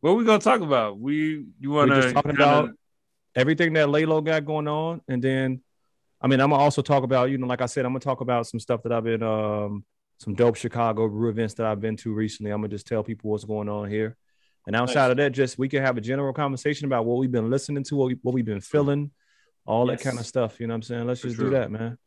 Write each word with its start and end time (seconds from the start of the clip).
What 0.00 0.16
we 0.16 0.24
gonna 0.24 0.38
talk 0.38 0.60
about? 0.60 0.98
We 0.98 1.46
you 1.58 1.70
want 1.70 1.90
We're 1.90 2.02
just 2.02 2.14
talking 2.14 2.30
about 2.30 2.70
everything 3.34 3.72
that 3.72 3.88
Laylo 3.88 4.24
got 4.24 4.44
going 4.44 4.68
on, 4.68 5.00
and 5.08 5.22
then, 5.22 5.60
I 6.20 6.28
mean, 6.28 6.40
I'm 6.40 6.50
gonna 6.50 6.62
also 6.62 6.82
talk 6.82 7.02
about, 7.02 7.30
you 7.30 7.38
know, 7.38 7.46
like 7.46 7.60
I 7.60 7.66
said, 7.66 7.84
I'm 7.84 7.90
gonna 7.92 8.00
talk 8.00 8.20
about 8.20 8.46
some 8.46 8.60
stuff 8.60 8.82
that 8.84 8.92
I've 8.92 9.04
been, 9.04 9.22
um, 9.22 9.84
some 10.20 10.34
dope 10.34 10.56
Chicago 10.56 11.08
brew 11.08 11.30
events 11.30 11.54
that 11.54 11.66
I've 11.66 11.80
been 11.80 11.96
to 11.98 12.12
recently. 12.12 12.52
I'm 12.52 12.60
gonna 12.60 12.68
just 12.68 12.86
tell 12.86 13.02
people 13.02 13.30
what's 13.30 13.44
going 13.44 13.68
on 13.68 13.90
here, 13.90 14.16
and 14.66 14.76
outside 14.76 15.06
Nice. 15.06 15.10
of 15.12 15.16
that, 15.16 15.32
just 15.32 15.58
we 15.58 15.68
can 15.68 15.82
have 15.82 15.96
a 15.96 16.00
general 16.00 16.32
conversation 16.32 16.86
about 16.86 17.04
what 17.04 17.18
we've 17.18 17.32
been 17.32 17.50
listening 17.50 17.82
to, 17.84 17.96
what, 17.96 18.06
we, 18.06 18.16
what 18.22 18.34
we've 18.34 18.44
been 18.44 18.60
feeling, 18.60 19.10
all 19.66 19.86
that 19.86 20.00
kind 20.00 20.18
of 20.20 20.26
stuff. 20.26 20.60
You 20.60 20.68
know 20.68 20.74
what 20.74 20.76
I'm 20.76 20.82
saying? 20.82 21.06
Let's 21.08 21.20
For 21.20 21.26
just 21.28 21.40
sure. 21.40 21.46
do 21.46 21.56
that, 21.56 21.72
man. 21.72 21.98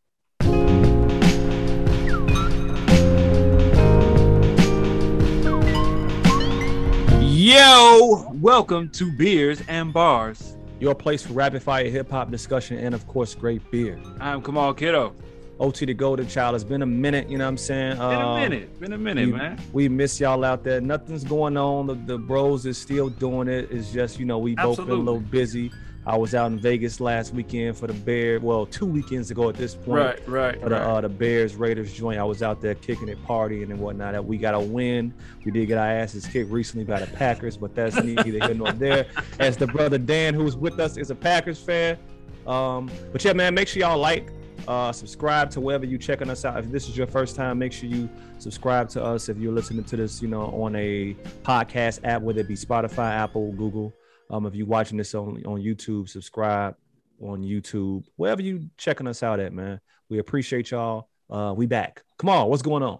Yo, 7.55 8.31
welcome 8.35 8.87
to 8.91 9.11
Beers 9.11 9.61
and 9.67 9.91
Bars. 9.91 10.55
Your 10.79 10.95
place 10.95 11.21
for 11.25 11.33
rapid 11.33 11.61
fire 11.61 11.89
hip 11.89 12.09
hop 12.09 12.31
discussion 12.31 12.77
and 12.77 12.95
of 12.95 13.05
course 13.07 13.35
great 13.35 13.69
beer. 13.69 13.99
I'm 14.21 14.41
Kamal 14.41 14.73
Kiddo. 14.73 15.13
OT 15.59 15.85
the 15.85 15.93
Golden 15.93 16.29
Child. 16.29 16.55
It's 16.55 16.63
been 16.63 16.81
a 16.81 16.85
minute, 16.85 17.29
you 17.29 17.37
know 17.37 17.43
what 17.43 17.49
I'm 17.49 17.57
saying? 17.57 17.97
Been 17.97 18.01
a 18.01 18.29
Um, 18.29 18.39
minute. 18.39 18.79
Been 18.79 18.93
a 18.93 18.97
minute, 18.97 19.25
we, 19.25 19.31
man. 19.33 19.59
we 19.73 19.89
miss 19.89 20.17
y'all 20.21 20.45
out 20.45 20.63
there. 20.63 20.79
Nothing's 20.79 21.25
going 21.25 21.57
on. 21.57 21.87
The, 21.87 21.95
the 21.95 22.17
bros 22.17 22.65
is 22.65 22.77
still 22.77 23.09
doing 23.09 23.49
it. 23.49 23.67
It's 23.69 23.91
just, 23.91 24.17
you 24.17 24.25
know, 24.25 24.39
we 24.39 24.55
both 24.55 24.77
been 24.77 24.89
a 24.89 24.93
little 24.93 25.19
busy. 25.19 25.73
I 26.05 26.17
was 26.17 26.33
out 26.33 26.51
in 26.51 26.57
Vegas 26.57 26.99
last 26.99 27.31
weekend 27.33 27.77
for 27.77 27.85
the 27.85 27.93
Bear. 27.93 28.39
Well, 28.39 28.65
two 28.65 28.87
weekends 28.87 29.29
ago 29.29 29.49
at 29.49 29.55
this 29.55 29.75
point. 29.75 29.87
Right, 29.87 30.27
right, 30.27 30.59
For 30.59 30.69
the, 30.69 30.75
right. 30.75 30.81
uh, 30.83 31.01
the 31.01 31.09
Bears 31.09 31.55
Raiders 31.55 31.93
joint. 31.93 32.19
I 32.19 32.23
was 32.23 32.41
out 32.41 32.59
there 32.59 32.73
kicking 32.73 33.07
it, 33.07 33.23
partying 33.23 33.69
and 33.69 33.79
whatnot. 33.79 34.25
We 34.25 34.37
got 34.37 34.55
a 34.55 34.59
win. 34.59 35.13
We 35.45 35.51
did 35.51 35.67
get 35.67 35.77
our 35.77 35.87
asses 35.87 36.25
kicked 36.25 36.49
recently 36.49 36.85
by 36.85 37.01
the 37.01 37.07
Packers, 37.07 37.55
but 37.55 37.75
that's 37.75 37.95
neither 38.03 38.23
here 38.23 38.53
nor 38.55 38.71
there. 38.71 39.05
As 39.39 39.57
the 39.57 39.67
brother 39.67 39.99
Dan, 39.99 40.33
who's 40.33 40.57
with 40.57 40.79
us, 40.79 40.97
is 40.97 41.11
a 41.11 41.15
Packers 41.15 41.59
fan. 41.59 41.99
Um, 42.47 42.89
but 43.11 43.23
yeah, 43.23 43.33
man, 43.33 43.53
make 43.53 43.67
sure 43.67 43.81
y'all 43.81 43.99
like, 43.99 44.31
uh, 44.67 44.91
subscribe 44.91 45.49
to 45.51 45.61
wherever 45.61 45.85
you 45.85 45.97
checking 45.97 46.29
us 46.29 46.45
out. 46.45 46.57
If 46.57 46.71
this 46.71 46.89
is 46.89 46.97
your 46.97 47.07
first 47.07 47.35
time, 47.35 47.59
make 47.59 47.73
sure 47.73 47.89
you 47.89 48.09
subscribe 48.39 48.89
to 48.89 49.03
us. 49.03 49.29
If 49.29 49.37
you're 49.37 49.53
listening 49.53 49.83
to 49.85 49.97
this, 49.97 50.21
you 50.21 50.27
know, 50.27 50.45
on 50.45 50.75
a 50.75 51.15
podcast 51.43 51.99
app, 52.03 52.21
whether 52.21 52.41
it 52.41 52.47
be 52.47 52.55
Spotify, 52.55 53.11
Apple, 53.11 53.51
Google. 53.53 53.93
Um, 54.31 54.45
if 54.45 54.55
you're 54.55 54.65
watching 54.65 54.97
this 54.97 55.13
on 55.13 55.43
on 55.45 55.61
YouTube, 55.61 56.09
subscribe 56.09 56.75
on 57.21 57.43
YouTube, 57.43 58.05
wherever 58.15 58.41
you 58.41 58.69
checking 58.77 59.05
us 59.07 59.21
out 59.21 59.39
at, 59.39 59.53
man. 59.53 59.79
We 60.09 60.17
appreciate 60.19 60.71
y'all. 60.71 61.09
Uh, 61.29 61.53
we 61.55 61.65
back. 61.67 62.01
Come 62.17 62.29
on, 62.29 62.47
what's 62.49 62.61
going 62.63 62.81
on? 62.81 62.99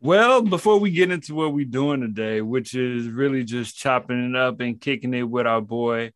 Well, 0.00 0.42
before 0.42 0.78
we 0.78 0.90
get 0.90 1.10
into 1.12 1.34
what 1.34 1.54
we're 1.54 1.64
doing 1.64 2.00
today, 2.00 2.40
which 2.40 2.74
is 2.74 3.06
really 3.06 3.44
just 3.44 3.76
chopping 3.76 4.30
it 4.30 4.36
up 4.36 4.60
and 4.60 4.80
kicking 4.80 5.14
it 5.14 5.22
with 5.22 5.46
our 5.46 5.60
boy 5.60 6.12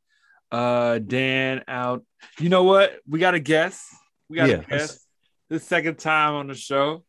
uh 0.53 0.99
Dan 0.99 1.63
out. 1.69 2.05
You 2.39 2.49
know 2.49 2.65
what? 2.65 2.99
We 3.09 3.19
got 3.19 3.35
a 3.35 3.41
guest. 3.41 3.83
We 4.29 4.37
got 4.37 4.49
Yeah, 4.49 4.57
a 4.57 4.65
guest. 4.65 5.07
The 5.49 5.59
second 5.61 5.99
time 5.99 6.35
on 6.35 6.47
the 6.49 6.55
show. 6.55 7.05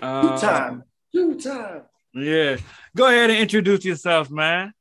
Two 0.00 0.06
Um, 0.06 0.38
time. 0.38 0.82
Two 1.14 1.38
time. 1.38 1.82
Yeah. 2.14 2.56
Go 2.96 3.06
ahead 3.06 3.30
and 3.30 3.38
introduce 3.38 3.84
yourself, 3.84 4.30
man. 4.30 4.72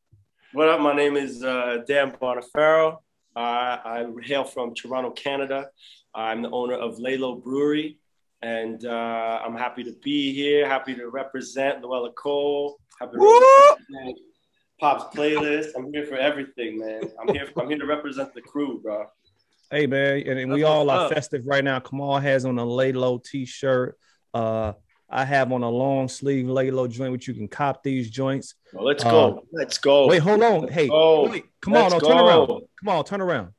What 0.54 0.70
up? 0.70 0.80
My 0.80 0.96
name 0.96 1.18
is 1.18 1.44
uh, 1.44 1.80
Dan 1.88 2.12
Bonifero. 2.12 3.00
Uh, 3.36 3.40
I 3.40 4.06
hail 4.24 4.46
from 4.46 4.74
Toronto, 4.74 5.12
Canada. 5.12 5.70
I'm 6.16 6.42
the 6.42 6.50
owner 6.50 6.76
of 6.76 7.00
Lalo 7.00 7.36
Brewery, 7.36 8.00
and 8.42 8.84
uh, 8.86 9.42
I'm 9.46 9.56
happy 9.58 9.84
to 9.84 9.92
be 10.02 10.34
here. 10.34 10.66
Happy 10.66 10.96
to 10.96 11.10
represent 11.10 11.82
Luella 11.82 12.12
Cole. 12.14 12.80
Happy 12.98 13.18
to 13.18 13.76
represent 13.78 14.18
Pop's 14.80 15.16
playlist. 15.16 15.72
I'm 15.76 15.92
here 15.92 16.06
for 16.06 16.16
everything, 16.16 16.80
man. 16.80 17.02
I'm 17.20 17.34
here. 17.34 17.50
I'm 17.58 17.68
here 17.68 17.80
to 17.80 17.86
represent 17.86 18.34
the 18.34 18.42
crew, 18.42 18.80
bro. 18.82 19.06
Hey 19.70 19.86
man, 19.86 20.24
and, 20.26 20.40
and 20.40 20.54
we 20.54 20.62
That's 20.62 20.70
all 20.72 20.90
are 20.90 21.08
up. 21.08 21.14
festive 21.14 21.44
right 21.46 21.64
now. 21.64 21.80
Kamal 21.82 22.20
has 22.20 22.46
on 22.46 22.58
a 22.58 22.66
lay 22.66 22.94
low 22.94 23.18
t-shirt. 23.18 23.98
Uh, 24.34 24.74
I 25.10 25.24
have 25.24 25.52
on 25.54 25.64
a 25.64 25.70
long 25.70 26.10
sleeve 26.10 26.48
lay 26.50 26.70
low 26.70 26.88
joint, 26.88 27.12
which 27.14 27.28
you 27.28 27.34
can 27.34 27.48
cop 27.48 27.82
these 27.82 28.10
joints. 28.10 28.56
Well, 28.74 28.86
let's 28.86 29.06
Uh, 29.06 29.12
go. 29.12 29.46
Let's 29.54 29.78
go. 29.78 30.08
Wait, 30.08 30.20
hold 30.20 30.44
on. 30.44 30.68
Hey, 30.68 30.90
wait, 30.90 31.46
come 31.62 31.76
on, 31.76 31.92
Let's 31.92 32.04
no, 32.04 32.10
turn 32.10 32.18
around. 32.20 32.48
Come 32.48 32.90
on, 32.90 33.04
turn 33.06 33.22
around. 33.22 33.54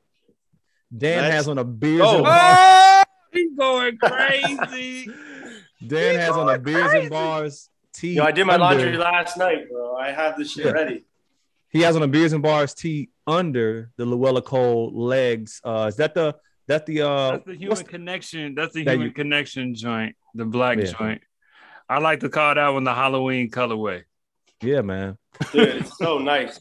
Dan 0.95 1.23
Let's 1.23 1.33
has 1.35 1.47
on 1.47 1.57
a 1.57 1.63
beers 1.63 2.01
go. 2.01 2.17
and 2.17 2.25
Oh, 2.27 3.03
he's 3.33 3.51
going 3.57 3.97
crazy. 3.97 5.09
Dan 5.87 6.19
has 6.19 6.31
on 6.31 6.49
a 6.49 6.57
going 6.57 6.63
beers 6.63 6.83
crazy. 6.89 6.99
and 7.01 7.09
bars 7.09 7.69
tee. 7.93 8.13
Yo, 8.13 8.23
I 8.23 8.31
did 8.31 8.45
my 8.45 8.53
under- 8.53 8.65
laundry 8.65 8.97
last 8.97 9.37
night, 9.37 9.69
bro. 9.69 9.95
I 9.95 10.11
have 10.11 10.37
this 10.37 10.51
shit 10.51 10.65
Yeah. 10.65 10.71
ready. 10.81 11.05
He 11.69 11.81
has 11.81 11.95
on 11.95 12.01
a 12.03 12.07
beers 12.07 12.33
and 12.33 12.41
bars 12.43 12.73
tee 12.73 13.09
under 13.27 13.91
the 13.97 14.05
Luella 14.05 14.41
Cole 14.41 14.91
legs. 14.93 15.61
Uh, 15.63 15.85
is 15.87 15.95
that 15.97 16.13
the 16.15 16.35
that 16.67 16.85
the 16.87 17.01
uh? 17.01 17.31
That's 17.31 17.45
the 17.45 17.53
human 17.53 17.69
what's- 17.69 17.83
connection. 17.89 18.55
That's 18.55 18.73
the 18.73 18.83
That 18.83 18.93
human 18.93 19.07
you- 19.07 19.13
connection 19.13 19.73
joint, 19.75 20.15
the 20.35 20.45
black 20.45 20.77
Yeah. 20.79 20.85
joint. 20.85 21.21
I 21.89 21.97
like 21.97 22.19
to 22.19 22.29
call 22.29 22.53
that 22.53 22.67
one 22.69 22.83
the 22.83 22.93
Halloween 22.93 23.49
colorway. 23.49 24.03
yeah, 24.61 24.81
man. 24.81 25.17
Dude, 25.51 25.67
it's 25.69 25.97
so 25.97 26.19
nice. 26.19 26.59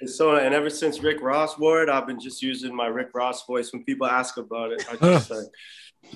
It's 0.00 0.16
so 0.16 0.36
and 0.36 0.54
ever 0.54 0.70
since 0.70 1.02
Rick 1.02 1.20
Ross 1.20 1.58
wore 1.58 1.82
it, 1.82 1.88
I've 1.88 2.06
been 2.06 2.20
just 2.20 2.40
using 2.40 2.74
my 2.74 2.86
Rick 2.86 3.08
Ross 3.12 3.44
voice 3.46 3.72
when 3.72 3.84
people 3.84 4.06
ask 4.06 4.36
about 4.36 4.72
it. 4.72 4.86
I 4.90 4.96
just 4.96 5.30
like 5.30 5.46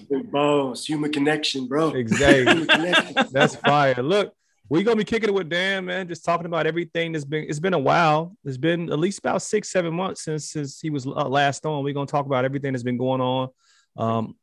big 0.08 0.30
bones, 0.30 0.86
human 0.86 1.12
connection, 1.12 1.66
bro. 1.66 1.90
Exactly. 1.90 2.44
Human 2.52 2.66
connection. 2.66 3.26
That's 3.32 3.56
fire. 3.56 4.02
Look, 4.02 4.32
we 4.68 4.82
gonna 4.82 4.96
be 4.96 5.04
kicking 5.04 5.28
it 5.28 5.34
with 5.34 5.50
Dan, 5.50 5.84
man. 5.84 6.08
Just 6.08 6.24
talking 6.24 6.46
about 6.46 6.66
everything 6.66 7.12
that's 7.12 7.24
been. 7.24 7.44
It's 7.48 7.60
been 7.60 7.74
a 7.74 7.78
while. 7.78 8.36
It's 8.44 8.56
been 8.56 8.90
at 8.90 8.98
least 8.98 9.18
about 9.18 9.42
six, 9.42 9.70
seven 9.70 9.94
months 9.94 10.22
since 10.24 10.50
since 10.50 10.80
he 10.80 10.90
was 10.90 11.06
uh, 11.06 11.28
last 11.28 11.66
on. 11.66 11.84
We're 11.84 11.92
gonna 11.94 12.06
talk 12.06 12.26
about 12.26 12.44
everything 12.44 12.72
that's 12.72 12.82
been 12.82 12.96
going 12.96 13.20
on, 13.20 13.48
um, 13.96 14.36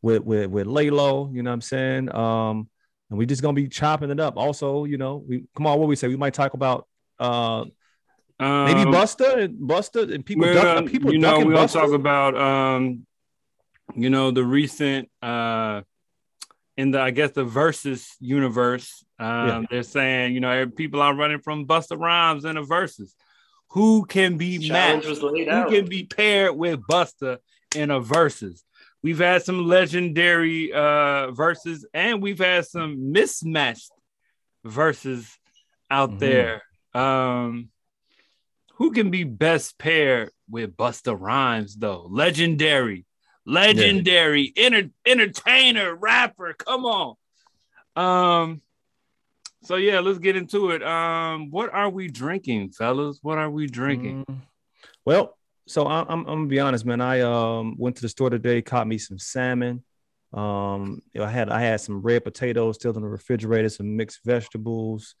with 0.00 0.24
with 0.24 0.50
with 0.50 0.66
Laylo. 0.66 1.32
You 1.32 1.42
know 1.42 1.50
what 1.50 1.54
I'm 1.54 1.60
saying? 1.60 2.14
Um, 2.14 2.68
and 3.12 3.18
we 3.18 3.26
just 3.26 3.42
gonna 3.42 3.52
be 3.52 3.68
chopping 3.68 4.08
it 4.10 4.18
up. 4.18 4.38
Also, 4.38 4.84
you 4.84 4.96
know, 4.96 5.22
we 5.28 5.44
come 5.54 5.66
on. 5.66 5.78
What 5.78 5.86
we 5.86 5.96
say? 5.96 6.08
We 6.08 6.16
might 6.16 6.32
talk 6.32 6.54
about 6.54 6.88
uh 7.18 7.66
maybe 8.40 8.80
Um, 8.80 8.86
Busta 8.92 9.36
and 9.36 9.58
Busta 9.68 10.12
and 10.12 10.24
people. 10.24 10.46
Duck, 10.52 10.64
gonna- 10.64 10.90
people 10.90 11.12
you 11.12 11.18
know, 11.18 11.38
we're 11.38 11.52
gonna 11.54 11.68
talk 11.68 11.92
about 11.92 12.34
um, 12.36 13.06
you 13.94 14.08
know, 14.08 14.30
the 14.30 14.42
recent 14.42 15.10
uh 15.20 15.82
in 16.78 16.90
the 16.92 17.00
I 17.02 17.10
guess 17.10 17.32
the 17.32 17.44
Verzuz 17.44 18.08
universe. 18.18 19.04
Um, 19.18 19.46
Yeah. 19.46 19.62
they're 19.70 19.82
saying, 19.82 20.32
you 20.34 20.40
know, 20.40 20.66
people 20.66 21.02
are 21.02 21.14
running 21.14 21.40
from 21.40 21.66
Busta 21.66 21.98
Rhymes 22.00 22.46
in 22.46 22.54
the 22.54 22.62
Verzuz. 22.62 23.12
Who 23.72 24.06
can 24.06 24.38
be 24.38 24.56
Challenge 24.58 25.04
matched? 25.04 25.08
was 25.08 25.22
laid 25.22 25.48
who 25.48 25.52
out. 25.54 25.68
can 25.70 25.84
be 25.86 26.04
paired 26.04 26.56
with 26.56 26.80
Busta 26.90 27.38
in 27.76 27.90
a 27.90 28.00
Verzuz. 28.00 28.62
We've 29.02 29.18
had 29.18 29.42
some 29.42 29.66
legendary 29.66 30.72
uh 30.72 31.32
Verzuz 31.32 31.84
and 31.92 32.22
we've 32.22 32.38
had 32.38 32.66
some 32.66 33.12
mismatched 33.12 33.90
Verzuz 34.64 35.36
out 35.90 36.10
Mhm. 36.12 36.18
there. 36.20 36.62
Um 36.94 37.68
who 38.76 38.92
can 38.92 39.10
be 39.10 39.24
best 39.24 39.78
paired 39.78 40.30
with 40.48 40.76
Busta 40.76 41.16
Rhymes 41.18 41.76
though? 41.76 42.06
Legendary, 42.10 43.04
legendary, 43.44 44.52
enter- 44.56 44.90
entertainer, 45.06 45.94
rapper. 45.94 46.54
Come 46.54 46.84
on. 46.86 47.16
Um 47.96 48.62
so 49.64 49.76
yeah, 49.76 50.00
let's 50.00 50.18
get 50.18 50.34
into 50.34 50.70
it. 50.70 50.82
Um, 50.82 51.50
what 51.50 51.72
are 51.72 51.88
we 51.88 52.08
drinking, 52.08 52.70
fellas? 52.70 53.20
What 53.22 53.38
are 53.38 53.48
we 53.50 53.68
drinking? 53.68 54.24
Mm. 54.28 54.40
Well, 55.04 55.38
so 55.66 55.86
I'm, 55.86 56.06
I'm, 56.08 56.18
I'm 56.20 56.24
gonna 56.24 56.46
be 56.46 56.60
honest, 56.60 56.84
man. 56.84 57.00
I 57.00 57.20
um 57.20 57.76
went 57.78 57.96
to 57.96 58.02
the 58.02 58.08
store 58.08 58.30
today, 58.30 58.62
caught 58.62 58.86
me 58.86 58.98
some 58.98 59.18
salmon. 59.18 59.82
Um, 60.32 61.02
you 61.12 61.20
know, 61.20 61.26
I 61.26 61.30
had 61.30 61.50
I 61.50 61.60
had 61.60 61.80
some 61.80 62.00
red 62.00 62.24
potatoes 62.24 62.76
still 62.76 62.94
in 62.96 63.02
the 63.02 63.08
refrigerator, 63.08 63.68
some 63.68 63.96
mixed 63.96 64.20
vegetables. 64.24 65.14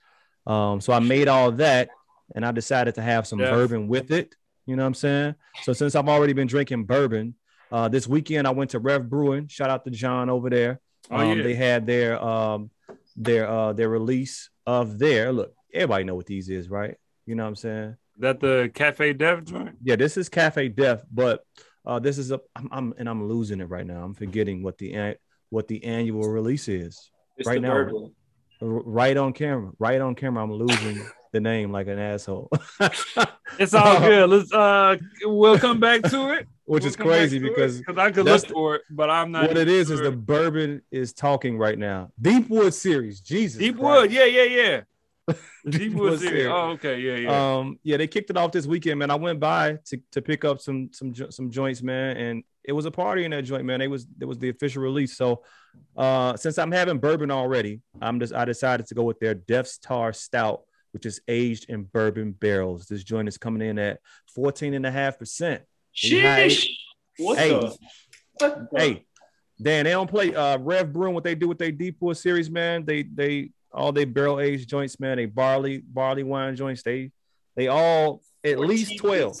Um, 0.46 0.80
so 0.80 0.92
I 0.92 0.98
made 1.00 1.28
all 1.28 1.52
that, 1.52 1.90
and 2.34 2.44
I 2.44 2.52
decided 2.52 2.94
to 2.96 3.02
have 3.02 3.26
some 3.26 3.40
Yeah. 3.40 3.50
bourbon 3.50 3.88
with 3.88 4.10
it. 4.10 4.34
You 4.66 4.76
know 4.76 4.82
what 4.82 4.88
I'm 4.88 4.94
saying? 4.94 5.34
So 5.62 5.72
since 5.72 5.94
I've 5.94 6.08
already 6.08 6.32
been 6.32 6.46
drinking 6.46 6.84
bourbon, 6.84 7.34
uh, 7.70 7.88
this 7.88 8.06
weekend 8.06 8.46
I 8.46 8.50
went 8.50 8.70
to 8.70 8.78
Rev 8.78 9.08
Brewing. 9.08 9.48
Shout 9.48 9.70
out 9.70 9.84
to 9.84 9.90
John 9.90 10.30
over 10.30 10.48
there. 10.50 10.80
Oh, 11.10 11.16
Um, 11.18 11.38
yeah. 11.38 11.42
They 11.42 11.54
had 11.54 11.86
their 11.86 12.22
um 12.22 12.70
their 13.16 13.48
uh 13.48 13.72
their 13.74 13.88
release 13.90 14.50
of 14.66 14.98
their 14.98 15.32
look. 15.32 15.54
Everybody 15.74 16.04
know 16.04 16.14
what 16.14 16.26
these 16.26 16.48
is, 16.48 16.68
right? 16.70 16.96
You 17.26 17.34
know 17.34 17.42
what 17.44 17.48
I'm 17.50 17.56
saying? 17.56 17.96
That 18.18 18.40
the 18.40 18.70
Cafe 18.74 19.12
Dev 19.14 19.44
joint? 19.44 19.76
Yeah, 19.82 19.96
this 19.96 20.16
is 20.16 20.28
Cafe 20.28 20.68
Def, 20.68 21.02
but 21.12 21.44
uh, 21.86 21.98
this 21.98 22.18
is 22.18 22.30
a 22.30 22.40
I'm, 22.56 22.68
I'm 22.72 22.94
and 22.98 23.08
I'm 23.08 23.28
losing 23.28 23.60
it 23.60 23.68
right 23.68 23.86
now. 23.86 24.02
I'm 24.04 24.14
forgetting 24.14 24.62
what 24.62 24.78
the 24.78 24.94
an- 24.94 25.16
what 25.50 25.68
the 25.68 25.84
annual 25.84 26.28
release 26.28 26.68
is. 26.68 27.10
It's 27.36 27.46
right 27.48 27.60
now. 27.60 27.72
bourbon. 27.74 28.14
R- 28.60 28.68
Right 28.68 29.16
on 29.16 29.32
camera, 29.32 29.72
right 29.80 30.00
on 30.00 30.14
camera, 30.14 30.44
I'm 30.44 30.52
losing 30.52 31.04
the 31.32 31.40
name 31.40 31.72
like 31.72 31.88
an 31.88 31.98
asshole, 31.98 32.48
It's 33.58 33.74
all 33.74 33.98
good. 33.98 34.30
Let's 34.30 34.52
uh 34.52 34.96
we'll 35.24 35.58
come 35.58 35.80
back 35.80 36.02
to 36.02 36.32
it. 36.34 36.46
which 36.64 36.82
We'll 36.84 36.90
is 36.90 36.96
crazy 36.96 37.38
because 37.40 37.80
it, 37.80 37.98
I 37.98 38.12
could 38.12 38.24
that's 38.24 38.44
look 38.44 38.52
for 38.52 38.74
it, 38.76 38.82
but 38.90 39.10
I'm 39.10 39.32
not 39.32 39.48
what 39.48 39.56
it 39.56 39.68
is 39.68 39.90
is 39.90 40.00
the 40.00 40.12
bourbon 40.12 40.82
is 40.92 41.12
talking 41.12 41.58
right 41.58 41.76
now. 41.78 42.10
Deepwood 42.20 42.72
series, 42.72 43.20
Jesus. 43.20 43.58
Deep 43.58 43.78
Christ. 43.78 44.02
Wood. 44.02 44.12
Yeah, 44.12 44.26
yeah, 44.26 44.44
yeah. 44.44 44.80
Deepwood 45.68 46.18
Series. 46.18 46.46
Oh, 46.46 46.70
okay, 46.70 46.98
yeah, 47.00 47.14
yeah. 47.16 47.56
Um, 47.58 47.78
yeah, 47.82 47.96
they 47.96 48.06
kicked 48.06 48.30
it 48.30 48.36
off 48.36 48.52
this 48.52 48.66
weekend, 48.66 48.98
man. 48.98 49.10
I 49.10 49.14
went 49.14 49.38
by 49.40 49.78
to, 49.86 50.00
to 50.12 50.22
pick 50.22 50.44
up 50.44 50.60
some 50.60 50.90
some 50.92 51.14
some 51.30 51.50
joints, 51.50 51.82
man, 51.82 52.16
and 52.16 52.44
it 52.64 52.72
was 52.72 52.86
a 52.86 52.90
party 52.90 53.24
in 53.24 53.30
that 53.30 53.42
joint, 53.42 53.64
man. 53.64 53.80
It 53.80 53.86
was 53.88 54.06
it 54.20 54.24
was 54.24 54.38
the 54.38 54.48
official 54.48 54.82
release. 54.82 55.16
So, 55.16 55.42
uh, 55.96 56.36
since 56.36 56.58
I'm 56.58 56.72
having 56.72 56.98
bourbon 56.98 57.30
already, 57.30 57.80
I'm 58.00 58.18
just 58.20 58.34
I 58.34 58.44
decided 58.44 58.86
to 58.86 58.94
go 58.94 59.04
with 59.04 59.20
their 59.20 59.34
Deth's 59.34 59.78
Tar 59.78 60.12
Stout, 60.12 60.62
which 60.92 61.06
is 61.06 61.20
aged 61.28 61.70
in 61.70 61.84
bourbon 61.84 62.32
barrels. 62.32 62.86
This 62.86 63.04
joint 63.04 63.28
is 63.28 63.38
coming 63.38 63.66
in 63.66 63.78
at 63.78 64.00
14 64.34 64.74
and 64.74 64.84
a 64.86 64.90
half 64.90 65.18
percent. 65.18 65.62
Sheesh. 65.94 66.68
What 67.18 67.38
Hey. 67.38 67.50
the? 67.50 67.76
What 68.38 68.70
the- 68.72 68.78
Hey, 68.78 69.04
Dan, 69.60 69.84
they 69.84 69.90
don't 69.90 70.10
play 70.10 70.34
uh 70.34 70.58
Rev 70.58 70.92
Brewing. 70.92 71.14
What 71.14 71.22
they 71.24 71.34
do 71.36 71.46
with 71.48 71.58
their 71.58 71.70
Deepwood 71.70 72.16
series, 72.16 72.50
man. 72.50 72.84
They 72.84 73.04
they 73.04 73.50
all 73.74 73.92
they 73.92 74.04
barrel 74.04 74.40
aged 74.40 74.68
joints, 74.68 74.98
man. 75.00 75.16
They 75.16 75.26
barley 75.26 75.78
barley 75.78 76.22
wine 76.22 76.56
joints. 76.56 76.82
They 76.82 77.10
they 77.56 77.68
all 77.68 78.22
at 78.44 78.58
least 78.58 78.98
twelve, 78.98 79.38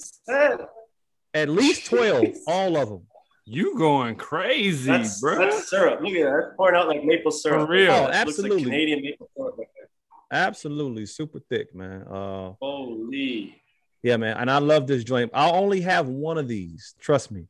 at 1.34 1.48
least 1.48 1.86
twelve, 1.86 2.26
all 2.46 2.76
of 2.76 2.88
them. 2.88 3.02
You 3.44 3.76
going 3.76 4.14
crazy, 4.14 4.86
That's, 4.90 5.20
bro? 5.20 5.36
that's 5.38 5.68
syrup. 5.68 6.00
Look 6.00 6.12
at 6.14 6.22
that. 6.24 6.30
That's 6.30 6.56
pouring 6.56 6.76
out 6.76 6.86
like 6.86 7.02
maple 7.04 7.32
syrup. 7.32 7.66
For 7.66 7.72
real. 7.72 7.90
Oh, 7.90 8.06
That 8.10 8.26
looks 8.26 8.38
like 8.38 8.46
absolutely. 8.52 8.64
Canadian 8.64 9.02
maple 9.02 9.28
syrup. 9.36 9.54
right 9.58 9.66
there. 9.76 9.88
Absolutely, 10.46 11.06
super 11.06 11.40
thick, 11.50 11.74
man. 11.74 12.02
Uh, 12.02 12.52
Holy. 12.60 13.60
yeah, 14.02 14.16
man. 14.16 14.36
And 14.36 14.48
I 14.50 14.58
love 14.58 14.86
this 14.86 15.02
joint. 15.02 15.30
I'll 15.34 15.56
only 15.56 15.80
have 15.80 16.06
one 16.08 16.38
of 16.38 16.46
these. 16.46 16.94
Trust 17.00 17.30
me. 17.32 17.48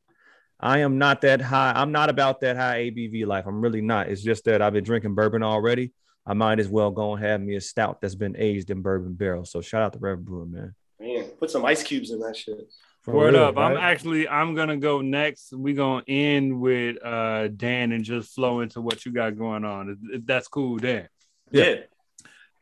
I 0.59 0.79
am 0.79 0.97
not 0.97 1.21
that 1.23 1.41
high. 1.43 1.73
I'm 1.77 1.93
not 1.93 2.09
about 2.09 2.41
that 2.41 2.57
high 2.57 2.85
ABV 2.91 3.27
life. 3.27 3.45
I'm 3.47 3.61
really 3.61 3.83
not. 3.83 4.09
It's 4.09 4.23
just 4.23 4.45
that 4.45 4.63
I've 4.63 4.73
been 4.73 4.85
drinking 4.85 5.15
bourbon 5.15 5.43
already. 5.43 5.93
I 6.25 6.35
might 6.35 6.61
as 6.61 6.69
well 6.69 6.91
go 6.91 7.15
and 7.15 7.25
have 7.25 7.41
me 7.41 7.57
a 7.57 7.61
stout 7.61 8.01
that's 8.01 8.15
been 8.15 8.37
aged 8.39 8.71
in 8.71 8.81
bourbon 8.83 9.15
barrels. 9.15 9.51
So 9.51 9.61
shout 9.61 9.83
out 9.83 9.93
to 9.95 9.99
Rev 9.99 10.25
Brewer, 10.25 10.47
man. 10.47 10.75
Man, 11.01 11.25
put 11.39 11.51
some 11.51 11.65
ice 11.65 11.83
cubes 11.83 12.11
in 12.11 12.21
that 12.21 12.37
shit. 12.37 12.73
For 13.01 13.13
Word 13.15 13.35
real, 13.35 13.43
up. 13.45 13.59
I'm 13.59 13.77
actually 13.77 14.29
I'm 14.29 14.55
gonna 14.55 14.77
go 14.77 15.01
next. 15.01 15.53
We're 15.53 15.75
gonna 15.75 16.05
end 16.07 16.61
with 16.61 17.05
uh 17.05 17.49
Dan 17.49 17.91
and 17.91 18.05
just 18.05 18.33
flow 18.33 18.61
into 18.61 18.81
what 18.81 19.05
you 19.05 19.11
got 19.11 19.37
going 19.37 19.65
on. 19.65 19.89
If, 19.91 20.21
if 20.21 20.27
that's 20.27 20.47
cool, 20.47 20.77
Dan. 20.79 21.09
Yeah. 21.51 21.75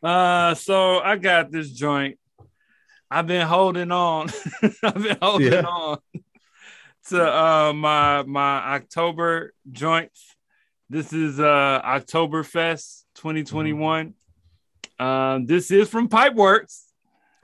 Yeah. 0.03 0.09
Uh 0.09 0.55
so 0.55 0.99
I 1.01 1.17
got 1.17 1.53
this 1.53 1.71
joint. 1.71 2.19
I've 3.11 3.27
been 3.27 3.47
holding 3.47 3.93
on. 3.93 4.31
I've 4.83 4.95
been 5.03 5.19
holding 5.21 5.53
Yeah. 5.53 5.61
on 5.67 5.99
to 7.11 7.23
uh 7.23 7.73
my 7.75 8.23
my 8.23 8.77
October 8.77 9.53
joints. 9.71 10.35
This 10.89 11.13
is 11.13 11.39
uh 11.39 11.83
Oktoberfest 11.85 13.00
2021. 13.17 14.15
Um 14.99 15.47
this 15.47 15.71
is 15.71 15.89
from 15.89 16.09
Pipeworks. 16.09 16.83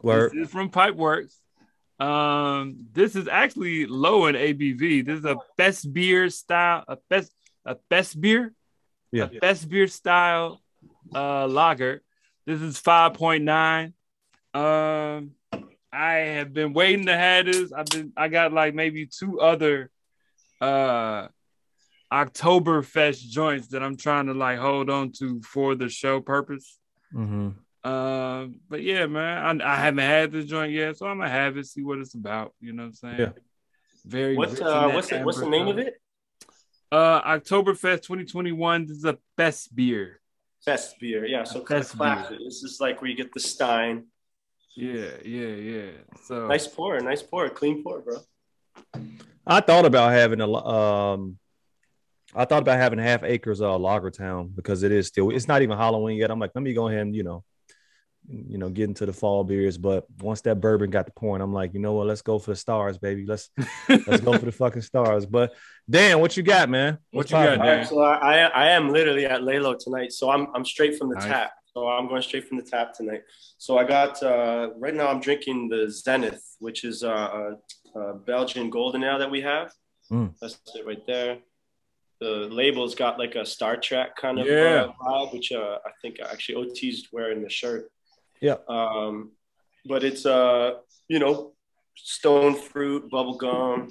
Word. 0.03 0.33
This 0.33 0.47
is 0.47 0.51
from 0.51 0.71
Pipeworks. 0.71 1.35
Um, 1.99 2.89
this 2.93 3.17
is 3.17 3.27
actually 3.27 3.87
low 3.87 4.27
in 4.27 4.35
ABV. 4.35 5.07
This 5.07 5.21
is 5.21 5.25
a 5.25 5.39
Festbier 5.59 6.31
style, 6.31 6.85
a 6.87 6.99
best 7.09 7.33
a 7.65 7.77
Festbier, 7.91 8.51
Yeah. 9.13 9.25
a 9.25 9.29
Festbier 9.41 9.91
style 9.91 10.61
uh 11.15 11.47
lager. 11.47 12.03
This 12.45 12.61
is 12.61 12.79
5.9. 12.81 13.95
Um, 14.55 15.33
I 15.93 16.13
have 16.13 16.53
been 16.53 16.75
waiting 16.75 17.07
to 17.07 17.17
have 17.17 17.47
this. 17.47 17.73
I've 17.73 17.87
been 17.87 18.13
I 18.17 18.29
got 18.29 18.53
like 18.53 18.75
maybe 18.75 19.07
two 19.07 19.41
other 19.41 19.91
uh 20.61 21.29
Oktoberfest 22.13 23.29
joints 23.29 23.69
that 23.69 23.83
I'm 23.83 23.97
trying 23.97 24.27
to 24.27 24.35
like 24.35 24.59
hold 24.59 24.91
on 24.91 25.13
to 25.19 25.41
for 25.43 25.75
the 25.75 25.89
show 25.89 26.21
purpose. 26.21 26.79
Mm-hmm. 27.13 27.51
Um, 27.89 28.61
but 28.69 28.83
yeah, 28.83 29.07
man, 29.07 29.61
I, 29.63 29.73
I 29.75 29.77
haven't 29.77 30.05
had 30.05 30.33
this 30.33 30.47
joint 30.47 30.73
yet, 30.73 30.97
so 30.97 31.07
I'm 31.07 31.19
gonna 31.19 31.31
have 31.31 31.57
it, 31.57 31.67
see 31.67 31.83
what 31.83 31.99
it's 31.99 32.15
about. 32.15 32.55
You 32.61 32.73
know 32.73 32.85
what 32.85 32.89
I'm 32.89 32.95
saying? 32.95 33.21
Yeah. 33.21 33.31
Very. 34.05 34.37
What's 34.37 34.61
uh 34.61 34.91
what's 34.91 35.09
the, 35.09 35.21
what's 35.21 35.41
the 35.41 35.49
name 35.49 35.69
of 35.69 35.79
it? 35.79 36.01
Uh, 36.91 37.21
Oktoberfest 37.23 38.03
2021. 38.03 38.87
This 38.87 38.99
is 38.99 39.05
a 39.05 39.19
Festbier. 39.37 40.15
Best 40.65 40.99
beer. 40.99 41.27
Yeah. 41.27 41.45
So 41.45 41.65
Best 41.65 41.97
classic. 41.97 42.39
This 42.39 42.63
is 42.63 42.79
like 42.81 43.01
where 43.01 43.11
you 43.11 43.17
get 43.17 43.33
the 43.33 43.41
Stein. 43.41 44.07
Yeah, 44.77 45.11
yeah, 45.25 45.47
yeah. 45.47 45.91
So 46.25 46.47
Nice 46.47 46.67
pour. 46.67 46.99
Nice 47.01 47.23
pour. 47.23 47.49
Clean 47.51 47.83
pour, 47.83 48.01
bro. 48.01 48.17
I 49.47 49.61
thought 49.61 49.87
about 49.87 50.13
having 50.13 50.41
a 50.41 50.53
um 50.53 51.39
I 52.35 52.45
thought 52.45 52.63
about 52.63 52.79
having 52.79 52.99
Half 52.99 53.23
Acre's 53.23 53.61
of 53.61 53.81
Lager 53.81 54.11
Town 54.11 54.53
because 54.55 54.83
it 54.83 54.93
is 54.93 55.07
still 55.07 55.31
it's 55.31 55.49
not 55.49 55.63
even 55.63 55.77
Halloween 55.77 56.19
yet. 56.19 56.31
I'm 56.31 56.39
like, 56.39 56.53
let 56.55 56.63
me 56.63 56.75
go 56.75 56.89
ahead 56.89 57.01
and 57.01 57.15
you 57.15 57.23
know, 57.23 57.45
you 58.29 58.59
know, 58.59 58.69
get 58.69 58.85
into 58.85 59.07
the 59.07 59.13
fall 59.13 59.45
beers. 59.45 59.79
But 59.79 60.05
once 60.21 60.41
that 60.43 60.61
bourbon 60.61 60.91
got 60.91 61.07
the 61.07 61.13
point, 61.13 61.43
I'm 61.43 61.53
like, 61.53 61.73
you 61.75 61.81
know 61.81 61.93
what? 61.93 62.07
Let's 62.07 62.23
go 62.23 62.39
for 62.39 62.51
the 62.51 62.57
stars, 62.57 62.99
baby. 62.99 63.25
Let's 63.27 63.51
let's 63.89 64.21
go 64.21 64.37
for 64.37 64.45
the 64.45 64.53
fucking 64.53 64.83
stars. 64.83 65.27
But 65.27 65.55
Dan, 65.89 66.21
what 66.21 66.37
you 66.37 66.43
got, 66.43 66.69
man? 66.69 66.95
What 67.11 67.19
What's 67.19 67.31
you 67.31 67.37
got, 67.37 67.59
Dan? 67.59 67.79
right, 67.79 67.87
so 67.87 68.01
I, 68.01 68.47
I 68.47 68.71
am 68.71 68.91
literally 68.91 69.27
at 69.27 69.43
Lalo 69.43 69.77
tonight. 69.79 70.13
So 70.13 70.31
I'm 70.31 70.49
I'm 70.55 70.65
straight 70.65 70.99
from 70.99 71.11
the 71.11 71.17
Nice. 71.17 71.27
tap. 71.27 71.53
So 71.75 71.87
I'm 71.89 72.09
going 72.09 72.23
straight 72.23 72.49
from 72.49 72.57
the 72.57 72.65
tap 72.65 72.95
tonight. 72.95 73.23
So 73.59 73.77
I 73.77 73.85
got 73.85 74.23
uh, 74.23 74.71
right 74.79 74.95
now 74.95 75.09
I'm 75.09 75.21
drinking 75.21 75.69
the 75.69 75.91
Zenith, 75.91 76.43
which 76.59 76.85
is 76.85 77.05
uh, 77.05 77.55
a, 77.95 78.01
a 78.01 78.15
Belgian 78.15 78.71
golden 78.71 79.05
ale 79.05 79.19
that 79.19 79.31
we 79.31 79.43
have. 79.43 79.71
Mm. 80.11 80.33
That's 80.41 80.59
it 80.75 80.87
right 80.87 81.07
there. 81.07 81.39
The 82.21 82.49
label's 82.51 82.95
got 82.95 83.19
like 83.19 83.35
a 83.35 83.45
Star 83.45 83.77
Trek 83.77 84.17
kind 84.17 84.39
of 84.39 84.47
Yeah. 84.47 84.87
uh, 84.89 84.93
vibe, 85.03 85.33
which 85.35 85.53
uh, 85.53 85.79
I 85.85 85.91
think 86.01 86.19
actually 86.21 86.57
OT's 86.57 87.09
wearing 87.13 87.43
the 87.43 87.51
shirt. 87.51 87.91
Yeah. 88.41 88.57
Um, 88.69 89.33
but 89.85 90.03
it's 90.05 90.25
uh, 90.27 90.75
you 91.09 91.19
know, 91.19 91.53
stone 91.97 92.55
fruit, 92.55 93.11
bubble 93.11 93.37
gum, 93.37 93.89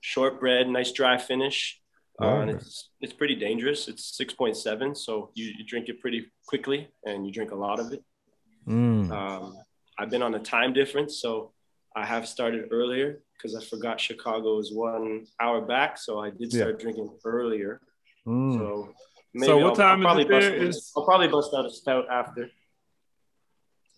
shortbread, 0.00 0.68
nice 0.68 0.92
dry 0.92 1.18
finish. 1.18 1.80
Uh, 2.22 2.40
and 2.40 2.50
it's 2.50 2.90
it's 3.00 3.12
pretty 3.12 3.34
dangerous. 3.34 3.88
It's 3.88 4.16
six 4.16 4.32
point 4.32 4.56
seven, 4.56 4.94
so 4.94 5.30
you, 5.34 5.46
you 5.58 5.64
drink 5.64 5.88
it 5.88 6.00
pretty 6.00 6.30
quickly, 6.46 6.88
and 7.04 7.26
you 7.26 7.32
drink 7.32 7.50
a 7.50 7.56
lot 7.56 7.80
of 7.80 7.92
it. 7.92 8.04
Mm. 8.68 9.10
Um, 9.10 9.56
I've 9.98 10.10
been 10.10 10.22
on 10.22 10.34
a 10.34 10.38
time 10.38 10.72
difference, 10.72 11.20
so 11.20 11.52
I 11.96 12.04
have 12.04 12.26
started 12.26 12.68
earlier 12.72 13.22
because 13.36 13.54
I 13.54 13.62
forgot 13.64 14.00
Chicago 14.00 14.58
is 14.58 14.72
one 14.72 15.26
hour 15.40 15.60
back, 15.60 15.98
so 15.98 16.18
I 16.18 16.30
did 16.30 16.52
Yeah. 16.52 16.60
start 16.62 16.80
drinking 16.80 17.08
earlier. 17.24 17.80
Mm. 18.26 18.58
So 18.58 18.94
So 19.46 19.56
what 19.58 19.66
I'll- 19.70 19.76
time 19.76 20.00
is 20.00 20.06
I'll 20.06 20.14
probably 20.14 20.22
it 20.24 20.28
bust 20.30 20.46
out- 20.46 20.54
Is- 20.54 20.92
I'll 20.96 21.04
probably 21.04 21.28
bust 21.28 21.54
out 21.54 21.66
a 21.66 21.70
stout 21.70 22.06
after. 22.10 22.50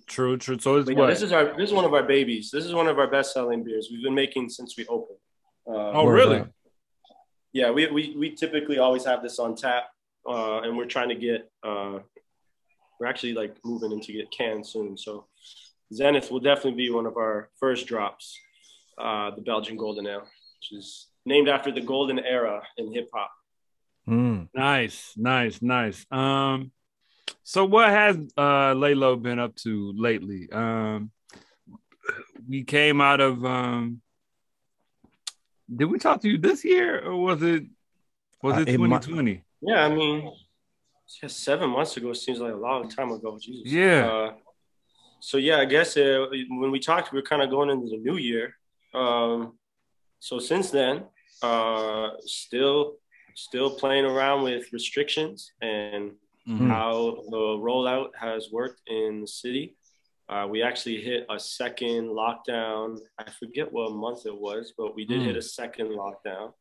True, 0.07 0.37
true. 0.37 0.59
So 0.59 0.79
yeah, 0.79 1.07
this 1.07 1.23
is 1.23 1.33
our 1.33 1.57
this 1.57 1.71
is 1.71 1.75
one 1.75 1.85
of 1.85 1.93
our 1.93 2.03
babies. 2.05 2.51
This 2.51 2.65
is 2.65 2.73
one 2.73 2.87
of 2.87 2.99
our 2.99 3.09
best 3.09 3.33
selling 3.33 3.65
beers. 3.65 3.89
We've 3.91 4.03
been 4.03 4.15
making 4.15 4.51
since 4.51 4.77
we 4.77 4.87
opened. 4.87 5.19
Uh, 5.67 5.91
oh, 5.99 6.07
really? 6.07 6.45
yeah, 7.53 7.71
we, 7.73 7.89
we, 7.89 8.15
we 8.17 8.31
typically 8.35 8.79
always 8.79 9.05
have 9.05 9.21
this 9.23 9.39
on 9.41 9.57
tap, 9.57 9.85
uh, 10.29 10.61
and 10.61 10.77
we're 10.77 10.85
trying 10.87 11.09
to 11.09 11.17
get, 11.17 11.51
uh, 11.65 11.99
we're 13.01 13.07
actually 13.07 13.33
like 13.33 13.57
moving 13.65 13.91
into 13.91 14.13
get 14.13 14.31
canned 14.31 14.65
soon. 14.65 14.97
So 14.97 15.27
Zenith 15.93 16.31
will 16.31 16.41
definitely 16.41 16.73
be 16.77 16.91
one 16.91 17.07
of 17.07 17.17
our 17.17 17.49
first 17.61 17.87
drops, 17.87 18.39
uh, 18.99 19.31
the 19.35 19.43
Belgian 19.43 19.77
Golden 19.77 20.07
Ale, 20.07 20.21
which 20.21 20.73
is 20.73 21.07
named 21.25 21.49
after 21.49 21.71
the 21.73 21.81
golden 21.81 22.19
era 22.19 22.63
in 22.77 22.93
hip 22.93 23.09
hop. 23.13 23.31
Mm. 24.09 24.49
Nice, 24.55 25.13
nice, 25.17 25.61
nice. 25.63 26.07
Um, 26.11 26.71
so 27.43 27.65
what 27.65 27.89
has 27.91 28.17
uh 28.37 28.75
Laylo 28.75 29.21
been 29.21 29.39
up 29.39 29.55
to 29.57 29.93
lately? 29.97 30.49
Um, 30.53 31.11
we 32.49 32.63
came 32.65 33.01
out 33.01 33.21
of 33.21 33.45
um. 33.45 34.01
Did 35.75 35.87
we 35.87 35.99
talk 35.99 36.21
to 36.21 36.29
you 36.29 36.39
this 36.39 36.65
year 36.65 37.01
or 37.05 37.17
was 37.17 37.43
it 37.43 37.65
was 38.43 38.57
Uh, 38.57 38.61
it 38.61 38.69
it 38.69 38.79
might- 38.79 39.03
2020? 39.03 39.43
Yeah, 39.63 39.85
I 39.85 39.89
mean, 39.93 40.31
just 41.21 41.43
seven 41.43 41.71
months 41.71 41.97
ago 41.97 42.13
seems 42.13 42.39
like 42.39 42.53
a 42.53 42.57
long 42.57 42.89
time 42.89 43.11
ago. 43.11 43.37
Jesus. 43.41 43.73
Yeah. 43.73 44.07
Uh, 44.07 44.35
so 45.21 45.39
yeah, 45.39 45.59
I 45.59 45.65
guess 45.65 45.97
uh, 45.97 46.27
when 46.49 46.71
we 46.71 46.79
talked, 46.79 47.13
we 47.13 47.19
were 47.19 47.27
kind 47.27 47.43
of 47.43 47.51
going 47.51 47.71
into 47.71 47.89
the 47.89 47.99
new 47.99 48.17
year. 48.17 48.55
Um, 48.95 49.59
so 50.21 50.39
since 50.39 50.71
then, 50.71 51.05
uh, 51.43 52.11
still, 52.25 52.97
still 53.35 53.71
playing 53.71 54.05
around 54.05 54.43
with 54.45 54.73
restrictions 54.73 55.53
and 55.61 56.13
Mhm. 56.49 56.69
how 56.69 57.23
the 57.29 57.45
rollout 57.67 58.11
has 58.15 58.53
worked 58.53 58.81
in 58.87 59.21
the 59.23 59.27
city. 59.27 59.77
Uh, 60.29 60.47
we 60.49 60.63
actually 60.63 61.03
hit 61.03 61.27
a 61.29 61.39
second 61.41 62.09
lockdown. 62.09 62.99
I 63.19 63.31
forget 63.31 63.71
what 63.73 63.93
month 63.93 64.27
it 64.27 64.35
was, 64.37 64.73
but 64.79 64.95
we 64.95 65.05
did 65.05 65.23
Mm. 65.23 65.27
hit 65.27 65.37
a 65.37 65.43
second 65.43 65.89
lockdown. 65.91 66.55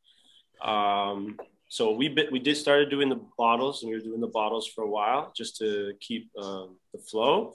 Um, 0.61 1.39
so 1.69 1.91
we 1.91 2.07
bit, 2.09 2.31
we 2.31 2.39
did 2.39 2.55
started 2.57 2.89
doing 2.89 3.09
the 3.09 3.21
bottles, 3.37 3.83
and 3.83 3.89
we 3.91 3.95
were 3.97 4.03
doing 4.03 4.21
the 4.21 4.27
bottles 4.27 4.67
for 4.67 4.83
a 4.83 4.89
while 4.89 5.31
just 5.35 5.57
to 5.57 5.93
keep 5.99 6.29
um, 6.37 6.77
the 6.93 6.99
flow. 6.99 7.53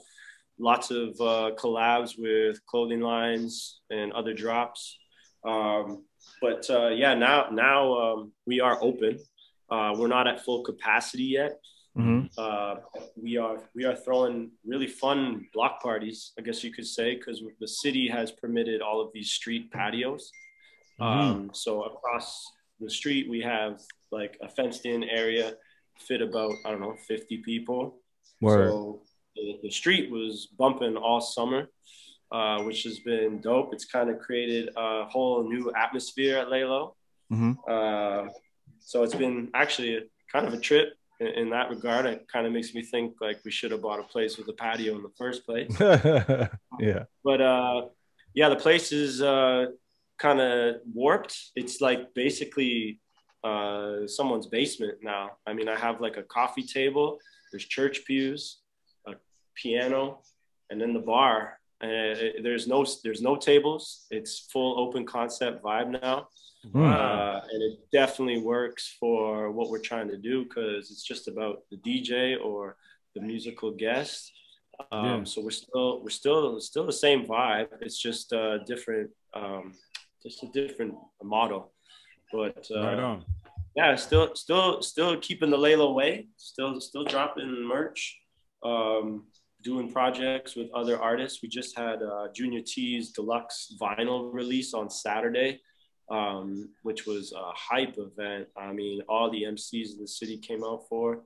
Lots 0.60 0.90
of 0.90 1.08
uh, 1.20 1.50
collabs 1.56 2.18
with 2.18 2.64
clothing 2.66 3.00
lines 3.00 3.80
and 3.90 4.12
other 4.12 4.34
drops. 4.34 4.98
Um, 5.44 6.04
but 6.42 6.68
uh, 6.68 6.88
yeah, 6.88 7.14
now 7.14 7.48
now 7.50 7.94
um, 7.94 8.32
we 8.46 8.60
are 8.60 8.78
open. 8.82 9.18
Uh, 9.70 9.94
we're 9.96 10.08
not 10.08 10.26
at 10.28 10.44
full 10.44 10.62
capacity 10.62 11.24
yet. 11.24 11.52
Mhm. 11.96 12.28
Uh, 12.38 12.76
we 13.16 13.36
are 13.36 13.58
we 13.74 13.84
are 13.84 13.96
throwing 13.96 14.50
really 14.64 14.86
fun 14.86 15.46
block 15.54 15.82
parties, 15.82 16.32
I 16.38 16.42
guess 16.42 16.62
you 16.62 16.72
could 16.72 16.86
say, 16.86 17.16
because 17.16 17.42
the 17.58 17.66
city 17.66 18.06
has 18.08 18.30
permitted 18.30 18.80
all 18.82 19.00
of 19.00 19.08
these 19.12 19.30
street 19.30 19.70
patios. 19.72 20.30
Um, 21.00 21.50
so 21.54 21.82
across 21.84 22.44
the 22.78 22.90
street, 22.90 23.28
we 23.30 23.40
have 23.40 23.80
like 24.12 24.36
a 24.42 24.48
fenced-in 24.48 25.04
area, 25.04 25.54
fit 25.98 26.20
about 26.20 26.52
I 26.64 26.70
don't 26.70 26.80
know 26.80 26.96
50 27.08 27.38
people. 27.38 27.96
Word. 28.40 28.70
So 28.70 29.02
the, 29.36 29.58
the 29.62 29.70
street 29.70 30.10
was 30.10 30.48
bumping 30.58 30.96
all 30.96 31.20
summer, 31.20 31.68
uh, 32.32 32.62
which 32.62 32.82
has 32.84 33.00
been 33.00 33.40
dope. 33.40 33.72
It's 33.72 33.84
kind 33.84 34.10
of 34.10 34.18
created 34.18 34.70
a 34.76 35.04
whole 35.04 35.48
new 35.48 35.72
atmosphere 35.74 36.38
at 36.38 36.50
Lalo. 36.50 36.96
Mhm. 37.32 37.56
Uh, 37.68 38.30
so 38.80 39.02
it's 39.02 39.14
been 39.14 39.50
actually 39.54 39.96
a, 39.96 40.00
kind 40.32 40.46
of 40.46 40.54
a 40.54 40.58
trip 40.58 40.94
in, 41.20 41.28
in 41.28 41.50
that 41.50 41.70
regard. 41.70 42.06
It 42.06 42.26
kind 42.32 42.46
of 42.46 42.52
makes 42.52 42.74
me 42.74 42.82
think 42.82 43.14
like 43.20 43.40
we 43.44 43.50
should 43.50 43.70
have 43.70 43.82
bought 43.82 44.00
a 44.00 44.04
place 44.04 44.36
with 44.36 44.48
a 44.48 44.52
patio 44.52 44.96
in 44.96 45.02
the 45.02 45.12
first 45.16 45.46
place. 45.46 45.70
yeah. 46.80 47.04
But 47.24 47.40
uh, 47.40 47.82
yeah, 48.34 48.48
the 48.48 48.56
place 48.56 48.92
is 48.92 49.22
uh, 49.22 49.66
kind 50.18 50.40
of 50.40 50.76
warped. 50.92 51.36
It's 51.56 51.80
like 51.80 52.14
basically 52.14 53.00
uh, 53.44 54.06
someone's 54.06 54.46
basement 54.46 54.98
now. 55.02 55.32
I 55.46 55.52
mean, 55.52 55.68
I 55.68 55.76
have 55.78 56.00
like 56.00 56.16
a 56.16 56.22
coffee 56.22 56.64
table. 56.64 57.18
There's 57.52 57.64
church 57.64 58.04
pews, 58.06 58.59
piano, 59.54 60.20
and 60.70 60.80
then 60.80 60.92
the 60.94 61.00
bar. 61.00 61.58
Uh, 61.82 62.14
there's 62.42 62.66
no 62.68 62.84
there's 63.04 63.22
no 63.22 63.36
tables. 63.36 64.06
It's 64.10 64.38
full 64.52 64.78
open 64.78 65.06
concept 65.06 65.62
vibe 65.62 66.00
now, 66.02 66.28
Mm. 66.66 66.92
uh, 66.92 67.40
and 67.50 67.62
it 67.62 67.78
definitely 67.90 68.42
works 68.42 68.94
for 69.00 69.50
what 69.50 69.70
we're 69.70 69.80
trying 69.90 70.08
to 70.08 70.18
do 70.18 70.44
because 70.44 70.90
it's 70.90 71.02
just 71.02 71.26
about 71.26 71.62
the 71.70 71.78
DJ 71.78 72.36
or 72.36 72.76
the 73.14 73.22
musical 73.22 73.70
guest. 73.70 74.30
Um, 74.92 75.04
Yeah. 75.06 75.24
So 75.24 75.40
we're 75.42 75.50
still 75.64 76.02
we're 76.02 76.10
still 76.22 76.60
still 76.60 76.84
the 76.84 76.92
same 77.06 77.24
vibe. 77.24 77.68
It's 77.80 77.98
just 77.98 78.32
a 78.32 78.58
different 78.66 79.10
um, 79.32 79.72
just 80.22 80.42
a 80.42 80.48
different 80.48 80.94
model. 81.22 81.72
But 82.30 82.66
uh, 82.70 82.82
right 82.84 82.98
on. 82.98 83.24
yeah, 83.74 83.96
still 83.96 84.34
still 84.34 84.82
still 84.82 85.16
keeping 85.18 85.48
the 85.50 85.56
Layla 85.56 85.94
way. 85.94 86.28
Still 86.36 86.78
still 86.80 87.04
dropping 87.04 87.50
merch. 87.64 88.20
Um, 88.62 89.24
doing 89.62 89.90
projects 89.90 90.56
with 90.56 90.70
other 90.72 91.00
artists. 91.00 91.42
We 91.42 91.48
just 91.48 91.76
had 91.76 92.02
uh, 92.02 92.28
Junior 92.34 92.60
T's 92.64 93.10
deluxe 93.10 93.74
vinyl 93.80 94.32
release 94.32 94.74
on 94.74 94.90
Saturday, 94.90 95.60
um, 96.10 96.70
which 96.82 97.06
was 97.06 97.32
a 97.32 97.52
hype 97.54 97.96
event. 97.98 98.48
I 98.56 98.72
mean, 98.72 99.02
all 99.08 99.30
the 99.30 99.42
MCs 99.44 99.94
in 99.94 100.00
the 100.00 100.08
city 100.08 100.38
came 100.38 100.64
out 100.64 100.86
for. 100.88 101.24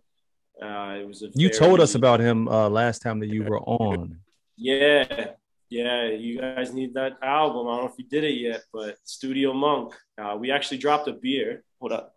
Uh, 0.63 0.97
it 1.01 1.07
was 1.07 1.23
a 1.23 1.31
You 1.35 1.49
told 1.49 1.81
us 1.81 1.95
about 1.95 2.21
him 2.21 2.49
uh, 2.49 2.69
last 2.69 3.03
time 3.03 3.19
that 3.21 3.29
you 3.29 3.43
were 3.45 3.61
on. 3.61 4.19
yeah, 4.57 5.33
yeah. 5.69 6.05
You 6.05 6.41
guys 6.41 6.73
need 6.73 6.95
that 6.95 7.19
album. 7.23 7.67
I 7.67 7.77
don't 7.77 7.85
know 7.85 7.91
if 7.91 7.99
you 7.99 8.05
did 8.05 8.25
it 8.25 8.35
yet, 8.35 8.63
but 8.73 8.97
Studio 9.05 9.53
Monk. 9.53 9.95
Uh, 10.17 10.37
we 10.39 10.53
actually 10.53 10.79
dropped 10.79 11.09
a 11.09 11.13
beer. 11.13 11.65
Hold 11.81 11.93
up. 11.93 12.15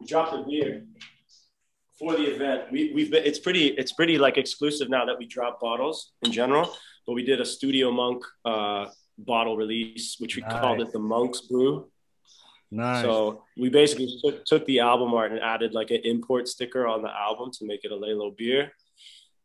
We 0.00 0.06
dropped 0.06 0.34
a 0.34 0.42
beer 0.42 0.84
for 1.98 2.14
the 2.14 2.24
event. 2.24 2.70
We, 2.70 2.92
we've 2.94 3.10
been. 3.10 3.24
It's 3.24 3.38
pretty. 3.38 3.68
It's 3.68 3.92
pretty 3.92 4.18
like 4.18 4.38
exclusive 4.38 4.88
now 4.88 5.04
that 5.04 5.18
we 5.18 5.26
drop 5.26 5.60
bottles 5.60 6.12
in 6.22 6.32
general. 6.32 6.74
But 7.06 7.14
we 7.14 7.24
did 7.24 7.40
a 7.40 7.44
Studio 7.44 7.90
Monk 7.90 8.22
uh, 8.44 8.86
bottle 9.18 9.56
release, 9.56 10.16
which 10.18 10.36
we 10.36 10.42
called 10.42 10.80
it 10.80 10.92
the 10.92 10.98
Monk's 10.98 11.40
Brew. 11.42 11.90
Nice. 12.70 13.02
So 13.02 13.44
we 13.56 13.70
basically 13.70 14.20
took, 14.22 14.44
took 14.44 14.66
the 14.66 14.80
album 14.80 15.14
art 15.14 15.32
and 15.32 15.40
added 15.40 15.72
like 15.72 15.90
an 15.90 16.00
import 16.04 16.48
sticker 16.48 16.86
on 16.86 17.02
the 17.02 17.10
album 17.10 17.50
to 17.52 17.66
make 17.66 17.84
it 17.84 17.92
a 17.92 17.96
Lalo 17.96 18.30
beer. 18.30 18.72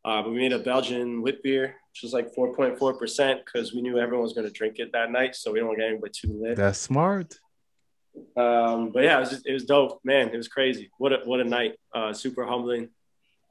Uh, 0.05 0.22
but 0.22 0.31
we 0.31 0.38
made 0.38 0.51
a 0.51 0.60
Belgian 0.60 1.22
wit 1.22 1.41
beer, 1.41 1.75
which 1.91 2.03
was 2.03 2.12
like 2.12 2.36
4.4% 2.36 3.39
because 3.45 3.74
we 3.74 3.81
knew 3.81 3.98
everyone 3.98 4.24
was 4.24 4.33
going 4.33 4.45
to 4.45 4.51
drink 4.51 4.79
it 4.79 4.91
that 4.91 5.12
night. 5.12 5.36
So 5.36 5.53
we 5.53 5.60
don't 5.60 5.69
want 5.69 5.79
to 5.79 5.83
get 5.83 5.91
anybody 5.91 6.12
too 6.13 6.38
lit. 6.41 6.57
That's 6.57 6.79
smart. 6.79 7.39
Um, 8.38 8.89
but 8.91 9.03
yeah, 9.03 9.17
it 9.17 9.20
was, 9.22 9.29
just, 9.29 9.48
it 9.48 9.53
was 9.53 9.65
dope, 9.65 10.00
man. 10.03 10.29
It 10.29 10.38
was 10.38 10.48
crazy. 10.48 10.91
What 10.98 11.13
a, 11.13 11.17
what 11.25 11.39
a 11.39 11.43
night. 11.43 11.75
Uh, 11.93 12.13
super 12.13 12.46
humbling. 12.46 12.89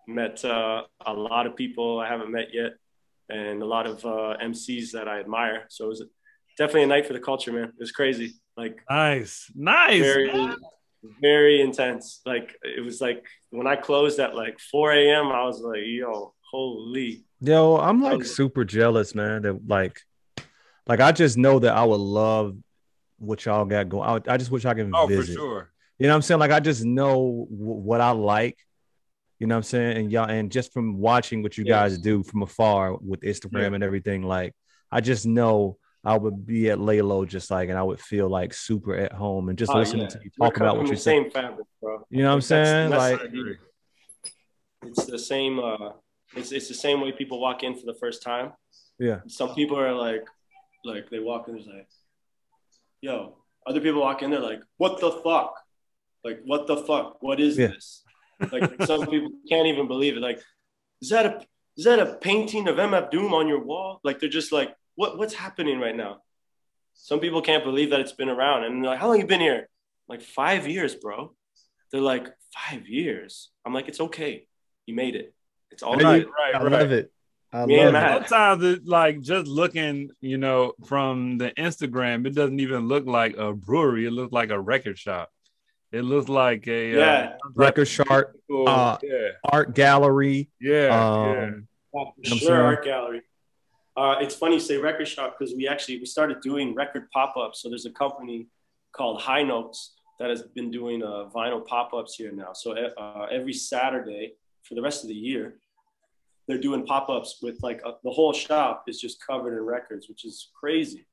Met 0.09 0.45
uh, 0.45 0.83
a 1.07 1.13
lot 1.13 1.47
of 1.47 1.55
people 1.57 2.01
I 2.01 2.09
haven't 2.09 2.31
met 2.33 2.49
yet 2.53 2.73
and 3.29 3.63
a 3.63 3.67
lot 3.67 3.87
of 3.87 4.05
uh, 4.05 4.37
MCs 4.43 4.91
that 4.93 5.09
I 5.09 5.21
admire. 5.21 5.67
So 5.69 5.85
it 5.87 5.89
was 5.89 6.03
definitely 6.59 6.83
a 6.85 6.87
night 6.89 7.07
for 7.07 7.13
the 7.13 7.21
culture, 7.21 7.53
man. 7.53 7.65
It 7.69 7.75
was 7.79 7.93
crazy. 7.93 8.35
Like 8.57 8.79
nice. 8.91 9.51
Nice. 9.55 10.01
very 10.01 10.27
man. 10.33 10.57
very 11.21 11.61
intense 11.63 12.21
like 12.27 12.55
it 12.63 12.85
was 12.85 13.01
like 13.01 13.25
when 13.51 13.67
i 13.67 13.75
closed 13.75 14.21
at 14.21 14.37
like 14.37 14.61
4 14.61 14.93
a.m 14.93 15.27
i 15.33 15.43
was 15.43 15.61
like 15.63 15.81
yo 15.85 16.35
holy 16.51 17.25
Yo, 17.41 17.77
I'm 17.77 18.01
like 18.01 18.15
Okay. 18.21 18.25
super 18.25 18.65
jealous, 18.65 19.17
man. 19.17 19.43
That 19.43 19.67
like, 19.67 20.01
like 20.87 21.01
I 21.01 21.11
just 21.11 21.37
know 21.37 21.59
that 21.59 21.75
I 21.75 21.83
would 21.83 21.97
love 21.97 22.57
what 23.23 23.45
y'all 23.45 23.65
got 23.65 23.89
going. 23.89 24.09
I, 24.29 24.35
I 24.35 24.37
just 24.37 24.51
wish 24.51 24.65
I 24.65 24.75
can 24.75 24.91
Oh, 24.95 25.07
for 25.07 25.15
visit. 25.17 25.35
sure. 25.35 25.71
You 25.99 26.07
know 26.09 26.13
what 26.15 26.17
I'm 26.17 26.23
saying? 26.23 26.41
Like 26.41 26.51
I 26.51 26.61
just 26.61 26.85
know 26.85 27.47
w- 27.51 27.81
what 27.89 28.01
I 28.01 28.11
like. 28.11 28.59
You 29.39 29.47
know 29.47 29.55
what 29.55 29.59
I'm 29.59 29.63
saying? 29.65 29.97
And 29.97 30.13
y'all, 30.13 30.29
and 30.29 30.51
just 30.53 30.73
from 30.73 30.99
watching 30.99 31.43
what 31.43 31.57
you 31.59 31.65
guys 31.65 31.99
do 31.99 32.23
from 32.23 32.43
afar 32.43 32.97
with 32.97 33.21
Instagram 33.23 33.61
Yeah. 33.71 33.75
and 33.75 33.85
everything, 33.85 34.23
like 34.23 34.55
I 34.91 35.01
just 35.01 35.27
know 35.27 35.79
I 36.05 36.17
would 36.19 36.45
be 36.47 36.71
at 36.71 36.79
Laylo 36.79 37.27
just 37.27 37.51
like, 37.51 37.69
and 37.69 37.79
I 37.79 37.83
would 37.83 38.01
feel 38.01 38.29
like 38.29 38.53
super 38.55 38.95
at 38.97 39.13
home 39.13 39.49
and 39.49 39.59
just 39.59 39.73
Oh, 39.73 39.79
listening 39.79 40.03
yeah. 40.03 40.09
to 40.09 40.21
you 40.25 40.31
talk 40.41 40.57
about 40.57 40.77
what 40.77 40.87
you're 40.89 40.97
saying. 40.97 41.25
same 41.25 41.31
fabric 41.31 41.67
bro 41.81 42.05
You 42.11 42.23
know 42.25 42.35
what 42.37 42.43
I'm 42.45 42.49
that's- 42.49 42.69
saying? 42.69 42.91
that's 42.91 43.23
Like, 43.23 43.59
it's 44.85 45.05
the 45.07 45.19
same 45.19 45.59
uh 45.61 45.91
it's, 46.35 46.51
it's 46.51 46.67
the 46.69 46.75
same 46.75 47.01
way 47.01 47.13
people 47.13 47.41
walk 47.41 47.63
in 47.63 47.75
for 47.79 47.87
the 47.87 47.95
first 47.95 48.23
time 48.23 48.53
Yeah. 48.99 49.21
some 49.29 49.55
people 49.55 49.79
are 49.79 49.93
like 49.95 50.27
like 50.85 51.09
they 51.11 51.21
walk 51.21 51.47
in 51.49 51.55
there's 51.55 51.67
like 51.67 51.89
yo 53.03 53.37
other 53.67 53.81
people 53.81 54.01
walk 54.01 54.23
in 54.23 54.31
they're 54.31 54.41
like 54.41 54.63
what 54.79 54.99
the 55.01 55.11
fuck? 55.25 55.55
Like 56.25 56.41
what 56.45 56.67
the 56.67 56.77
fuck? 56.79 57.23
What 57.23 57.39
is 57.41 57.59
Yeah. 57.59 57.69
this? 57.69 58.05
Like 58.51 58.83
some 58.85 59.07
people 59.07 59.31
can't 59.49 59.67
even 59.67 59.87
believe 59.89 60.17
it. 60.17 60.21
Like 60.21 60.41
is 61.03 61.11
that 61.11 61.27
a 61.27 61.45
is 61.77 61.85
that 61.85 61.99
a 61.99 62.15
painting 62.29 62.69
of 62.69 62.77
mf 62.77 63.11
doom 63.11 63.35
on 63.35 63.47
your 63.49 63.63
wall? 63.63 64.01
Like 64.05 64.19
they're 64.21 64.29
just 64.41 64.53
like 64.53 64.75
what 64.95 65.19
what's 65.19 65.35
happening 65.35 65.79
right 65.81 65.95
now? 65.97 66.23
Some 66.95 67.21
people 67.21 67.43
can't 67.43 67.65
believe 67.65 67.91
that 67.91 68.01
it's 68.01 68.13
been 68.13 68.29
around. 68.29 68.65
And 68.65 68.83
they're 68.83 68.91
like 68.93 69.01
how 69.01 69.09
long 69.09 69.19
you 69.21 69.27
been 69.27 69.41
here? 69.41 69.69
Like 70.09 70.23
five 70.23 70.67
years 70.67 70.95
bro. 70.95 71.35
They're 71.91 72.01
like 72.01 72.27
five 72.55 72.87
years. 72.89 73.51
I'm 73.65 73.75
like 73.75 73.89
it's 73.89 74.01
okay. 74.01 74.47
You 74.87 74.95
made 74.95 75.15
it. 75.17 75.35
It's 75.71 75.83
all 75.83 75.97
Right, 75.97 76.27
right, 76.27 76.55
I 76.55 76.63
right. 76.63 76.73
love 76.73 76.93
it. 76.93 77.13
I 77.53 77.67
Me 77.67 77.85
love 77.85 77.95
it. 77.95 78.29
Sometimes 78.29 78.65
it's 78.65 78.87
like 78.89 79.21
just 79.21 79.47
looking, 79.47 80.11
you 80.21 80.39
know, 80.39 80.73
from 80.87 81.37
the 81.39 81.51
Instagram, 81.53 82.27
it 82.27 82.35
doesn't 82.35 82.61
even 82.61 82.89
look 82.89 83.07
like 83.07 83.37
a 83.37 83.53
brewery. 83.53 84.07
It 84.07 84.13
looks 84.13 84.33
like 84.33 84.51
a 84.51 84.59
record 84.59 84.99
shop. 84.99 85.31
It 85.91 86.03
looks 86.03 86.29
like 86.31 86.67
a 86.67 86.95
uh, 86.95 86.99
Yeah. 86.99 87.33
Record 87.55 87.85
sharp, 87.87 88.37
cool- 88.49 88.67
uh, 88.69 88.97
yeah, 89.03 89.29
art 89.45 89.75
gallery. 89.75 90.49
yeah, 90.61 90.87
Um, 90.89 91.27
yeah. 91.27 91.45
Yeah, 91.45 91.51
for 91.93 92.15
I'm 92.17 92.25
sure, 92.25 92.39
saying? 92.39 92.61
art 92.61 92.85
gallery. 92.85 93.23
Uh, 93.95 94.17
it's 94.23 94.35
funny 94.35 94.55
you 94.55 94.61
say 94.61 94.79
record 94.79 95.07
shop 95.07 95.37
because 95.39 95.55
we 95.55 95.69
actually 95.69 95.99
we 95.99 96.07
started 96.07 96.41
doing 96.41 96.75
record 96.75 97.11
pop-ups. 97.11 97.61
So 97.61 97.69
there's 97.69 97.85
a 97.85 97.91
company 97.91 98.47
called 98.93 99.21
High 99.21 99.43
Notes 99.43 99.93
that 100.19 100.31
has 100.31 100.41
been 100.41 100.71
doing 100.71 101.03
uh, 101.03 101.29
vinyl 101.35 101.67
pop-ups 101.67 102.15
here 102.15 102.33
now. 102.33 102.55
So 102.55 102.73
uh, 102.73 103.27
every 103.31 103.53
Saturday 103.53 104.33
for 104.63 104.75
the 104.75 104.81
rest 104.81 105.03
of 105.05 105.09
the 105.09 105.15
year, 105.15 105.57
they're 106.47 106.59
doing 106.59 106.85
pop-ups 106.85 107.39
with 107.43 107.59
like 107.63 107.81
uh 107.85 107.93
the 108.05 108.11
whole 108.11 108.33
shop 108.33 108.85
is 108.89 109.01
just 109.01 109.25
covered 109.25 109.57
in 109.57 109.65
records, 109.65 110.09
which 110.09 110.25
is 110.25 110.51
crazy. 110.59 111.07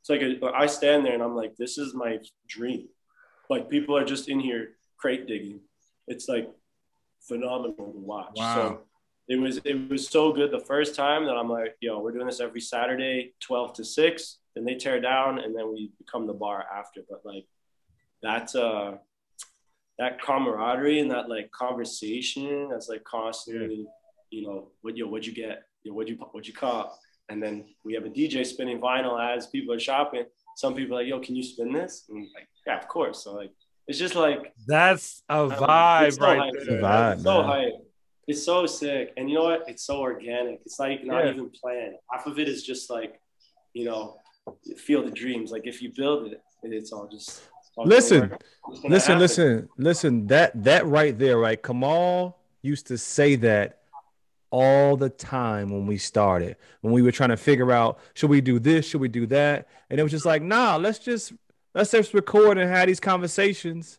It's 0.00 0.10
like 0.10 0.22
a, 0.22 0.54
I 0.54 0.66
stand 0.66 1.04
there 1.04 1.14
and 1.14 1.22
I'm 1.22 1.34
like, 1.34 1.56
this 1.56 1.78
is 1.78 1.94
my 1.94 2.18
dream. 2.48 2.88
Like 3.50 3.68
people 3.68 3.96
are 3.96 4.04
just 4.04 4.28
in 4.28 4.40
here 4.40 4.76
crate 4.96 5.26
digging. 5.26 5.60
It's 6.06 6.28
like 6.28 6.48
phenomenal 7.20 7.92
to 7.92 7.98
watch. 7.98 8.34
Wow. 8.36 8.54
So 8.54 8.80
it 9.28 9.36
was 9.36 9.60
it 9.64 9.90
was 9.90 10.08
so 10.08 10.32
good 10.32 10.52
the 10.52 10.60
first 10.60 10.94
time 10.94 11.24
that 11.24 11.36
I'm 11.36 11.50
like, 11.50 11.76
yo, 11.80 12.00
we're 12.00 12.12
doing 12.12 12.26
this 12.26 12.40
every 12.40 12.60
Saturday, 12.60 13.34
12 13.40 13.74
to 13.74 13.84
6. 13.84 14.38
Then 14.54 14.64
they 14.64 14.76
tear 14.76 15.00
down 15.00 15.38
and 15.38 15.54
then 15.54 15.72
we 15.72 15.90
become 15.98 16.26
the 16.26 16.32
bar 16.32 16.64
after. 16.72 17.00
But 17.08 17.22
like 17.24 17.44
that's 18.22 18.54
uh 18.54 18.96
that 19.98 20.20
camaraderie 20.20 21.00
and 21.00 21.10
that 21.10 21.28
like 21.28 21.50
conversation 21.50 22.68
that's 22.70 22.88
like 22.88 23.02
constantly, 23.04 23.86
you 24.30 24.42
know, 24.46 24.68
what 24.82 24.96
yo, 24.96 25.06
what'd 25.06 25.26
you 25.26 25.32
get? 25.34 25.62
Yo, 25.84 25.92
what'd 25.92 26.08
you 26.10 26.16
what'd 26.32 26.46
you 26.46 26.54
cop? 26.54 26.98
And 27.28 27.42
then 27.42 27.64
we 27.84 27.94
have 27.94 28.04
a 28.04 28.08
DJ 28.08 28.44
spinning 28.46 28.80
vinyl 28.80 29.18
as 29.36 29.46
people 29.48 29.74
are 29.74 29.80
shopping. 29.80 30.24
Some 30.56 30.74
people 30.74 30.96
are 30.96 31.00
like, 31.00 31.08
yo, 31.08 31.20
can 31.20 31.34
you 31.36 31.42
spin 31.42 31.72
this? 31.72 32.04
And 32.08 32.18
I'm 32.18 32.30
like, 32.34 32.48
yeah, 32.66 32.78
of 32.78 32.88
course. 32.88 33.22
So 33.24 33.34
like 33.34 33.50
it's 33.88 33.98
just 33.98 34.14
like 34.14 34.52
That's 34.66 35.22
a 35.28 35.46
vibe 35.48 36.06
it's 36.08 36.16
so 36.16 36.22
right 36.24 36.38
hype. 36.40 36.52
It's 36.54 36.66
there. 36.66 36.82
vibe. 36.82 37.14
It's 37.14 37.22
so 37.22 37.38
man. 37.42 37.48
hype. 37.50 37.72
It's 38.28 38.44
so 38.44 38.66
sick. 38.66 39.12
And 39.16 39.28
you 39.30 39.36
know 39.36 39.44
what? 39.44 39.64
It's 39.68 39.84
so 39.84 39.98
organic. 40.00 40.60
It's 40.66 40.78
like 40.80 41.04
not 41.04 41.24
Yeah. 41.24 41.32
even 41.32 41.50
planned. 41.50 41.94
Half 42.10 42.26
of 42.26 42.38
it 42.38 42.48
is 42.48 42.64
just 42.64 42.90
like, 42.90 43.20
you 43.74 43.84
know, 43.84 44.16
feel 44.76 45.04
the 45.04 45.10
dreams. 45.12 45.50
Like 45.52 45.66
if 45.66 45.80
you 45.82 45.92
build 45.94 46.32
it, 46.32 46.40
it's 46.62 46.92
all 46.92 47.06
just 47.08 47.28
it's 47.28 47.70
all 47.76 47.84
gonna 47.84 47.94
Listen, 47.96 48.20
work. 48.30 48.42
It's 48.70 48.80
gonna 48.80 48.94
Listen, 48.94 49.08
happen. 49.12 49.20
listen, 49.20 49.68
listen. 49.78 50.26
That 50.28 50.64
that 50.64 50.86
right 50.86 51.16
there, 51.16 51.38
right? 51.38 51.62
Kamal, 51.62 52.38
used 52.62 52.86
to 52.88 52.98
say 52.98 53.36
that 53.36 53.82
all 54.56 54.96
the 54.96 55.10
time 55.10 55.68
when 55.68 55.86
we 55.86 55.98
started, 55.98 56.56
when 56.80 56.94
we 56.94 57.02
were 57.02 57.12
trying 57.12 57.28
to 57.28 57.36
figure 57.36 57.70
out 57.72 57.98
should 58.14 58.30
we 58.30 58.40
do 58.40 58.58
this, 58.58 58.86
should 58.86 59.02
we 59.02 59.08
do 59.08 59.26
that, 59.26 59.68
and 59.90 60.00
it 60.00 60.02
was 60.02 60.12
just 60.12 60.24
like, 60.24 60.40
nah, 60.40 60.76
let's 60.76 60.98
just 60.98 61.34
let's 61.74 61.90
just 61.90 62.14
record 62.14 62.56
and 62.56 62.70
have 62.70 62.86
these 62.86 62.98
conversations, 62.98 63.98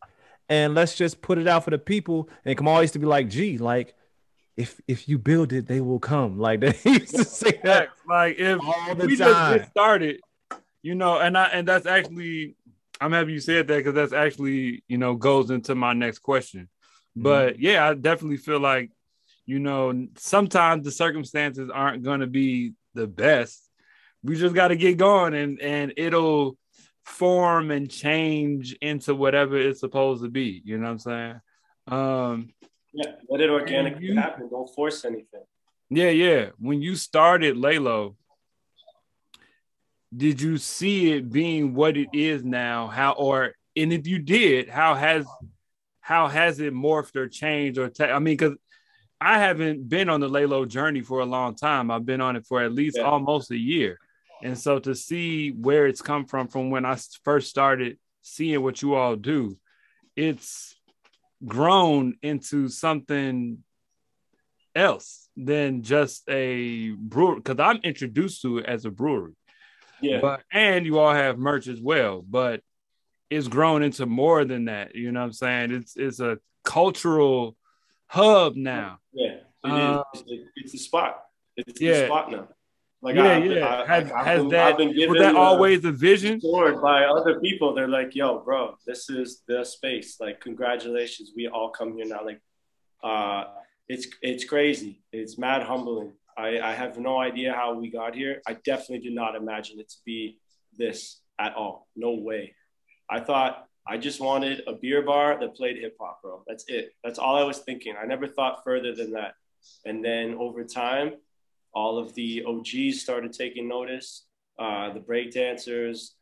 and 0.50 0.74
let's 0.74 0.96
just 0.96 1.22
put 1.22 1.38
it 1.38 1.48
out 1.48 1.64
for 1.64 1.70
the 1.70 1.78
people. 1.78 2.28
And 2.44 2.58
come 2.58 2.68
always 2.68 2.90
to 2.94 3.00
be 3.00 3.06
like, 3.06 3.30
gee, 3.30 3.60
like 3.60 3.94
if 4.56 4.82
if 4.88 5.08
you 5.08 5.20
build 5.20 5.54
it, 5.54 5.68
they 5.68 5.80
will 5.80 6.00
come. 6.00 6.40
Like 6.48 6.62
they 6.62 6.74
used 6.86 7.16
to 7.16 7.24
say 7.24 7.60
that. 7.64 7.90
Like 8.10 8.40
if 8.40 8.60
All 8.60 8.96
the 8.96 9.06
we 9.06 9.16
time. 9.16 9.28
just 9.28 9.58
get 9.58 9.70
started, 9.70 10.22
you 10.82 10.96
know, 10.96 11.20
and 11.20 11.38
I 11.38 11.46
and 11.50 11.68
that's 11.68 11.86
actually 11.86 12.56
I'm 13.00 13.12
happy 13.12 13.34
you 13.34 13.40
said 13.40 13.68
that 13.68 13.78
because 13.78 13.94
that's 13.94 14.14
actually 14.14 14.84
you 14.88 14.98
know 14.98 15.14
goes 15.14 15.52
into 15.52 15.76
my 15.76 15.94
next 15.94 16.20
question. 16.20 16.62
Mm-hmm. 16.62 17.22
But 17.22 17.60
yeah, 17.60 17.88
I 17.88 17.94
definitely 17.94 18.38
feel 18.38 18.60
like 18.60 18.90
you 19.48 19.58
know 19.60 20.08
sometimes 20.18 20.84
the 20.86 20.92
circumstances 20.92 21.72
aren't 21.74 22.04
going 22.04 22.20
to 22.20 22.28
be 22.28 22.74
the 22.94 23.08
best. 23.08 23.64
We 24.24 24.36
just 24.36 24.54
got 24.54 24.68
to 24.68 24.76
get 24.76 24.98
going, 24.98 25.34
and 25.34 25.60
and 25.62 25.94
it'll 25.98 26.58
form 27.06 27.72
and 27.72 27.90
change 27.90 28.74
into 28.82 29.16
whatever 29.16 29.58
it's 29.58 29.80
supposed 29.80 30.22
to 30.24 30.30
be. 30.30 30.62
You 30.66 30.78
know 30.78 30.84
what 30.84 30.92
I'm 30.92 31.00
saying? 31.00 31.42
Um, 31.88 32.50
Yeah, 32.94 33.12
let 33.30 33.40
it 33.42 33.50
organically 33.50 34.08
you- 34.08 34.16
happen. 34.16 34.50
Don't 34.50 34.70
force 34.76 35.06
anything. 35.06 35.44
Yeah, 35.90 36.10
yeah. 36.10 36.50
When 36.60 36.82
you 36.82 36.96
started 36.98 37.56
Lalo, 37.56 38.18
did 40.16 40.42
you 40.42 40.58
see 40.58 41.14
it 41.14 41.32
being 41.32 41.74
what 41.74 41.96
it 41.96 42.10
is 42.14 42.44
now? 42.44 42.88
How 42.88 43.12
or 43.14 43.54
and 43.78 43.94
if 43.94 44.08
you 44.08 44.20
did, 44.20 44.68
how 44.68 44.96
has 44.96 45.26
how 46.02 46.28
has 46.28 46.60
it 46.60 46.74
morphed 46.74 47.16
or 47.16 47.30
changed 47.30 47.78
or 47.80 47.90
ta- 47.90 48.06
I 48.16 48.20
mean, 48.20 48.36
because 48.36 48.58
I 49.20 49.40
haven't 49.40 49.90
been 49.90 50.10
on 50.10 50.20
the 50.20 50.28
Lalo 50.28 50.66
journey 50.66 51.02
for 51.02 51.20
a 51.22 51.26
long 51.26 51.56
time. 51.56 51.90
I've 51.90 52.06
been 52.06 52.22
on 52.22 52.36
it 52.36 52.46
for 52.46 52.62
at 52.62 52.72
least 52.74 52.98
Yeah. 52.98 53.04
almost 53.04 53.52
a 53.52 53.58
year, 53.58 54.00
and 54.44 54.58
so 54.58 54.80
to 54.80 54.94
see 54.94 55.50
where 55.52 55.88
it's 55.88 56.02
come 56.02 56.26
from 56.26 56.48
from 56.48 56.70
when 56.70 56.86
I 56.86 56.98
first 57.24 57.50
started 57.50 57.98
seeing 58.22 58.62
what 58.62 58.82
you 58.82 58.94
all 58.96 59.16
do, 59.16 59.58
it's 60.16 60.76
grown 61.46 62.18
into 62.22 62.68
something 62.70 63.64
else 64.76 65.30
than 65.36 65.82
just 65.82 66.28
a 66.30 66.92
brewery 66.92 67.38
because 67.38 67.60
I'm 67.60 67.78
introduced 67.84 68.42
to 68.44 68.60
it 68.60 68.66
as 68.66 68.86
a 68.86 68.92
brewery. 68.92 69.34
Yeah, 70.02 70.22
But 70.22 70.44
and 70.52 70.86
you 70.86 71.00
all 71.00 71.14
have 71.14 71.40
merch 71.40 71.68
as 71.68 71.82
well, 71.82 72.24
but 72.28 72.62
it's 73.32 73.48
grown 73.48 73.82
into 73.82 74.06
more 74.06 74.46
than 74.46 74.66
that. 74.66 74.94
You 74.96 75.12
know 75.12 75.22
what 75.22 75.26
I'm 75.28 75.34
saying? 75.34 75.72
It's 75.72 75.98
it's 75.98 76.20
a 76.20 76.38
cultural 76.64 77.56
hub 78.08 78.56
now. 78.56 79.00
yeah. 79.14 79.38
It 79.64 79.72
Uh, 79.72 80.04
is. 80.14 80.24
It- 80.28 80.48
It's 80.56 80.72
the 80.72 80.78
spot. 80.78 81.24
It's 81.58 81.82
yeah. 81.82 82.02
the 82.02 82.06
spot 82.06 82.32
now. 82.32 82.48
Like 83.02 83.16
yeah, 83.16 83.24
I- 83.24 83.38
yeah. 83.38 83.68
I- 83.68 83.86
has 83.86 84.12
I've 84.12 84.26
has 84.26 84.40
been- 84.40 84.48
that 84.50 84.68
I've 84.72 84.78
been 84.78 84.88
was 84.90 84.98
given, 84.98 85.18
that 85.20 85.36
uh, 85.36 85.40
always 85.40 85.84
a 85.86 85.92
vision? 85.92 86.40
By 86.82 87.06
other 87.06 87.40
people. 87.40 87.74
They're 87.74 87.88
like, 87.88 88.16
"Yo, 88.16 88.40
bro, 88.40 88.76
this 88.86 89.10
is 89.10 89.44
the 89.48 89.64
space. 89.66 90.20
Like, 90.20 90.40
congratulations, 90.40 91.32
we 91.36 91.48
all 91.48 91.70
come 91.70 91.96
here 91.96 92.06
now." 92.06 92.24
Like, 92.26 92.42
uh, 93.04 93.46
it's 93.88 94.08
it's 94.22 94.46
crazy. 94.46 95.04
It's 95.12 95.38
mad 95.38 95.62
humbling. 95.64 96.14
I 96.38 96.60
I 96.60 96.74
have 96.74 96.98
no 96.98 97.18
idea 97.20 97.54
how 97.54 97.74
we 97.74 97.90
got 97.92 98.16
here. 98.16 98.42
I 98.48 98.54
definitely 98.54 99.00
did 99.00 99.14
not 99.16 99.36
imagine 99.36 99.80
it 99.80 99.90
to 99.90 99.98
be 100.06 100.40
this 100.78 101.22
at 101.40 101.56
all. 101.56 101.88
No 101.96 102.12
way. 102.16 102.56
I 103.10 103.20
thought 103.20 103.67
I 103.90 103.98
just 103.98 104.20
wanted 104.20 104.64
a 104.68 104.74
beer 104.74 105.02
bar 105.02 105.40
that 105.40 105.56
played 105.56 105.78
hip 105.78 105.96
hop, 106.00 106.22
bro. 106.22 106.44
That's 106.48 106.66
it. 106.68 106.92
That's 107.04 107.20
all 107.20 107.36
I 107.38 107.44
was 107.44 107.60
thinking. 107.60 107.96
I 108.02 108.06
never 108.06 108.28
thought 108.28 108.64
further 108.64 108.94
than 108.94 109.12
that. 109.14 109.34
And 109.86 110.04
then 110.04 110.36
over 110.36 110.64
time, 110.64 111.14
all 111.74 111.98
of 111.98 112.14
the 112.16 112.44
OGs 112.46 113.02
started 113.02 113.34
taking 113.34 113.68
notice. 113.68 114.26
Uh, 114.60 114.92
the 114.94 115.00
break 115.00 115.32
dancers, 115.32 116.16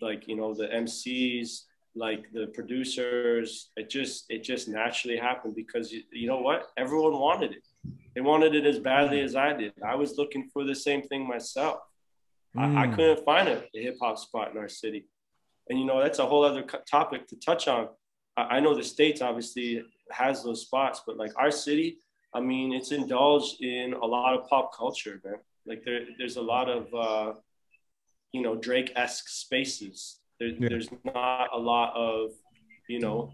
like 0.00 0.26
you 0.26 0.36
know, 0.36 0.54
the 0.54 0.66
MCs, 0.68 1.62
like 1.94 2.24
the 2.32 2.46
producers. 2.48 3.70
It 3.76 3.90
just 3.90 4.24
it 4.30 4.42
just 4.42 4.68
naturally 4.68 5.16
happened 5.18 5.54
because 5.54 5.92
you, 5.92 6.02
you 6.12 6.26
know 6.26 6.40
what? 6.40 6.68
Everyone 6.76 7.12
wanted 7.18 7.52
it. 7.52 7.64
They 8.14 8.20
wanted 8.20 8.54
it 8.54 8.66
as 8.66 8.78
badly 8.78 9.20
as 9.20 9.36
I 9.36 9.52
did. 9.52 9.72
I 9.86 9.94
was 9.96 10.16
looking 10.18 10.48
for 10.52 10.64
the 10.64 10.74
same 10.74 11.02
thing 11.02 11.26
myself. 11.26 11.78
I, 12.56 12.64
I 12.82 12.86
Mm. 12.86 12.94
couldn't 12.96 13.24
find 13.24 13.48
a, 13.48 13.64
hip 13.72 13.96
hop 14.02 14.18
spot 14.18 14.52
in 14.52 14.58
our 14.58 14.68
city. 14.68 15.06
And 15.68 15.78
you 15.78 15.84
know, 15.84 16.00
that's 16.02 16.18
a 16.18 16.26
whole 16.26 16.44
other 16.44 16.62
topic 16.90 17.26
to 17.28 17.36
touch 17.36 17.68
on. 17.68 17.88
I, 18.36 18.42
I 18.56 18.60
know 18.60 18.74
the 18.74 18.82
States 18.84 19.20
obviously 19.22 19.82
has 20.10 20.42
those 20.42 20.62
spots, 20.62 21.02
but 21.06 21.16
like 21.16 21.32
our 21.36 21.50
city, 21.50 21.98
I 22.34 22.40
mean, 22.40 22.72
it's 22.72 22.92
indulged 22.92 23.62
in 23.62 23.92
a 23.94 24.06
lot 24.06 24.34
of 24.34 24.48
pop 24.48 24.76
culture, 24.76 25.20
man. 25.24 25.36
Like 25.66 25.84
there, 25.84 26.00
there's 26.18 26.36
a 26.36 26.42
lot 26.42 26.68
of, 26.68 26.92
uh, 26.94 27.34
you 28.32 28.42
know, 28.42 28.56
Drake 28.56 28.92
esque 28.96 29.28
spaces. 29.28 30.20
There, 30.40 30.48
Yeah. 30.48 30.68
There's 30.70 30.90
not 31.04 31.48
a 31.52 31.58
lot 31.58 31.94
of, 31.94 32.30
you 32.88 32.98
know, 32.98 33.32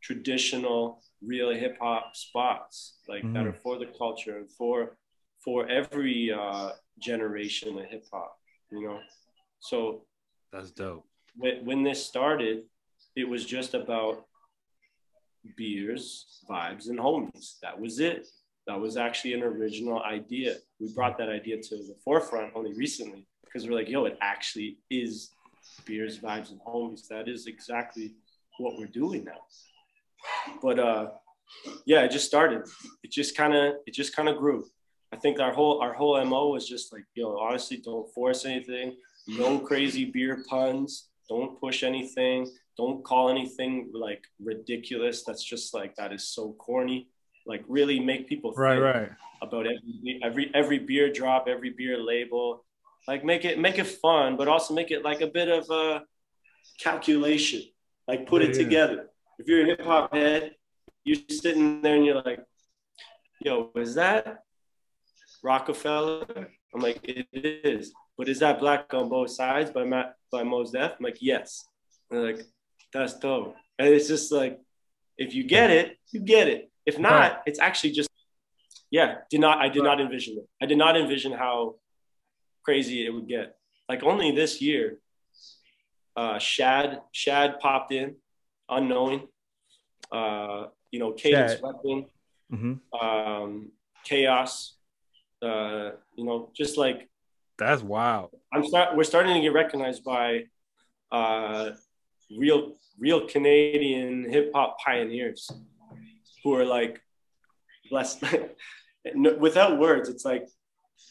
traditional, 0.00 1.02
real 1.22 1.50
hip 1.52 1.76
hop 1.80 2.14
spots 2.16 2.98
like 3.08 3.22
that 3.22 3.44
Mhm. 3.44 3.48
are 3.48 3.52
for 3.64 3.78
the 3.78 3.86
culture 3.86 4.38
and 4.38 4.50
for 4.50 4.96
for 5.44 5.68
every 5.68 6.32
uh, 6.32 6.72
generation 6.98 7.78
of 7.78 7.84
hip 7.86 8.04
hop. 8.12 8.38
You 8.70 8.82
know, 8.86 9.00
so 9.60 10.06
That's 10.52 10.70
dope. 10.72 11.06
When, 11.38 11.82
this 11.82 12.04
started, 12.04 12.62
it 13.16 13.28
was 13.28 13.44
just 13.44 13.74
about 13.74 14.24
beers, 15.56 16.42
vibes, 16.48 16.88
and 16.88 16.98
homies. 16.98 17.58
That 17.62 17.78
was 17.80 18.00
it. 18.00 18.26
That 18.66 18.80
was 18.80 18.96
actually 18.96 19.32
an 19.34 19.42
original 19.42 20.02
idea. 20.02 20.56
We 20.78 20.92
brought 20.94 21.16
that 21.18 21.28
idea 21.28 21.60
to 21.62 21.76
the 21.76 21.96
forefront 22.04 22.52
only 22.54 22.74
recently 22.74 23.26
because 23.44 23.66
we're 23.66 23.76
like, 23.76 23.88
yo, 23.88 24.04
it 24.04 24.18
actually 24.20 24.78
is 24.90 25.30
beers, 25.86 26.18
vibes, 26.18 26.50
and 26.50 26.60
homies. 26.60 27.08
That 27.08 27.28
is 27.28 27.46
exactly 27.46 28.14
what 28.58 28.76
we're 28.76 28.86
doing 28.86 29.24
now. 29.24 29.40
But 30.60 30.78
uh, 30.78 31.10
yeah, 31.86 32.02
it 32.02 32.10
just 32.10 32.26
started. 32.26 32.62
It 33.02 33.10
just 33.10 33.36
kind 33.36 33.54
of, 33.54 33.74
it 33.86 33.94
just 33.94 34.14
kind 34.14 34.28
of 34.28 34.36
grew. 34.36 34.66
I 35.12 35.16
think 35.16 35.40
our 35.40 35.52
whole 35.52 35.80
our 35.80 35.94
whole 35.94 36.22
mo 36.24 36.48
was 36.48 36.68
just 36.68 36.92
like, 36.92 37.04
yo, 37.14 37.38
honestly, 37.38 37.78
don't 37.78 38.12
force 38.12 38.44
anything. 38.44 38.96
No 39.26 39.58
crazy 39.58 40.04
beer 40.04 40.44
puns. 40.48 41.07
Don't 41.28 41.60
push 41.60 41.82
anything. 41.82 42.50
Don't 42.76 43.04
call 43.04 43.28
anything 43.28 43.90
like 43.92 44.22
ridiculous. 44.40 45.24
That's 45.24 45.44
just 45.44 45.74
like 45.74 45.94
that 45.96 46.12
is 46.12 46.28
so 46.28 46.52
corny. 46.58 47.08
Like 47.46 47.64
really 47.68 47.98
make 48.00 48.28
people 48.28 48.52
Right, 48.52 48.74
think 48.74 48.84
right. 48.84 49.10
about 49.42 49.66
every 49.66 50.20
every 50.22 50.50
every 50.54 50.78
beer 50.78 51.12
drop, 51.12 51.48
every 51.48 51.70
beer 51.70 51.98
label. 51.98 52.64
Like 53.06 53.24
make 53.24 53.44
it 53.44 53.58
make 53.58 53.78
it 53.78 53.86
fun, 53.86 54.36
but 54.36 54.48
also 54.48 54.74
make 54.74 54.90
it 54.90 55.02
like 55.04 55.20
a 55.22 55.26
bit 55.28 55.48
of 55.48 55.68
a 55.70 56.02
calculation. 56.80 57.62
Like 58.06 58.26
put 58.26 58.42
Yeah, 58.42 58.48
it 58.48 58.56
yeah. 58.56 58.62
together. 58.64 59.10
If 59.38 59.46
you're 59.48 59.62
a 59.62 59.66
hip 59.66 59.82
hop 59.82 60.14
head, 60.14 60.54
you're 61.04 61.18
sitting 61.30 61.80
there 61.82 61.96
and 61.96 62.04
you're 62.04 62.22
like, 62.22 62.40
"Yo, 63.40 63.70
is 63.76 63.94
that 63.94 64.44
Rockefeller?" 65.42 66.26
I'm 66.74 66.80
like, 66.80 67.00
"It 67.04 67.26
is." 67.32 67.92
But 68.18 68.28
is 68.28 68.40
that 68.40 68.58
Black 68.58 68.92
on 68.92 69.08
Both 69.08 69.30
Sides 69.30 69.70
by 69.70 69.84
Matt 69.84 70.16
by 70.32 70.42
Mos 70.42 70.72
Def? 70.72 70.92
I'm 70.98 71.04
like, 71.04 71.18
"Yes." 71.22 71.64
And 72.10 72.22
like, 72.22 72.40
"That's 72.92 73.14
dope." 73.18 73.54
And 73.78 73.88
it's 73.88 74.08
just 74.08 74.32
like, 74.32 74.60
if 75.16 75.34
you 75.34 75.44
get 75.44 75.70
it, 75.70 75.96
you 76.10 76.20
get 76.20 76.48
it. 76.48 76.70
If 76.84 76.98
not, 76.98 77.12
Right. 77.12 77.36
it's 77.46 77.60
actually 77.60 77.92
just 77.92 78.08
yeah. 78.90 79.18
Did 79.30 79.40
not 79.40 79.58
I 79.58 79.68
did 79.68 79.84
not 79.84 80.00
envision 80.00 80.38
it. 80.38 80.48
I 80.60 80.66
did 80.66 80.78
not 80.78 80.96
envision 80.96 81.32
how 81.32 81.76
crazy 82.64 83.06
it 83.06 83.10
would 83.10 83.28
get. 83.28 83.56
Like 83.88 84.02
only 84.02 84.32
this 84.32 84.60
year, 84.60 85.00
uh, 86.16 86.38
Shad 86.38 87.00
Shad 87.12 87.60
popped 87.60 87.92
in, 87.92 88.16
unknowing. 88.68 89.28
Uh, 90.10 90.68
you 90.90 90.98
know, 90.98 91.12
Cadence. 91.12 91.60
Weapon, 91.62 92.06
Mhm. 92.50 92.80
um, 93.00 93.72
Chaos. 94.04 94.74
Uh, 95.40 95.92
you 96.16 96.24
know, 96.24 96.50
just 96.54 96.76
like 96.78 97.08
That's 97.58 97.82
wild. 97.82 98.30
I'm 98.52 98.64
start. 98.64 98.96
We're 98.96 99.04
starting 99.04 99.34
to 99.34 99.40
get 99.40 99.52
recognized 99.52 100.04
by 100.04 100.44
uh, 101.10 101.70
real, 102.36 102.74
real 102.98 103.26
Canadian 103.26 104.30
hip 104.30 104.52
hop 104.54 104.78
pioneers 104.84 105.50
who 106.44 106.54
are 106.54 106.64
like 106.64 107.00
blessed. 107.90 108.22
Without 109.14 109.78
words, 109.78 110.08
it's 110.08 110.24
like 110.24 110.48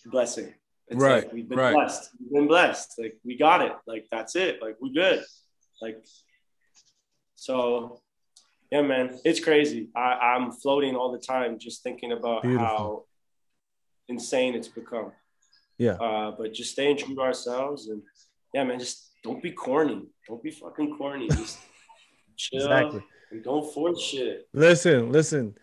blessing. 0.06 0.54
It's 0.88 1.02
Right, 1.02 1.24
Like 1.26 1.34
we've 1.34 1.50
been 1.50 1.58
right. 1.58 1.74
blessed. 1.74 2.12
We've 2.20 2.32
been 2.32 2.48
blessed. 2.48 2.94
Like 2.98 3.18
we 3.26 3.38
got 3.38 3.62
it. 3.62 3.74
Like 3.86 4.08
that's 4.10 4.36
it. 4.38 4.62
Like 4.62 4.78
we're 4.80 4.94
good. 4.94 5.24
Like 5.82 6.04
so. 7.36 8.02
Yeah, 8.72 8.82
man, 8.82 9.18
it's 9.24 9.40
crazy. 9.40 9.90
I, 9.96 10.36
I'm 10.36 10.52
floating 10.52 10.94
all 10.94 11.14
the 11.14 11.20
time, 11.20 11.58
just 11.58 11.84
thinking 11.84 12.12
about 12.12 12.42
Beautiful. 12.42 12.66
how 12.66 13.04
insane 14.10 14.56
it's 14.56 14.68
become 14.68 15.14
Yeah. 15.78 15.94
uh, 15.94 16.32
but 16.38 16.54
just 16.54 16.72
staying 16.72 16.98
true 16.98 17.16
to 17.16 17.22
ourselves 17.22 17.88
and 17.90 18.02
yeah, 18.54 18.64
man, 18.64 18.80
just 18.80 19.12
don't 19.24 19.42
be 19.44 19.52
corny. 19.52 20.04
Don't 20.28 20.42
be 20.42 20.52
fucking 20.52 20.96
corny. 20.98 21.28
Just 21.32 21.60
chill 22.38 22.62
Exactly. 22.62 23.04
and 23.32 23.44
don't 23.44 23.72
force 23.74 24.02
shit. 24.02 24.48
Listen, 24.54 25.12
listen. 25.12 25.56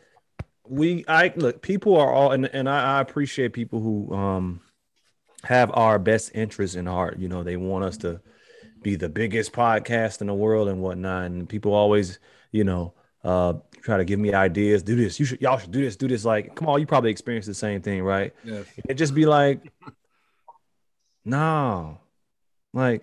we 0.68 1.04
I 1.08 1.32
look 1.36 1.62
people 1.62 1.96
are 1.96 2.12
all 2.12 2.32
and, 2.32 2.46
and 2.46 2.68
I, 2.68 2.98
I 2.98 3.00
appreciate 3.00 3.52
people 3.52 3.80
who 3.80 4.14
um 4.14 4.60
have 5.44 5.70
our 5.74 5.98
best 5.98 6.32
interests 6.34 6.76
in 6.76 6.86
heart. 6.86 7.18
You 7.18 7.28
know, 7.28 7.42
they 7.42 7.56
want 7.56 7.84
us 7.84 7.96
to 7.98 8.20
be 8.82 8.96
the 8.96 9.08
biggest 9.08 9.52
podcast 9.52 10.20
in 10.20 10.26
the 10.26 10.34
world 10.34 10.68
and 10.68 10.80
whatnot. 10.80 11.26
And 11.26 11.48
people 11.48 11.72
always, 11.74 12.18
you 12.52 12.64
know, 12.64 12.94
uh 13.24 13.54
try 13.82 13.96
to 13.98 14.04
give 14.04 14.18
me 14.20 14.32
ideas, 14.34 14.82
do 14.82 14.94
this, 14.96 15.18
you 15.20 15.26
should 15.26 15.40
y'all 15.40 15.58
should 15.58 15.70
do 15.70 15.80
this, 15.82 15.96
do 15.96 16.08
this. 16.08 16.24
Like, 16.24 16.54
come 16.54 16.68
on, 16.68 16.80
you 16.80 16.86
probably 16.86 17.10
experienced 17.10 17.48
the 17.48 17.54
same 17.54 17.80
thing, 17.82 18.02
right? 18.02 18.32
Yeah. 18.44 18.62
It 18.88 18.94
just 18.94 19.14
be 19.14 19.26
like, 19.26 19.72
no, 21.24 22.00
like, 22.72 23.02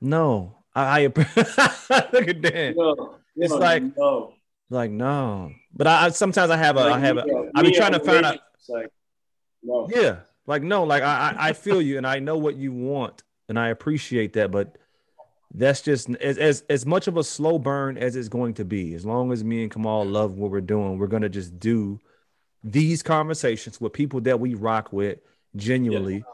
no. 0.00 0.58
I, 0.74 1.02
I 1.04 1.06
look 2.12 2.28
at 2.28 2.40
Dan. 2.40 2.74
No, 2.76 3.16
It's 3.36 3.52
no, 3.52 3.58
like- 3.58 3.96
no. 3.96 4.34
Like, 4.70 4.90
no. 4.90 5.52
But 5.72 5.86
I, 5.86 6.06
I 6.06 6.08
sometimes 6.08 6.50
I 6.50 6.56
have 6.56 6.76
a 6.76 6.80
I 6.80 6.90
Like, 6.90 7.00
have 7.02 7.16
a 7.18 7.24
me, 7.26 7.50
I 7.54 7.62
be 7.62 7.70
trying 7.70 7.92
to 7.92 8.00
find 8.00 8.24
out 8.26 8.38
like, 8.68 8.88
no. 9.62 9.88
Yeah. 9.94 10.16
Like 10.46 10.62
no, 10.62 10.82
like 10.84 11.02
I 11.02 11.30
I 11.38 11.48
I 11.48 11.52
feel 11.52 11.80
you 11.80 11.96
and 11.96 12.06
I 12.06 12.18
know 12.18 12.36
what 12.38 12.56
you 12.56 12.72
want 12.72 13.22
and 13.48 13.58
I 13.58 13.68
appreciate 13.68 14.32
that, 14.32 14.50
but 14.50 14.76
that's 15.54 15.80
just 15.82 16.10
as 16.16 16.38
as 16.38 16.64
as 16.68 16.84
much 16.86 17.06
of 17.06 17.16
a 17.18 17.22
slow 17.24 17.58
burn 17.58 17.96
as 17.98 18.16
it's 18.16 18.28
going 18.28 18.54
to 18.54 18.64
be. 18.64 18.94
As 18.94 19.04
long 19.06 19.30
as 19.32 19.44
me 19.44 19.62
and 19.62 19.70
Kamal 19.70 20.04
love 20.06 20.34
what 20.34 20.50
we're 20.50 20.60
doing, 20.60 20.98
we're 20.98 21.06
gonna 21.06 21.28
just 21.28 21.58
do 21.60 22.00
these 22.64 23.02
conversations 23.02 23.80
with 23.80 23.92
people 23.92 24.20
that 24.22 24.40
we 24.40 24.54
rock 24.54 24.92
with 24.92 25.18
genuinely. 25.54 26.24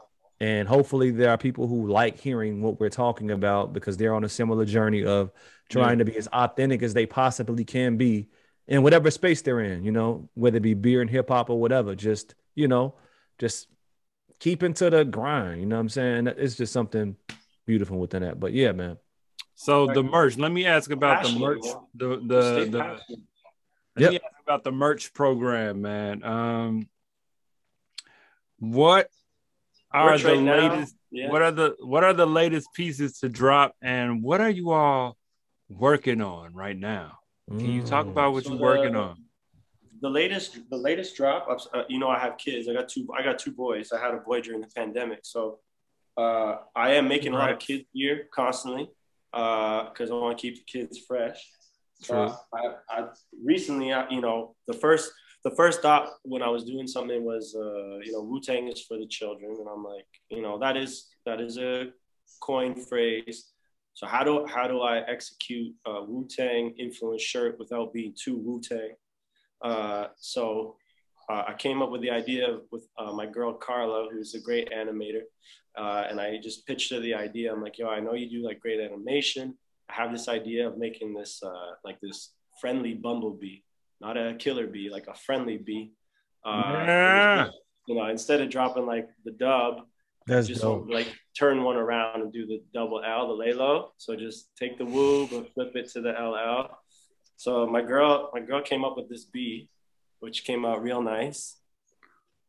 And 0.41 0.67
hopefully 0.67 1.11
there 1.11 1.29
are 1.29 1.37
people 1.37 1.67
who 1.67 1.87
like 1.87 2.19
hearing 2.19 2.63
what 2.63 2.79
we're 2.79 2.89
talking 2.89 3.29
about 3.29 3.73
because 3.73 3.95
they're 3.95 4.15
on 4.15 4.23
a 4.23 4.29
similar 4.29 4.65
journey 4.65 5.05
of 5.05 5.31
trying 5.69 5.99
to 5.99 6.05
be 6.05 6.17
as 6.17 6.25
authentic 6.25 6.81
as 6.81 6.95
they 6.95 7.05
possibly 7.05 7.63
can 7.63 7.95
be 7.95 8.27
in 8.67 8.81
whatever 8.81 9.11
space 9.11 9.43
they're 9.43 9.59
in, 9.59 9.83
you 9.83 9.91
know, 9.91 10.27
whether 10.33 10.57
it 10.57 10.61
be 10.61 10.73
beer 10.73 11.01
and 11.01 11.11
hip 11.11 11.29
hop 11.29 11.51
or 11.51 11.61
whatever. 11.61 11.93
Just, 11.93 12.33
you 12.55 12.67
know, 12.67 12.95
just 13.37 13.67
keep 14.39 14.63
into 14.63 14.89
the 14.89 15.05
grind. 15.05 15.61
You 15.61 15.67
know 15.67 15.75
what 15.75 15.81
I'm 15.81 15.89
saying? 15.89 16.25
It's 16.25 16.55
just 16.55 16.73
something 16.73 17.15
beautiful 17.67 17.99
within 17.99 18.23
that. 18.23 18.39
But 18.39 18.53
yeah, 18.53 18.71
man. 18.71 18.97
So 19.53 19.85
the 19.85 20.01
merch. 20.01 20.39
Let 20.39 20.51
me 20.51 20.65
ask 20.65 20.89
about 20.89 21.21
the 21.21 21.29
Passionate, 21.29 21.47
merch. 21.47 21.65
The 21.93 22.21
the, 22.25 22.41
Stay 22.41 22.69
the 22.69 22.79
passionate. 22.79 23.19
Let 23.95 24.09
me 24.09 24.15
ask 24.15 24.41
about 24.43 24.63
the 24.63 24.71
merch 24.71 25.13
program, 25.13 25.83
man. 25.83 26.23
Um, 26.23 26.89
what 28.57 29.11
are 29.93 30.11
Merch 30.11 30.23
the 30.23 30.29
right 30.35 30.39
latest? 30.71 30.95
yeah. 31.11 31.29
What 31.29 31.41
are 31.41 31.51
the 31.51 31.75
what 31.81 32.03
are 32.03 32.13
the 32.13 32.25
latest 32.27 32.67
pieces 32.73 33.19
to 33.19 33.29
drop, 33.29 33.75
and 33.81 34.23
what 34.23 34.41
are 34.41 34.49
you 34.49 34.71
all 34.71 35.17
working 35.69 36.21
on 36.21 36.53
right 36.53 36.77
now? 36.77 37.17
Can 37.49 37.71
you 37.71 37.83
talk 37.83 38.05
Mm. 38.05 38.11
about 38.11 38.33
what 38.33 38.43
So 38.43 38.49
you're 38.51 38.57
the- 38.59 38.63
working 38.63 38.95
on? 38.95 39.15
the 40.01 40.09
latest 40.09 40.57
the 40.71 40.77
latest 40.77 41.15
drop 41.15 41.45
I've- 41.47 41.69
uh, 41.75 41.83
you 41.87 41.99
know 41.99 42.09
i 42.09 42.17
have 42.17 42.35
kids 42.39 42.67
i 42.67 42.73
got 42.73 42.89
two 42.89 43.07
i 43.15 43.21
got 43.21 43.37
two 43.37 43.51
boys 43.51 43.91
i 43.91 43.99
had 43.99 44.15
a 44.15 44.17
boy 44.17 44.41
during 44.41 44.59
the 44.59 44.67
pandemic 44.75 45.19
so 45.21 45.59
uh, 46.17 46.55
i 46.75 46.93
am 46.93 47.07
making 47.07 47.33
a 47.33 47.37
lot 47.37 47.49
of 47.51 47.57
Right. 47.57 47.59
kids 47.67 47.85
gear 47.93 48.27
constantly 48.33 48.89
because 49.31 50.09
i 50.09 50.13
want 50.15 50.35
to 50.35 50.41
keep 50.41 50.55
the 50.55 50.63
kids 50.63 50.97
fresh 51.07 51.39
True. 52.03 52.17
uh, 52.17 52.35
I, 52.51 52.63
I 52.89 53.07
recently 53.45 53.93
I, 53.93 54.09
you 54.09 54.21
know 54.21 54.55
the 54.65 54.73
first 54.73 55.11
the 55.43 55.51
first 55.51 55.81
thought 55.81 56.09
when 56.23 56.41
i 56.41 56.49
was 56.49 56.63
doing 56.63 56.87
something 56.87 57.23
was 57.23 57.55
uh, 57.55 57.97
you 58.05 58.11
know 58.11 58.21
wu-tang 58.21 58.67
is 58.67 58.81
for 58.81 58.97
the 58.97 59.07
children. 59.07 59.55
And 59.59 59.67
i'm 59.67 59.83
like 59.83 60.07
you 60.29 60.41
know 60.41 60.57
that 60.59 60.77
is 60.77 61.07
that 61.25 61.41
is 61.41 61.57
a 61.57 61.91
coin 62.41 62.75
phrase. 62.75 63.51
So 63.93 64.07
how 64.07 64.23
do 64.23 64.45
how 64.45 64.67
do 64.67 64.81
i 64.81 64.99
execute 64.99 65.73
a 65.85 66.03
wu-tang 66.03 66.75
influence 66.77 67.21
shirt 67.21 67.59
without 67.59 67.93
being 67.93 68.13
too 68.21 68.37
wu-tang? 68.37 68.95
Uh, 69.61 70.07
so 70.17 70.75
uh, 71.29 71.43
I 71.47 71.53
came 71.53 71.81
up 71.81 71.91
with 71.91 72.01
the 72.01 72.09
idea 72.09 72.59
with 72.71 72.87
uh, 72.97 73.13
my 73.13 73.25
girl 73.25 73.53
Carla, 73.53 74.09
who's 74.11 74.33
a 74.33 74.39
great 74.39 74.69
animator, 74.71 75.23
uh, 75.77 76.05
and 76.09 76.19
I 76.19 76.37
just 76.41 76.65
pitched 76.65 76.91
her 76.91 76.99
the 76.99 77.13
idea. 77.13 77.53
I'm 77.53 77.61
like, 77.61 77.77
yo, 77.77 77.87
I 77.87 77.99
know 77.99 78.13
you 78.13 78.29
do 78.29 78.45
like 78.45 78.59
great 78.59 78.79
animation. 78.79 79.57
I 79.89 79.93
have 79.93 80.11
this 80.11 80.27
idea 80.27 80.67
of 80.67 80.77
making 80.77 81.13
this 81.13 81.41
uh, 81.43 81.71
like 81.83 81.99
this 82.01 82.33
friendly 82.59 82.93
bumblebee, 82.93 83.59
not 84.01 84.17
a 84.17 84.35
killer 84.35 84.67
bee, 84.67 84.89
like 84.91 85.07
a 85.07 85.13
friendly 85.13 85.57
bee. 85.57 85.93
Uh, 86.43 86.83
Yeah. 86.87 87.49
You 87.87 87.95
know, 87.95 88.05
instead 88.07 88.41
of 88.41 88.49
dropping 88.49 88.85
like 88.85 89.07
the 89.25 89.31
dub, 89.31 89.81
That's 90.27 90.47
just 90.47 90.61
dope. 90.61 90.89
like 90.89 91.07
turn 91.37 91.63
one 91.63 91.77
around 91.77 92.21
and 92.21 92.31
do 92.33 92.45
the 92.45 92.61
double 92.73 93.01
L, 93.03 93.27
the 93.27 93.33
lay 93.33 93.53
low. 93.53 93.91
So 93.97 94.15
just 94.15 94.49
take 94.55 94.77
the 94.77 94.85
woo, 94.85 95.27
but 95.27 95.51
flip 95.53 95.75
it 95.75 95.89
to 95.93 96.01
the 96.01 96.11
LL. 96.11 96.69
So 97.37 97.65
my 97.67 97.81
girl, 97.81 98.29
my 98.33 98.39
girl 98.39 98.61
came 98.61 98.83
up 98.85 98.95
with 98.97 99.09
this 99.09 99.25
B, 99.25 99.69
which 100.19 100.43
came 100.43 100.63
out 100.65 100.81
real 100.83 101.01
nice. 101.01 101.57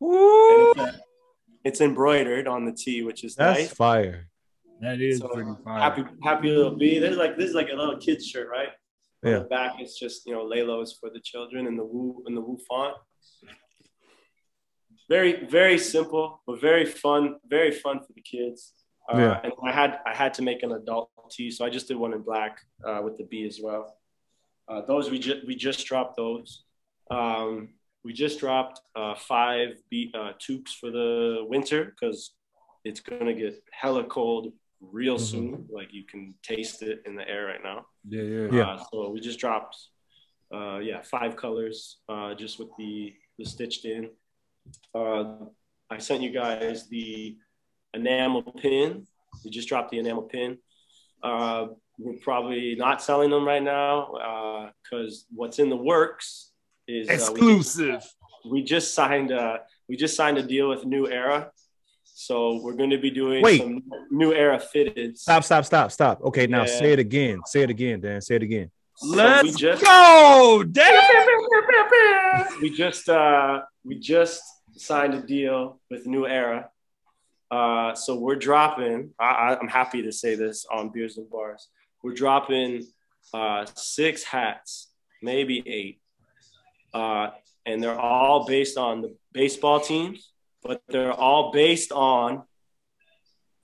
Woo! 0.01 0.73
And 0.77 0.89
it's, 0.89 0.99
it's 1.65 1.81
embroidered 1.81 2.47
on 2.47 2.65
the 2.67 2.73
T, 2.73 3.03
which 3.03 3.25
is 3.25 3.35
That's 3.35 3.59
nice. 3.61 3.73
fire. 3.73 4.29
That 4.81 5.01
is 5.01 5.19
So, 5.21 5.29
pretty 5.29 5.51
fire. 5.65 5.81
Happy, 5.81 6.05
happy 6.23 6.49
little 6.51 6.77
B. 6.77 6.99
There's 6.99 7.17
like 7.17 7.37
this 7.39 7.49
is 7.51 7.55
like 7.55 7.69
a 7.73 7.77
little 7.77 7.97
kid's 7.99 8.27
shirt, 8.27 8.49
right? 8.51 8.69
On 9.25 9.31
Yeah. 9.31 9.39
the 9.41 9.45
back, 9.45 9.73
it's 9.81 9.99
just 9.99 10.27
you 10.27 10.33
know 10.35 10.45
Laylos 10.45 10.99
for 10.99 11.09
the 11.11 11.21
children 11.21 11.67
and 11.67 11.79
the 11.79 11.85
woo 11.85 12.23
and 12.27 12.37
the 12.37 12.41
woo 12.41 12.59
font. 12.69 12.97
Very, 15.09 15.45
very 15.47 15.79
simple, 15.79 16.43
but 16.47 16.61
very 16.61 16.87
fun. 16.87 17.37
Very 17.47 17.71
fun 17.71 18.01
for 18.01 18.13
the 18.15 18.23
kids. 18.23 18.73
Uh, 19.13 19.19
Yeah. 19.19 19.41
And 19.45 19.53
I 19.65 19.73
had 19.73 20.01
I 20.07 20.15
had 20.15 20.33
to 20.35 20.43
make 20.43 20.63
an 20.63 20.73
adult 20.73 21.11
tee, 21.31 21.51
so 21.51 21.65
I 21.65 21.71
just 21.71 21.89
did 21.89 21.97
one 21.97 22.13
in 22.13 22.23
black 22.23 22.55
uh, 22.87 23.01
with 23.05 23.17
the 23.19 23.25
B 23.25 23.45
as 23.47 23.61
well. 23.63 23.85
Uh, 24.69 24.81
those 24.87 25.11
we 25.11 25.19
just 25.19 25.47
we 25.47 25.55
just 25.55 25.87
dropped 25.87 26.17
those. 26.17 26.65
Um, 27.11 27.75
we 28.05 28.13
just 28.13 28.41
dropped 28.41 28.81
uh, 28.97 29.15
five 29.15 29.69
B 29.91 30.11
uh, 30.15 30.33
tubes 30.39 30.73
for 30.73 30.91
the 30.91 31.45
winter 31.49 31.85
because 31.85 32.35
it's 32.85 33.01
gonna 33.01 33.35
get 33.35 33.55
hella 33.71 34.05
cold 34.05 34.53
real 34.83 35.17
Mhm. 35.17 35.21
soon. 35.31 35.69
Like 35.71 35.93
you 35.93 36.05
can 36.05 36.35
taste 36.43 36.83
it 36.83 37.03
in 37.07 37.15
the 37.17 37.29
air 37.29 37.47
right 37.47 37.63
now. 37.63 37.87
Yeah, 38.09 38.23
yeah. 38.23 38.49
Yeah. 38.53 38.69
Uh, 38.73 38.85
so 38.91 39.11
we 39.11 39.21
just 39.21 39.39
dropped, 39.39 39.77
uh, 40.53 40.79
yeah, 40.83 41.01
five 41.03 41.37
colors, 41.37 41.99
uh, 42.09 42.35
just 42.35 42.59
with 42.59 42.69
the 42.79 43.15
the 43.39 43.45
stitched 43.47 43.85
in. 43.87 44.11
Uh, 44.95 45.37
I 45.91 45.99
sent 45.99 46.23
you 46.23 46.31
guys 46.31 46.89
the 46.89 47.37
enamel 47.95 48.43
pin. 48.43 49.07
We 49.45 49.51
just 49.51 49.69
dropped 49.69 49.91
the 49.91 49.99
enamel 49.99 50.25
pin. 50.25 50.59
Uh, 51.23 51.69
we're 51.99 52.19
probably 52.19 52.75
not 52.75 53.01
selling 53.03 53.31
them 53.31 53.45
right 53.47 53.63
now 53.63 54.13
uh 54.15 54.71
because 54.83 55.27
what's 55.35 55.59
in 55.59 55.69
the 55.69 55.77
works 55.77 56.53
is 56.89 57.07
uh, 57.09 57.13
we 57.13 57.17
just- 57.17 57.31
Exclusive. 57.31 58.15
we 58.51 58.63
just 58.63 58.95
signed 58.95 59.31
a 59.31 59.61
we 59.89 59.97
just 59.97 60.17
signed 60.17 60.39
a 60.39 60.43
deal 60.43 60.69
with 60.69 60.85
New 60.85 61.07
Era, 61.09 61.53
so 62.27 62.61
we're 62.63 62.75
going 62.75 62.91
to 62.91 62.99
be 62.99 63.11
doing 63.11 63.43
Wait. 63.43 63.61
some 63.61 63.83
New 64.11 64.33
Era 64.33 64.59
fitted. 64.61 65.19
Stop, 65.19 65.43
stop, 65.45 65.65
stop, 65.65 65.91
stop. 65.91 66.23
Okay, 66.23 66.47
now 66.47 66.61
Yeah. 66.61 66.79
say 66.79 66.93
it 66.93 66.99
again. 66.99 67.41
Say 67.47 67.63
it 67.63 67.71
again, 67.71 68.01
Dan. 68.01 68.21
Say 68.21 68.37
it 68.37 68.43
again. 68.43 68.71
So 68.97 69.11
we 69.11 69.17
Let's 69.17 69.57
just 69.57 69.85
go. 69.85 70.65
Damn. 70.71 71.03
we 72.63 72.71
just 72.71 73.09
uh, 73.09 73.63
we 73.85 73.99
just 73.99 74.41
signed 74.77 75.15
a 75.15 75.21
deal 75.23 75.81
with 75.91 76.07
New 76.07 76.27
Era. 76.27 76.69
Uh, 77.51 77.95
so 77.95 78.17
we're 78.17 78.37
dropping. 78.37 79.11
I, 79.19 79.25
I- 79.25 79.59
I'm 79.59 79.69
happy 79.69 80.03
to 80.03 80.13
say 80.13 80.35
this 80.37 80.65
on 80.71 80.91
Beers 80.91 81.17
and 81.19 81.29
Bars. 81.29 81.69
We're 82.03 82.15
dropping 82.15 82.87
uh, 83.35 83.67
six 83.75 84.23
hats, 84.25 84.89
maybe 85.23 85.63
eight, 85.67 86.01
uh, 86.95 87.31
and 87.67 87.83
they're 87.83 87.99
all 87.99 88.47
based 88.47 88.77
on 88.79 89.03
the 89.03 89.15
baseball 89.33 89.81
teams, 89.81 90.32
but 90.63 90.83
they're 90.89 91.13
all 91.13 91.53
based 91.53 91.93
on 91.93 92.45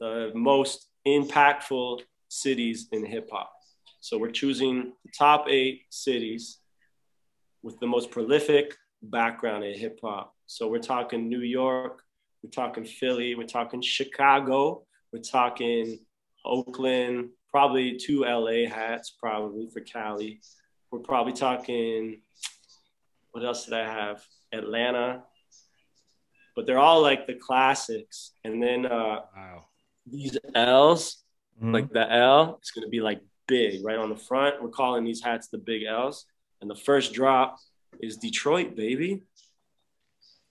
the 0.00 0.32
most 0.34 0.88
impactful 1.06 2.00
cities 2.28 2.88
in 2.92 3.04
hip 3.04 3.28
hop. 3.32 3.52
So 4.00 4.18
we're 4.18 4.30
choosing 4.30 4.92
the 5.04 5.10
top 5.16 5.46
eight 5.48 5.82
cities 5.90 6.58
with 7.62 7.78
the 7.80 7.86
most 7.86 8.10
prolific 8.10 8.76
background 9.02 9.64
in 9.64 9.78
hip 9.78 9.98
hop. 10.02 10.34
So 10.46 10.68
we're 10.68 10.78
talking 10.78 11.28
New 11.28 11.40
York, 11.40 12.02
we're 12.42 12.50
talking 12.50 12.84
Philly, 12.84 13.34
we're 13.34 13.46
talking 13.46 13.82
Chicago, 13.82 14.84
we're 15.12 15.20
talking 15.20 15.98
Oakland, 16.44 17.30
probably 17.50 17.96
two 17.96 18.24
LA 18.24 18.68
hats, 18.68 19.10
probably 19.10 19.68
for 19.68 19.80
Cali. 19.80 20.40
We're 20.90 21.00
probably 21.00 21.32
talking, 21.32 22.22
what 23.32 23.44
else 23.44 23.64
did 23.64 23.74
I 23.74 23.84
have? 23.84 24.24
Atlanta. 24.52 25.24
But 26.58 26.66
they're 26.66 26.80
all 26.80 27.00
like 27.02 27.28
the 27.28 27.34
classics. 27.34 28.32
And 28.42 28.60
then 28.60 28.84
uh, 28.84 29.20
Wow. 29.36 29.66
these 30.04 30.36
L's, 30.56 31.22
Mhm. 31.62 31.72
like 31.72 31.92
the 31.92 32.04
L, 32.12 32.56
it's 32.60 32.72
gonna 32.72 32.88
be 32.88 33.00
like 33.00 33.20
big 33.46 33.84
right 33.84 33.96
on 33.96 34.08
the 34.08 34.16
front. 34.16 34.60
We're 34.60 34.68
calling 34.70 35.04
these 35.04 35.22
hats 35.22 35.46
the 35.46 35.58
big 35.58 35.84
L's. 35.84 36.26
And 36.60 36.68
the 36.68 36.74
first 36.74 37.12
drop 37.12 37.58
is 38.00 38.16
Detroit, 38.16 38.74
baby. 38.74 39.22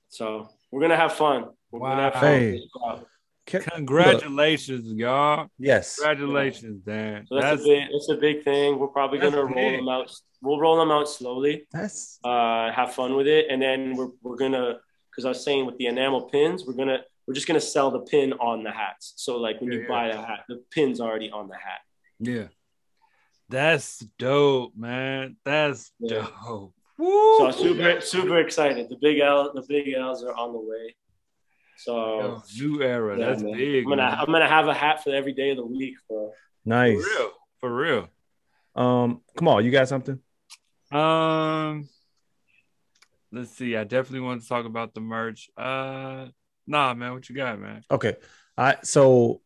So 0.08 0.48
we're 0.72 0.80
gonna 0.80 0.96
have 0.96 1.12
fun. 1.14 1.50
We're 1.72 1.82
gonna 1.82 2.04
have 2.04 2.14
fun. 2.14 2.24
Hey. 2.24 2.52
this 2.52 2.70
drop. 2.74 3.06
Ca- 3.46 3.60
Congratulations, 3.76 4.94
y'all. 4.94 5.48
Yes. 5.60 5.98
Congratulations, 5.98 6.82
Dan. 6.86 7.26
So 7.28 7.36
that's, 7.36 7.46
That's, 7.46 7.62
a 7.64 7.68
big, 7.68 7.88
it's 7.92 8.10
a 8.10 8.16
big 8.16 8.44
thing. 8.46 8.80
We're 8.80 8.88
probably 8.88 9.20
gonna 9.20 9.44
roll 9.44 9.54
big. 9.54 9.76
them 9.80 9.90
out. 9.90 10.10
We'll 10.42 10.60
roll 10.60 10.78
them 10.78 10.92
out 10.92 11.10
slowly. 11.10 11.68
That's 11.74 12.18
Uh, 12.24 12.72
have 12.72 12.94
fun 12.94 13.16
with 13.18 13.28
it, 13.28 13.48
and 13.50 13.62
then 13.62 13.98
we're 13.98 14.12
we're 14.22 14.38
gonna 14.38 14.80
because 15.18 15.26
I 15.26 15.30
was 15.30 15.44
saying 15.44 15.66
with 15.66 15.78
the 15.80 15.88
enamel 15.88 16.30
pins, 16.30 16.64
we're 16.66 16.74
gonna 16.74 17.00
we're 17.28 17.34
just 17.34 17.48
gonna 17.48 17.60
sell 17.60 17.90
the 17.92 18.02
pin 18.02 18.34
on 18.34 18.64
the 18.64 18.72
hats. 18.72 19.14
So 19.18 19.38
like 19.38 19.60
when 19.60 19.72
Yeah, 19.72 19.78
you 19.80 19.82
yeah. 19.84 19.88
buy 19.90 20.08
the 20.10 20.18
hat, 20.22 20.46
the 20.48 20.64
pin's 20.72 21.02
already 21.02 21.32
on 21.32 21.48
the 21.50 21.56
hat. 21.56 21.80
yeah. 22.20 22.48
That's 23.50 24.00
dope, 24.20 24.74
man. 24.78 25.38
That's 25.44 25.92
Yeah. 26.00 26.28
dope. 26.46 26.74
Woo! 27.00 27.38
So 27.38 27.48
I'm 27.48 27.54
super 27.54 28.02
super 28.02 28.38
excited. 28.38 28.90
The 28.90 28.98
big 29.02 29.20
L, 29.20 29.52
the 29.54 29.64
big 29.68 29.94
L's 29.94 30.24
are 30.24 30.34
on 30.36 30.54
the 30.54 30.60
way. 30.60 30.96
So 31.78 32.20
Yo, 32.20 32.44
new 32.60 32.82
era. 32.84 33.18
yeah, 33.18 33.26
That's 33.28 33.42
man. 33.44 33.54
big. 33.54 33.84
I'm 33.86 33.90
gonna 33.90 34.02
man. 34.04 34.20
I'm 34.20 34.26
gonna 34.28 34.48
have 34.48 34.68
a 34.68 34.74
hat 34.74 35.04
for 35.04 35.12
every 35.14 35.34
day 35.34 35.50
of 35.52 35.58
the 35.58 35.66
week, 35.66 35.96
bro. 36.10 36.32
Nice. 36.66 37.02
For 37.04 37.10
real. 37.10 37.32
For 37.60 37.76
real. 37.76 38.10
Um, 38.76 39.22
come 39.36 39.48
on, 39.48 39.66
you 39.66 39.72
got 39.72 39.88
something? 39.88 40.20
Um, 40.92 41.88
let's 43.38 43.52
see. 43.52 43.76
I 43.76 43.84
definitely 43.84 44.22
want 44.28 44.42
to 44.42 44.48
talk 44.48 44.66
about 44.66 44.94
the 44.94 45.02
merch. 45.02 45.50
Uh, 45.58 46.28
nah, 46.66 46.94
man. 46.94 47.14
What 47.14 47.30
you 47.30 47.36
got, 47.36 47.60
man? 47.60 47.84
Okay. 47.90 48.16
I 48.58 48.78
so 48.84 49.42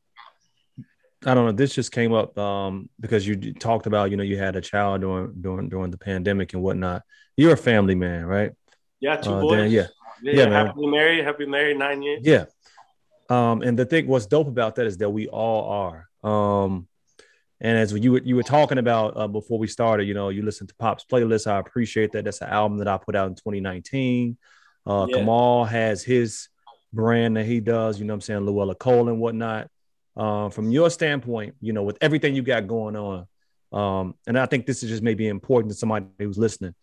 I 1.26 1.34
don't 1.34 1.46
know. 1.46 1.52
This 1.52 1.76
just 1.76 1.92
came 1.92 2.14
up 2.14 2.38
um 2.38 2.90
because 3.00 3.28
you 3.28 3.54
talked 3.54 3.86
about, 3.86 4.10
you 4.12 4.18
know, 4.18 4.24
you 4.24 4.38
had 4.38 4.56
a 4.56 4.62
child 4.62 5.02
during 5.02 5.34
during 5.42 5.70
during 5.70 5.92
the 5.92 5.98
pandemic 5.98 6.54
and 6.54 6.64
whatnot. 6.64 7.04
You're 7.38 7.54
a 7.54 7.58
family 7.58 7.96
man, 7.96 8.26
right? 8.26 8.52
Yeah, 9.00 9.18
two 9.18 9.32
Uh, 9.32 9.42
boys. 9.42 9.58
Dan, 9.58 9.72
yeah. 9.72 9.88
yeah, 10.24 10.34
Yeah, 10.34 10.50
man. 10.50 10.66
happily 10.68 10.88
married, 10.88 11.24
happily 11.24 11.48
married 11.48 11.78
nine 11.78 12.02
years. 12.02 12.22
Yeah. 12.24 12.46
Um, 13.30 13.62
and 13.62 13.78
the 13.80 13.86
thing 13.86 14.08
what's 14.08 14.26
dope 14.26 14.48
about 14.48 14.76
that 14.76 14.86
is 14.88 14.98
that 14.98 15.10
we 15.10 15.28
all 15.28 15.70
are. 15.70 16.08
Um, 16.30 16.88
and 17.62 17.78
as 17.78 17.94
you 17.94 18.14
were 18.14 18.22
you 18.24 18.36
were 18.36 18.44
talking 18.44 18.80
about 18.80 19.16
uh, 19.16 19.28
before 19.28 19.60
we 19.60 19.68
started, 19.68 20.08
you 20.08 20.16
know, 20.16 20.30
you 20.30 20.42
listen 20.42 20.66
to 20.68 20.76
Pop's 20.76 21.06
playlist. 21.10 21.46
I 21.46 21.60
appreciate 21.60 22.12
that. 22.14 22.26
That's 22.26 22.42
an 22.42 22.50
album 22.50 22.80
that 22.80 22.88
I 22.88 22.98
put 22.98 23.16
out 23.16 23.28
in 23.28 23.36
2019. 23.36 24.36
Uh, 24.86 25.06
Yeah. 25.08 25.18
Kamal 25.18 25.66
has 25.66 26.04
his 26.04 26.50
brand 26.92 27.38
that 27.38 27.46
he 27.46 27.60
does. 27.60 28.00
You 28.00 28.06
know, 28.06 28.14
what 28.14 28.16
I'm 28.16 28.22
saying 28.22 28.40
Luella 28.42 28.76
Cole 28.76 29.10
and 29.10 29.20
whatnot. 29.20 29.70
Uh, 30.18 30.50
from 30.50 30.72
your 30.72 30.90
standpoint, 30.90 31.56
you 31.62 31.72
know, 31.72 31.84
with 31.84 31.98
everything 32.02 32.36
you 32.36 32.42
got 32.42 32.68
going 32.68 32.98
on, 32.98 33.28
um, 33.72 34.16
and 34.28 34.38
I 34.38 34.46
think 34.48 34.66
this 34.66 34.84
is 34.84 34.90
just 34.90 35.04
maybe 35.04 35.28
important 35.28 35.72
to 35.72 35.78
somebody 35.78 36.06
who's 36.20 36.38
listening. 36.38 36.74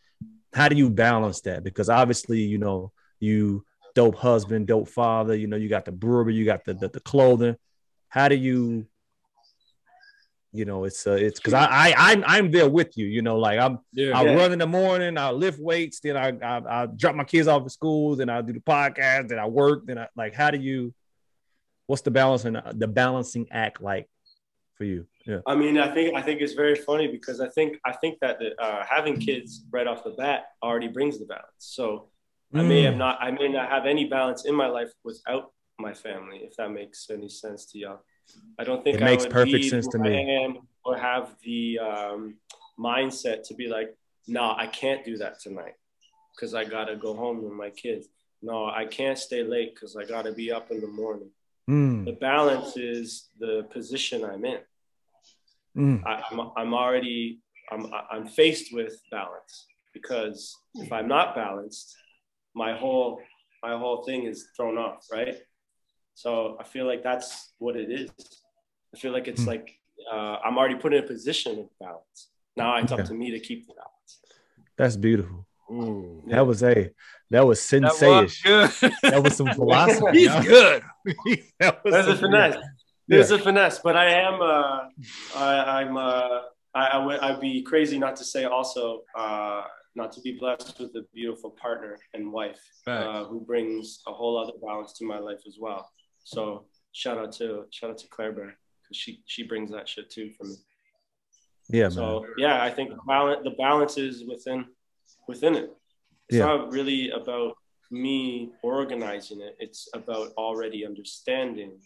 How 0.55 0.69
do 0.69 0.77
you 0.77 0.89
balance 0.89 1.43
that? 1.43 1.63
Because 1.63 1.91
obviously, 1.91 2.41
you 2.41 2.57
know, 2.57 2.93
you 3.21 3.65
dope 3.95 4.15
husband, 4.15 4.69
dope 4.69 4.89
father. 4.89 5.35
You 5.35 5.47
know, 5.49 5.57
you 5.57 5.69
got 5.69 5.85
the 5.85 5.93
brewery, 5.93 6.35
you 6.35 6.45
got 6.45 6.65
the 6.65 6.75
the, 6.75 6.89
the 6.89 7.01
clothing. 7.01 7.57
How 8.09 8.29
do 8.29 8.37
you, 8.37 8.87
you 10.53 10.65
know, 10.65 10.85
it's 10.85 11.07
uh, 11.07 11.13
it's 11.13 11.39
because 11.39 11.55
I 11.55 11.67
I 11.67 11.95
I'm 11.97 12.25
I'm 12.27 12.51
there 12.51 12.69
with 12.69 12.97
you. 12.97 13.07
You 13.07 13.23
know, 13.23 13.37
like 13.39 13.59
I'm 13.59 13.79
Yeah. 13.93 14.19
I 14.19 14.25
Yeah. 14.25 14.35
run 14.35 14.53
in 14.53 14.59
the 14.59 14.67
morning, 14.67 15.19
I 15.19 15.31
lift 15.31 15.61
weights, 15.61 16.01
then 16.01 16.17
I, 16.17 16.29
I 16.45 16.83
I 16.83 16.87
drop 16.87 17.15
my 17.15 17.25
kids 17.25 17.49
off 17.49 17.65
at 17.65 17.71
school, 17.71 18.17
then 18.17 18.29
I 18.31 18.41
do 18.43 18.53
the 18.53 18.61
podcast, 18.61 19.29
then 19.29 19.39
I 19.39 19.47
work, 19.47 19.87
then 19.87 19.99
I 19.99 20.09
like. 20.17 20.35
How 20.35 20.51
do 20.51 20.59
you? 20.59 20.95
What's 21.87 22.03
the 22.03 22.11
balancing 22.11 22.57
the 22.75 22.89
balancing 22.89 23.47
act 23.51 23.81
like 23.83 24.09
for 24.77 24.85
you? 24.85 25.07
Yeah. 25.27 25.41
I 25.47 25.55
mean, 25.55 25.79
I 25.79 25.93
think 25.93 26.17
I 26.17 26.23
think 26.23 26.41
it's 26.41 26.55
very 26.55 26.75
funny 26.75 27.09
because 27.09 27.41
I 27.41 27.49
think 27.49 27.79
I 27.85 27.93
think 27.93 28.19
that 28.21 28.39
the, 28.39 28.59
uh, 28.63 28.85
having 28.89 29.19
kids 29.19 29.65
right 29.71 29.87
off 29.87 30.05
the 30.05 30.11
bat 30.11 30.47
already 30.63 30.89
brings 30.89 31.19
the 31.19 31.27
balance. 31.27 31.47
So 31.59 32.09
I 32.55 32.63
may 32.63 32.83
Mm. 32.83 32.87
have 32.87 32.97
not 32.97 33.19
I 33.21 33.31
may 33.31 33.49
not 33.49 33.69
have 33.71 33.85
any 33.85 34.07
balance 34.07 34.47
in 34.47 34.55
my 34.55 34.67
life 34.69 34.91
without 35.05 35.53
my 35.79 35.93
family, 35.93 36.39
if 36.39 36.57
that 36.57 36.71
makes 36.71 37.09
any 37.11 37.29
sense 37.29 37.67
to 37.73 37.79
y'all. 37.79 38.01
I 38.59 38.65
don't 38.65 38.83
think 38.83 38.97
It 38.97 39.03
I 39.03 39.07
makes 39.07 39.27
perfect 39.27 39.65
sense 39.67 39.87
to 39.89 39.99
me. 39.99 40.17
I 40.17 40.45
am 40.45 40.59
or 40.85 40.97
have 40.97 41.35
the 41.43 41.79
um, 41.79 42.35
mindset 42.79 43.43
to 43.49 43.55
be 43.55 43.69
like, 43.69 43.97
no, 44.27 44.55
I 44.57 44.67
can't 44.67 45.05
do 45.05 45.17
that 45.19 45.41
tonight 45.41 45.75
because 46.35 46.55
I 46.55 46.65
gotta 46.65 46.97
go 46.97 47.15
home 47.15 47.43
with 47.43 47.53
my 47.53 47.71
kids. 47.71 48.09
No, 48.43 48.67
I 48.67 48.85
can't 48.85 49.19
stay 49.19 49.43
late 49.43 49.75
because 49.75 49.97
I 49.97 50.05
gotta 50.05 50.33
be 50.33 50.53
up 50.53 50.71
in 50.71 50.81
the 50.81 50.87
morning. 50.87 51.31
Mm. 51.69 52.05
The 52.05 52.13
balance 52.13 52.77
is 52.77 53.29
the 53.39 53.67
position 53.71 54.25
I'm 54.25 54.45
in. 54.45 54.61
Mm. 55.77 56.07
I, 56.07 56.23
I'm, 56.31 56.51
I'm 56.57 56.75
already 56.75 57.41
I'm, 57.71 57.93
I'm 58.11 58.27
faced 58.27 58.73
with 58.73 59.01
balance 59.11 59.67
because 59.93 60.57
if 60.75 60.93
I'm 60.93 61.09
not 61.09 61.35
balanced, 61.35 61.97
my 62.55 62.77
whole 62.77 63.21
my 63.63 63.77
whole 63.77 64.05
thing 64.05 64.25
is 64.25 64.49
thrown 64.57 64.79
off, 64.79 65.07
right? 65.13 65.37
So 66.23 66.57
I 66.59 66.65
feel 66.65 66.85
like 66.85 67.05
that's 67.05 67.53
what 67.59 67.77
it 67.77 67.93
is. 67.93 68.11
I 68.93 68.99
feel 68.99 69.13
like 69.13 69.29
it's 69.29 69.43
Hmm. 69.43 69.51
like 69.55 69.67
uh, 70.13 70.37
I'm 70.45 70.59
already 70.59 70.75
put 70.75 70.93
in 70.93 71.05
a 71.05 71.07
position 71.07 71.53
of 71.61 71.67
balance. 71.79 72.19
Now 72.57 72.77
it's 72.79 72.91
up 72.91 73.05
to 73.05 73.15
me 73.15 73.31
to 73.31 73.39
keep 73.39 73.69
the 73.69 73.75
balance. 73.75 74.13
That's 74.77 74.97
beautiful. 74.97 75.47
Ooh. 75.71 76.25
That 76.27 76.45
was 76.45 76.61
a 76.65 76.91
that 77.31 77.47
was 77.47 77.59
That 77.61 77.95
sensei-ish. 77.95 78.43
good. 78.43 78.71
That 79.03 79.23
was 79.23 79.37
some 79.37 79.47
philosophy. 79.61 80.19
He's 80.19 80.27
y'all. 80.27 80.43
good. 80.43 80.83
that 81.61 81.85
was 81.85 81.93
There's 81.93 82.07
a 82.09 82.17
some- 82.17 82.19
finesse. 82.33 82.57
There's 83.11 83.31
a 83.31 83.39
finesse, 83.39 83.79
but 83.79 83.97
I 83.97 84.07
am. 84.29 84.37
Uh, 84.43 84.79
I, 85.37 85.81
I'm. 85.81 85.97
Uh, 85.97 86.41
I, 86.75 86.85
I 86.97 86.99
would. 87.05 87.21
I'd 87.21 87.41
be 87.41 87.63
crazy 87.63 87.97
not 87.97 88.17
to 88.17 88.25
say 88.25 88.43
also. 88.45 89.03
Uh, 89.17 89.63
not 89.95 90.13
to 90.13 90.21
be 90.21 90.33
blessed 90.33 90.79
with 90.81 90.91
a 90.97 91.05
beautiful 91.15 91.51
partner 91.51 91.97
and 92.15 92.33
wife 92.33 92.61
uh, 92.87 93.25
who 93.25 93.41
brings 93.41 94.01
a 94.07 94.13
whole 94.13 94.37
other 94.43 94.53
balance 94.65 94.93
to 94.99 95.05
my 95.05 95.19
life 95.19 95.43
as 95.47 95.57
well. 95.61 95.91
So 96.29 96.67
shout 96.93 97.17
out 97.17 97.33
to 97.33 97.65
shout 97.71 97.89
out 97.91 97.99
to 97.99 98.09
Claire 98.09 98.33
Bear 98.33 98.55
because 98.83 98.97
she 99.03 99.23
she 99.25 99.43
brings 99.45 99.71
that 99.71 99.89
shit 99.89 100.11
too 100.11 100.31
for 100.37 100.45
me. 100.45 100.57
Yeah, 101.71 101.85
man. 101.85 101.91
So 101.93 102.27
yeah, 102.37 102.63
I 102.63 102.71
think 102.71 102.91
the 102.91 103.01
balance 103.07 103.41
the 103.45 103.51
balance 103.53 103.97
is 103.97 104.25
within 104.27 104.67
within 105.27 105.55
it. 105.55 105.71
It's 106.29 106.37
Yeah. 106.37 106.45
not 106.47 106.71
really 106.71 107.11
about 107.11 107.55
me 107.91 108.53
organizing 108.63 109.41
it. 109.41 109.57
It's 109.59 109.89
about 109.95 110.33
already 110.37 110.85
understanding 110.85 111.81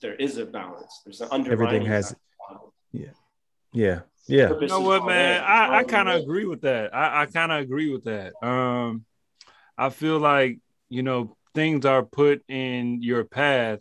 there 0.00 0.14
is 0.14 0.38
a 0.38 0.46
balance. 0.46 1.00
There's 1.04 1.20
an 1.20 1.28
underlying 1.32 1.66
Everything 1.66 1.86
has- 1.86 2.14
balance. 2.48 2.72
Yeah. 2.92 3.14
Yeah, 3.72 4.00
yeah. 4.28 4.50
You 4.60 4.68
know 4.68 4.80
what, 4.80 5.04
man? 5.04 5.42
I, 5.42 5.78
I 5.78 5.82
kind 5.82 6.08
of 6.08 6.22
agree 6.22 6.44
with 6.44 6.60
that. 6.60 6.94
I, 6.94 7.22
I 7.22 7.26
kind 7.26 7.50
of 7.50 7.58
agree 7.58 7.90
with 7.90 8.04
that. 8.04 8.32
Um, 8.46 9.04
I 9.76 9.90
feel 9.90 10.20
like 10.20 10.60
you 10.88 11.02
know 11.02 11.36
things 11.54 11.84
are 11.86 12.02
put 12.02 12.42
in 12.48 13.02
your 13.02 13.24
path, 13.24 13.80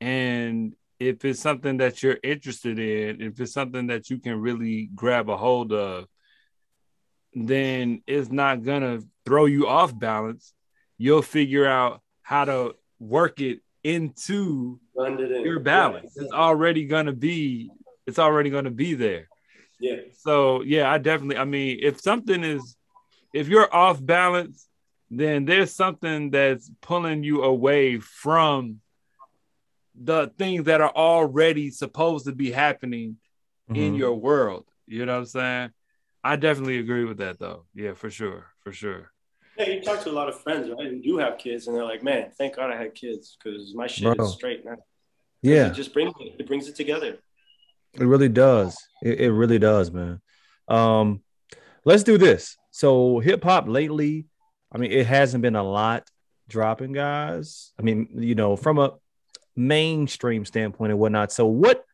and 0.00 0.74
if 0.98 1.24
it's 1.24 1.40
something 1.40 1.78
that 1.78 2.02
you're 2.02 2.18
interested 2.22 2.78
in, 2.78 3.20
if 3.20 3.38
it's 3.40 3.52
something 3.52 3.88
that 3.88 4.10
you 4.10 4.18
can 4.18 4.40
really 4.40 4.88
grab 4.94 5.28
a 5.28 5.36
hold 5.36 5.72
of, 5.72 6.06
then 7.34 8.02
it's 8.06 8.30
not 8.30 8.62
gonna 8.62 9.00
throw 9.26 9.44
you 9.46 9.66
off 9.66 9.96
balance. 9.98 10.54
You'll 10.98 11.22
figure 11.22 11.66
out 11.66 12.00
how 12.22 12.44
to 12.44 12.76
work 12.98 13.40
it 13.40 13.60
into 13.82 14.80
Blend 14.94 15.20
it 15.20 15.30
in. 15.32 15.42
your 15.42 15.58
balance. 15.60 16.16
It's 16.16 16.32
already 16.32 16.86
gonna 16.86 17.12
be. 17.12 17.70
It's 18.06 18.18
already 18.18 18.50
gonna 18.50 18.70
be 18.70 18.94
there. 18.94 19.28
Yeah. 19.80 19.96
So 20.18 20.62
yeah, 20.62 20.90
I 20.90 20.98
definitely. 20.98 21.36
I 21.36 21.44
mean, 21.44 21.80
if 21.82 22.00
something 22.00 22.42
is, 22.44 22.76
if 23.34 23.48
you're 23.48 23.72
off 23.74 24.04
balance, 24.04 24.68
then 25.10 25.44
there's 25.44 25.72
something 25.74 26.30
that's 26.30 26.70
pulling 26.80 27.22
you 27.22 27.42
away 27.42 27.98
from 27.98 28.80
the 29.94 30.32
things 30.38 30.64
that 30.64 30.80
are 30.80 30.94
already 30.94 31.70
supposed 31.70 32.26
to 32.26 32.32
be 32.32 32.50
happening 32.50 33.16
in 33.68 33.94
Mhm. 33.94 33.98
your 33.98 34.14
world. 34.14 34.66
You 34.86 35.06
know 35.06 35.12
what 35.12 35.18
I'm 35.20 35.26
saying? 35.26 35.70
I 36.22 36.36
definitely 36.36 36.78
agree 36.78 37.04
with 37.04 37.18
that, 37.18 37.38
though. 37.38 37.66
Yeah, 37.74 37.94
for 37.94 38.10
sure, 38.10 38.46
for 38.60 38.72
sure. 38.72 39.12
Yeah, 39.56 39.68
you 39.70 39.82
talk 39.82 40.02
to 40.02 40.10
a 40.10 40.12
lot 40.12 40.28
of 40.28 40.40
friends, 40.40 40.68
right? 40.68 40.88
Who 40.90 41.00
do 41.00 41.18
have 41.18 41.38
kids, 41.38 41.68
and 41.68 41.76
they're 41.76 41.84
like, 41.84 42.02
"Man, 42.02 42.30
thank 42.36 42.56
God 42.56 42.72
I 42.72 42.76
had 42.76 42.94
kids 42.94 43.36
because 43.38 43.74
my 43.74 43.86
shit 43.86 44.16
Bro. 44.16 44.24
is 44.26 44.32
straight 44.32 44.64
now." 44.64 44.76
yeah. 45.42 45.68
It 45.68 45.74
just 45.74 45.92
brings 45.92 46.12
it, 46.18 46.36
it 46.40 46.46
brings 46.46 46.66
it 46.66 46.74
together. 46.74 47.18
It 47.92 48.04
really 48.04 48.28
does. 48.30 48.76
It, 49.02 49.20
it 49.20 49.32
really 49.32 49.58
does, 49.60 49.92
man. 49.92 50.20
Um, 50.66 51.22
let's 51.84 52.02
do 52.02 52.18
this. 52.18 52.56
So 52.72 53.20
hip 53.20 53.44
hop 53.44 53.68
lately, 53.68 54.26
I 54.74 54.78
mean, 54.78 54.90
it 54.90 55.06
hasn't 55.06 55.42
been 55.42 55.54
a 55.56 55.62
lot 55.62 56.08
dropping, 56.48 56.92
guys. 56.92 57.72
I 57.78 57.82
mean, 57.82 58.08
you 58.18 58.34
know, 58.34 58.56
from 58.56 58.78
a 58.78 58.94
mainstream 59.56 60.44
standpoint 60.44 60.90
and 60.90 60.98
whatnot. 61.00 61.32
So 61.32 61.46
what 61.46 61.84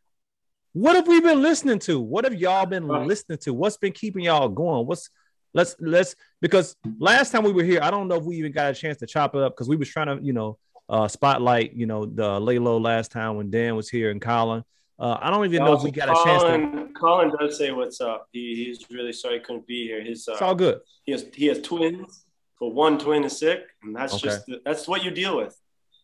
what 0.73 0.95
have 0.95 1.07
we 1.07 1.19
been 1.19 1.41
listening 1.41 1.79
to? 1.79 1.99
What 1.99 2.23
have 2.23 2.33
y'all 2.33 2.65
been 2.65 2.87
Right. 2.87 3.05
listening 3.05 3.37
to? 3.39 3.53
What's 3.53 3.77
been 3.77 3.91
keeping 3.91 4.23
y'all 4.23 4.47
going? 4.49 4.87
What's 4.87 5.09
let's 5.53 5.75
let's 5.79 6.15
because 6.41 6.75
last 6.97 7.31
time 7.31 7.43
we 7.43 7.51
were 7.51 7.63
here, 7.63 7.79
I 7.83 7.91
don't 7.91 8.07
know 8.07 8.15
if 8.15 8.23
we 8.23 8.37
even 8.37 8.51
got 8.51 8.71
a 8.71 8.73
chance 8.73 8.97
to 8.99 9.05
chop 9.05 9.35
it 9.35 9.41
up 9.41 9.53
because 9.53 9.67
we 9.69 9.75
was 9.75 9.89
trying 9.89 10.07
to, 10.17 10.23
you 10.25 10.33
know, 10.33 10.57
uh 10.89 11.07
spotlight, 11.07 11.73
you 11.73 11.85
know, 11.85 12.05
the 12.05 12.39
lay 12.39 12.57
low 12.57 12.77
last 12.77 13.11
time 13.11 13.35
when 13.35 13.51
Dan 13.51 13.75
was 13.75 13.89
here 13.89 14.09
and 14.11 14.21
Colin. 14.21 14.63
Uh, 14.97 15.17
I 15.19 15.31
don't 15.31 15.45
even 15.45 15.63
know 15.63 15.73
if 15.73 15.81
we 15.81 15.89
got 15.91 16.09
a 16.09 16.23
chance 16.23 16.43
to. 16.43 16.49
Colin, 16.49 16.93
Colin 16.93 17.31
does 17.39 17.57
say 17.57 17.71
what's 17.71 17.99
up. 18.01 18.27
He, 18.31 18.53
he's 18.65 18.85
really 18.91 19.11
sorry 19.13 19.39
he 19.39 19.43
couldn't 19.43 19.65
be 19.65 19.87
here. 19.87 19.99
His 20.03 20.27
uh, 20.27 20.33
It's 20.33 20.41
all 20.43 20.53
good. 20.55 20.79
he 21.05 21.11
has 21.11 21.25
he 21.33 21.47
has 21.47 21.59
twins, 21.61 22.25
but 22.61 22.69
one 22.69 22.97
twin 22.97 23.25
is 23.25 23.37
sick, 23.37 23.61
and 23.83 23.93
that's 23.97 24.13
Okay. 24.13 24.27
just 24.27 24.45
the, 24.45 24.61
that's 24.63 24.87
what 24.87 25.03
you 25.03 25.11
deal 25.11 25.35
with. 25.35 25.53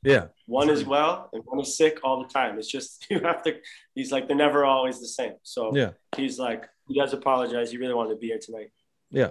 Yeah. 0.04 0.26
One 0.46 0.70
is 0.70 0.84
well 0.86 1.30
and 1.34 1.41
one 1.46 1.60
is 1.60 1.76
sick 1.76 2.00
all 2.04 2.17
the 2.24 2.30
time. 2.30 2.58
It's 2.60 2.67
just 2.78 3.06
you 3.10 3.20
have 3.22 3.41
to. 3.43 3.52
He's 3.96 4.12
like 4.12 4.28
they're 4.28 4.36
never 4.48 4.63
always 4.65 5.00
the 5.00 5.08
same. 5.08 5.34
So 5.43 5.60
Yeah. 5.76 5.91
he's 6.15 6.38
like 6.48 6.62
he 6.88 6.93
does 7.00 7.13
apologize. 7.13 7.72
He 7.72 7.78
really 7.78 7.93
wanted 8.00 8.12
to 8.15 8.20
be 8.24 8.28
here 8.28 8.39
tonight. 8.48 8.70
Yeah. 9.12 9.30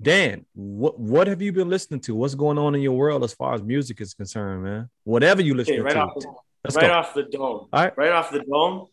Dan, 0.00 0.46
what 0.54 0.98
what 1.14 1.26
have 1.26 1.42
you 1.42 1.52
been 1.52 1.68
listening 1.68 2.00
to? 2.06 2.14
What's 2.14 2.34
going 2.36 2.58
on 2.58 2.74
in 2.76 2.80
your 2.80 2.96
world 2.96 3.24
as 3.24 3.34
far 3.34 3.54
as 3.54 3.62
music 3.62 4.00
is 4.00 4.14
concerned, 4.14 4.62
man? 4.62 4.88
Whatever 5.04 5.42
you 5.42 5.54
listen 5.54 5.74
Okay, 5.74 5.82
right 5.82 5.94
to. 5.94 6.00
off 6.06 6.14
the, 6.20 6.32
Let's 6.64 6.76
right 6.76 6.86
go. 6.86 6.92
off 6.94 7.14
the 7.14 7.24
dome. 7.24 7.60
All 7.72 7.82
right. 7.84 7.96
Right 8.02 8.12
off 8.12 8.30
the 8.30 8.40
dome. 8.54 8.86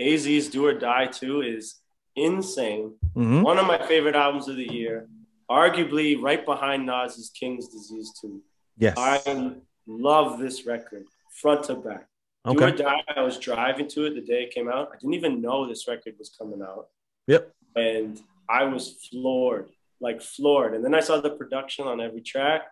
AZ's 0.00 0.48
Do 0.48 0.66
or 0.66 0.74
Die 0.74 1.06
2 1.06 1.42
is 1.42 1.80
insane. 2.16 2.94
Mhm. 3.16 3.42
One 3.42 3.58
of 3.58 3.66
my 3.66 3.78
favorite 3.86 4.14
albums 4.16 4.46
of 4.48 4.56
the 4.56 4.70
year. 4.80 5.08
Arguably 5.52 6.20
right 6.20 6.44
behind 6.46 6.86
Nas 6.86 7.18
is 7.18 7.30
King's 7.30 7.68
Disease 7.68 8.10
2. 8.22 8.40
Yes. 8.78 8.94
I 8.96 9.52
love 9.86 10.38
this 10.38 10.64
record 10.66 11.04
front 11.40 11.64
to 11.64 11.74
back. 11.74 12.06
Do 12.46 12.52
or 12.52 12.64
Okay. 12.64 12.82
Die, 12.82 13.02
I 13.16 13.20
was 13.20 13.38
driving 13.38 13.86
to 13.88 14.06
it 14.06 14.14
the 14.14 14.22
day 14.22 14.44
it 14.44 14.54
came 14.54 14.68
out. 14.70 14.88
I 14.92 14.96
didn't 14.98 15.14
even 15.14 15.42
know 15.42 15.68
this 15.68 15.86
record 15.86 16.14
was 16.18 16.30
coming 16.30 16.62
out. 16.62 16.86
Yep. 17.26 17.52
And 17.76 18.18
I 18.48 18.64
was 18.64 18.84
floored, 19.10 19.68
like 20.00 20.22
floored. 20.22 20.74
And 20.74 20.82
then 20.84 20.94
I 20.94 21.00
saw 21.00 21.20
the 21.20 21.30
production 21.30 21.86
on 21.86 22.00
every 22.00 22.22
track, 22.22 22.62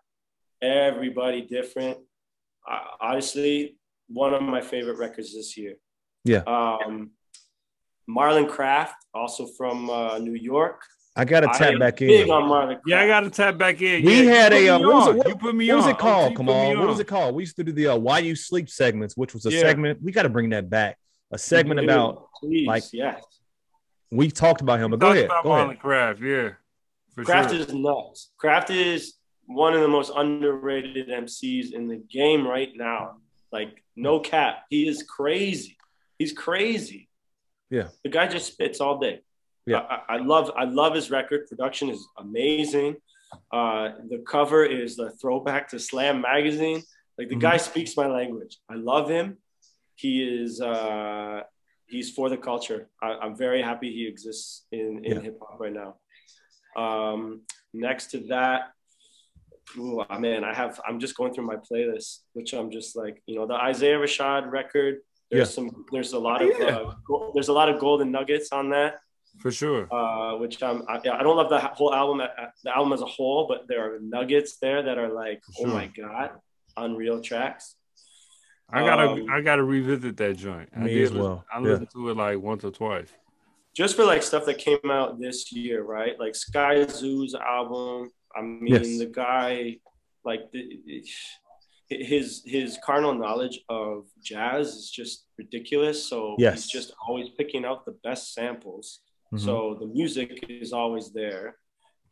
everybody 0.62 1.43
different. 1.43 1.99
Uh, 2.69 2.81
honestly, 3.01 3.77
one 4.09 4.33
of 4.33 4.43
my 4.43 4.62
favorite 4.62 4.99
records 4.99 5.35
this 5.35 5.57
year. 5.57 5.75
Yeah. 6.25 6.43
Um, 6.47 7.11
Marlon 8.09 8.49
Craft, 8.49 8.97
also 9.14 9.47
from 9.47 9.90
uh, 9.90 10.19
New 10.19 10.35
York. 10.35 10.81
I 11.16 11.25
got 11.25 11.40
to 11.40 11.46
tap 11.49 11.73
am 11.73 11.79
back 11.81 12.01
in. 12.03 12.31
on 12.31 12.49
Marlon 12.49 12.66
Craft. 12.68 12.83
Yeah, 12.87 13.01
I 13.01 13.07
got 13.09 13.20
to 13.20 13.31
tap 13.31 13.59
back 13.59 13.83
in. 13.83 14.05
We 14.05 14.23
Yeah, 14.25 14.31
had 14.33 14.53
a 14.53 14.68
uh, 14.68 14.79
what 14.79 14.88
was 14.94 15.07
it? 15.09 15.16
What, 15.16 15.29
you 15.29 15.37
put 15.37 15.55
me 15.55 15.68
what 15.68 15.77
was 15.79 15.87
it 15.88 15.99
called? 15.99 16.31
OG 16.33 16.37
Come 16.37 16.46
put 16.46 16.53
me 16.55 16.70
on, 16.73 16.79
what 16.79 16.88
was 16.88 17.01
it 17.01 17.07
called? 17.09 17.35
We 17.35 17.42
used 17.42 17.57
to 17.57 17.64
do 17.64 17.73
the 17.73 17.88
uh, 17.88 17.96
"Why 17.96 18.20
You 18.20 18.37
Sleep" 18.37 18.70
segments, 18.70 19.16
which 19.16 19.35
was 19.35 19.44
a 19.46 19.51
Yeah. 19.51 19.61
segment. 19.61 20.01
We 20.03 20.12
got 20.12 20.23
to 20.23 20.29
bring 20.29 20.51
that 20.51 20.70
back. 20.70 20.99
A 21.33 21.38
segment 21.38 21.81
Dude, 21.81 21.90
about 21.90 22.29
please, 22.40 22.66
like- 22.66 22.85
yes. 22.92 23.23
we 24.11 24.31
talked 24.31 24.61
about 24.61 24.79
him. 24.81 24.90
But 24.92 25.01
go 25.01 25.11
ahead, 25.11 25.27
about 25.27 25.44
go 25.44 25.53
ahead. 25.53 25.66
Marlon 25.68 25.79
Craft, 25.81 26.20
yeah. 26.23 26.51
For 27.14 27.25
Craft 27.25 27.51
sure. 27.51 27.61
is 27.61 27.75
nuts. 27.75 28.31
Craft 28.37 28.70
is 28.70 29.14
one 29.46 29.75
of 29.75 29.81
the 29.81 29.88
most 29.88 30.12
underrated 30.14 31.09
MCs 31.09 31.73
in 31.73 31.88
the 31.88 31.96
game 31.96 32.46
right 32.46 32.70
now. 32.75 33.16
Like, 33.53 33.83
no 33.96 34.20
cap. 34.20 34.64
He 34.70 34.87
is 34.88 35.03
crazy. 35.03 35.77
He's 36.20 36.33
crazy. 36.33 37.09
Yeah. 37.68 37.88
The 38.05 38.11
guy 38.11 38.29
just 38.29 38.46
spits 38.46 38.81
all 38.81 38.99
day. 38.99 39.20
Yeah. 39.66 39.81
I, 39.81 40.14
I 40.14 40.16
love 40.18 40.51
I 40.57 40.64
love 40.64 40.94
his 40.94 41.11
record. 41.11 41.46
Production 41.49 41.90
is 41.90 42.07
amazing. 42.18 42.96
Uh, 43.53 43.90
the 44.09 44.18
cover 44.27 44.64
is 44.64 44.99
a 44.99 45.11
throwback 45.11 45.68
to 45.68 45.79
Slam 45.79 46.20
magazine. 46.23 46.83
Like 47.18 47.29
the 47.29 47.37
Mhm. 47.37 47.40
guy 47.40 47.57
speaks 47.59 47.96
my 47.96 48.07
language. 48.07 48.59
I 48.68 48.75
love 48.75 49.09
him. 49.09 49.38
He 49.96 50.23
is 50.23 50.61
uh, 50.61 51.42
he's 51.87 52.11
for 52.11 52.29
the 52.31 52.37
culture. 52.37 52.88
I, 53.03 53.09
I'm 53.23 53.37
very 53.37 53.62
happy 53.62 53.92
he 53.92 54.07
exists 54.07 54.64
in, 54.73 55.05
in 55.05 55.16
Yeah. 55.16 55.20
hip 55.20 55.38
hop 55.40 55.61
right 55.61 55.73
now. 55.73 55.96
Um, 56.77 57.42
next 57.75 58.11
to 58.12 58.18
that, 58.29 58.73
ooh, 59.77 60.01
ah, 60.09 60.18
man, 60.18 60.42
I 60.44 60.55
have 60.55 60.81
I'm 60.87 60.99
just 60.99 61.16
going 61.16 61.33
through 61.35 61.46
my 61.46 61.57
playlist, 61.57 62.20
which 62.33 62.55
I'm 62.55 62.70
just 62.70 62.96
like, 62.96 63.23
you 63.27 63.35
know, 63.37 63.46
the 63.46 63.55
Isaiah 63.55 63.99
Rashad 63.99 64.51
record. 64.51 65.01
There's 65.31 65.49
Yeah. 65.51 65.55
some 65.55 65.85
there's 65.92 66.12
a 66.14 66.18
lot 66.18 66.42
of 66.42 66.49
Yeah. 66.59 66.66
uh, 66.79 67.31
there's 67.35 67.49
a 67.49 67.53
lot 67.53 67.68
of 67.68 67.79
golden 67.79 68.11
nuggets 68.11 68.51
on 68.53 68.70
that 68.70 69.01
For 69.40 69.50
sure. 69.50 69.88
uh, 69.92 70.37
which 70.37 70.62
I'm, 70.62 70.83
I, 70.88 70.96
I 70.98 71.22
don't 71.22 71.37
love 71.37 71.48
the 71.48 71.59
whole 71.61 71.94
album, 71.94 72.20
uh, 72.20 72.26
the 72.62 72.76
album 72.76 72.92
as 72.92 73.00
a 73.00 73.07
whole, 73.07 73.46
but 73.48 73.66
there 73.68 73.83
are 73.94 73.98
nuggets 74.00 74.59
there 74.59 74.83
that 74.83 74.98
are 74.98 75.09
like, 75.12 75.40
For 75.57 75.66
oh 75.68 75.72
my 75.72 75.87
god, 75.87 76.31
unreal 76.76 77.20
tracks. 77.22 77.76
I 78.72 78.81
gotta 78.85 79.09
um, 79.11 79.26
I 79.33 79.40
gotta 79.40 79.64
revisit 79.64 80.16
that 80.18 80.37
joint. 80.37 80.68
I 80.76 80.81
Me 80.81 80.94
did 80.94 81.05
as 81.07 81.12
well. 81.12 81.44
I 81.53 81.59
Yeah. 81.59 81.64
listened 81.70 81.88
to 81.94 82.11
it 82.11 82.16
like 82.16 82.38
once 82.38 82.62
or 82.64 82.70
twice. 82.70 83.09
Just 83.74 83.96
for 83.96 84.05
like 84.05 84.22
stuff 84.22 84.44
that 84.46 84.59
came 84.59 84.90
out 84.90 85.18
this 85.18 85.50
year, 85.53 85.83
right? 85.83 86.18
Like 86.20 86.35
Skyzoo's 86.35 87.35
album. 87.35 88.11
I 88.37 88.42
mean, 88.42 88.66
Yes. 88.74 88.98
the 88.98 89.07
guy, 89.07 89.79
like 90.24 90.53
the, 90.53 91.03
his 91.88 92.42
his 92.46 92.79
carnal 92.85 93.14
knowledge 93.14 93.61
of 93.68 94.07
jazz 94.22 94.68
is 94.74 94.90
just 94.90 95.26
ridiculous. 95.38 96.07
So 96.07 96.37
Yes. 96.38 96.55
he's 96.55 96.66
just 96.68 96.92
always 97.09 97.29
picking 97.31 97.64
out 97.64 97.85
the 97.87 97.96
best 98.05 98.35
samples. 98.35 99.00
Mhm. 99.33 99.40
So 99.40 99.77
the 99.81 99.87
music 99.87 100.45
is 100.49 100.73
always 100.73 101.12
there. 101.12 101.57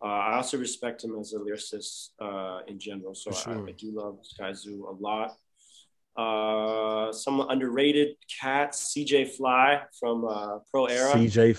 Uh, 0.00 0.06
I 0.06 0.36
also 0.36 0.56
respect 0.58 1.02
him 1.02 1.18
as 1.18 1.32
a 1.32 1.38
lyricist 1.38 2.10
uh, 2.20 2.60
in 2.68 2.78
general. 2.78 3.14
So 3.14 3.32
For 3.32 3.50
I. 3.50 3.70
I 3.70 3.72
do 3.72 3.90
love 3.92 4.18
Skyzoo 4.22 4.80
a 4.88 4.94
lot. 5.00 5.32
Uh, 6.16 7.12
some 7.12 7.40
underrated 7.48 8.16
cats, 8.40 8.92
CJ 8.92 9.36
Fly 9.36 9.82
from 9.98 10.24
uh, 10.24 10.58
Pro 10.70 10.86
Era. 10.86 11.12
CJ, 11.14 11.56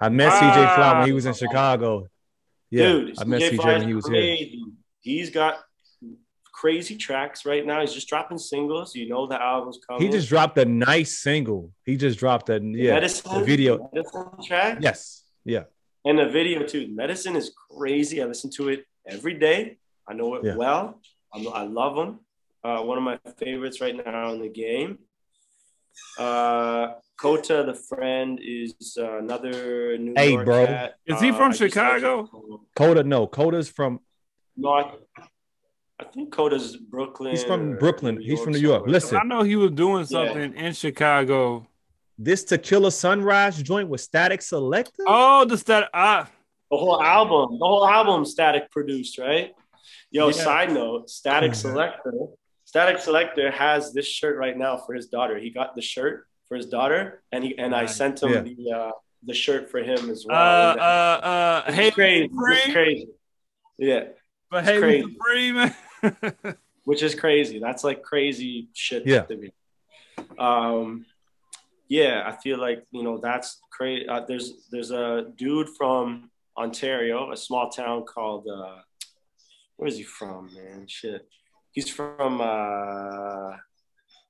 I 0.00 0.08
met 0.08 0.32
CJ 0.32 0.74
Fly 0.76 0.98
when 0.98 1.06
he 1.06 1.12
was 1.12 1.26
in 1.26 1.30
Ah. 1.30 1.34
Chicago. 1.34 2.06
Yeah, 2.70 2.88
Dude, 2.92 3.20
I 3.20 3.24
met 3.24 3.42
CJ 3.42 3.50
CJ 3.50 3.56
Fly 3.56 3.72
when 3.78 3.88
he 3.88 3.94
was 3.94 4.08
here. 4.08 4.36
He's 5.00 5.30
got 5.30 5.58
crazy 6.62 6.96
tracks 7.06 7.38
right 7.52 7.64
now. 7.70 7.78
He's 7.82 7.92
just 7.98 8.08
dropping 8.12 8.38
singles. 8.38 8.88
You 8.98 9.08
know 9.12 9.22
the 9.26 9.40
album's 9.52 9.78
coming. 9.86 10.02
He 10.02 10.08
just 10.16 10.28
dropped 10.34 10.56
a 10.58 10.64
nice 10.92 11.12
single. 11.26 11.62
He 11.88 11.94
just 12.04 12.16
dropped 12.22 12.46
a 12.56 12.58
yeah 12.62 12.94
medicine, 12.98 13.30
the 13.38 13.44
video. 13.52 13.72
medicine 13.92 14.28
track. 14.48 14.78
Yes, 14.88 14.98
yeah, 15.54 15.64
And 16.08 16.16
the 16.22 16.28
video 16.38 16.58
too. 16.72 16.84
Medicine 17.02 17.34
is 17.42 17.48
crazy. 17.70 18.16
I 18.22 18.26
listen 18.32 18.48
to 18.58 18.62
it 18.74 18.80
every 19.14 19.34
day. 19.48 19.60
I 20.08 20.12
know 20.18 20.28
it 20.36 20.42
Yeah. 20.44 20.56
well. 20.64 20.82
I'm, 21.34 21.42
I 21.62 21.64
love 21.80 21.94
him. 22.02 22.10
Uh, 22.66 22.80
one 22.90 22.96
of 23.00 23.04
my 23.10 23.16
favorites 23.44 23.78
right 23.84 23.96
now 24.10 24.24
in 24.34 24.40
the 24.46 24.52
game. 24.66 24.90
Uh, 26.26 26.84
Kota, 27.24 27.56
the 27.70 27.74
friend, 27.90 28.38
is 28.58 28.74
uh, 29.04 29.18
another 29.24 29.98
New 30.04 30.14
Hey, 30.16 30.32
York 30.32 30.46
bro. 30.46 30.66
cat. 30.66 30.94
Is 31.12 31.20
he 31.20 31.30
Uh, 31.30 31.36
from 31.40 31.50
I 31.52 31.54
Chicago? 31.60 32.12
Kota, 32.80 33.02
No, 33.14 33.20
Kota's 33.26 33.68
from. 33.78 33.92
No, 34.56 34.70
I, 36.02 36.08
I 36.08 36.12
think 36.12 36.32
Kota's 36.32 36.76
Brooklyn. 36.76 37.30
He's 37.32 37.44
from 37.44 37.76
Brooklyn. 37.76 38.20
He's 38.20 38.40
from 38.42 38.52
New 38.52 38.58
York. 38.58 38.80
somewhere. 38.80 38.92
Listen. 38.92 39.18
I 39.18 39.22
know 39.24 39.42
he 39.42 39.56
was 39.56 39.70
doing 39.72 40.04
something 40.04 40.54
in 40.54 40.72
Chicago. 40.72 41.66
This 42.18 42.44
Tequila 42.44 42.90
Sunrise 42.92 43.62
joint 43.62 43.88
with 43.88 44.00
Statik 44.00 44.40
Selektah. 44.40 45.04
Oh, 45.06 45.44
the 45.44 45.56
stat. 45.58 45.88
Ah, 45.94 46.28
The 46.70 46.76
whole 46.76 47.02
album, 47.02 47.58
the 47.58 47.66
whole 47.66 47.86
album, 47.86 48.24
Statik 48.24 48.70
produced, 48.70 49.18
right? 49.18 49.54
Yo, 50.10 50.26
Yeah. 50.26 50.32
side 50.32 50.72
note, 50.72 51.08
Statik 51.08 51.50
Mhm. 51.50 51.62
Selektah, 51.62 52.32
Statik 52.66 52.96
Selektah 52.96 53.52
has 53.52 53.92
this 53.92 54.06
shirt 54.06 54.36
right 54.38 54.56
now 54.56 54.76
for 54.76 54.94
his 54.94 55.06
daughter. 55.08 55.38
He 55.38 55.50
got 55.50 55.74
the 55.74 55.82
shirt 55.82 56.26
for 56.48 56.56
his 56.56 56.66
daughter, 56.66 57.22
and 57.32 57.42
he 57.44 57.56
and 57.58 57.74
I 57.74 57.86
sent 57.86 58.22
him 58.22 58.30
Yeah. 58.30 58.40
the 58.40 58.72
uh, 58.78 58.90
the 59.24 59.34
shirt 59.34 59.70
for 59.70 59.78
him 59.82 60.10
as 60.10 60.24
uh, 60.24 60.28
well. 60.28 60.78
uh, 60.78 60.82
uh, 60.82 61.64
It's 61.68 61.76
hey, 61.76 61.90
crazy. 61.92 62.30
It's 62.32 62.72
crazy. 62.72 63.08
Yeah, 63.78 64.04
but 64.50 64.64
hey, 64.64 64.78
crazy. 64.78 65.12
Supreme, 65.12 65.54
man. 65.56 65.74
which 66.84 67.02
is 67.02 67.14
crazy. 67.14 67.58
That's 67.58 67.84
like 67.84 68.02
crazy 68.02 68.68
shit 68.74 69.06
Yeah. 69.06 69.22
to 69.22 69.36
me. 69.36 69.50
Um, 70.38 71.06
yeah, 71.88 72.22
I 72.26 72.32
feel 72.42 72.58
like 72.58 72.84
you 72.90 73.02
know 73.02 73.18
that's 73.18 73.60
crazy. 73.70 74.08
Uh, 74.08 74.20
there's 74.26 74.68
there's 74.70 74.90
a 74.90 75.26
dude 75.36 75.68
from 75.76 76.30
Ontario, 76.56 77.32
a 77.32 77.36
small 77.36 77.68
town 77.70 78.04
called 78.04 78.46
uh, 78.48 78.78
where 79.76 79.88
is 79.88 79.96
he 79.96 80.02
from, 80.02 80.50
man? 80.54 80.86
Shit, 80.88 81.28
he's 81.72 81.88
from 81.90 82.40
uh, 82.40 83.56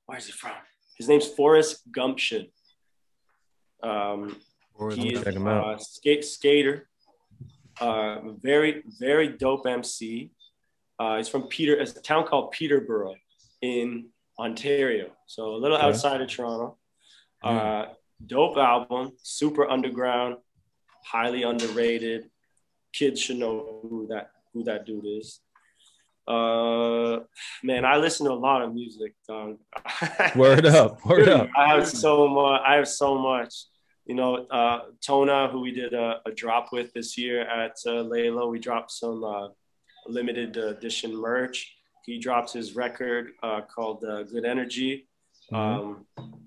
where 0.05 0.17
is 0.17 0.25
he 0.25 0.31
from? 0.33 0.51
His 0.97 1.07
name's 1.07 1.27
Forrest 1.27 1.89
Gumption. 1.91 2.47
Um, 3.81 4.35
he 4.93 5.13
is 5.13 5.23
Check 5.23 5.35
him 5.35 5.47
out. 5.47 5.75
uh, 5.75 5.77
skate 5.77 6.25
skater. 6.25 6.87
Uh, 7.79 8.19
very 8.41 8.83
very 8.99 9.27
dope 9.29 9.65
MC. 9.67 10.31
Uh, 11.03 11.17
he's 11.17 11.27
from 11.27 11.43
Peter, 11.43 11.73
it's 11.81 11.95
a 11.97 12.01
town 12.01 12.25
called 12.25 12.51
Peterborough 12.51 13.15
in 13.61 14.07
Ontario, 14.39 15.07
so 15.27 15.55
a 15.55 15.57
little 15.57 15.75
Okay. 15.77 15.85
outside 15.87 16.21
of 16.21 16.29
Toronto. 16.29 16.77
Uh, 17.43 17.85
dope 18.25 18.55
album, 18.57 19.11
super 19.21 19.69
underground, 19.69 20.37
highly 21.03 21.43
underrated. 21.43 22.29
Kids 22.93 23.19
should 23.21 23.37
know 23.37 23.79
who 23.89 24.07
that 24.11 24.31
who 24.53 24.63
that 24.63 24.85
dude 24.85 25.05
is. 25.05 25.41
Uh, 26.25 27.19
man, 27.63 27.83
I 27.83 27.97
listen 27.97 28.25
to 28.27 28.31
a 28.31 28.41
lot 28.49 28.61
of 28.61 28.73
music. 28.73 29.11
Dog. 29.27 29.57
Word 30.37 30.65
up, 30.65 31.05
word 31.05 31.27
up. 31.27 31.49
I 31.57 31.75
have 31.75 31.87
so 31.87 32.27
much. 32.29 32.61
I 32.65 32.75
have 32.75 32.87
so 32.87 33.17
much. 33.17 33.53
You 34.05 34.15
know, 34.15 34.31
uh, 34.59 34.79
Tona, 35.05 35.51
who 35.51 35.59
we 35.59 35.71
did 35.71 35.93
a, 35.93 36.21
a 36.25 36.31
drop 36.31 36.71
with 36.71 36.93
this 36.93 37.17
year 37.17 37.41
at 37.41 37.73
uh, 37.85 38.03
Layla, 38.11 38.49
we 38.49 38.57
dropped 38.59 38.91
some 38.91 39.23
uh, 39.23 39.47
limited 40.07 40.57
edition 40.57 41.15
merch. 41.15 41.75
He 42.05 42.19
dropped 42.19 42.51
his 42.53 42.75
record 42.75 43.31
uh, 43.41 43.61
called 43.61 44.03
uh, 44.03 44.23
Good 44.23 44.45
Energy. 44.45 45.07
Um, 45.51 46.05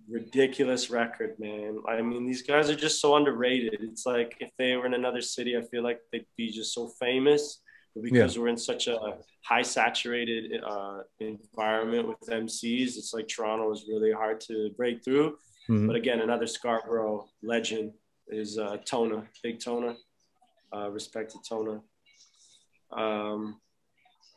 ridiculous 0.08 0.90
record, 0.90 1.38
man. 1.38 1.78
I 1.88 2.00
mean, 2.02 2.26
these 2.26 2.42
guys 2.42 2.70
are 2.70 2.74
just 2.76 3.00
so 3.00 3.16
underrated. 3.16 3.78
It's 3.80 4.06
like 4.06 4.36
if 4.40 4.50
they 4.58 4.76
were 4.76 4.86
in 4.86 4.94
another 4.94 5.20
city, 5.20 5.56
I 5.56 5.62
feel 5.62 5.82
like 5.82 6.00
they'd 6.12 6.26
be 6.36 6.50
just 6.50 6.74
so 6.74 6.88
famous. 7.00 7.60
But 7.94 8.04
because 8.04 8.38
we're 8.38 8.48
in 8.48 8.58
such 8.58 8.88
a 8.88 8.98
high 9.42 9.62
saturated 9.62 10.60
uh, 10.62 10.98
environment 11.20 12.08
with 12.08 12.20
MCs, 12.28 12.96
it's 12.98 13.14
like 13.14 13.26
Toronto 13.26 13.72
is 13.72 13.86
really 13.88 14.12
hard 14.12 14.40
to 14.42 14.70
break 14.76 15.02
through. 15.02 15.38
Mhm. 15.68 15.86
But 15.86 15.96
again, 15.96 16.20
another 16.20 16.46
Scarborough 16.46 17.28
legend 17.42 17.92
is 18.28 18.58
uh, 18.58 18.76
Tona, 18.84 19.26
Big 19.42 19.58
Tona. 19.58 19.96
Uh, 20.74 20.90
respect 20.90 21.32
to 21.32 21.38
Tona. 21.38 21.80
Um, 22.92 23.60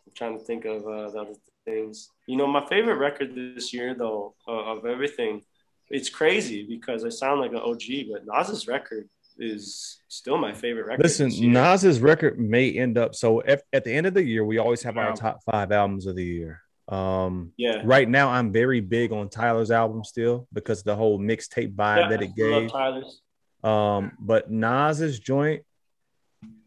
I'm 0.06 0.14
trying 0.16 0.38
to 0.38 0.44
think 0.44 0.66
of 0.66 0.84
uh, 0.88 1.10
the 1.10 1.20
other 1.20 1.34
things. 1.66 2.10
You 2.28 2.38
know, 2.38 2.48
my 2.48 2.66
favorite 2.66 2.96
record 2.96 3.36
this 3.36 3.74
year, 3.74 3.94
though, 3.94 4.36
uh, 4.48 4.52
of 4.52 4.86
everything, 4.86 5.44
it's 5.90 6.10
crazy 6.10 6.66
because 6.68 7.04
I 7.06 7.10
sound 7.10 7.42
like 7.42 7.52
an 7.52 7.58
OG, 7.58 8.12
but 8.12 8.26
Nas's 8.26 8.68
record 8.68 9.10
is 9.38 10.02
still 10.08 10.38
my 10.38 10.54
favorite 10.54 10.86
record. 10.86 11.04
Listen. 11.04 11.32
Nas's 11.52 12.00
record 12.00 12.40
may 12.40 12.72
end 12.72 12.98
up 12.98 13.16
so 13.16 13.42
at, 13.44 13.64
at 13.74 13.84
the 13.84 13.94
end 13.94 14.06
of 14.06 14.14
the 14.14 14.24
year, 14.24 14.44
we 14.44 14.58
always 14.58 14.84
have 14.84 14.98
our 14.98 15.16
top 15.16 15.40
five 15.50 15.72
albums 15.72 16.06
of 16.06 16.16
the 16.16 16.26
year. 16.26 16.62
Um, 16.88 17.54
yeah. 17.56 17.82
right 17.84 18.10
now, 18.10 18.30
I'm 18.30 18.52
very 18.52 18.82
big 18.82 19.12
on 19.12 19.30
Tyler's 19.30 19.72
album 19.72 20.04
still 20.04 20.48
because 20.52 20.82
the 20.84 20.96
whole 20.96 21.20
mixtape 21.20 21.76
vibe 21.76 21.98
Yeah, 21.98 22.10
that 22.10 22.22
it 22.24 22.36
gave. 22.36 22.72
Tyler's. 22.72 23.22
Um, 23.64 24.14
but 24.20 24.50
Nas's 24.50 25.20
joint, 25.20 25.64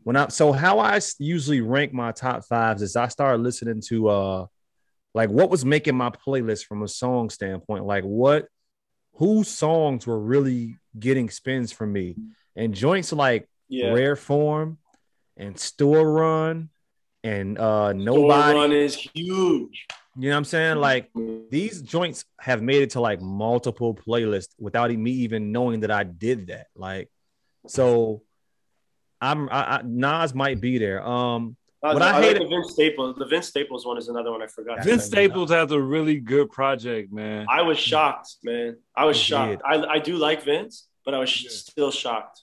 when 0.05 0.17
I 0.17 0.29
so 0.29 0.53
how 0.53 0.79
I 0.79 1.01
usually 1.19 1.61
rank 1.61 1.93
my 1.93 2.13
top 2.13 2.45
fives 2.45 2.83
is 2.83 2.97
I 2.97 3.09
started 3.09 3.43
listening 3.43 3.81
to 3.89 4.09
uh 4.09 4.47
like 5.15 5.31
what 5.31 5.51
was 5.51 5.65
making 5.65 5.97
my 5.97 6.11
playlist 6.11 6.65
from 6.67 6.83
a 6.83 6.89
song 6.89 7.31
standpoint, 7.31 7.85
like 7.85 8.05
what 8.05 8.47
whose 9.15 9.49
songs 9.49 10.07
were 10.07 10.19
really 10.19 10.77
getting 10.99 11.29
spins 11.29 11.71
from 11.71 11.93
me. 11.93 12.17
And 12.57 12.75
joints 12.75 13.13
like 13.13 13.49
Yeah. 13.69 13.93
Rare 13.93 14.17
Form 14.17 14.79
and 15.37 15.59
Store 15.59 16.11
Run 16.11 16.71
and 17.23 17.59
uh 17.59 17.91
Store 17.91 17.95
Nobody. 17.95 18.59
Run 18.59 18.73
is 18.73 18.95
huge. 18.95 19.87
You 20.17 20.29
know 20.29 20.35
what 20.35 20.37
I'm 20.39 20.45
saying? 20.45 20.77
Like 20.77 21.11
these 21.51 21.81
joints 21.81 22.25
have 22.39 22.61
made 22.61 22.83
it 22.83 22.91
to 22.91 23.01
like 23.01 23.23
multiple 23.23 23.95
playlists 23.95 24.51
without 24.59 24.91
me 24.91 25.11
even 25.11 25.53
knowing 25.53 25.81
that 25.81 25.91
I 25.91 26.05
did 26.05 26.49
that. 26.49 26.67
Like, 26.77 27.11
so 27.67 28.23
I'm 29.23 29.49
I, 29.51 29.77
I, 29.79 29.81
Nas 29.85 30.35
might 30.35 30.61
be 30.61 30.77
there. 30.79 31.07
Um, 31.07 31.57
I, 31.83 31.95
What 31.95 32.03
I 32.03 32.09
I 32.11 32.13
like 32.19 32.25
hate- 32.25 32.39
the 32.41 32.49
Vince 32.49 32.73
Staples. 32.73 33.17
The 33.19 33.25
Vince 33.27 33.47
Staples 33.49 33.87
one 33.87 33.97
is 33.99 34.09
another 34.09 34.31
one 34.33 34.43
I 34.43 34.47
forgot. 34.49 34.77
Vince 34.79 34.87
mention. 34.87 35.01
Staples 35.07 35.51
has 35.51 35.71
a 35.73 35.81
really 35.81 36.21
good 36.21 36.51
project, 36.51 37.13
man. 37.13 37.47
I 37.49 37.63
was 37.63 37.79
shocked, 37.79 38.37
man. 38.45 38.77
I 38.97 39.05
was 39.05 39.17
He 39.17 39.23
shocked. 39.25 39.63
I, 39.65 39.77
I 39.85 39.99
do 39.99 40.17
like 40.17 40.43
Vince, 40.45 40.89
but 41.05 41.15
I 41.15 41.19
was 41.19 41.43
Yeah. 41.43 41.51
still 41.51 41.91
shocked. 41.91 42.43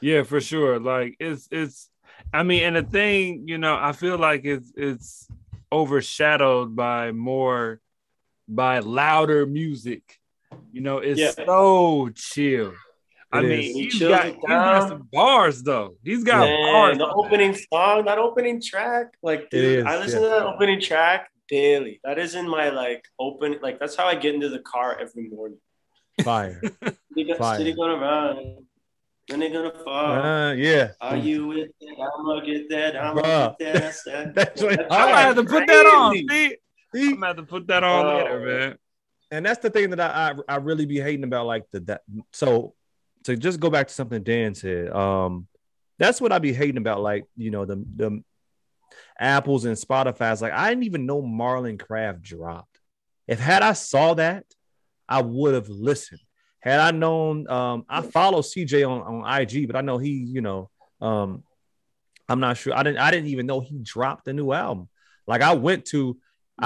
Yeah, 0.00 0.22
for 0.24 0.40
sure. 0.40 0.78
Like 0.78 1.16
it's 1.18 1.48
it's 1.50 1.88
I 2.32 2.42
mean, 2.42 2.62
and 2.64 2.76
the 2.76 2.82
thing, 2.82 3.48
you 3.48 3.58
know, 3.58 3.76
I 3.80 3.92
feel 3.92 4.18
like 4.18 4.44
it's 4.44 4.72
it's 4.76 5.28
overshadowed 5.72 6.74
by 6.76 7.12
more 7.12 7.80
by 8.48 8.78
louder 8.80 9.46
music. 9.46 10.02
You 10.72 10.80
know, 10.80 10.98
it's 10.98 11.20
Yeah. 11.20 11.30
so 11.46 12.10
chill. 12.14 12.74
I 13.30 13.40
It 13.40 13.42
mean. 13.42 13.60
He 13.60 13.82
he's 13.84 13.98
chills 13.98 14.10
got, 14.10 14.26
it 14.26 14.34
he's 14.36 14.44
got 14.46 14.88
some 14.88 15.08
bars 15.12 15.62
though. 15.62 15.94
He's 16.02 16.24
got 16.24 16.40
Man, 16.40 16.72
bars. 16.72 16.98
the 16.98 17.04
on 17.06 17.24
opening 17.26 17.54
song, 17.72 18.04
that 18.06 18.18
opening 18.18 18.60
track, 18.62 19.08
like 19.22 19.50
dude, 19.50 19.80
is, 19.80 19.84
I 19.84 19.98
listen 19.98 20.22
yeah. 20.22 20.28
to 20.28 20.34
that 20.34 20.46
opening 20.46 20.80
track 20.80 21.30
daily. 21.48 22.00
That 22.04 22.18
is 22.18 22.34
in 22.34 22.48
my 22.48 22.70
like 22.70 23.04
open, 23.18 23.56
like 23.62 23.78
that's 23.78 23.96
how 23.96 24.06
I 24.06 24.14
get 24.14 24.34
into 24.34 24.48
the 24.48 24.60
car 24.60 24.98
every 24.98 25.28
morning. 25.28 25.58
fire. 26.22 26.60
City, 27.14 27.34
Fire. 27.34 27.58
city 27.58 27.72
gonna 27.74 27.96
run, 27.96 28.58
then 29.28 29.40
they 29.40 29.50
gonna 29.50 29.72
fall. 29.84 30.12
Uh, 30.24 30.52
yeah. 30.54 30.92
Are 31.00 31.16
you 31.16 31.48
with 31.48 31.70
it? 31.80 31.98
I'ma 31.98 32.40
get 32.40 32.68
that. 32.70 32.96
I'ma 32.96 33.54
get 33.58 33.72
that. 33.74 33.84
I 33.84 33.90
said- 33.90 34.34
That's 34.36 34.62
what- 34.62 34.76
That's 34.78 34.92
I'm 34.94 35.08
gonna 35.08 35.16
have 35.16 35.36
to 35.36 35.44
put 35.44 35.66
that 35.66 35.86
on. 35.86 36.12
Crazy. 36.12 36.26
See? 36.28 36.56
See? 36.94 37.08
I'm 37.08 37.14
gonna 37.14 37.26
have 37.26 37.36
to 37.36 37.42
put 37.42 37.66
that 37.66 37.82
on 37.84 38.06
Oh. 38.06 38.16
later, 38.18 38.40
man. 38.40 38.78
and 39.32 39.44
that's 39.44 39.58
the 39.60 39.68
thing 39.70 39.90
that 39.90 40.00
I, 40.00 40.30
I 40.48 40.54
I 40.54 40.56
really 40.58 40.86
be 40.86 41.00
hating 41.00 41.24
about 41.24 41.46
like 41.46 41.64
the 41.72 41.80
that 41.80 42.02
so 42.32 42.74
to 43.28 43.36
just 43.36 43.60
go 43.60 43.70
back 43.70 43.88
to 43.88 43.94
something 43.94 44.22
Dan 44.22 44.54
said 44.54 44.90
um 44.90 45.46
that's 45.98 46.20
what 46.20 46.32
I'd 46.32 46.42
be 46.42 46.52
hating 46.52 46.76
about 46.78 47.00
like 47.00 47.24
you 47.36 47.50
know 47.50 47.64
the 47.64 47.76
the 47.96 48.22
apples 49.18 49.64
and 49.64 49.76
Spotify's 49.76 50.42
like 50.42 50.52
I 50.52 50.68
didn't 50.70 50.84
even 50.84 51.06
know 51.06 51.22
Marlon 51.22 51.78
Craft 51.78 52.22
dropped 52.22 52.80
if 53.26 53.38
had 53.40 53.62
I 53.62 53.72
saw 53.72 54.14
that 54.14 54.44
I 55.08 55.22
would 55.22 55.54
have 55.54 55.68
listened 55.68 56.20
had 56.60 56.80
I 56.80 56.90
known 56.90 57.48
um 57.48 57.84
I 57.88 58.02
follow 58.02 58.40
CJ 58.40 58.88
on 58.88 59.24
on 59.24 59.40
IG 59.40 59.66
but 59.66 59.76
I 59.76 59.80
know 59.80 59.98
he 59.98 60.10
you 60.10 60.40
know 60.40 60.70
um 61.00 61.42
I'm 62.28 62.40
not 62.40 62.56
sure 62.56 62.74
I 62.74 62.82
didn't 62.82 62.98
I 62.98 63.10
didn't 63.10 63.28
even 63.28 63.46
know 63.46 63.60
he 63.60 63.78
dropped 63.78 64.28
a 64.28 64.32
new 64.32 64.52
album 64.52 64.88
like 65.26 65.42
I 65.42 65.54
went 65.54 65.84
to 65.86 66.16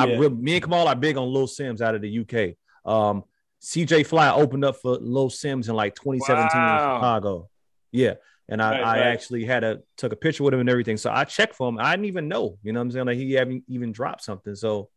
Yeah. 0.07 0.19
re- 0.19 0.29
me 0.29 0.55
and 0.55 0.63
Kamal 0.63 0.89
are 0.89 0.95
big 0.97 1.17
on 1.17 1.29
Lil 1.33 1.47
Simz 1.47 1.81
out 1.81 1.95
of 1.95 2.01
the 2.01 2.19
UK. 2.21 2.57
Um, 2.91 3.25
CJ 3.63 4.07
Fly 4.07 4.31
opened 4.33 4.65
up 4.65 4.77
for 4.77 4.97
Lil 5.01 5.31
Simz 5.31 5.69
in 5.69 5.75
like 5.75 5.95
2017 5.95 6.61
Wow. 6.61 6.73
in 6.75 6.79
Chicago. 6.97 7.49
Yeah. 7.93 8.15
And 8.49 8.61
I, 8.61 8.71
Right, 8.73 8.81
I 8.81 8.85
right. 8.99 9.07
actually 9.07 9.45
had 9.45 9.63
a 9.63 9.81
took 9.97 10.13
a 10.13 10.17
picture 10.17 10.43
with 10.43 10.53
him 10.53 10.61
and 10.61 10.69
everything. 10.69 10.97
So 10.97 11.11
I 11.13 11.25
checked 11.25 11.55
for 11.55 11.69
him. 11.69 11.79
I 11.79 11.93
didn't 11.93 12.07
even 12.07 12.29
know, 12.29 12.59
you 12.63 12.73
know 12.73 12.81
what 12.81 12.85
I'm 12.87 12.91
saying? 12.91 13.07
Like 13.07 13.19
he 13.19 13.33
hadn't 13.33 13.65
even 13.69 13.93
dropped 13.93 14.25
something. 14.25 14.55
So 14.57 14.91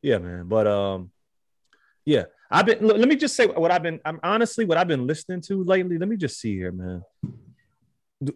yeah, 0.00 0.18
man. 0.18 0.48
But 0.48 0.66
um, 0.66 1.10
yeah, 2.06 2.24
I've 2.50 2.64
been 2.64 2.78
look, 2.86 2.96
let 2.96 3.08
me 3.08 3.16
just 3.16 3.36
say 3.36 3.46
what 3.46 3.70
I've 3.70 3.82
been 3.82 4.00
I'm 4.06 4.18
honestly 4.22 4.64
what 4.64 4.78
I've 4.78 4.88
been 4.88 5.06
listening 5.06 5.42
to 5.42 5.62
lately. 5.64 5.98
Let 5.98 6.08
me 6.08 6.16
just 6.16 6.40
see 6.40 6.56
here, 6.56 6.72
man. 6.72 7.02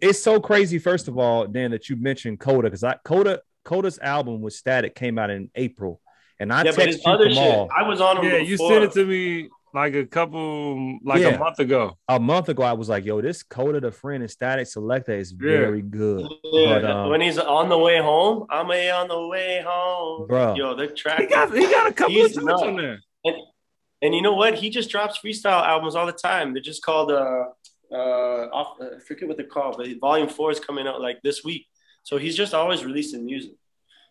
It's 0.00 0.22
so 0.22 0.38
crazy, 0.38 0.78
first 0.78 1.08
of 1.08 1.18
all, 1.18 1.46
Dan, 1.46 1.70
that 1.72 1.88
you 1.88 1.96
mentioned 1.96 2.38
Kota, 2.38 2.64
because 2.68 2.84
I 2.84 2.96
Kota 3.04 3.42
Kota's 3.64 3.98
album 4.00 4.42
with 4.42 4.54
Statik 4.54 4.94
came 4.94 5.18
out 5.18 5.30
in 5.30 5.50
April. 5.54 6.00
And 6.38 6.52
I 6.52 6.62
Yeah, 6.64 6.72
but 6.72 6.80
texted 6.80 6.86
his 6.88 7.04
you 7.06 7.12
other 7.12 7.28
Kamal 7.28 7.68
shit, 7.68 7.76
I 7.76 7.88
was 7.88 8.00
on 8.00 8.18
him. 8.18 8.24
Yeah, 8.30 8.36
you 8.38 8.56
sent 8.58 8.84
it 8.84 8.92
to 8.92 9.04
me 9.06 9.48
like 9.74 9.94
a 9.94 10.04
couple 10.06 10.98
like 11.04 11.20
Yeah. 11.22 11.28
a 11.30 11.38
month 11.38 11.58
ago. 11.58 11.96
a 12.08 12.20
month 12.20 12.48
ago. 12.48 12.62
I 12.62 12.72
was 12.74 12.88
like, 12.88 13.04
yo, 13.04 13.20
this 13.20 13.42
Kota 13.42 13.80
the 13.80 13.90
friend 13.90 14.22
and 14.22 14.30
Statik 14.30 14.66
Selektah 14.72 15.18
is 15.18 15.32
very 15.32 15.82
good. 15.82 16.26
Yeah, 16.44 16.80
But, 16.80 16.84
um, 16.84 17.10
when 17.10 17.20
he's 17.20 17.38
on 17.38 17.68
the 17.68 17.78
way 17.78 17.98
home, 17.98 18.46
I'm 18.50 18.70
a 18.70 18.90
on 18.90 19.08
the 19.08 19.26
way 19.28 19.62
home. 19.66 20.28
Bruh. 20.28 20.56
Yo, 20.56 20.74
the 20.74 20.88
track. 20.88 21.20
He 21.20 21.26
got 21.26 21.54
he 21.54 21.62
got 21.70 21.86
a 21.90 21.92
couple 21.92 22.14
He's 22.14 22.36
of 22.36 22.42
joints 22.44 22.46
nuts. 22.46 22.62
on 22.62 22.76
there. 22.76 22.98
and 24.02 24.14
you 24.14 24.22
know 24.22 24.34
what? 24.34 24.54
He 24.54 24.68
just 24.70 24.90
drops 24.90 25.18
freestyle 25.18 25.62
albums 25.66 25.94
all 25.94 26.06
the 26.06 26.12
time. 26.12 26.52
They're 26.52 26.62
just 26.62 26.82
called 26.82 27.10
uh 27.10 27.44
uh 27.92 28.48
off, 28.52 28.76
I 28.80 28.98
forget 29.06 29.28
what 29.28 29.36
they're 29.36 29.46
called, 29.46 29.76
but 29.78 29.86
Volume 30.00 30.28
Four 30.28 30.50
is 30.50 30.60
coming 30.60 30.86
out 30.86 31.00
like 31.00 31.20
this 31.22 31.44
week. 31.44 31.66
So 32.02 32.16
he's 32.16 32.36
just 32.36 32.52
always 32.54 32.84
releasing 32.84 33.24
music. 33.24 33.52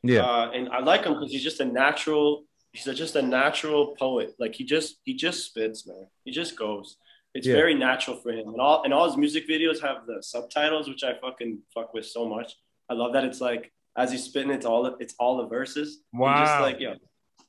Yeah. 0.03 0.21
Uh, 0.23 0.51
and 0.55 0.69
I 0.69 0.79
like 0.79 1.03
him 1.05 1.13
because 1.13 1.31
he's 1.31 1.43
just 1.43 1.59
a 1.59 1.65
natural. 1.65 2.45
He's 2.73 2.87
a, 2.87 2.93
just 2.93 3.15
a 3.15 3.21
natural 3.21 3.95
poet. 3.99 4.33
Like 4.39 4.55
he 4.55 4.63
just 4.63 4.97
he 5.03 5.13
just 5.13 5.45
spits, 5.45 5.85
man. 5.87 6.07
He 6.25 6.31
just 6.31 6.57
goes. 6.57 6.97
It's 7.33 7.47
Yeah. 7.47 7.55
very 7.55 7.73
natural 7.73 8.17
for 8.17 8.31
him. 8.31 8.47
And 8.49 8.59
all 8.61 8.83
and 8.83 8.93
all 8.93 9.05
his 9.07 9.17
music 9.17 9.47
videos 9.47 9.81
have 9.81 10.05
the 10.07 10.21
subtitles, 10.23 10.87
which 10.87 11.03
I 11.03 11.13
fucking 11.19 11.59
fuck 11.73 11.93
with 11.93 12.05
so 12.05 12.27
much. 12.27 12.53
I 12.89 12.93
love 12.93 13.13
that 13.13 13.23
it's 13.25 13.41
like 13.41 13.71
as 13.97 14.11
he's 14.11 14.23
spitting, 14.23 14.51
it's 14.51 14.65
all 14.65 14.85
it's 14.99 15.15
all 15.19 15.37
the 15.37 15.47
verses. 15.47 16.01
And 16.13 16.21
just 16.21 16.53
Wow. 16.53 16.61
like 16.61 16.79
yo, 16.79 16.95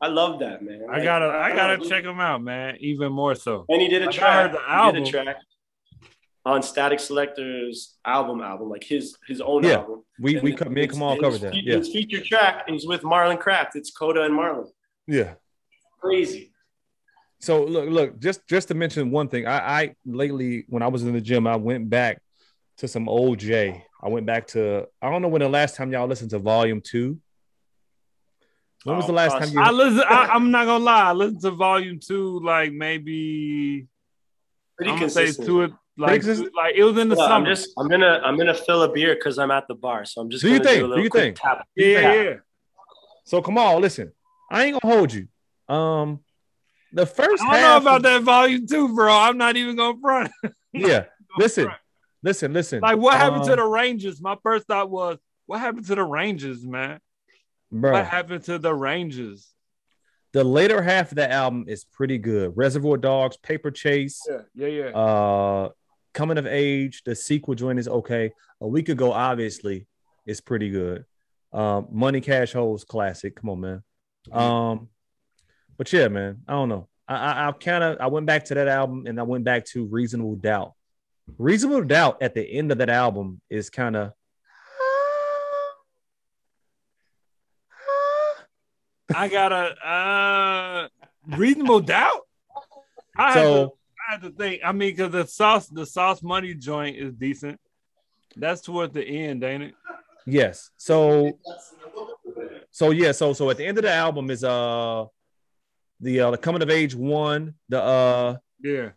I 0.01 0.09
love 0.09 0.41
that 0.41 0.63
man. 0.63 0.87
I 0.91 1.03
gotta 1.05 1.27
I 1.27 1.55
gotta 1.55 1.89
check 1.89 2.03
him 2.05 2.19
out, 2.19 2.43
man. 2.43 2.77
Even 2.81 3.13
more 3.13 3.35
so. 3.37 3.65
And 3.69 3.81
he 3.81 3.87
did 3.89 4.03
a 4.03 4.11
track. 4.13 4.51
heard 4.51 4.53
the 4.53 4.87
He 4.87 4.93
did 5.05 5.09
a 5.09 5.11
track 5.25 5.37
on 6.45 6.61
Statik 6.63 6.95
Selektah's 6.99 7.97
album, 8.05 8.41
album 8.41 8.69
like 8.69 8.83
his 8.83 9.17
his 9.29 9.41
own 9.41 9.63
Yeah. 9.63 9.79
album. 9.79 10.03
We 10.21 10.41
we 10.41 10.51
And 10.51 10.59
co- 10.59 10.69
me 10.69 10.83
and 10.83 10.93
Kamal 10.93 11.17
covered 11.19 11.41
that. 11.43 11.55
Yeah. 11.55 11.77
His 11.77 11.93
feature 11.93 12.21
track 12.25 12.69
He's 12.69 12.87
with 12.87 13.03
Marlon 13.03 13.39
Craft. 13.39 13.77
It's 13.77 13.93
Kota 13.93 14.23
and 14.23 14.35
Marlon. 14.35 14.69
Yeah. 15.07 15.35
Crazy. 16.01 16.53
So 17.41 17.65
look, 17.65 17.89
look, 17.89 18.19
just 18.21 18.47
just 18.49 18.69
to 18.69 18.75
mention 18.75 19.11
one 19.11 19.29
thing, 19.29 19.47
I, 19.47 19.83
I 19.83 19.95
lately 20.07 20.65
when 20.69 20.83
I 20.83 20.89
was 20.89 21.03
in 21.03 21.13
the 21.13 21.21
gym, 21.21 21.47
I 21.47 21.57
went 21.57 21.91
back 21.91 22.21
to 22.79 22.89
some 22.89 23.09
old 23.09 23.39
J. 23.39 23.85
I 24.01 24.09
went 24.09 24.27
back 24.27 24.47
to 24.49 24.87
I 25.01 25.11
don't 25.11 25.23
know 25.23 25.29
when 25.29 25.41
the 25.43 25.49
last 25.49 25.75
time 25.77 25.93
y'all 25.93 26.07
listened 26.07 26.31
to 26.31 26.39
Volume 26.39 26.81
Two. 26.81 27.19
When 28.85 28.97
was 28.97 29.05
Oh, 29.05 29.09
the 29.09 29.13
last 29.13 29.39
time 29.39 29.49
you? 29.53 29.61
I 29.61 29.71
listen. 29.71 30.03
I, 30.09 30.27
I'm 30.33 30.51
not 30.51 30.67
gonna 30.67 30.85
lie. 30.85 31.03
I 31.11 31.13
listened 31.13 31.41
to 31.43 31.51
volume 31.53 31.99
two, 32.01 32.41
like 32.41 32.73
maybe 32.73 33.87
Pretty 34.77 34.91
I'm 34.93 34.99
gonna 34.99 35.11
say 35.11 35.27
consistent. 35.27 35.47
two, 35.47 35.63
it 35.63 35.73
like 35.97 36.15
consistent? 36.21 36.49
two- 36.53 36.57
like 36.57 36.75
it 36.77 36.83
was 36.85 36.97
in 36.99 37.09
the 37.09 37.17
Yeah, 37.17 37.23
I'm 37.25 37.29
summer. 37.29 37.47
just 37.47 37.71
I'm 37.79 37.89
gonna 37.89 38.21
I'm 38.25 38.37
gonna 38.37 38.55
fill 38.55 38.83
a 38.83 38.93
beer 38.93 39.15
because 39.15 39.39
I'm 39.39 39.51
at 39.53 39.67
the 39.69 39.75
bar. 39.75 40.05
So 40.05 40.21
I'm 40.21 40.31
just 40.31 40.43
Do 40.43 40.49
you 40.49 40.59
gonna 40.59 40.65
think? 40.69 40.81
do 40.87 40.93
a 40.93 40.97
Do 40.97 41.03
you 41.03 41.11
quick 41.11 41.23
think? 41.25 41.39
tap. 41.41 41.67
yeah, 41.77 42.01
tap. 42.01 42.15
yeah. 42.25 42.35
So 43.25 43.41
Kamal, 43.43 43.79
listen, 43.81 44.13
I 44.53 44.65
ain't 44.67 44.81
gonna 44.81 44.95
hold 44.95 45.13
you. 45.13 45.29
Um, 45.75 46.21
the 46.93 47.07
first 47.07 47.43
I 47.43 47.61
don't 47.61 47.85
know 47.85 47.91
about 47.91 47.97
of- 47.99 48.03
that 48.05 48.23
volume 48.23 48.67
two, 48.67 48.95
bro. 48.95 49.13
I'm 49.13 49.39
not 49.39 49.57
even 49.57 49.77
gonna 49.77 49.99
front. 50.01 50.31
Yeah, 50.75 51.05
listen, 51.37 51.65
front. 51.65 51.79
listen, 52.23 52.53
listen. 52.55 52.81
Like 52.81 52.97
what 52.99 53.17
happened 53.19 53.45
to 53.45 53.53
Um, 53.53 53.59
the 53.59 53.65
Rangers? 53.67 54.23
My 54.23 54.37
first 54.43 54.67
thought 54.67 54.89
was, 54.91 55.19
what 55.47 55.61
happened 55.61 55.87
to 55.87 55.95
the 55.95 56.05
Rangers, 56.05 56.65
man? 56.67 56.99
bro? 57.71 57.93
What 57.93 58.07
happened 58.07 58.45
to 58.45 58.59
the 58.59 58.75
Rangers? 58.75 59.51
The 60.33 60.43
later 60.45 60.81
half 60.81 61.13
of 61.13 61.17
the 61.17 61.31
album 61.31 61.67
is 61.69 61.85
pretty 61.85 62.17
good. 62.17 62.55
Reservoir 62.57 62.97
Dogs, 62.97 63.37
Paper 63.37 63.71
Chase, 63.71 64.27
Yeah, 64.27 64.39
yeah, 64.55 64.67
yeah. 64.69 64.85
uh, 64.99 65.69
Coming 66.15 66.39
of 66.39 66.47
Age. 66.47 67.03
The 67.05 67.15
sequel 67.15 67.55
joint 67.55 67.79
is 67.79 67.87
okay. 67.89 68.33
A 68.63 68.67
week 68.67 68.89
ago, 68.89 69.13
obviously, 69.13 69.87
is 70.25 70.41
pretty 70.41 70.71
good. 70.71 71.05
Um, 71.53 71.89
Money 71.91 72.23
Cash 72.23 72.55
Hoes 72.55 72.83
classic. 72.85 73.37
Come 73.37 73.51
on, 73.51 73.61
man. 73.61 73.83
Um, 74.31 74.89
but 75.77 75.93
yeah, 75.93 76.09
man, 76.09 76.43
I 76.47 76.53
don't 76.53 76.69
know. 76.69 76.89
I 77.09 77.15
I, 77.17 77.49
I 77.49 77.53
kind 77.53 77.83
of 77.83 77.99
I 78.01 78.07
went 78.07 78.27
back 78.27 78.45
to 78.47 78.55
that 78.55 78.69
album 78.69 79.07
and 79.07 79.19
I 79.19 79.25
went 79.25 79.45
back 79.45 79.65
to 79.67 79.87
Reasonable 79.87 80.37
Doubt. 80.37 80.75
Reasonable 81.39 81.83
Doubt 81.85 82.23
at 82.23 82.35
the 82.35 82.43
end 82.43 82.71
of 82.73 82.79
that 82.79 82.91
album 82.91 83.41
is 83.51 83.71
kind 83.71 83.97
of 83.97 84.13
I 89.15 89.29
got 89.29 89.53
a 89.53 89.87
uh, 89.87 90.89
reasonable 91.37 91.81
doubt. 91.81 92.21
I 93.17 93.35
So- 93.35 93.41
have 93.41 93.69
to, 93.69 93.75
I 94.09 94.13
have 94.13 94.23
to 94.23 94.31
think. 94.31 94.63
I 94.65 94.73
mean, 94.73 94.91
because 94.97 95.13
the 95.13 95.27
sauce, 95.27 95.69
the 95.69 95.85
sauce 95.87 96.23
money 96.23 96.55
joint 96.55 96.97
is 96.97 97.13
decent. 97.15 97.61
That's 98.37 98.63
toward 98.63 98.95
the 98.95 99.05
end, 99.05 99.45
ain't 99.45 99.63
it? 99.65 99.75
yes. 100.27 100.71
So 100.79 101.39
so 102.73 102.91
yeah, 102.91 103.13
so 103.13 103.33
so 103.33 103.49
at 103.51 103.57
the 103.57 103.65
end 103.65 103.79
of 103.79 103.85
the 103.85 103.93
album 103.93 104.31
is 104.31 104.43
uh 104.43 105.05
the 106.01 106.21
uh 106.21 106.31
the 106.33 106.39
coming 106.39 106.63
of 106.63 106.71
age 106.71 106.95
one, 106.95 107.55
the 107.69 107.81
uh 107.81 108.37
Yeah. 108.61 108.91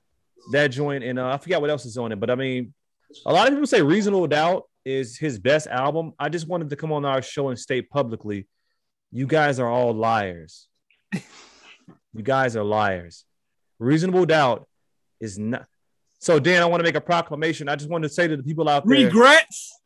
that 0.52 0.70
joint, 0.70 1.04
and 1.04 1.20
uh, 1.20 1.28
I 1.34 1.38
forgot 1.38 1.62
what 1.62 1.70
else 1.70 1.86
is 1.86 1.98
on 1.98 2.12
it. 2.12 2.20
But 2.20 2.30
I 2.32 2.36
mean, 2.36 2.74
a 3.26 3.32
lot 3.34 3.48
of 3.48 3.54
people 3.54 3.68
say 3.68 3.82
Reasonable 3.84 4.26
Doubt 4.28 4.64
is 4.84 5.18
his 5.18 5.38
best 5.40 5.68
album. 5.68 6.14
I 6.18 6.30
just 6.30 6.48
wanted 6.48 6.70
to 6.72 6.76
come 6.76 6.92
on 6.92 7.06
our 7.06 7.22
show 7.22 7.50
and 7.50 7.60
state 7.60 7.90
publicly, 7.90 8.48
you 9.12 9.28
guys 9.28 9.60
are 9.60 9.70
all 9.70 9.94
liars. 9.94 10.68
you 11.14 12.22
guys 12.24 12.56
are 12.56 12.64
liars. 12.64 13.26
Reasonable 13.80 14.26
Doubt 14.26 14.68
is 15.20 15.38
not. 15.38 15.66
So 16.20 16.40
Dan, 16.40 16.62
I 16.62 16.66
want 16.66 16.80
to 16.80 16.84
make 16.86 16.96
a 16.96 17.02
proclamation. 17.02 17.68
I 17.70 17.76
just 17.76 17.90
want 17.90 18.04
to 18.04 18.10
say 18.10 18.28
to 18.28 18.38
the 18.38 18.44
people 18.44 18.68
out 18.70 18.86
there, 18.88 19.06
Regrets, 19.06 19.78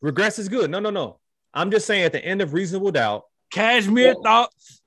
regrets 0.00 0.38
is 0.38 0.48
good. 0.48 0.70
No, 0.70 0.80
no, 0.80 0.90
no. 0.90 1.18
I'm 1.54 1.70
just 1.70 1.86
saying 1.86 2.02
at 2.04 2.12
the 2.12 2.22
end 2.24 2.42
of 2.42 2.52
Reasonable 2.52 2.90
Doubt, 2.90 3.22
cashmere 3.52 4.14
thoughts. 4.22 4.82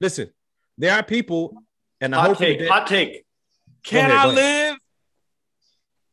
listen, 0.00 0.30
there 0.78 0.94
are 0.94 1.02
people, 1.02 1.52
and 2.00 2.14
I 2.14 2.18
Hot 2.20 2.28
hope, 2.28 2.38
take. 2.38 2.66
Hot 2.68 2.86
take. 2.86 3.24
Can 3.82 4.10
ahead, 4.10 4.16
I 4.16 4.26
live? 4.26 4.76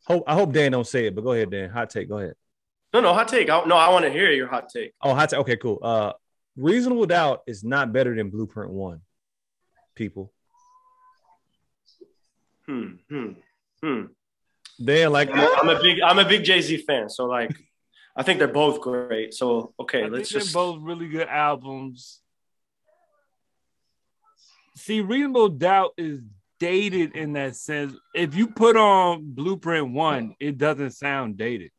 hope 0.06 0.24
I 0.26 0.34
hope 0.34 0.52
Dan 0.52 0.72
don't 0.72 0.86
say 0.86 1.06
it, 1.06 1.14
but 1.14 1.22
go 1.22 1.32
ahead, 1.32 1.50
Dan. 1.50 1.70
Hot 1.70 1.88
take. 1.90 2.08
Go 2.08 2.18
ahead. 2.18 2.34
No, 2.92 3.00
no, 3.00 3.12
hot 3.14 3.28
take. 3.28 3.48
I, 3.50 3.64
no, 3.64 3.76
I 3.76 3.90
want 3.90 4.04
to 4.06 4.10
hear 4.10 4.30
your 4.32 4.48
hot 4.48 4.68
take. 4.70 4.92
Oh, 5.02 5.14
hot 5.14 5.28
take. 5.30 5.40
Okay, 5.40 5.56
cool. 5.56 5.78
Uh, 5.82 6.12
Reasonable 6.56 7.06
Doubt 7.06 7.42
is 7.46 7.62
not 7.62 7.92
better 7.92 8.14
than 8.16 8.30
Blueprint 8.30 8.70
One. 8.72 9.02
People, 9.94 10.32
Hmm. 12.66 12.92
Hmm. 13.08 13.30
Hmm. 13.82 14.02
they're 14.78 15.08
like, 15.08 15.30
I'm 15.32 15.38
a, 15.38 15.50
I'm 15.62 15.68
a 15.76 15.80
big 15.80 16.00
I'm 16.00 16.18
a 16.18 16.24
big 16.28 16.44
Jay 16.44 16.60
Z 16.60 16.76
fan, 16.78 17.08
so 17.08 17.26
like 17.26 17.50
I 18.18 18.24
think 18.24 18.40
they're 18.40 18.48
both 18.48 18.80
great. 18.80 19.32
So 19.32 19.72
okay, 19.78 20.02
I 20.04 20.08
let's 20.08 20.30
think 20.30 20.42
just 20.42 20.52
they're 20.52 20.62
both 20.62 20.82
really 20.82 21.08
good 21.08 21.28
albums. 21.28 22.20
See, 24.76 25.00
Reasonable 25.00 25.48
Doubt 25.50 25.92
is 25.96 26.20
dated 26.60 27.14
in 27.16 27.32
that 27.34 27.56
sense. 27.56 27.94
If 28.14 28.34
you 28.34 28.48
put 28.48 28.76
on 28.76 29.32
Blueprint 29.34 29.92
One, 29.92 30.34
it 30.40 30.58
doesn't 30.58 30.90
sound 30.90 31.36
dated. 31.36 31.70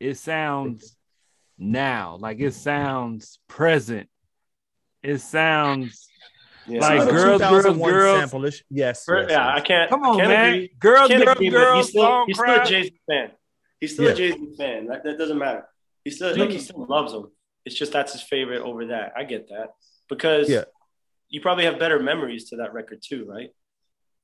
It 0.00 0.14
sounds 0.16 0.96
now, 1.58 2.16
like 2.18 2.40
it 2.40 2.54
sounds 2.54 3.38
present. 3.48 4.08
It 5.02 5.18
sounds 5.18 6.08
yeah. 6.66 6.80
like 6.80 7.02
Some 7.02 7.10
girls, 7.10 7.40
girls, 7.42 7.76
girls. 7.78 8.18
sample-ish. 8.20 8.64
Yes, 8.70 9.04
For- 9.04 9.20
yes, 9.22 9.30
yeah, 9.30 9.54
I 9.54 9.60
can't. 9.60 9.90
come 9.90 10.02
on, 10.04 10.16
can't 10.16 10.28
man. 10.28 10.48
Agree. 10.54 10.70
Girls, 10.78 11.08
Can't 11.08 11.24
girls, 11.24 11.36
agree, 11.36 11.50
girls, 11.50 11.86
he's 11.86 11.88
still 11.90 12.24
he's 12.26 12.38
still 12.38 12.60
a. 12.60 12.64
Jay 12.64 12.82
Z 12.84 13.00
fan. 13.08 13.30
He's 13.80 13.92
still 13.94 14.04
Yeah. 14.06 14.12
a 14.12 14.14
Jay 14.14 14.30
Z 14.32 14.54
fan. 14.56 14.86
That, 14.86 15.04
that 15.04 15.18
doesn't 15.18 15.38
matter. 15.38 15.66
He 16.04 16.10
still 16.10 16.36
like 16.36 16.50
he 16.50 16.58
still 16.58 16.86
loves 16.86 17.12
them. 17.12 17.30
It's 17.64 17.74
just 17.76 17.92
that's 17.92 18.12
his 18.12 18.22
favorite 18.22 18.62
over 18.62 18.86
that. 18.86 19.12
I 19.16 19.24
get 19.24 19.48
that 19.50 19.68
because 20.08 20.48
Yeah. 20.50 20.64
you 21.28 21.40
probably 21.40 21.64
have 21.64 21.78
better 21.78 21.98
memories 22.00 22.48
to 22.50 22.56
that 22.56 22.72
record 22.72 23.00
too, 23.02 23.24
right? 23.28 23.50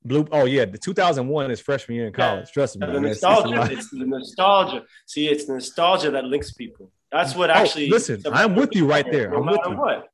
Blue. 0.05 0.27
Oh 0.33 0.45
yeah, 0.45 0.65
the 0.65 0.79
2001 0.79 1.51
is 1.51 1.61
freshman 1.61 1.97
year 1.97 2.07
in 2.07 2.13
college. 2.13 2.51
Trust 2.53 2.79
me. 2.79 2.87
The 2.87 2.93
man. 2.95 3.05
It's- 3.07 3.17
it's 3.17 3.23
nostalgia. 3.23 3.83
The 3.93 4.07
nostalgia. 4.07 4.85
See, 5.07 5.29
it's 5.29 5.47
the 5.47 5.55
nostalgia 5.55 6.11
that 6.13 6.25
links 6.25 6.53
people. 6.53 6.93
That's 7.13 7.35
what 7.35 7.51
Oh, 7.51 7.55
actually. 7.55 7.89
listen, 7.91 8.23
I'm 8.33 8.55
with 8.55 8.75
you 8.75 8.87
right 8.87 9.09
there. 9.11 9.31
No 9.31 9.39
I'm 9.39 9.47
with 9.47 9.61
you. 9.67 9.77
what. 9.77 10.07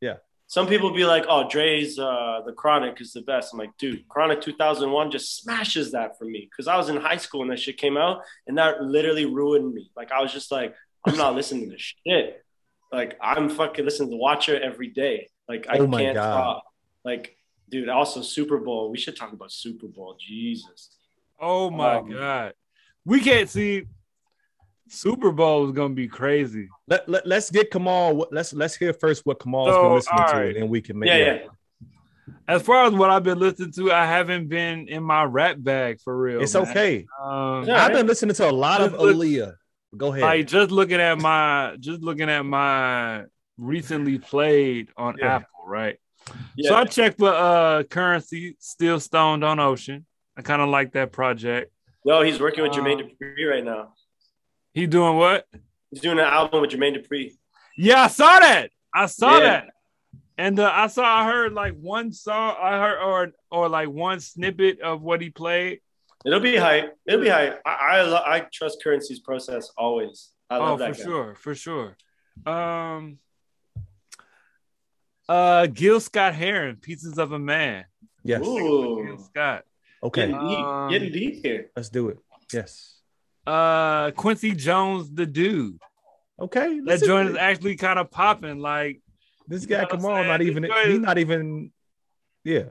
Yeah. 0.00 0.14
Some 0.46 0.66
people 0.66 0.94
be 0.94 1.04
like, 1.04 1.26
"Oh, 1.28 1.46
Dre's 1.48 1.98
uh, 1.98 2.40
the 2.46 2.52
Chronic 2.52 3.00
is 3.02 3.12
the 3.12 3.20
best." 3.20 3.52
I'm 3.52 3.58
like, 3.58 3.76
dude, 3.78 4.08
Chronic 4.08 4.40
2001 4.40 5.10
just 5.10 5.36
smashes 5.36 5.92
that 5.92 6.16
for 6.18 6.24
me 6.24 6.48
because 6.50 6.66
I 6.66 6.76
was 6.78 6.88
in 6.88 6.96
high 6.96 7.18
school 7.18 7.40
when 7.40 7.48
that 7.50 7.60
shit 7.60 7.76
came 7.76 7.98
out, 7.98 8.22
and 8.46 8.56
that 8.56 8.82
literally 8.82 9.26
ruined 9.26 9.74
me. 9.74 9.90
Like, 9.94 10.10
I 10.10 10.22
was 10.22 10.32
just 10.32 10.50
like, 10.50 10.74
I'm 11.06 11.16
not 11.16 11.34
listening 11.34 11.64
to 11.66 11.70
this 11.76 11.94
shit. 12.06 12.44
Like, 12.92 13.18
I'm 13.20 13.48
fucking 13.48 13.84
listening 13.84 14.10
to 14.10 14.16
Watcher 14.16 14.58
every 14.60 14.88
day. 14.88 15.28
Like, 15.48 15.66
I 15.68 15.78
Oh 15.78 15.86
my 15.86 16.00
can't 16.02 16.14
God. 16.14 16.32
stop. 16.32 16.64
Like, 17.04 17.36
dude, 17.68 17.88
also 17.88 18.22
Super 18.22 18.58
Bowl. 18.58 18.90
We 18.90 18.98
should 18.98 19.16
talk 19.16 19.32
about 19.32 19.52
Super 19.52 19.86
Bowl. 19.86 20.16
Jesus. 20.18 20.96
Oh 21.40 21.70
my 21.70 21.96
Um, 21.96 22.10
god, 22.10 22.54
we 23.04 23.20
can't 23.20 23.48
see. 23.48 23.84
Super 24.90 25.30
Bowl 25.32 25.66
is 25.66 25.72
gonna 25.72 25.94
be 25.94 26.08
crazy. 26.08 26.68
Let, 26.88 27.08
let, 27.08 27.26
let's 27.26 27.50
get 27.50 27.70
Kamal. 27.70 28.26
Let's 28.32 28.52
let's 28.54 28.74
hear 28.74 28.92
first 28.94 29.24
what 29.26 29.38
Kamal's 29.38 29.68
So, 29.74 29.82
been 29.82 29.92
listening 29.94 30.20
all 30.20 30.28
to, 30.28 30.34
right. 30.36 30.46
and 30.48 30.56
then 30.56 30.68
we 30.68 30.80
can 30.80 30.98
make. 30.98 31.08
Yeah, 31.08 31.16
yeah. 31.16 31.38
As 32.48 32.62
far 32.62 32.86
as 32.86 32.94
what 32.94 33.10
I've 33.10 33.22
been 33.22 33.38
listening 33.38 33.72
to, 33.72 33.92
I 33.92 34.06
haven't 34.06 34.48
been 34.48 34.88
in 34.88 35.02
my 35.02 35.24
rap 35.24 35.56
bag 35.58 36.00
for 36.00 36.16
real. 36.16 36.40
It's 36.40 36.54
man. 36.54 36.62
okay. 36.68 37.06
Um, 37.22 37.64
Yeah. 37.64 37.84
I've 37.84 37.92
been 37.92 38.06
listening 38.06 38.34
to 38.36 38.48
a 38.48 38.52
lot 38.52 38.80
of 38.80 38.92
Just 38.92 39.02
Aaliyah. 39.02 39.54
Go 39.96 40.08
ahead. 40.12 40.22
like 40.22 40.46
just 40.46 40.70
looking 40.70 41.00
at 41.00 41.18
my 41.20 41.76
just 41.80 42.00
looking 42.02 42.28
at 42.28 42.42
my 42.44 43.24
recently 43.56 44.18
played 44.18 44.88
on 44.96 45.16
Yeah. 45.18 45.36
Apple, 45.36 45.64
right? 45.66 45.96
Yeah. 46.56 46.70
So 46.70 46.76
I 46.76 46.84
checked 46.84 47.18
for 47.18 47.32
uh 47.32 47.82
currency, 47.84 48.56
still 48.60 49.00
stoned 49.00 49.44
on 49.44 49.58
ocean. 49.58 50.04
I 50.36 50.42
kind 50.42 50.60
of 50.62 50.68
like 50.68 50.92
that 50.92 51.10
project. 51.12 51.72
no, 52.04 52.22
he's 52.22 52.38
working 52.38 52.62
with 52.62 52.72
Jermaine 52.72 53.02
Um, 53.02 53.10
Dupri 53.20 53.50
right 53.50 53.64
now. 53.64 53.94
He 54.74 54.86
doing 54.86 55.16
what? 55.16 55.46
He's 55.90 56.00
doing 56.00 56.18
an 56.18 56.24
album 56.26 56.60
with 56.60 56.70
Jermaine 56.70 56.96
Dupri. 56.96 57.32
Yeah, 57.76 58.02
I 58.04 58.08
saw 58.08 58.38
that. 58.40 58.70
I 58.94 59.06
saw 59.06 59.38
Yeah. 59.38 59.40
that. 59.44 59.68
And 60.36 60.60
uh, 60.60 60.70
I 60.72 60.86
saw 60.86 61.02
I 61.04 61.24
heard 61.24 61.52
like 61.54 61.74
one 61.80 62.12
song 62.12 62.54
I 62.60 62.78
heard 62.78 62.98
or 63.02 63.32
or 63.50 63.68
like 63.68 63.88
one 63.88 64.20
snippet 64.20 64.80
of 64.80 65.00
what 65.02 65.20
he 65.22 65.30
played. 65.30 65.80
It'll 66.26 66.40
be 66.40 66.56
hype. 66.56 66.96
It'll 67.06 67.20
be 67.20 67.28
hype. 67.28 67.60
I 67.64 67.70
I, 67.98 68.02
lo- 68.02 68.22
I 68.24 68.40
trust 68.52 68.82
Currency's 68.82 69.20
process 69.20 69.70
always. 69.76 70.30
I 70.50 70.56
Oh, 70.58 70.74
love 70.74 70.78
for 70.80 70.86
guy. 70.86 71.04
sure, 71.04 71.34
for 71.36 71.54
sure. 71.54 71.96
Um 72.46 73.18
uh 75.28 75.66
Gil 75.66 76.00
Scott 76.00 76.34
Heron, 76.34 76.76
Pieces 76.76 77.18
of 77.18 77.32
a 77.32 77.38
Man. 77.38 77.84
yes. 78.24 78.40
Gil 78.42 79.18
Scott. 79.18 79.64
Okay. 80.02 80.26
getting 80.28 80.48
deep, 80.48 80.58
Um, 80.58 80.90
getting 80.90 81.12
deep 81.12 81.44
here. 81.44 81.70
Let's 81.76 81.88
do 81.88 82.08
it. 82.08 82.18
Yes. 82.52 82.96
Uh 83.46 84.10
Quincy 84.12 84.52
Jones, 84.54 85.10
the 85.12 85.26
dude. 85.26 85.78
Okay. 86.40 86.80
That 86.84 87.02
joint 87.02 87.30
is 87.30 87.36
actually 87.36 87.76
kind 87.76 87.98
of 87.98 88.10
popping. 88.10 88.58
Like 88.60 89.00
This 89.46 89.62
you 89.62 89.68
guy 89.68 89.78
know 89.78 89.82
what 89.84 89.92
I'm 89.94 89.98
Kamal 90.00 90.14
saying? 90.16 90.28
not 90.28 90.42
even. 90.42 90.62
He's 90.86 91.00
not 91.00 91.18
even. 91.18 91.72
Yeah. 92.44 92.64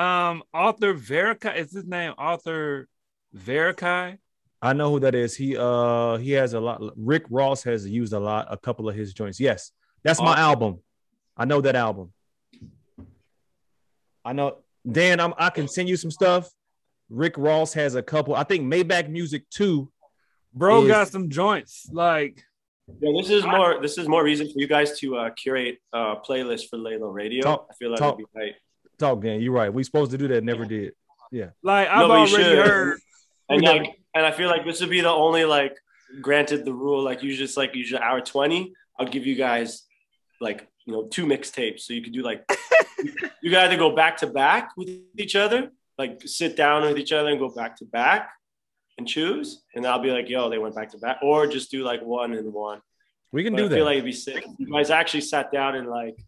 Um 0.00 0.42
Arthur 0.54 0.94
Verocai. 0.94 1.56
Is 1.56 1.72
his 1.72 1.86
name 1.86 2.12
Arthur 2.16 2.88
Verocai? 3.36 4.18
I 4.62 4.72
know 4.74 4.90
who 4.92 5.00
that 5.00 5.14
is. 5.14 5.36
He 5.36 5.56
uh 5.56 6.16
he 6.16 6.32
has 6.32 6.52
a 6.54 6.60
lot. 6.60 6.80
Rick 6.96 7.24
Ross 7.30 7.62
has 7.64 7.86
used 7.88 8.12
a 8.12 8.20
lot, 8.20 8.46
a 8.50 8.56
couple 8.56 8.88
of 8.88 8.94
his 8.94 9.12
joints. 9.14 9.38
Yes, 9.40 9.72
that's 10.04 10.20
my 10.20 10.32
Awesome. 10.32 10.40
album. 10.50 10.78
I 11.36 11.44
know 11.46 11.60
that 11.62 11.76
album. 11.76 12.12
I 14.24 14.32
know 14.32 14.58
Dan. 14.90 15.20
I'm, 15.20 15.34
I 15.38 15.50
can 15.50 15.66
send 15.68 15.88
you 15.88 15.96
some 15.96 16.10
stuff. 16.10 16.48
Rick 17.08 17.34
Ross 17.38 17.72
has 17.74 17.94
a 17.94 18.02
couple. 18.02 18.34
I 18.34 18.44
think 18.44 18.72
Maybach 18.72 19.08
Music 19.08 19.48
too. 19.50 19.90
Bro 20.54 20.82
Is- 20.82 20.88
got 20.88 21.08
some 21.08 21.28
joints. 21.30 21.88
Like 21.92 22.42
Yeah, 23.00 23.12
this 23.16 23.30
is 23.30 23.44
more. 23.44 23.80
This 23.80 23.98
is 23.98 24.08
more 24.08 24.22
reason 24.22 24.46
for 24.52 24.58
you 24.58 24.66
guys 24.68 24.98
to 25.00 25.16
uh, 25.16 25.30
curate 25.30 25.78
a 25.92 26.16
playlist 26.26 26.68
for 26.68 26.78
Laylo 26.78 27.12
Radio. 27.12 27.42
Talk- 27.42 27.66
I 27.70 27.74
feel 27.74 27.90
like 27.90 27.98
talk. 28.00 28.14
it'd 28.18 28.26
be 28.34 28.40
hype. 28.40 28.56
Talk, 29.00 29.20
Dan. 29.22 29.40
You're 29.40 29.52
right. 29.52 29.72
We 29.72 29.82
supposed 29.82 30.12
to 30.12 30.18
do 30.18 30.28
that. 30.28 30.44
Never 30.44 30.64
did. 30.64 30.92
Yeah. 31.32 31.50
Like 31.62 31.88
I've 31.88 32.06
but 32.06 32.28
you 32.28 32.36
already 32.36 32.44
should. 32.56 32.66
heard 32.66 32.98
And 33.48 33.62
like, 33.62 33.98
and 34.14 34.24
I 34.26 34.30
feel 34.30 34.48
like 34.48 34.64
this 34.64 34.80
would 34.80 34.90
be 34.90 35.00
the 35.00 35.08
only 35.10 35.44
like, 35.44 35.76
granted 36.20 36.64
the 36.64 36.72
rule, 36.72 37.02
like 37.02 37.22
usually 37.22 37.44
it's 37.44 37.56
like 37.56 37.74
usually 37.74 38.00
hour 38.02 38.20
twenty. 38.20 38.72
I'll 38.98 39.06
give 39.06 39.26
you 39.26 39.34
guys 39.36 39.84
like 40.40 40.68
you 40.86 40.92
know 40.92 41.06
two 41.08 41.26
mixtapes, 41.26 41.80
so 41.80 41.92
you 41.92 42.02
could 42.02 42.12
do 42.12 42.22
like 42.22 42.44
you 43.42 43.50
got 43.50 43.68
to 43.68 43.76
go 43.76 43.94
back 43.94 44.16
to 44.18 44.26
back 44.26 44.70
with 44.76 44.88
each 45.16 45.36
other, 45.36 45.70
like 45.98 46.20
sit 46.26 46.56
down 46.56 46.82
with 46.82 46.98
each 46.98 47.12
other 47.12 47.28
and 47.30 47.38
go 47.38 47.48
back 47.48 47.76
to 47.76 47.84
back 47.84 48.30
and 48.98 49.06
choose, 49.06 49.62
and 49.74 49.86
I'll 49.86 50.00
be 50.02 50.10
like, 50.10 50.28
yo, 50.28 50.50
they 50.50 50.58
went 50.58 50.74
back 50.74 50.90
to 50.90 50.98
back, 50.98 51.18
or 51.22 51.46
just 51.46 51.70
do 51.70 51.82
like 51.84 52.02
one 52.02 52.34
and 52.34 52.52
one. 52.52 52.80
We 53.32 53.44
can 53.44 53.52
But 53.52 53.58
do 53.58 53.64
I 53.66 53.68
that. 53.68 53.74
feel 53.76 53.84
like 53.84 53.92
it'd 53.94 54.04
be 54.04 54.12
sick. 54.12 54.44
if 54.44 54.50
You 54.58 54.72
guys 54.72 54.90
actually 54.90 55.20
sat 55.20 55.52
down 55.52 55.76
and 55.76 55.88
like, 55.88 56.18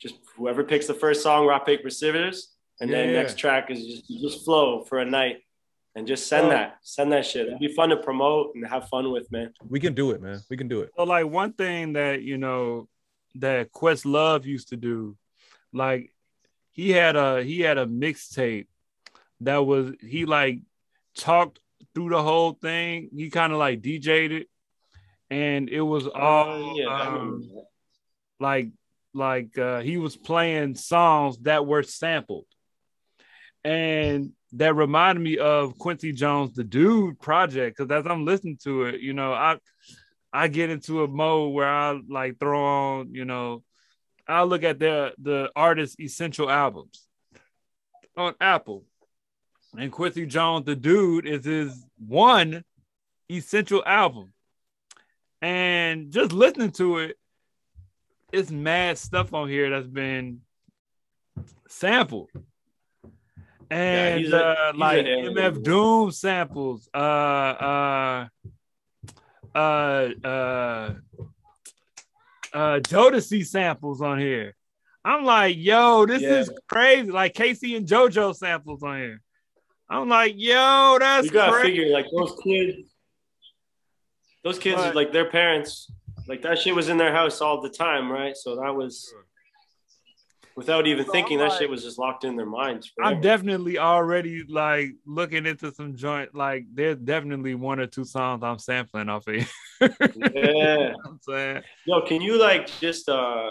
just 0.00 0.16
whoever 0.36 0.64
picks 0.64 0.86
the 0.86 0.94
first 0.94 1.22
song, 1.22 1.46
rock 1.46 1.66
paper 1.66 1.90
scissors, 1.90 2.54
and 2.80 2.90
then 2.92 3.10
Yeah. 3.10 3.20
next 3.20 3.38
track 3.38 3.70
is 3.70 3.86
just 3.86 4.08
just 4.08 4.44
flow 4.44 4.84
for 4.84 4.98
a 4.98 5.04
night. 5.04 5.42
and 5.96 6.06
just 6.06 6.28
send 6.28 6.46
Oh. 6.46 6.50
that, 6.50 6.78
send 6.82 7.10
that 7.10 7.26
shit. 7.26 7.48
It'd 7.48 7.58
be 7.58 7.74
fun 7.74 7.88
to 7.88 7.96
promote 7.96 8.54
and 8.54 8.64
have 8.64 8.88
fun 8.88 9.10
with, 9.10 9.28
man. 9.32 9.52
We 9.68 9.80
can 9.80 9.92
do 9.92 10.12
it, 10.12 10.22
man. 10.22 10.38
We 10.48 10.56
can 10.56 10.68
do 10.68 10.82
it. 10.82 10.90
So 10.96 11.02
like 11.02 11.26
one 11.26 11.52
thing 11.52 11.94
that 11.94 12.22
you 12.22 12.38
know 12.38 12.88
that 13.34 13.72
Questlove 13.72 14.44
used 14.44 14.68
to 14.68 14.76
do, 14.76 15.16
like 15.72 16.14
he 16.70 16.90
had 16.90 17.16
a 17.16 17.42
he 17.42 17.60
had 17.62 17.76
a 17.76 17.86
mixtape 17.86 18.68
that 19.40 19.66
was 19.66 19.92
he 20.00 20.26
like 20.26 20.60
talked 21.16 21.58
through 21.92 22.10
the 22.10 22.22
whole 22.22 22.52
thing. 22.52 23.10
He 23.12 23.28
kind 23.28 23.52
of 23.52 23.58
like 23.58 23.82
DJ'd 23.82 24.30
it, 24.30 24.48
and 25.28 25.68
it 25.68 25.80
was 25.82 26.06
all 26.06 26.70
Uh, 26.70 26.74
yeah, 26.76 26.86
um, 27.02 27.50
like 28.38 28.68
like 29.14 29.58
uh, 29.58 29.80
he 29.80 29.96
was 29.96 30.16
playing 30.16 30.74
songs 30.74 31.38
that 31.38 31.66
were 31.66 31.82
sampled, 31.82 32.46
and 33.64 34.32
that 34.52 34.74
reminded 34.74 35.22
me 35.22 35.38
of 35.38 35.78
Quincy 35.78 36.12
Jones, 36.12 36.54
the 36.54 36.64
Dude 36.64 37.20
project. 37.20 37.76
Because 37.76 37.90
as 37.90 38.10
I'm 38.10 38.24
listening 38.24 38.58
to 38.64 38.84
it, 38.84 39.00
you 39.00 39.12
know, 39.12 39.32
I 39.32 39.58
I 40.32 40.48
get 40.48 40.70
into 40.70 41.02
a 41.02 41.08
mode 41.08 41.54
where 41.54 41.68
I 41.68 42.00
like 42.08 42.38
throw 42.38 42.62
on, 42.62 43.14
you 43.14 43.24
know, 43.24 43.62
I 44.26 44.42
look 44.44 44.62
at 44.62 44.78
the 44.78 45.12
the 45.18 45.50
artist's 45.56 45.98
essential 45.98 46.48
albums 46.48 47.06
on 48.16 48.34
Apple, 48.40 48.84
and 49.76 49.90
Quincy 49.90 50.26
Jones, 50.26 50.66
the 50.66 50.76
Dude, 50.76 51.26
is 51.26 51.44
his 51.44 51.84
one 51.98 52.64
essential 53.30 53.82
album, 53.84 54.32
and 55.42 56.10
just 56.10 56.32
listening 56.32 56.70
to 56.72 56.98
it 56.98 57.16
it's 58.32 58.50
mad 58.50 58.98
stuff 58.98 59.32
on 59.34 59.48
here 59.48 59.70
that's 59.70 59.86
been 59.86 60.40
sampled. 61.68 62.30
And 63.70 64.20
he's 64.20 64.32
a- 64.32 64.44
uh, 64.46 64.72
like. 64.74 65.04
MF 65.06 65.62
Doom 65.62 66.10
samples, 66.10 66.88
uh 66.92 66.98
uh 66.98 68.26
uh 69.54 69.58
uh 70.24 70.94
uh 72.52 72.80
Jodeci 72.80 73.46
samples 73.46 74.02
on 74.02 74.18
here. 74.18 74.54
I'm 75.04 75.24
like, 75.24 75.56
yo, 75.56 76.04
this 76.06 76.20
Yeah. 76.22 76.40
is 76.40 76.50
crazy. 76.68 77.10
Like 77.10 77.34
K-Ci 77.34 77.74
and 77.76 77.86
JoJo 77.86 78.34
samples 78.36 78.82
on 78.82 78.98
here. 78.98 79.20
I'm 79.88 80.08
like, 80.08 80.34
yo, 80.36 80.98
that's 81.00 81.26
You 81.26 81.32
gotta 81.32 81.52
crazy. 81.52 81.68
figure 81.78 81.92
like 81.92 82.06
those 82.14 82.36
kids, 82.44 82.88
those 84.44 84.58
kids, 84.58 84.76
Right. 84.80 84.94
like 84.94 85.12
their 85.12 85.30
parents, 85.30 85.90
like 86.28 86.42
that 86.42 86.58
shit 86.58 86.74
was 86.74 86.88
in 86.88 86.96
their 86.96 87.12
house 87.12 87.40
all 87.40 87.60
the 87.60 87.68
time, 87.68 88.10
right? 88.10 88.36
So 88.36 88.56
that 88.56 88.74
was 88.74 89.12
without 90.56 90.86
even 90.86 91.06
So 91.06 91.12
thinking, 91.12 91.40
I'm 91.40 91.48
that 91.48 91.58
shit 91.58 91.70
was 91.70 91.82
just 91.82 91.98
locked 91.98 92.24
in 92.24 92.36
their 92.36 92.46
minds. 92.46 92.92
I'm 93.02 93.20
definitely 93.20 93.78
already 93.78 94.44
like 94.48 94.90
looking 95.06 95.46
into 95.46 95.72
some 95.72 95.96
joint. 95.96 96.34
Like 96.34 96.66
there's 96.72 96.98
definitely 96.98 97.54
one 97.54 97.80
or 97.80 97.86
two 97.86 98.04
songs 98.04 98.42
I'm 98.42 98.58
sampling 98.58 99.08
off 99.08 99.26
of. 99.26 99.34
here. 99.34 99.46
yeah. 100.34 100.92
I'm 101.06 101.18
saying 101.22 101.62
Yo, 101.86 102.02
can 102.02 102.20
you 102.20 102.38
like 102.38 102.66
just 102.80 103.08
uh, 103.08 103.50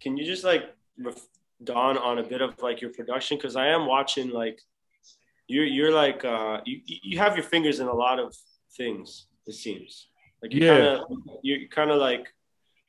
can 0.00 0.16
you 0.16 0.24
just 0.24 0.44
like 0.44 0.64
ref- 0.98 1.26
dawn 1.64 1.96
on 1.98 2.18
a 2.18 2.22
bit 2.22 2.42
of 2.42 2.60
like 2.62 2.80
your 2.80 2.90
production? 2.90 3.36
Because 3.38 3.56
I 3.56 3.68
am 3.68 3.86
watching 3.86 4.30
like 4.30 4.60
you're 5.46 5.64
you're 5.64 5.92
like 5.92 6.24
uh, 6.24 6.60
you 6.64 6.80
you 6.84 7.18
have 7.18 7.36
your 7.36 7.44
fingers 7.44 7.80
in 7.80 7.88
a 7.88 7.94
lot 7.94 8.18
of 8.18 8.34
things. 8.76 9.26
It 9.46 9.54
seems 9.54 10.09
like 10.42 10.52
you're 10.52 10.64
Yeah. 10.64 10.96
kind 10.98 10.98
of 10.98 11.18
you're 11.42 11.68
kind 11.68 11.90
of 11.90 11.98
like 11.98 12.26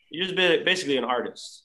you're 0.09 0.25
just 0.25 0.35
ba- 0.35 0.63
basically 0.65 0.97
an 0.97 1.03
artist. 1.03 1.63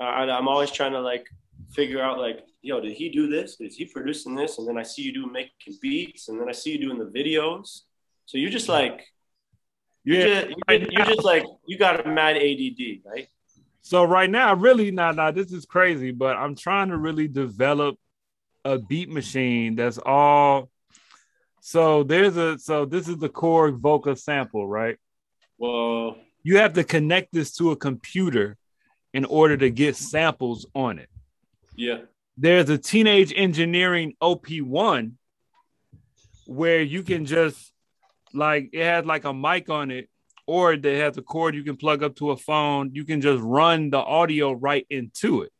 Uh, 0.00 0.04
I'm 0.04 0.48
always 0.48 0.70
trying 0.70 0.92
to 0.92 1.00
like 1.00 1.26
figure 1.72 2.02
out 2.02 2.18
like, 2.18 2.40
yo, 2.62 2.80
did 2.80 2.92
he 2.96 3.08
do 3.10 3.28
this? 3.28 3.60
Is 3.60 3.76
he 3.76 3.84
producing 3.84 4.34
this? 4.34 4.58
And 4.58 4.66
then 4.66 4.76
I 4.76 4.82
see 4.82 5.02
you 5.02 5.12
do 5.14 5.26
making 5.26 5.78
beats, 5.80 6.28
and 6.28 6.40
then 6.40 6.48
I 6.48 6.52
see 6.52 6.72
you 6.72 6.78
doing 6.78 6.98
the 6.98 7.06
videos. 7.06 7.82
So 8.26 8.38
you're 8.38 8.50
just 8.50 8.68
like 8.68 9.04
you're, 10.02 10.18
Yeah, 10.18 10.26
just, 10.44 10.56
you're, 10.68 10.78
just, 10.78 10.92
you're 10.92 11.06
just 11.06 11.24
like 11.24 11.44
you 11.66 11.78
got 11.78 12.04
a 12.06 12.08
mad 12.08 12.36
ADD, 12.36 13.02
right? 13.04 13.28
so. 13.82 14.04
Right 14.04 14.30
now, 14.30 14.54
really 14.54 14.90
not. 14.90 15.16
Now 15.16 15.30
this 15.30 15.52
is 15.52 15.64
crazy, 15.66 16.10
but 16.10 16.36
I'm 16.36 16.54
trying 16.56 16.88
to 16.88 16.96
really 16.96 17.28
develop 17.28 17.96
a 18.64 18.78
beat 18.78 19.10
machine 19.10 19.76
that's 19.76 19.98
all. 19.98 20.70
So 21.60 22.02
there's 22.02 22.36
a 22.36 22.58
so 22.58 22.84
this 22.84 23.08
is 23.08 23.18
the 23.18 23.28
Korg 23.28 23.80
Volca 23.80 24.18
sample, 24.18 24.66
right? 24.66 24.96
Well, 25.58 26.16
You 26.42 26.58
have 26.58 26.74
to 26.74 26.84
connect 26.84 27.32
this 27.32 27.52
to 27.56 27.70
a 27.70 27.76
computer 27.76 28.56
in 29.12 29.24
order 29.24 29.56
to 29.56 29.70
get 29.70 29.96
samples 29.96 30.66
on 30.74 30.98
it. 30.98 31.08
yeah, 31.76 32.02
there's 32.36 32.68
a 32.68 32.78
teenage 32.78 33.32
engineering 33.36 34.14
OP1 34.20 35.12
where 36.46 36.82
you 36.82 37.02
can 37.02 37.24
just 37.26 37.72
like 38.32 38.70
it 38.72 38.82
has 38.84 39.04
like 39.06 39.24
a 39.24 39.32
mic 39.32 39.70
on 39.70 39.90
it, 39.92 40.08
or 40.46 40.72
it 40.72 40.84
has 40.84 41.16
a 41.16 41.22
cord 41.22 41.54
you 41.54 41.62
can 41.62 41.76
plug 41.76 42.02
up 42.02 42.16
to 42.16 42.32
a 42.32 42.36
phone. 42.36 42.90
You 42.92 43.04
can 43.04 43.20
just 43.20 43.40
run 43.42 43.90
the 43.90 43.98
audio 43.98 44.52
right 44.52 44.84
into 44.90 45.42
it. 45.42 45.52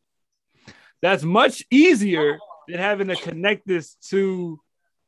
That's 1.01 1.23
much 1.23 1.65
easier 1.71 2.39
than 2.69 2.79
having 2.81 3.09
to 3.09 3.17
connect 3.17 3.67
this 3.67 3.95
to 4.11 4.61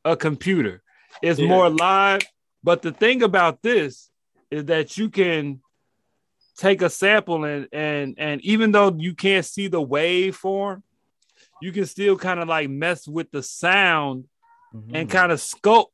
a 0.05 0.17
computer. 0.17 0.83
It's 1.23 1.41
Yeah. 1.41 1.49
more 1.49 1.69
live. 1.69 2.23
But 2.63 2.83
the 2.83 2.93
thing 2.93 3.23
about 3.23 3.63
this 3.63 4.11
is 4.51 4.67
that 4.67 4.97
you 4.97 5.11
can 5.11 5.61
take 6.57 6.83
a 6.83 6.91
sample 6.91 7.45
and 7.45 7.69
and 7.73 8.15
and 8.19 8.41
even 8.43 8.73
though 8.73 8.95
you 8.97 9.15
can't 9.15 9.45
see 9.45 9.69
the 9.69 9.85
waveform, 9.85 10.83
you 11.61 11.73
can 11.73 11.87
still 11.87 12.17
kind 12.17 12.41
of 12.41 12.49
like 12.49 12.69
mess 12.69 13.07
with 13.07 13.31
the 13.31 13.43
sound 13.43 14.25
and 14.73 14.93
mm-hmm. 14.93 15.09
kind 15.09 15.33
of 15.33 15.39
sculpt 15.39 15.91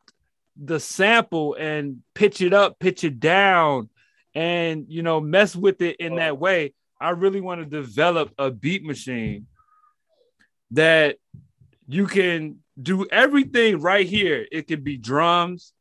the 0.57 0.79
sample 0.79 1.55
and 1.55 2.03
pitch 2.15 2.41
it 2.41 2.53
up, 2.53 2.79
pitch 2.79 3.05
it 3.05 3.21
down, 3.21 3.89
and 4.35 4.87
you 4.89 5.03
know, 5.03 5.21
mess 5.21 5.55
with 5.57 5.81
it 5.83 5.97
in 5.97 6.17
that 6.17 6.39
way. 6.39 6.75
I 7.01 7.11
really 7.11 7.41
want 7.41 7.61
to 7.61 7.67
develop 7.67 8.33
a 8.39 8.51
beat 8.51 8.85
machine 8.85 9.47
that 10.73 11.17
you 11.89 12.07
can 12.07 12.59
do 12.81 13.07
everything 13.11 13.81
right 13.81 14.07
here. 14.07 14.47
It 14.51 14.69
can 14.69 14.83
be 14.83 14.97
drums, 14.97 15.73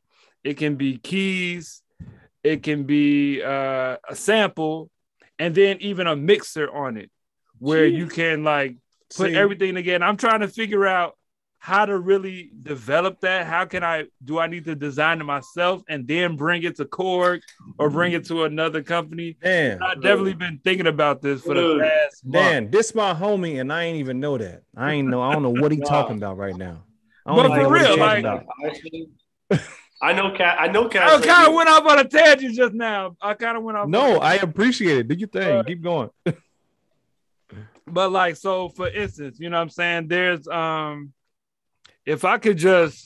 it 0.43 0.57
can 0.57 0.75
be 0.75 0.97
keys, 0.97 1.81
it 2.43 2.63
can 2.63 2.83
be 2.83 3.41
uh, 3.43 3.97
a 4.09 4.15
sample, 4.15 4.89
and 5.39 5.53
then 5.55 5.77
even 5.81 6.07
a 6.07 6.15
mixer 6.15 6.69
on 6.71 6.97
it 6.97 7.09
where 7.59 7.85
you 7.85 8.07
can 8.07 8.43
like 8.43 8.77
put 9.15 9.31
See- 9.31 9.35
everything 9.37 9.75
together. 9.75 10.03
I'm 10.05 10.17
trying 10.17 10.39
to 10.41 10.47
figure 10.47 10.85
out 10.87 11.17
how 11.59 11.85
to 11.85 11.95
really 11.99 12.49
develop 12.63 13.21
that. 13.21 13.45
How 13.45 13.65
can 13.65 13.83
I 13.83 14.05
do 14.25 14.39
I 14.39 14.47
need 14.47 14.65
to 14.65 14.73
design 14.73 15.21
it 15.21 15.25
myself 15.25 15.83
and 15.87 16.07
then 16.07 16.35
bring 16.35 16.63
it 16.63 16.77
to 16.77 16.85
Korg 16.85 17.41
or 17.77 17.91
bring 17.91 18.13
it 18.13 18.25
to 18.25 18.45
another 18.45 18.81
company? 18.81 19.37
Dan, 19.43 19.79
I've 19.83 20.01
definitely 20.01 20.33
been 20.33 20.59
thinking 20.63 20.87
about 20.87 21.21
this 21.21 21.41
for 21.43 21.53
the 21.53 21.61
Dude. 21.61 21.81
past 21.83 22.25
month. 22.25 22.33
Dan, 22.33 22.71
this 22.71 22.95
my 22.95 23.13
homie, 23.13 23.61
and 23.61 23.71
I 23.71 23.83
ain't 23.83 23.99
even 23.99 24.19
know 24.19 24.39
that. 24.39 24.63
I 24.75 24.93
ain't 24.93 25.07
know. 25.07 25.21
I 25.21 25.31
don't 25.33 25.43
know 25.43 25.51
what 25.61 25.71
he 25.71 25.77
Wow. 25.81 25.85
talking 25.87 26.17
about 26.17 26.37
right 26.37 26.55
now. 26.57 26.83
I 27.27 27.35
But 27.35 27.43
don't 27.43 27.51
for 27.51 27.57
know 27.61 27.69
what 27.69 27.79
real, 27.79 27.97
talking 27.97 28.23
like- 28.25 28.43
about. 29.51 29.61
I 30.01 30.13
know 30.13 30.31
cat. 30.35 30.57
I 30.59 30.67
know 30.67 30.89
cat. 30.89 31.07
I 31.07 31.25
kind 31.25 31.47
of 31.47 31.53
went 31.53 31.69
off 31.69 31.85
on 31.85 31.99
a 31.99 32.05
tangent 32.05 32.55
just 32.55 32.73
now. 32.73 33.15
I 33.21 33.35
kind 33.35 33.55
of 33.55 33.63
went 33.63 33.77
off. 33.77 33.87
No, 33.87 34.17
I 34.17 34.35
appreciate 34.35 34.97
it. 34.97 35.07
Do 35.07 35.15
your 35.15 35.27
thing. 35.27 35.57
Uh, 35.57 35.63
Keep 35.63 35.83
going. 35.83 36.09
but 37.87 38.11
like 38.11 38.35
so 38.35 38.69
for 38.69 38.87
instance 38.87 39.37
you 39.39 39.49
know 39.49 39.57
what 39.57 39.63
i'm 39.63 39.69
saying 39.69 40.07
there's 40.07 40.47
um 40.47 41.11
if 42.05 42.23
i 42.23 42.37
could 42.37 42.57
just 42.57 43.05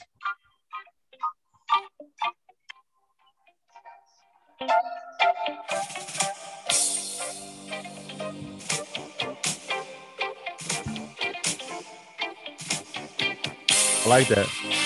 I 14.06 14.08
like 14.08 14.28
that. 14.28 14.85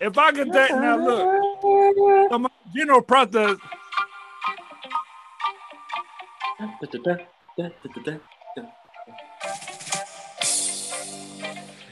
If 0.00 0.16
i 0.16 0.32
could 0.32 0.52
take 0.52 0.70
now 0.70 0.96
look. 0.96 1.28
So 2.30 2.46
general 2.74 3.02
process 3.02 3.56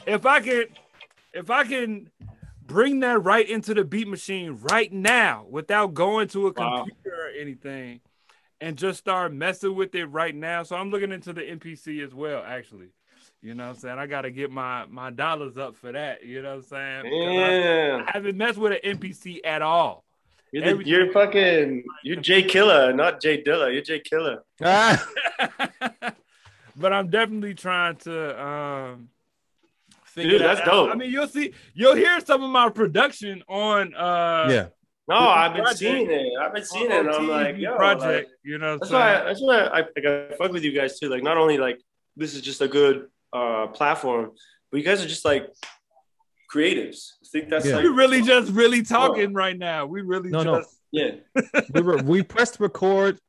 if 0.07 0.25
i 0.25 0.39
could 0.39 0.69
if 1.33 1.49
i 1.49 1.63
can 1.63 2.09
bring 2.65 2.99
that 2.99 3.23
right 3.23 3.49
into 3.49 3.73
the 3.73 3.83
beat 3.83 4.07
machine 4.07 4.57
right 4.61 4.91
now 4.91 5.45
without 5.49 5.93
going 5.93 6.27
to 6.29 6.47
a 6.47 6.53
Wow. 6.53 6.83
computer 6.85 7.15
or 7.25 7.29
anything 7.39 8.01
and 8.61 8.77
just 8.77 8.99
start 8.99 9.33
messing 9.33 9.73
with 9.75 9.95
it 9.95 10.05
right 10.05 10.35
now. 10.35 10.63
So 10.63 10.75
i'm 10.75 10.89
looking 10.91 11.11
into 11.11 11.33
the 11.33 11.41
MPC 11.41 12.03
as 12.03 12.13
well 12.13 12.43
actually 12.45 12.89
you 13.41 13.53
know 13.55 13.63
what 13.67 13.69
i'm 13.75 13.75
saying 13.77 13.97
i 13.99 14.05
gotta 14.05 14.29
get 14.31 14.51
my 14.51 14.85
my 14.89 15.09
dollars 15.09 15.57
up 15.57 15.75
for 15.77 15.91
that 15.93 16.25
you 16.25 16.41
know 16.41 16.49
what 16.49 16.55
i'm 16.57 16.63
saying 16.63 17.03
Because 17.03 17.37
I- 17.37 18.03
I 18.07 18.11
haven't 18.13 18.37
messed 18.37 18.57
with 18.57 18.73
an 18.83 18.97
MPC 18.97 19.39
at 19.45 19.61
all. 19.61 20.03
You're, 20.51 20.63
the, 20.63 20.69
Everything- 20.71 20.91
you're 20.93 21.11
fucking. 21.11 21.83
You're 22.03 22.15
Jay 22.21 22.41
Killer, 22.41 22.91
not 22.91 23.21
J 23.21 23.43
Dilla. 23.43 23.71
You're 23.71 23.83
Jay 23.83 23.99
Killer. 23.99 24.43
But 26.75 26.93
I'm 26.93 27.09
definitely 27.09 27.55
trying 27.55 27.97
to 27.97 28.41
um, 28.41 29.09
figure 30.05 30.31
Dude, 30.37 30.41
that's 30.41 30.61
out. 30.61 30.65
dope. 30.65 30.91
I 30.91 30.95
mean, 30.95 31.11
you'll 31.11 31.27
see, 31.27 31.53
you'll 31.73 31.95
hear 31.95 32.19
some 32.21 32.41
of 32.41 32.49
my 32.49 32.69
production 32.69 33.43
on 33.49 33.93
uh 33.95 34.47
yeah. 34.49 34.65
No, 35.09 35.15
I've 35.17 35.53
been 35.53 35.63
Project. 35.63 35.79
seeing 35.79 36.09
it. 36.09 36.27
I've 36.39 36.53
been 36.53 36.63
seeing 36.63 36.91
on 36.91 36.97
it, 36.97 36.99
and 37.07 37.09
I'm 37.09 37.27
like, 37.27 37.57
yo, 37.57 37.75
project. 37.75 38.03
like, 38.05 38.27
you 38.43 38.59
know, 38.59 38.73
what 38.73 38.81
that's 38.81 38.91
I'm 38.93 38.99
why. 38.99 39.13
saying? 39.15 39.25
That's 39.25 39.41
why 39.41 39.55
I, 39.57 39.79
like, 39.79 40.05
I 40.05 40.35
fuck 40.37 40.51
with 40.51 40.63
you 40.63 40.71
guys 40.71 40.99
too. 40.99 41.09
Like, 41.09 41.23
not 41.23 41.35
only 41.37 41.57
like 41.57 41.81
this 42.15 42.35
is 42.35 42.41
just 42.41 42.61
a 42.61 42.67
good 42.67 43.07
uh 43.33 43.67
platform, 43.67 44.31
but 44.71 44.77
you 44.77 44.83
guys 44.83 45.03
are 45.03 45.07
just 45.07 45.25
like 45.25 45.47
creatives. 46.53 47.13
I 47.23 47.27
think 47.31 47.49
that's 47.49 47.65
Yeah. 47.65 47.75
like 47.75 47.83
we 47.83 47.89
really 47.89 48.21
just 48.21 48.51
really 48.51 48.81
talking 48.81 49.33
right 49.33 49.57
now. 49.57 49.85
We 49.85 50.01
really 50.01 50.29
No, 50.29 50.43
no. 50.43 50.57
just 50.59 50.77
yeah. 50.91 51.11
we 51.73 51.81
were 51.81 51.97
we 51.97 52.23
pressed 52.23 52.59
record 52.59 53.19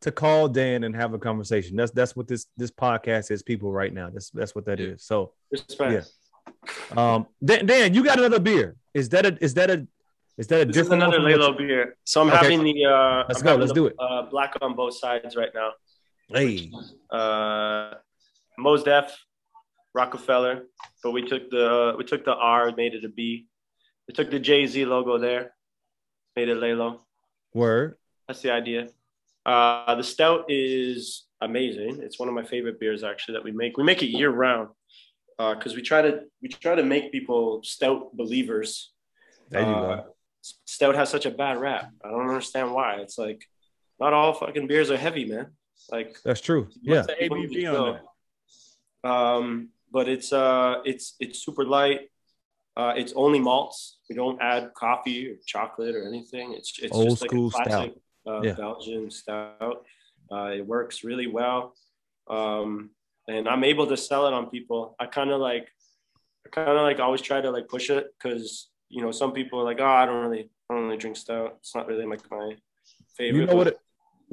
to 0.00 0.10
call 0.12 0.48
Dan 0.48 0.84
and 0.84 0.94
have 0.94 1.14
a 1.14 1.18
conversation. 1.18 1.76
That's 1.76 1.92
that's 1.92 2.16
what 2.16 2.26
this 2.28 2.46
this 2.56 2.70
podcast 2.70 3.30
is, 3.30 3.42
people 3.42 3.72
right 3.72 3.92
now. 3.92 4.10
That's 4.10 4.30
that's 4.30 4.54
what 4.54 4.66
that 4.66 4.80
is. 4.80 5.02
So 5.04 5.32
Respect. 5.52 6.10
um 6.96 7.26
Dan, 7.44 7.66
Dan, 7.66 7.94
you 7.94 8.04
got 8.04 8.18
another 8.18 8.40
beer. 8.40 8.76
Is 8.92 9.08
that 9.10 9.24
a 9.26 9.38
is 9.42 9.54
that 9.54 9.70
a 9.70 9.86
is 10.36 10.48
that 10.48 10.62
a 10.62 10.64
This 10.64 10.74
different 10.74 11.02
one 11.02 11.14
another 11.14 11.30
from 11.30 11.40
Lalo 11.40 11.56
beer. 11.56 11.96
So 12.04 12.20
I'm 12.22 12.28
Okay. 12.28 12.36
having 12.38 12.64
the 12.64 12.84
uh 12.86 13.24
Let's 13.28 13.40
I'm 13.40 13.44
go, 13.46 13.54
let's 13.56 13.70
the, 13.70 13.74
do 13.74 13.86
it. 13.86 13.94
Uh, 13.98 14.22
black 14.22 14.54
on 14.60 14.74
both 14.74 14.96
sides 14.98 15.36
right 15.36 15.50
now. 15.54 15.70
you- 16.28 16.36
Hey, 16.36 16.72
Uh 17.10 17.94
Mos 18.58 18.82
Def, 18.82 19.16
Rockefeller, 19.94 20.64
but 21.02 21.12
we 21.12 21.22
took 21.26 21.50
the 21.50 21.94
we 21.96 22.04
took 22.04 22.24
the 22.24 22.34
R, 22.34 22.72
made 22.76 22.94
it 22.94 23.04
a 23.04 23.08
B. 23.08 23.46
We 24.08 24.14
took 24.14 24.30
the 24.30 24.40
Jay 24.40 24.66
Z 24.66 24.84
logo 24.84 25.18
there, 25.18 25.54
made 26.36 26.48
it 26.48 26.56
Lalo. 26.56 27.06
word. 27.54 27.96
That's 28.26 28.40
the 28.42 28.50
idea. 28.52 28.88
Uh, 29.46 29.94
the 29.94 30.02
stout 30.02 30.46
is 30.48 31.24
amazing. 31.40 32.00
It's 32.02 32.18
one 32.18 32.28
of 32.28 32.34
my 32.34 32.44
favorite 32.44 32.80
beers 32.80 33.04
actually 33.04 33.34
that 33.34 33.44
we 33.44 33.52
make. 33.52 33.76
We 33.76 33.84
make 33.84 34.02
it 34.02 34.06
year 34.06 34.30
round 34.30 34.70
because 35.38 35.74
we 35.76 35.82
try 35.82 36.02
to 36.02 36.22
we 36.42 36.48
try 36.48 36.74
to 36.74 36.82
make 36.82 37.12
people 37.12 37.62
stout 37.62 38.16
believers. 38.16 38.92
There 39.50 39.60
you 39.62 39.66
Uh, 39.68 39.96
go. 39.96 40.14
Stout 40.66 40.94
has 40.96 41.08
such 41.08 41.24
a 41.26 41.30
bad 41.30 41.58
rap. 41.60 41.90
I 42.04 42.10
don't 42.10 42.28
understand 42.28 42.72
why. 42.72 42.96
It's 42.96 43.16
like 43.16 43.44
not 44.00 44.12
all 44.12 44.32
fucking 44.34 44.66
beers 44.66 44.90
are 44.90 44.96
heavy, 44.96 45.24
man. 45.24 45.52
Like 45.90 46.16
That's 46.24 46.40
true. 46.40 46.68
Yeah. 46.82 47.02
the 47.02 47.14
ABV 47.14 47.72
on 47.72 48.00
that? 49.04 49.08
um, 49.10 49.68
but 49.94 50.08
it's 50.08 50.32
uh 50.32 50.82
it's 50.84 51.14
it's 51.20 51.38
super 51.38 51.64
light. 51.64 52.00
Uh, 52.76 52.92
it's 52.96 53.12
only 53.14 53.38
malts. 53.38 53.98
We 54.10 54.16
don't 54.16 54.42
add 54.42 54.74
coffee 54.74 55.30
or 55.30 55.36
chocolate 55.46 55.94
or 55.94 56.08
anything. 56.08 56.52
It's 56.58 56.70
it's 56.82 56.92
Old 56.92 57.10
just 57.10 57.22
like 57.22 57.30
school 57.30 57.46
a 57.46 57.50
classic 57.50 57.94
uh, 58.26 58.42
Yeah. 58.42 58.54
Belgian 58.54 59.10
stout. 59.10 59.86
Uh, 60.32 60.50
it 60.58 60.66
works 60.66 61.04
really 61.04 61.28
well, 61.28 61.74
um, 62.28 62.90
and 63.28 63.48
I'm 63.48 63.62
able 63.62 63.86
to 63.86 63.96
sell 63.96 64.26
it 64.26 64.34
on 64.34 64.50
people. 64.50 64.96
I 64.98 65.06
kind 65.06 65.30
of 65.30 65.40
like, 65.40 65.68
I 66.44 66.48
kind 66.48 66.76
of 66.76 66.82
like 66.82 66.98
always 66.98 67.20
try 67.20 67.40
to 67.40 67.50
like 67.50 67.68
push 67.68 67.90
it 67.90 68.04
because 68.16 68.70
you 68.88 69.02
know 69.02 69.12
some 69.12 69.32
people 69.32 69.60
are 69.60 69.68
like, 69.70 69.80
oh, 69.80 69.96
I 70.02 70.06
don't 70.06 70.22
really, 70.26 70.50
I 70.68 70.74
don't 70.74 70.84
really 70.86 70.96
drink 70.96 71.16
stout. 71.16 71.58
It's 71.60 71.74
not 71.76 71.86
really 71.86 72.06
like 72.06 72.28
my 72.30 72.56
favorite. 73.16 73.40
You 73.40 73.46
know 73.46 73.54
what 73.54 73.68
it, 73.68 73.78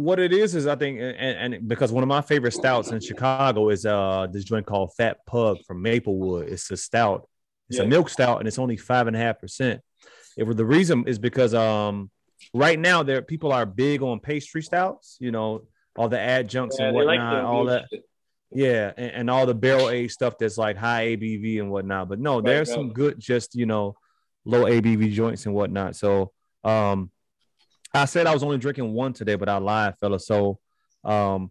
what 0.01 0.19
it 0.19 0.33
is 0.33 0.55
is 0.55 0.67
I 0.67 0.75
think 0.75 0.99
and, 0.99 1.53
and 1.53 1.67
because 1.67 1.91
one 1.91 2.03
of 2.03 2.07
my 2.07 2.21
favorite 2.21 2.53
stouts 2.53 2.91
in 2.91 2.99
Chicago 2.99 3.69
is 3.69 3.85
uh 3.85 4.27
this 4.31 4.43
joint 4.43 4.65
called 4.65 4.93
Fat 4.95 5.25
Pug 5.25 5.57
from 5.67 5.81
Maplewood. 5.81 6.49
It's 6.49 6.69
a 6.71 6.77
stout. 6.77 7.27
It's 7.69 7.79
a 7.79 7.85
milk 7.85 8.09
stout 8.09 8.39
and 8.39 8.47
it's 8.47 8.59
only 8.59 8.75
five 8.77 9.07
and 9.07 9.15
a 9.15 9.19
half 9.19 9.39
percent. 9.39 9.81
It 10.37 10.57
the 10.57 10.65
reason 10.65 11.05
is 11.07 11.19
because 11.19 11.53
um 11.53 12.09
right 12.53 12.77
now 12.79 13.03
there 13.03 13.21
people 13.21 13.51
are 13.51 13.65
big 13.65 14.01
on 14.01 14.19
pastry 14.19 14.61
stouts, 14.61 15.17
you 15.19 15.31
know, 15.31 15.61
all 15.95 16.09
the 16.09 16.19
adjuncts 16.19 16.77
Yeah, 16.79 16.87
and 16.87 16.97
they 16.97 17.03
like 17.03 17.19
whatnot, 17.19 17.43
all 17.45 17.65
that. 17.65 17.85
shit. 17.91 18.03
Yeah, 18.53 18.91
and, 18.97 19.11
and 19.11 19.29
all 19.29 19.45
the 19.45 19.53
barrel 19.55 19.89
aged 19.89 20.11
stuff 20.11 20.37
that's 20.37 20.57
like 20.57 20.75
high 20.75 21.15
ABV 21.15 21.59
and 21.61 21.71
whatnot. 21.71 22.09
But 22.09 22.19
no, 22.19 22.35
Right, 22.35 22.45
there's 22.45 22.69
right. 22.69 22.75
some 22.75 22.91
good, 22.91 23.17
just 23.19 23.55
you 23.55 23.65
know, 23.65 23.95
low 24.43 24.65
ABV 24.65 25.11
joints 25.13 25.45
and 25.45 25.55
whatnot. 25.55 25.95
So, 25.95 26.33
um, 26.65 27.11
I 27.93 28.05
said 28.05 28.27
I 28.27 28.33
was 28.33 28.43
only 28.43 28.57
drinking 28.57 28.93
one 28.93 29.13
today, 29.13 29.35
but 29.35 29.49
I 29.49 29.57
lied, 29.57 29.97
fella. 29.97 30.19
So, 30.19 30.59
um, 31.03 31.49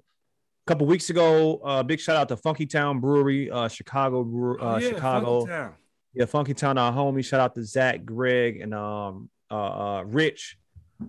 a 0.66 0.70
couple 0.70 0.86
weeks 0.86 1.10
ago, 1.10 1.60
uh, 1.64 1.82
big 1.82 2.00
shout 2.00 2.16
out 2.16 2.28
to 2.28 2.36
Funky 2.36 2.66
Town 2.66 3.00
Brewery, 3.00 3.50
uh, 3.50 3.68
Chicago, 3.68 4.24
brewer, 4.24 4.58
Oh, 4.60 4.68
uh, 4.68 4.78
yeah, 4.78 4.88
Chicago. 4.88 5.40
Funky 5.40 5.52
Town. 5.52 5.74
Yeah, 6.14 6.24
Funky 6.24 6.54
Town, 6.54 6.78
our 6.78 6.92
homie. 6.92 7.24
Shout 7.24 7.40
out 7.40 7.54
to 7.54 7.64
Zach, 7.64 8.04
Greg, 8.04 8.60
and 8.60 8.74
um, 8.74 9.28
uh, 9.50 9.54
uh 9.54 10.02
Rich. 10.06 10.56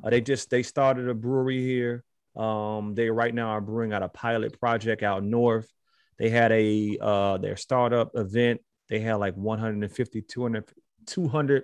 Uh, 0.04 0.10
they 0.10 0.22
just 0.22 0.50
they 0.50 0.64
started 0.64 1.10
a 1.10 1.14
brewery 1.14 1.62
here. 1.62 2.04
Um, 2.36 2.94
they 2.96 3.10
right 3.10 3.34
now 3.34 3.50
are 3.50 3.62
brewing 3.62 3.94
out 3.94 4.04
a 4.04 4.10
pilot 4.10 4.60
project 4.60 5.04
out 5.04 5.24
north. 5.24 5.68
They 6.18 6.30
had 6.30 6.52
a 6.52 6.98
uh 7.02 7.38
their 7.38 7.56
startup 7.56 8.12
event. 8.16 8.62
They 8.90 9.00
had 9.00 9.16
like 9.16 9.36
150, 9.36 10.22
200, 10.22 10.66
200 11.08 11.64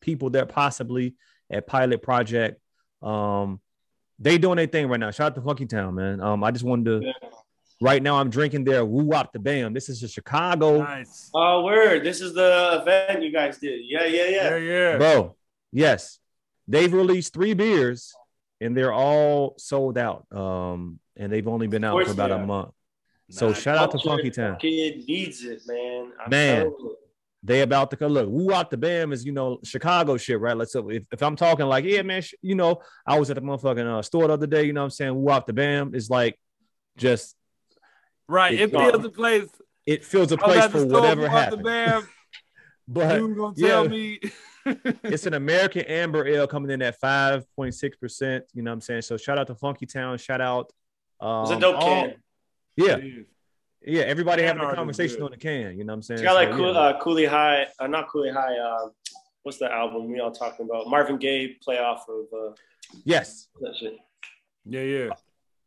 people 0.00 0.30
there 0.30 0.46
possibly 0.46 1.14
at 1.50 1.66
pilot 1.66 2.02
project. 2.02 2.60
Um, 3.04 3.60
they 4.18 4.38
doing 4.38 4.56
their 4.56 4.66
thing 4.66 4.88
right 4.88 5.00
now. 5.00 5.10
Shout 5.10 5.32
out 5.32 5.34
to 5.36 5.42
Funky 5.42 5.66
Town, 5.66 5.94
man. 5.94 6.20
Um, 6.20 6.42
I 6.44 6.50
just 6.50 6.64
wanted 6.64 7.00
to. 7.00 7.06
Yeah. 7.06 7.28
Right 7.80 8.02
now, 8.02 8.18
I'm 8.18 8.30
drinking 8.30 8.64
their 8.64 8.84
Woo 8.84 9.04
Wop 9.04 9.32
the 9.32 9.38
Bam. 9.38 9.74
This 9.74 9.88
is 9.88 10.02
a 10.02 10.08
Chicago. 10.08 10.78
Nice. 10.78 11.30
Oh, 11.34 11.64
word! 11.64 12.04
This 12.04 12.20
is 12.20 12.32
the 12.32 12.78
event 12.80 13.22
you 13.22 13.32
guys 13.32 13.58
did. 13.58 13.80
Yeah, 13.84 14.04
yeah, 14.04 14.28
Yeah, 14.28 14.56
yeah. 14.56 14.56
yeah. 14.56 14.96
Bro, 14.96 15.36
yes. 15.72 16.20
They've 16.66 16.92
released 16.92 17.34
three 17.34 17.52
beers 17.52 18.14
and 18.60 18.76
they're 18.76 18.92
all 18.92 19.54
sold 19.58 19.98
out. 19.98 20.24
Um, 20.32 20.98
and 21.16 21.32
they've 21.32 21.46
only 21.46 21.66
been 21.66 21.84
out 21.84 22.02
for 22.04 22.12
about 22.12 22.30
a 22.30 22.36
are. 22.36 22.46
month. 22.46 22.70
So 23.30 23.52
shout 23.52 23.76
out 23.76 23.90
to 23.92 23.98
Funky 23.98 24.30
Town. 24.30 24.56
Kid 24.60 25.04
needs 25.06 25.44
it, 25.44 25.62
man. 25.66 26.12
I'm 26.22 26.30
Man. 26.30 26.72
Telling 27.46 27.50
you. 27.50 27.56
They 27.56 27.62
about 27.62 27.90
to 27.90 27.96
come 27.96 28.12
look. 28.12 28.28
Woo 28.28 28.52
out 28.52 28.70
the 28.70 28.76
bam 28.76 29.12
is 29.12 29.24
you 29.24 29.32
know 29.32 29.58
Chicago 29.64 30.16
shit, 30.16 30.40
right? 30.40 30.56
Let's 30.56 30.72
so 30.72 30.88
if, 30.90 31.04
if 31.12 31.22
I'm 31.22 31.36
talking 31.36 31.66
like, 31.66 31.84
yeah, 31.84 32.02
man, 32.02 32.22
sh- 32.22 32.34
you 32.42 32.54
know, 32.54 32.80
I 33.06 33.18
was 33.18 33.30
at 33.30 33.36
the 33.36 33.42
motherfucking 33.42 33.86
uh, 33.98 34.02
store 34.02 34.26
the 34.28 34.34
other 34.34 34.46
day, 34.46 34.64
you 34.64 34.72
know 34.72 34.80
what 34.80 34.84
I'm 34.86 34.90
saying? 34.90 35.14
Woo 35.14 35.30
out 35.30 35.46
the 35.46 35.52
bam 35.52 35.94
is 35.94 36.10
like 36.10 36.38
just 36.96 37.36
Right. 38.28 38.54
It 38.54 38.60
It's 38.60 38.72
feels 38.72 38.92
gone. 38.92 39.02
the 39.02 39.10
place. 39.10 39.48
it 39.86 40.04
fills 40.04 40.32
a 40.32 40.38
I 40.42 40.46
was 40.46 40.56
place 40.56 40.70
for 40.70 40.86
whatever 40.86 41.28
happened. 41.28 41.62
bam. 41.64 42.08
But 42.88 43.18
You 43.18 43.34
gonna 43.34 43.54
yeah. 43.56 43.82
me? 43.82 44.20
it's 45.04 45.24
an 45.26 45.32
American 45.34 45.82
Amber 45.82 46.26
Ale 46.26 46.46
coming 46.46 46.70
in 46.70 46.82
at 46.82 47.00
5.6%. 47.00 48.40
You 48.54 48.62
know 48.62 48.70
what 48.70 48.74
I'm 48.74 48.80
saying? 48.82 49.02
So 49.02 49.16
shout 49.16 49.38
out 49.38 49.46
to 49.48 49.54
Funky 49.54 49.86
Town. 49.86 50.16
Shout 50.18 50.40
out. 50.42 50.70
Um, 51.20 51.42
It's 51.44 51.50
a 51.52 51.60
dope 51.60 51.76
all- 51.76 51.84
can. 52.04 52.14
Yeah. 52.76 52.96
Yeah. 53.86 54.02
Everybody 54.02 54.42
Can 54.42 54.56
having 54.56 54.72
a 54.72 54.74
conversation 54.74 55.22
on 55.22 55.30
the 55.30 55.36
can. 55.36 55.76
You 55.76 55.84
know 55.84 55.92
what 55.92 55.98
I'm 55.98 56.02
saying? 56.02 56.20
It's 56.20 56.24
got 56.24 56.34
like 56.34 56.50
So, 56.50 56.56
cool, 56.56 56.72
yeah. 56.72 56.78
uh, 56.80 57.00
Cooley 57.00 57.24
High, 57.26 57.66
uh, 57.78 57.86
not 57.86 58.08
Cooley 58.08 58.30
High. 58.30 58.56
Uh, 58.56 58.88
what's 59.42 59.58
the 59.58 59.70
album 59.70 60.10
we 60.10 60.20
all 60.20 60.32
talking 60.32 60.66
about? 60.68 60.88
Marvin 60.88 61.18
Gaye 61.18 61.56
play 61.62 61.78
off 61.78 62.06
of 62.08 62.26
uh, 62.32 62.54
yes. 63.04 63.48
that 63.60 63.76
shit. 63.76 63.96
Yeah, 64.64 64.80
yeah. 64.82 65.08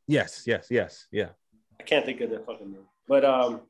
Yes. 0.07 0.43
Yes. 0.45 0.67
Yes. 0.71 1.07
Yeah. 1.11 1.29
I 1.79 1.83
can't 1.83 2.05
think 2.05 2.21
of 2.21 2.29
the 2.29 2.39
fucking 2.39 2.71
name. 2.71 2.81
But 3.07 3.23
um, 3.23 3.61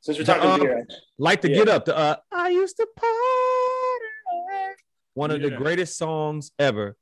since 0.00 0.18
we're 0.18 0.24
The, 0.24 0.34
talking 0.34 0.50
um, 0.50 0.60
beer, 0.60 0.86
Like 1.18 1.40
to 1.42 1.50
Yeah. 1.50 1.56
get 1.56 1.68
up. 1.68 1.84
The, 1.84 1.96
uh, 1.96 2.16
I 2.32 2.48
used 2.50 2.76
to 2.76 2.86
party. 2.96 3.10
One 5.14 5.30
of 5.30 5.40
the 5.42 5.50
greatest 5.50 5.96
songs 5.96 6.50
ever 6.58 6.96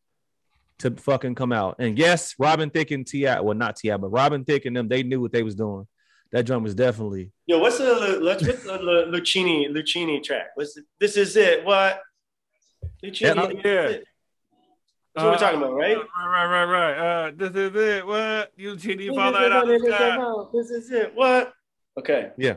to 0.80 0.90
fucking 0.90 1.34
come 1.34 1.52
out. 1.52 1.76
And 1.78 1.96
yes, 1.98 2.34
Robin 2.38 2.68
Thicke 2.68 2.90
and 2.90 3.06
T.I. 3.06 3.40
Well, 3.40 3.54
not 3.54 3.76
T.I., 3.76 3.96
but 3.96 4.08
Robin 4.08 4.44
Thicke 4.44 4.66
and 4.66 4.76
them, 4.76 4.88
they 4.88 5.02
knew 5.02 5.20
what 5.20 5.32
they 5.32 5.42
was 5.42 5.54
doing. 5.54 5.86
That 6.32 6.44
drum 6.46 6.62
was 6.62 6.74
definitely 6.74 7.30
yo, 7.46 7.58
what's 7.58 7.78
the 7.78 8.18
let's 8.20 8.46
what's 8.46 8.64
the 8.64 8.78
Lu- 8.78 9.06
Luchini 9.12 9.68
Luchini 9.70 10.22
track? 10.22 10.48
What's 10.54 10.74
the, 10.74 10.82
this 10.98 11.16
is 11.16 11.36
it? 11.36 11.64
What? 11.64 12.00
Luchini, 13.04 13.20
Yeah. 13.20 13.34
this 13.34 13.50
is 13.50 13.60
Yeah. 13.64 13.82
it. 13.88 14.04
That's 15.14 15.24
what 15.24 15.32
we're 15.32 15.38
talking 15.38 15.58
about, 15.58 15.74
right? 15.74 15.96
Right, 15.98 16.46
right, 16.46 16.64
right, 16.64 16.64
right. 16.64 17.26
Uh, 17.28 17.32
this 17.36 17.50
is 17.54 17.76
it. 17.76 18.06
What? 18.06 18.50
You 18.56 18.76
cheating 18.78 19.08
This 19.08 19.16
fall 19.16 19.28
is 19.30 19.36
out 19.36 19.64
of 19.64 19.68
it, 19.68 19.82
the 19.82 19.88
sky. 19.88 20.18
This 20.54 20.70
is 20.70 20.90
it. 20.90 21.14
What? 21.14 21.52
Okay. 21.98 22.30
Yeah. 22.38 22.54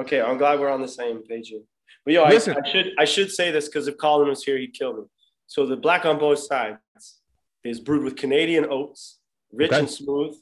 Okay. 0.00 0.22
I'm 0.22 0.38
glad 0.38 0.58
we're 0.58 0.70
on 0.70 0.80
the 0.80 0.88
same 0.88 1.22
page 1.22 1.48
here. 1.48 1.60
But 2.06 2.14
yo, 2.14 2.22
I, 2.22 2.30
Listen. 2.30 2.56
I 2.64 2.66
should 2.70 2.92
I 2.98 3.04
should 3.04 3.30
say 3.30 3.50
this 3.50 3.66
because 3.66 3.88
if 3.88 3.98
Colin 3.98 4.28
was 4.28 4.42
here, 4.42 4.56
he'd 4.56 4.72
kill 4.72 4.94
me. 4.96 5.02
So 5.48 5.66
the 5.66 5.76
black 5.76 6.06
on 6.06 6.18
both 6.18 6.38
sides 6.38 6.78
is 7.62 7.78
brewed 7.78 8.04
with 8.04 8.16
Canadian 8.16 8.66
oats, 8.70 9.18
rich 9.52 9.70
Okay. 9.70 9.80
and 9.80 9.90
smooth. 9.90 10.34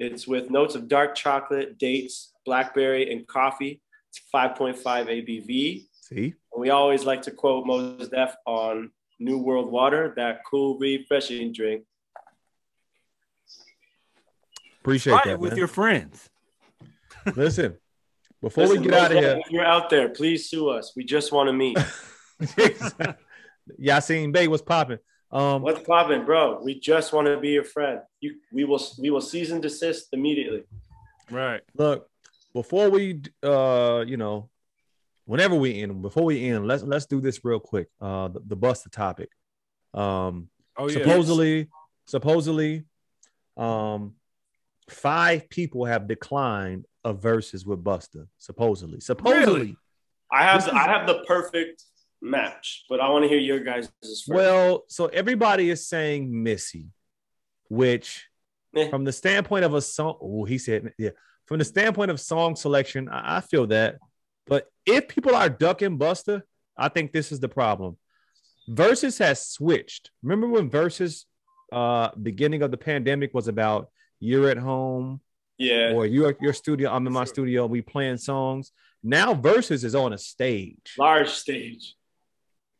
It's 0.00 0.26
with 0.26 0.50
notes 0.50 0.74
of 0.74 0.88
dark 0.88 1.14
chocolate, 1.14 1.78
dates, 1.78 2.31
blackberry, 2.44 3.10
and 3.12 3.26
coffee. 3.26 3.80
It's 4.10 4.20
5.5 4.34 4.76
ABV. 4.82 5.86
see. 6.02 6.34
And 6.52 6.60
we 6.60 6.70
always 6.70 7.04
like 7.04 7.22
to 7.22 7.30
quote 7.30 7.66
Mos 7.66 8.08
Def 8.08 8.34
on 8.46 8.90
New 9.18 9.38
World 9.38 9.70
Water, 9.70 10.12
that 10.16 10.40
cool, 10.50 10.78
refreshing 10.78 11.52
drink. 11.52 11.84
Appreciate 14.80 15.12
Right, 15.14 15.24
that. 15.26 15.38
with 15.38 15.52
man. 15.52 15.58
your 15.58 15.68
friends. 15.68 16.28
Listen, 17.36 17.76
before 18.40 18.66
Listen, 18.66 18.82
we 18.82 18.88
get 18.88 18.94
out 18.98 19.12
of 19.12 19.18
here, 19.18 19.40
If 19.44 19.50
you're 19.52 19.64
out 19.64 19.88
there, 19.90 20.08
please 20.08 20.50
sue 20.50 20.68
us. 20.68 20.92
We 20.96 21.04
just 21.04 21.30
want 21.32 21.48
to 21.48 21.52
meet. 21.52 21.78
Yasin 23.80 24.32
Bey 24.32 24.48
what's 24.48 24.62
popping. 24.62 24.98
Um, 25.30 25.62
What's 25.62 25.86
popping, 25.86 26.24
bro? 26.26 26.60
We 26.62 26.78
just 26.78 27.12
want 27.14 27.26
to 27.28 27.38
be 27.38 27.50
your 27.50 27.64
friend. 27.64 28.00
You, 28.20 28.34
we 28.52 28.64
will, 28.64 28.82
we 28.98 29.08
will 29.10 29.20
cease 29.22 29.50
and 29.50 29.62
desist 29.62 30.08
immediately. 30.12 30.64
Right. 31.30 31.62
look, 31.74 32.10
before 32.54 32.90
we, 32.90 33.22
uh, 33.42 34.04
you 34.06 34.16
know, 34.16 34.50
whenever 35.24 35.54
we 35.54 35.82
end, 35.82 36.02
before 36.02 36.24
we 36.24 36.48
end, 36.48 36.66
let's 36.66 36.82
let's 36.82 37.06
do 37.06 37.20
this 37.20 37.44
real 37.44 37.60
quick. 37.60 37.88
Uh, 38.00 38.28
the, 38.28 38.40
the 38.46 38.56
Busta 38.56 38.90
topic. 38.90 39.30
Um, 39.94 40.48
Oh 40.78 40.88
yeah. 40.88 40.98
supposedly, 40.98 41.68
supposedly, 42.06 42.84
um, 43.58 44.14
five 44.88 45.50
people 45.50 45.84
have 45.84 46.08
declined 46.08 46.86
a 47.04 47.12
Verzuz 47.12 47.66
with 47.66 47.84
Busta 47.84 48.26
Supposedly, 48.38 49.00
supposedly. 49.00 49.60
Really? 49.60 49.76
I 50.30 50.44
have 50.44 50.66
I 50.70 50.84
have 50.84 51.06
the 51.06 51.24
perfect 51.26 51.84
match, 52.22 52.84
but 52.88 53.00
I 53.00 53.10
want 53.10 53.24
to 53.24 53.28
hear 53.28 53.38
your 53.38 53.60
guys'. 53.60 53.92
Well, 54.26 54.84
so 54.88 55.06
everybody 55.06 55.68
is 55.68 55.86
saying 55.86 56.42
Missy, 56.42 56.86
which 57.68 58.28
Eh. 58.74 58.88
from 58.88 59.04
the 59.04 59.12
standpoint 59.12 59.64
of 59.66 59.74
a 59.74 59.82
song, 59.82 60.16
oh, 60.22 60.44
he 60.44 60.56
said, 60.56 60.94
yeah, 60.96 61.10
from 61.52 61.58
the 61.58 61.66
standpoint 61.66 62.10
of 62.10 62.18
song 62.18 62.56
selection, 62.56 63.10
I, 63.10 63.36
I 63.36 63.40
feel 63.42 63.66
that. 63.66 63.98
But 64.46 64.68
if 64.86 65.06
people 65.06 65.34
are 65.34 65.50
ducking 65.50 65.98
Busta, 65.98 66.40
I 66.78 66.88
think 66.88 67.12
this 67.12 67.30
is 67.30 67.40
the 67.40 67.48
problem. 67.50 67.98
Verzuz 68.70 69.18
has 69.18 69.46
switched. 69.46 70.10
Remember 70.22 70.48
when 70.48 70.70
Verzuz 70.70 71.26
uh 71.70 72.08
beginning 72.22 72.62
of 72.62 72.70
the 72.70 72.78
pandemic 72.78 73.34
was 73.34 73.48
about 73.48 73.90
you're 74.18 74.48
at 74.48 74.56
home 74.56 75.20
yeah, 75.58 75.92
or 75.92 76.06
you're 76.06 76.30
at 76.30 76.40
your 76.40 76.54
studio, 76.54 76.90
I'm 76.90 77.06
in 77.06 77.12
my 77.12 77.24
studio, 77.24 77.66
we 77.66 77.82
playing 77.82 78.16
songs. 78.16 78.72
Now 79.02 79.34
Verzuz 79.34 79.84
is 79.84 79.94
on 79.94 80.14
a 80.14 80.18
stage 80.18 80.94
large 80.98 81.28
stage. 81.28 81.96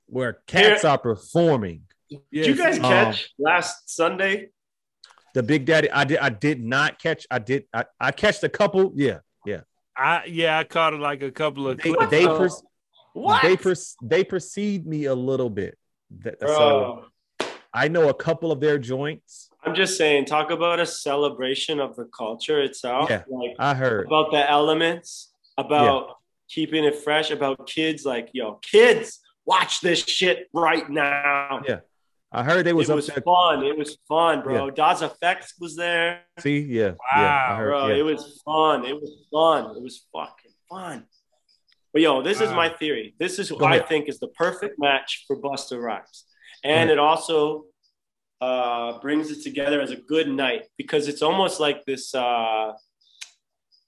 where 0.06 0.38
cats 0.46 0.82
are 0.86 0.96
performing. 0.96 1.82
Did 2.08 2.22
you 2.46 2.54
guys 2.54 2.76
see, 2.76 2.80
Um, 2.80 2.90
catch 2.90 3.34
last 3.38 3.90
Sunday? 3.90 4.48
The 5.34 5.42
Big 5.42 5.64
Daddy, 5.64 5.90
I 5.90 6.04
did, 6.04 6.18
I 6.18 6.28
did 6.28 6.62
not 6.62 6.98
catch. 6.98 7.26
I 7.30 7.38
did, 7.38 7.64
I, 7.72 7.84
I 8.00 8.10
catched 8.12 8.42
a 8.44 8.48
couple. 8.48 8.92
Yeah, 8.94 9.18
yeah. 9.46 9.60
I 9.96 10.24
yeah, 10.26 10.58
I 10.58 10.64
caught 10.64 10.94
like 10.98 11.22
a 11.22 11.30
couple 11.30 11.68
of 11.68 11.78
They, 11.78 11.92
clips. 11.92 12.10
they, 12.10 12.26
pers- 12.26 12.62
What? 13.14 13.42
they, 13.42 13.56
pers- 13.56 13.96
they 14.02 14.24
precede 14.24 14.86
me 14.86 15.04
a 15.06 15.14
little 15.14 15.50
bit. 15.50 15.78
That- 16.20 16.40
So 16.40 17.04
Bro, 17.38 17.48
I 17.74 17.88
know 17.88 18.08
a 18.10 18.14
couple 18.14 18.52
of 18.52 18.60
their 18.60 18.78
joints. 18.78 19.48
I'm 19.64 19.74
just 19.74 19.96
saying, 19.96 20.24
talk 20.26 20.50
about 20.50 20.80
a 20.80 20.86
celebration 20.86 21.78
of 21.80 21.96
the 21.96 22.04
culture 22.06 22.60
itself. 22.60 23.08
Yeah. 23.08 23.22
Like 23.28 23.52
I 23.58 23.74
heard. 23.74 24.06
about 24.06 24.30
the 24.32 24.50
elements, 24.50 25.32
about 25.56 26.16
keeping 26.48 26.84
it 26.84 26.96
fresh, 26.96 27.30
about 27.30 27.66
kids. 27.66 28.04
Like, 28.04 28.28
yo, 28.32 28.54
kids, 28.60 29.20
watch 29.46 29.80
this 29.80 30.00
shit 30.04 30.48
right 30.52 30.88
now. 30.90 31.62
Yeah, 31.66 31.80
I 32.34 32.42
heard 32.42 32.64
they 32.64 32.72
was 32.72 32.88
it 32.88 32.92
up 32.92 32.96
was 32.96 33.06
there. 33.08 33.20
fun. 33.22 33.62
It 33.64 33.76
was 33.76 33.98
fun, 34.08 34.42
bro. 34.42 34.70
Das 34.70 35.02
EFX 35.02 35.52
was 35.60 35.76
there, 35.76 36.22
See, 36.40 36.60
yeah, 36.60 36.92
yeah. 37.16 37.48
Wow, 37.50 37.56
heard, 37.56 37.66
bro. 37.68 37.86
yeah. 37.88 37.94
It 37.96 38.02
was 38.04 38.42
fun. 38.44 38.84
It 38.86 38.94
was 39.00 39.10
fun. 39.30 39.76
It 39.76 39.82
was 39.82 40.06
fucking 40.12 40.52
fun. 40.70 41.04
But 41.92 42.00
yo, 42.02 42.22
this 42.22 42.40
is 42.40 42.50
my 42.50 42.70
theory. 42.70 43.14
This 43.18 43.38
is 43.38 43.48
who 43.50 43.58
Go 43.58 43.66
I 43.66 43.80
think 43.80 44.08
is 44.08 44.18
the 44.18 44.28
perfect 44.28 44.78
match 44.78 45.24
for 45.26 45.36
Busta 45.38 45.78
Rhymes, 45.80 46.24
and 46.64 46.88
it 46.90 46.98
also 46.98 47.66
uh, 48.40 48.98
brings 49.00 49.30
it 49.30 49.42
together 49.42 49.80
as 49.82 49.90
a 49.90 49.96
good 49.96 50.28
night 50.28 50.62
because 50.78 51.08
it's 51.08 51.22
almost 51.22 51.60
like 51.60 51.84
this. 51.84 52.14
Uh, 52.14 52.72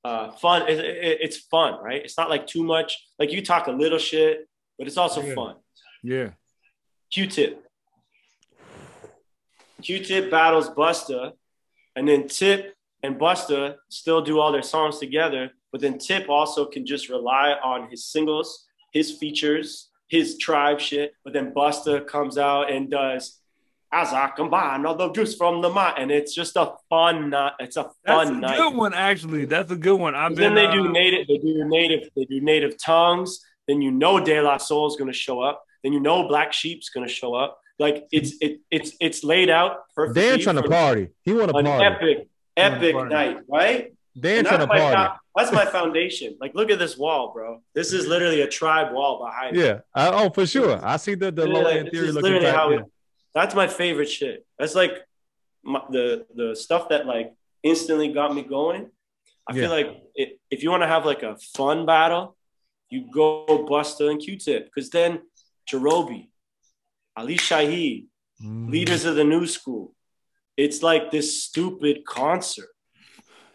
uh, 0.05 0.33
fun. 0.33 0.69
It, 0.69 0.79
it- 0.81 1.19
it's 1.23 1.39
fun, 1.39 1.83
right? 1.83 2.03
It's 2.05 2.19
not 2.19 2.29
like 2.29 2.47
too 2.47 2.63
much. 2.63 2.99
Like 3.19 3.33
you 3.33 3.41
talk 3.43 3.69
a 3.69 3.73
little 3.73 3.99
shit, 3.99 4.47
but 4.77 4.87
it's 4.87 4.99
also 4.99 5.23
Yeah. 5.23 5.35
fun. 5.35 5.55
yeah. 6.03 6.31
Q-Tip. 7.11 7.63
Q-Tip 9.85 10.31
battles 10.31 10.71
Busta, 10.71 11.33
and 11.95 12.09
then 12.09 12.27
Tip 12.27 12.75
and 13.03 13.17
Busta 13.17 13.77
still 13.89 14.23
do 14.23 14.41
all 14.41 14.51
their 14.51 14.63
songs 14.63 14.99
together. 14.99 15.51
But 15.71 15.81
then 15.81 15.99
Tip 15.99 16.29
also 16.29 16.65
can 16.67 16.87
just 16.87 17.09
rely 17.09 17.55
on 17.63 17.91
his 17.91 18.05
singles, 18.05 18.67
his 18.93 19.13
features, 19.13 19.91
his 20.09 20.39
tribe 20.39 20.81
shit. 20.81 21.13
But 21.23 21.33
then 21.33 21.53
Busta 21.53 22.07
comes 22.07 22.39
out 22.39 22.71
and 22.71 22.91
does 22.91 23.41
as 23.95 24.13
I 24.13 24.29
combine 24.35 24.85
all 24.87 24.97
the 24.97 25.13
juice 25.13 25.37
from 25.37 25.63
the 25.63 25.71
mind, 25.71 25.95
and 25.99 26.11
it's 26.11 26.35
just 26.35 26.57
a 26.57 26.73
fun 26.91 27.31
night. 27.31 27.53
It's 27.61 27.77
a 27.77 27.91
That's 28.05 28.29
fun 28.29 28.37
a 28.39 28.41
night. 28.41 28.57
good 28.59 28.75
one, 28.75 28.93
actually. 28.93 29.45
That's 29.45 29.71
a 29.71 29.77
good 29.77 30.01
one. 30.01 30.17
I've 30.17 30.35
been 30.35 30.53
then 30.53 30.55
they 30.55 30.73
do 30.73 30.89
uh, 30.89 30.91
native, 30.91 31.29
they 31.29 31.37
do 31.39 31.65
native, 31.69 32.09
they 32.17 32.25
do 32.25 32.41
native 32.41 32.77
tongues. 32.77 33.39
Then 33.69 33.81
you 33.81 33.93
know 33.93 34.19
De 34.19 34.41
La 34.41 34.57
Soul 34.57 34.89
is 34.89 34.97
going 34.97 35.13
to 35.13 35.17
show 35.17 35.41
up. 35.41 35.63
Then 35.85 35.93
you 35.93 36.01
know 36.01 36.27
Black 36.27 36.53
Sheep's 36.53 36.89
going 36.89 37.07
to 37.07 37.13
show 37.13 37.35
up. 37.35 37.61
Like 37.79 38.07
it's 38.13 38.35
it 38.41 38.61
it's 38.71 38.93
it's 39.01 39.25
laid 39.25 39.51
out 39.51 39.79
perfectly. 39.97 40.23
Dan 40.23 40.41
trying 40.41 40.57
to 40.57 40.69
party. 40.69 41.09
He 41.23 41.33
want 41.33 41.51
to 41.51 41.57
An 41.57 41.65
party. 41.65 41.85
epic, 41.85 42.29
epic 42.57 42.95
party. 42.95 43.15
night, 43.15 43.39
right? 43.49 43.93
Dan 44.19 44.45
trying 44.45 44.61
to 44.61 44.67
that's, 44.67 44.69
my, 44.69 44.79
party. 44.95 45.11
fo- 45.13 45.19
that's 45.37 45.53
my 45.53 45.65
foundation. 45.67 46.37
Like, 46.41 46.55
look 46.55 46.71
at 46.71 46.79
this 46.79 46.97
wall, 46.97 47.33
bro. 47.35 47.63
This 47.75 47.93
is 47.93 48.07
literally 48.07 48.43
a 48.43 48.47
tribe 48.49 48.93
wall 48.95 49.25
behind. 49.27 49.57
me. 49.57 49.65
Yeah. 49.65 49.81
I, 49.93 50.09
oh, 50.11 50.31
for 50.31 50.47
sure. 50.47 50.79
I 50.85 50.97
see 50.99 51.17
the 51.17 51.33
the 51.33 51.49
Yeah, 51.49 51.53
low 51.53 51.67
end 51.67 51.91
theory 51.91 52.13
looking 52.13 52.23
literally 52.33 52.47
how 52.55 52.71
yeah. 52.71 52.79
it- 52.81 52.85
That's 53.35 53.55
my 53.57 53.67
favorite 53.67 54.07
shit. 54.09 54.47
That's 54.57 54.77
like 54.77 54.93
my, 55.65 55.83
the 55.91 56.27
the 56.37 56.55
stuff 56.55 56.89
that 56.91 57.07
like 57.07 57.35
instantly 57.65 58.13
got 58.13 58.33
me 58.33 58.43
going. 58.43 58.89
I 59.49 59.55
Yeah. 59.55 59.63
feel 59.63 59.71
like 59.71 59.89
it, 60.15 60.39
if 60.49 60.63
you 60.63 60.71
want 60.71 60.85
to 60.85 60.87
have 60.87 61.05
like 61.05 61.25
a 61.25 61.37
fun 61.57 61.85
battle, 61.85 62.37
you 62.89 63.11
go 63.13 63.45
Busta 63.69 64.09
and 64.09 64.21
Q-Tip 64.21 64.67
because 64.67 64.91
then 64.91 65.23
Jarobi, 65.69 66.29
Ali 67.17 67.37
Shaheed, 67.37 68.07
Mm. 68.43 68.69
leaders 68.71 69.05
of 69.05 69.15
the 69.15 69.23
new 69.25 69.47
school. 69.47 69.95
It's 70.57 70.83
like 70.83 71.11
this 71.13 71.43
stupid 71.45 72.05
concert, 72.05 72.69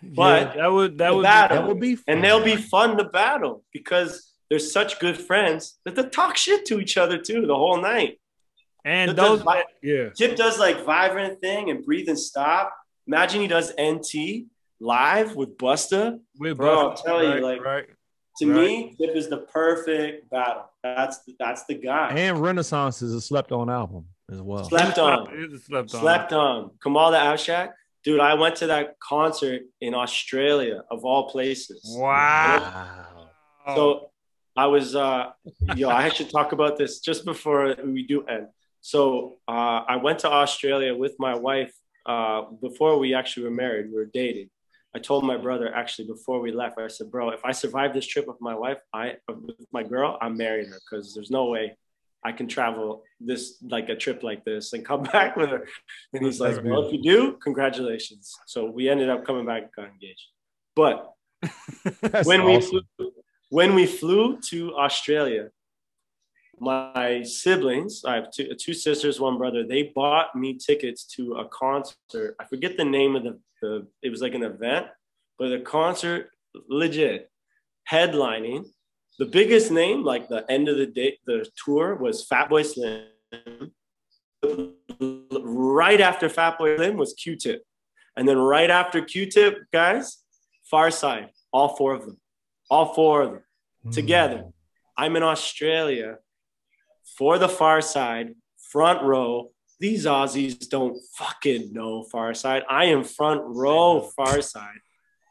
yeah, 0.02 0.10
but 0.16 0.54
that 0.56 0.72
would 0.72 0.98
that 1.00 1.14
would 1.16 1.24
battle- 1.24 1.58
That 1.58 1.68
would 1.68 1.80
be 1.82 1.96
fun. 1.96 2.04
and 2.08 2.24
they'll 2.24 2.44
be 2.44 2.56
fun 2.56 2.98
to 2.98 3.04
battle 3.04 3.64
because 3.74 4.34
they're 4.50 4.60
such 4.60 5.00
good 5.00 5.18
friends 5.18 5.80
that 5.84 5.96
they 5.96 6.04
talk 6.04 6.38
shit 6.38 6.66
to 6.68 6.80
each 6.80 6.98
other 6.98 7.18
too 7.18 7.46
the 7.46 7.56
whole 7.56 7.80
night. 7.82 8.20
and 8.86 9.10
That 9.10 9.18
those 9.18 9.42
vi- 9.42 9.66
yeah. 9.84 10.10
Tip 10.16 10.38
does 10.38 10.58
like 10.58 10.86
vibrant 10.86 11.42
thing 11.42 11.70
and 11.70 11.84
breathe 11.86 12.08
and 12.08 12.18
stop. 12.18 12.74
Imagine 13.08 13.42
he 13.42 13.48
does 13.48 13.74
NT 13.78 14.48
live 14.80 15.36
with 15.36 15.58
Busta. 15.58 16.20
With 16.40 16.56
Bro, 16.58 16.70
Busta, 16.76 16.90
I'm 16.92 16.96
telling 17.06 17.38
you, 17.38 17.44
like- 17.46 17.62
right. 17.62 17.90
To 18.40 18.46
me, 18.46 18.96
Tip 19.00 19.16
is 19.16 19.30
the 19.30 19.38
perfect 19.38 20.30
battle. 20.30 20.72
That's 20.84 21.20
the, 21.24 21.36
that's 21.40 21.66
the 21.66 21.76
guy. 21.76 22.10
And 22.10 22.40
Renaissance 22.40 23.02
is 23.02 23.14
a 23.14 23.22
slept 23.22 23.52
on 23.52 23.70
album 23.70 24.06
as 24.32 24.42
well. 24.42 24.64
Slept 24.64 24.98
on. 24.98 25.34
It 25.34 25.54
is 25.54 25.66
slept 25.66 25.94
on. 25.94 26.02
Slept 26.02 26.34
on. 26.34 26.72
Kamal 26.82 27.12
the 27.12 27.18
Abstract. 27.18 27.76
Dude, 28.04 28.22
I 28.22 28.36
went 28.36 28.56
to 28.58 28.68
that 28.68 28.96
concert 29.00 29.64
in 29.82 29.94
Australia, 29.94 30.84
of 30.90 31.04
all 31.04 31.30
places. 31.30 31.82
Wow. 31.98 33.08
So 33.76 34.12
I 34.56 34.68
was, 34.68 34.96
uh, 34.96 35.32
yo, 35.76 35.90
I 35.90 36.08
should 36.10 36.30
talk 36.30 36.54
about 36.54 36.78
this 36.78 37.02
just 37.02 37.26
before 37.26 37.76
we 37.84 38.04
do 38.04 38.26
end. 38.26 38.48
So 38.80 39.40
uh, 39.50 39.84
I 39.86 39.98
went 39.98 40.20
to 40.20 40.32
Australia 40.32 40.96
with 40.96 41.16
my 41.20 41.36
wife 41.36 41.74
uh, 42.06 42.44
before 42.62 42.98
we 43.00 43.14
actually 43.14 43.44
were 43.44 43.52
married. 43.52 43.88
We 43.88 43.96
were 43.96 44.06
dating. 44.06 44.50
I 44.96 45.00
told 45.00 45.24
my 45.24 45.38
brother 45.38 45.74
actually 45.74 46.08
before 46.08 46.40
we 46.40 46.52
left. 46.52 46.80
I 46.80 46.88
said, 46.88 47.12
"Bro, 47.12 47.32
if 47.32 47.46
I 47.46 47.52
survive 47.52 47.94
this 47.94 48.08
trip 48.08 48.28
with 48.28 48.42
my 48.42 48.56
wife, 48.56 48.80
I 48.94 49.18
with 49.28 49.68
my 49.72 49.84
girl, 49.84 50.18
I'm 50.22 50.36
marrying 50.36 50.70
her 50.70 50.80
because 50.80 51.14
there's 51.14 51.30
no 51.30 51.46
way 51.46 51.78
I 52.24 52.32
can 52.32 52.48
travel 52.48 53.04
this 53.20 53.58
like 53.62 53.90
a 53.90 53.96
trip 53.96 54.24
like 54.24 54.44
this 54.46 54.74
and 54.74 54.84
come 54.86 55.04
back 55.16 55.36
with 55.36 55.50
her." 55.50 55.68
And 56.14 56.26
he's 56.26 56.40
like, 56.40 56.64
"Well, 56.64 56.86
if 56.86 56.94
you 56.94 57.02
do, 57.02 57.38
congratulations." 57.44 58.36
So 58.48 58.66
we 58.70 58.90
ended 58.90 59.10
up 59.10 59.26
coming 59.26 59.46
back 59.46 59.64
and 59.64 59.72
got 59.76 59.88
engaged. 59.90 60.28
But 60.76 61.14
when 62.24 62.46
we 62.46 62.60
flew, 62.62 62.82
when 63.50 63.76
we 63.76 63.86
flew 63.86 64.40
to 64.50 64.76
Australia, 64.76 65.52
my 66.60 67.24
siblings, 67.24 68.04
I 68.06 68.16
have 68.16 68.32
two, 68.32 68.54
two 68.56 68.74
sisters, 68.74 69.20
one 69.20 69.38
brother, 69.38 69.66
they 69.66 69.92
bought 69.96 70.36
me 70.36 70.58
tickets 70.58 71.06
to 71.16 71.36
a 71.36 71.48
concert. 71.48 72.36
I 72.40 72.46
forget 72.46 72.78
the 72.78 72.86
name 72.86 73.16
of 73.16 73.24
the, 73.24 73.40
the 73.62 73.88
it 74.02 74.10
was 74.10 74.22
like 74.22 74.34
an 74.34 74.44
event, 74.44 74.88
but 75.38 75.50
the 75.50 75.60
concert 75.60 76.30
legit 76.70 77.30
headlining. 77.90 78.66
The 79.18 79.26
biggest 79.26 79.70
name, 79.70 80.04
like 80.04 80.30
the 80.30 80.50
end 80.50 80.70
of 80.70 80.78
the 80.78 80.86
day, 80.86 81.18
the 81.26 81.46
tour 81.66 81.96
was 81.96 82.26
Fatboy 82.26 82.66
Slim. 82.66 83.72
Right 85.42 86.00
after 86.00 86.30
Fatboy 86.30 86.78
Slim 86.78 86.98
was 86.98 87.14
Q-Tip. 87.14 87.64
And 88.16 88.28
then 88.28 88.38
right 88.38 88.70
after 88.70 89.02
Q-Tip, 89.02 89.58
guys, 89.74 90.20
Pharcyde, 90.72 91.30
all 91.52 91.76
four 91.76 91.94
of 91.94 92.06
them, 92.06 92.18
all 92.70 92.94
four 92.94 93.22
of 93.22 93.32
them 93.32 93.44
hmm. 93.84 93.90
together. 93.92 94.46
I'm 94.98 95.16
in 95.16 95.24
Australia 95.24 96.18
for 97.18 97.38
the 97.38 97.48
Pharcyde, 97.48 98.36
front 98.72 99.04
row. 99.04 99.52
These 99.80 100.06
Aussies 100.06 100.68
don't 100.68 100.98
fucking 101.16 101.72
know 101.74 102.06
Pharcyde. 102.14 102.64
I 102.70 102.86
am 102.86 103.04
front 103.04 103.42
row 103.46 104.10
Pharcyde. 104.18 104.82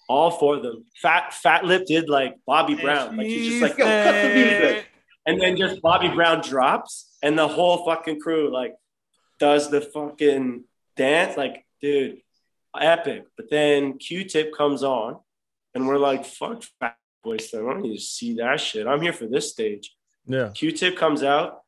All 0.09 0.31
four 0.31 0.57
of 0.57 0.63
them. 0.63 0.87
Fat 1.03 1.35
Fatlip 1.45 1.85
did 1.85 2.09
like 2.09 2.37
Bobby 2.47 2.75
Brown. 2.75 3.17
Like 3.19 3.27
he's 3.27 3.51
just 3.51 3.63
like, 3.63 3.79
yo, 3.79 3.85
cut 3.85 4.13
the 4.13 4.35
music. 4.35 4.87
And 5.27 5.39
then 5.39 5.59
just 5.59 5.83
Bobby 5.83 6.09
Brown 6.09 6.41
drops, 6.41 7.15
and 7.23 7.39
the 7.39 7.47
whole 7.47 7.85
fucking 7.85 8.19
crew 8.19 8.51
like 8.51 8.75
does 9.39 9.71
the 9.71 9.83
fucking 9.83 10.65
dance. 10.97 11.37
Like, 11.37 11.67
dude, 11.83 12.23
epic. 12.81 13.27
But 13.37 13.51
then 13.51 13.99
Q-Tip 13.99 14.57
comes 14.57 14.83
on, 14.83 15.19
and 15.75 15.87
we're 15.87 15.99
like, 15.99 16.25
fuck 16.25 16.63
Fat 16.81 16.97
Boys, 17.23 17.53
I 17.53 17.59
don't 17.59 17.83
need 17.83 17.97
to 17.97 18.01
see 18.03 18.37
that 18.37 18.59
shit. 18.61 18.87
I'm 18.87 19.03
here 19.03 19.13
for 19.13 19.27
this 19.27 19.51
stage. 19.51 19.95
Yeah. 20.27 20.53
Q-Tip 20.55 20.97
comes 20.97 21.23
out, 21.23 21.61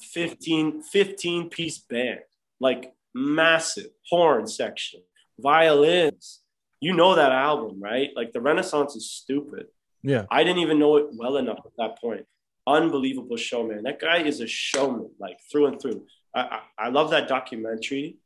15, 0.00 0.82
15 0.82 1.50
piece 1.50 1.78
band, 1.78 2.20
like 2.60 2.92
massive 3.14 3.88
horn 4.08 4.46
section, 4.46 5.00
violins. 5.38 6.40
You 6.80 6.94
know 6.94 7.14
that 7.14 7.32
album, 7.32 7.80
right? 7.80 8.10
Like 8.14 8.32
the 8.32 8.40
Renaissance 8.40 8.94
is 8.94 9.10
stupid. 9.10 9.66
Yeah. 10.02 10.26
I 10.30 10.44
didn't 10.44 10.58
even 10.60 10.78
know 10.78 10.96
it 10.96 11.06
well 11.12 11.38
enough 11.38 11.60
at 11.64 11.72
that 11.78 11.98
point. 11.98 12.26
Unbelievable 12.66 13.36
showman. 13.36 13.82
That 13.84 14.00
guy 14.00 14.18
is 14.22 14.40
a 14.40 14.46
showman, 14.46 15.10
like 15.18 15.38
through 15.50 15.66
and 15.66 15.80
through. 15.80 16.06
I, 16.34 16.40
I, 16.40 16.60
I 16.86 16.88
love 16.90 17.10
that 17.10 17.26
documentary, 17.28 18.18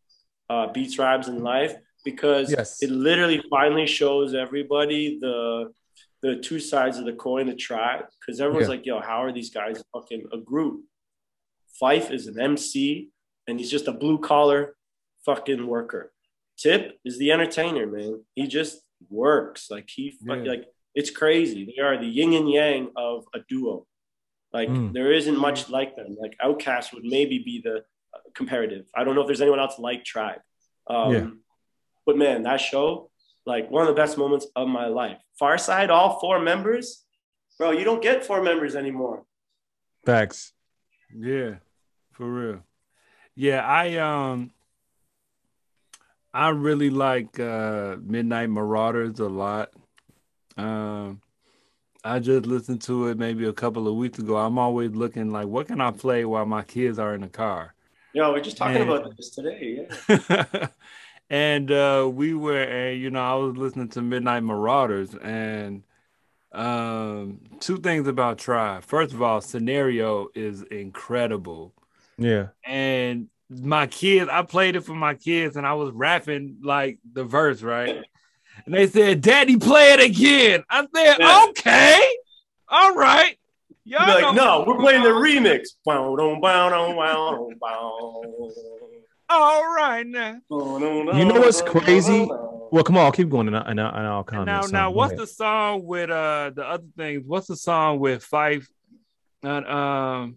uh, 0.51 0.73
Beats, 0.73 0.99
Rhymes, 0.99 1.29
and 1.29 1.43
Life, 1.45 1.75
because 2.05 2.51
Yes. 2.51 2.83
it 2.83 2.91
literally 2.91 3.43
finally 3.51 3.87
shows 3.87 4.35
everybody 4.35 5.19
the 5.21 5.73
the 6.21 6.35
two 6.35 6.59
sides 6.59 6.99
of 6.99 7.05
the 7.05 7.13
coin, 7.13 7.47
the 7.47 7.55
tribe. 7.55 8.07
Because 8.21 8.41
everyone's 8.41 8.67
Yeah. 8.67 8.75
like, 8.75 8.85
yo, 8.87 8.99
how 9.01 9.23
are 9.23 9.31
these 9.33 9.51
guys 9.51 9.81
fucking 9.93 10.27
a 10.33 10.39
group? 10.39 10.83
Phife 11.81 12.11
is 12.11 12.27
an 12.27 12.41
MC 12.41 13.11
and 13.47 13.59
he's 13.59 13.71
just 13.71 13.89
a 13.89 13.93
blue 13.93 14.19
collar 14.19 14.75
fucking 15.25 15.67
worker. 15.67 16.13
Tip 16.59 16.99
is 17.05 17.19
the 17.19 17.33
entertainer, 17.33 17.87
man. 17.87 18.25
He 18.35 18.47
just 18.47 18.81
works. 19.09 19.71
Like 19.71 19.89
he 19.89 20.11
fuck, 20.11 20.39
Yeah. 20.45 20.51
like 20.53 20.65
it's 20.95 21.11
crazy. 21.11 21.65
They 21.65 21.81
are 21.83 21.97
the 21.99 22.07
yin 22.07 22.33
and 22.35 22.51
yang 22.51 22.91
of 22.97 23.25
a 23.35 23.41
duo. 23.49 23.87
Like 24.53 24.69
Mm. 24.69 24.93
there 24.93 25.13
isn't 25.13 25.39
much 25.39 25.69
like 25.69 25.95
them. 25.97 26.17
Like 26.21 26.35
OutKast 26.43 26.93
would 26.95 27.05
maybe 27.05 27.39
be 27.39 27.61
the 27.63 27.77
uh, 28.15 28.19
comparative. 28.35 28.87
I 28.95 29.05
don't 29.05 29.15
know 29.15 29.21
if 29.21 29.27
there's 29.27 29.43
anyone 29.43 29.61
else 29.61 29.79
like 29.79 30.05
Tribe. 30.05 30.41
Um, 30.89 31.13
Yeah. 31.13 31.31
But 32.07 32.17
man, 32.17 32.43
that 32.45 32.57
show, 32.61 33.11
like 33.45 33.71
one 33.71 33.83
of 33.83 33.89
the 33.89 33.95
best 34.03 34.17
moments 34.17 34.47
of 34.57 34.67
my 34.67 34.87
life. 34.87 35.19
Pharcyde, 35.41 35.91
all 35.91 36.19
four 36.19 36.41
members, 36.41 37.05
bro. 37.59 37.71
You 37.73 37.85
don't 37.85 38.03
get 38.03 38.25
four 38.25 38.43
members 38.43 38.75
anymore. 38.75 39.27
Facts. 40.07 40.53
Yeah, 41.15 41.57
for 42.19 42.27
real. 42.27 42.65
Yeah, 43.37 43.65
I 43.65 43.97
um 43.99 44.51
I 46.35 46.49
really 46.49 46.91
like 46.91 47.39
uh 47.39 47.97
Midnight 48.03 48.51
Marauders 48.51 49.21
a 49.21 49.29
lot. 49.29 49.71
Um 50.57 51.23
I 52.05 52.19
just 52.19 52.47
listened 52.47 52.83
to 52.83 53.07
it 53.07 53.19
maybe 53.19 53.47
a 53.47 53.53
couple 53.53 53.87
of 53.87 53.95
weeks 53.95 54.19
ago. 54.19 54.37
I'm 54.37 54.59
always 54.59 54.91
looking 54.91 55.31
like 55.31 55.47
what 55.47 55.69
can 55.69 55.81
I 55.81 55.93
play 55.93 56.25
while 56.25 56.45
my 56.45 56.63
kids 56.63 56.99
are 56.99 57.15
in 57.15 57.21
the 57.21 57.29
car? 57.29 57.75
Yo, 58.13 58.33
we're 58.33 58.41
just 58.41 58.57
talking 58.57 58.75
Man. 58.75 58.89
about 58.89 59.17
this 59.17 59.31
today. 59.31 59.87
Yeah. 60.09 60.67
and 61.31 61.71
uh 61.71 62.11
we 62.13 62.35
were 62.35 62.89
uh, 62.89 62.91
you 62.91 63.11
know, 63.11 63.23
I 63.23 63.35
was 63.35 63.57
listening 63.57 63.91
to 63.91 64.03
Midnight 64.03 64.43
Marauders 64.43 65.15
and 65.15 65.85
um 66.51 67.39
two 67.61 67.77
things 67.77 68.09
about 68.09 68.39
Tribe. 68.39 68.83
First 68.83 69.15
of 69.15 69.23
all, 69.23 69.41
scenario 69.41 70.31
is 70.35 70.63
incredible. 70.63 71.75
Yeah. 72.19 72.49
and 72.65 73.29
my 73.51 73.87
kids, 73.87 74.29
I 74.31 74.43
played 74.43 74.77
it 74.77 74.83
for 74.83 74.95
my 74.95 75.15
kids, 75.15 75.57
and 75.57 75.67
I 75.67 75.73
was 75.75 75.91
rapping 75.93 76.59
like 76.63 76.99
the 77.11 77.25
verse, 77.25 77.63
right? 77.63 78.05
And 78.67 78.75
they 78.75 78.87
said, 78.89 79.23
"Daddy, 79.23 79.57
play 79.57 79.93
it 79.93 80.01
again." 80.01 80.65
I 80.69 80.87
said, 80.95 81.17
Yeah. 81.19 81.47
"Okay, 81.49 82.01
all 82.69 82.95
right." 82.95 83.37
Y'all 83.85 84.01
You'd 84.07 84.17
be 84.19 84.23
like, 84.23 84.35
know- 84.35 84.65
no, 84.65 84.65
we're 84.67 84.77
playing 84.79 85.03
the 85.03 85.09
remix. 85.09 85.69
Bow, 85.87 86.15
dum, 86.17 86.41
bow, 86.43 86.69
dum, 86.69 86.97
bow, 86.97 87.51
bow. 87.59 88.51
All 89.31 89.75
right 89.75 90.07
now. 90.07 90.41
You 90.51 91.25
know 91.25 91.41
what's 91.41 91.63
crazy? 91.63 92.29
Well, 92.71 92.85
come 92.85 92.99
on, 92.99 93.13
keep 93.13 93.31
going, 93.31 93.47
and, 93.47 93.57
I, 93.57 93.61
and, 93.63 93.81
I, 93.81 93.89
and 93.89 94.07
I'll 94.07 94.25
comment. 94.25 94.47
now, 94.47 94.61
some. 94.63 94.73
now, 94.73 94.91
what's 94.91 95.13
ahead. 95.13 95.23
the 95.23 95.27
song 95.27 95.85
with 95.87 96.11
uh 96.11 96.51
the 96.55 96.67
other 96.67 96.85
things? 96.99 97.23
What's 97.27 97.47
the 97.47 97.57
song 97.57 97.99
with 97.99 98.23
Phife? 98.29 98.67
And 99.43 99.67
um, 99.67 100.37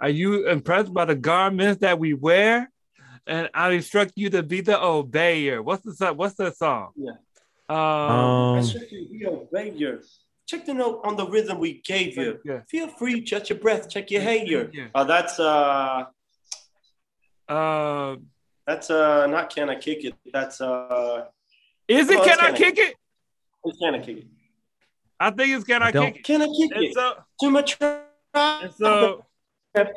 are 0.00 0.08
you 0.10 0.48
impressed 0.48 0.92
by 0.92 1.04
the 1.04 1.14
garments 1.14 1.80
that 1.80 1.98
we 1.98 2.14
wear? 2.14 2.70
And 3.26 3.50
I 3.54 3.70
instruct 3.70 4.12
you 4.16 4.30
to 4.30 4.42
be 4.42 4.60
the 4.60 4.74
obeyer. 4.74 5.62
What's 5.64 5.82
the 5.84 5.94
song? 5.94 6.16
What's 6.16 6.34
the 6.36 6.50
song? 6.52 6.90
Yeah. 6.96 7.12
Um, 7.68 7.76
Um, 7.78 8.64
we 8.92 9.26
obey 9.26 9.70
you. 9.72 10.00
Check 10.46 10.64
the 10.66 10.74
note 10.74 11.00
on 11.04 11.16
the 11.16 11.26
rhythm 11.26 11.58
we 11.58 11.80
gave 11.84 12.16
you. 12.16 12.38
yeah. 12.44 12.60
Feel 12.68 12.86
free, 12.88 13.22
check 13.22 13.48
your 13.48 13.58
breath, 13.58 13.88
check 13.88 14.10
your 14.12 14.22
hair. 14.22 14.44
Yeah. 14.72 14.86
Oh, 14.94 15.04
that's 15.04 15.40
uh, 15.40 16.04
Uh, 17.48 18.16
that's 18.66 18.90
uh, 18.90 19.26
not 19.26 19.52
can 19.54 19.70
I 19.70 19.76
kick 19.76 20.04
it? 20.04 20.14
That's 20.32 20.60
uh, 20.60 21.26
is 21.88 22.08
it 22.10 22.18
Oh, 22.18 22.24
Can 22.24 22.38
I 22.40 22.46
Can 22.46 22.54
I- 22.54 22.58
Kick 22.58 22.78
It? 22.78 22.94
it's 23.64 23.78
can 23.78 23.94
I 23.94 23.98
kick 24.00 24.16
it? 24.18 24.26
I 25.18 25.30
think 25.30 25.48
it's 25.56 25.64
Can 25.64 25.82
I 25.82 25.86
I, 25.88 25.92
Kick 25.92 26.16
It? 26.16 26.24
Can 26.24 26.42
I 26.42 26.46
kick 26.46 26.70
And 26.76 26.84
it? 26.84 26.94
so, 26.94 27.14
To 27.40 27.50
my 27.50 27.62
tribe. 27.62 28.02
and 28.34 28.72
so 28.72 28.84
that 28.84 29.00
flows 29.00 29.22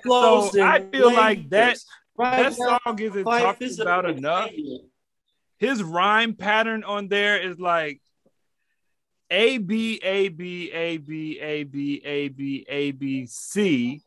so 0.06 0.62
I 0.62 0.80
feel 0.92 1.14
like 1.14 1.50
that- 1.50 1.78
Right 2.18 2.54
that 2.54 2.60
now, 2.60 2.80
song 2.86 3.00
isn't 3.00 3.24
talked 3.24 3.62
is 3.62 3.80
about 3.80 4.10
enough. 4.10 4.52
His 5.58 5.82
rhyme 5.82 6.34
pattern 6.36 6.84
on 6.84 7.08
there 7.08 7.40
is 7.40 7.58
like 7.60 8.02
A 9.32 9.58
B 9.58 10.02
A 10.04 10.28
B 10.28 10.70
A 10.74 10.98
B 10.98 11.40
A 11.40 11.64
B 11.64 12.02
A 12.04 12.28
B 12.28 12.66
A 12.68 12.92
B 12.92 13.26
C. 13.26 14.02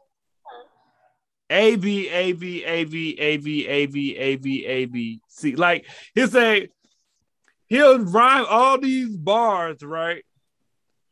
A 1.49 1.77
B 1.77 2.09
A 2.11 2.33
B 2.33 2.65
A 2.65 2.85
B 2.85 3.17
A 3.19 3.37
B 3.39 3.67
A 3.67 3.87
B 3.87 4.17
A 4.17 4.37
B 4.37 4.67
A 4.67 4.85
B 4.87 5.21
C. 5.29 5.55
Like 5.57 5.87
he'll 6.15 6.29
say, 6.29 6.69
he'll 7.69 7.99
rhyme 8.01 8.45
all 8.49 8.79
these 8.79 9.17
bars, 9.17 9.83
right? 9.83 10.23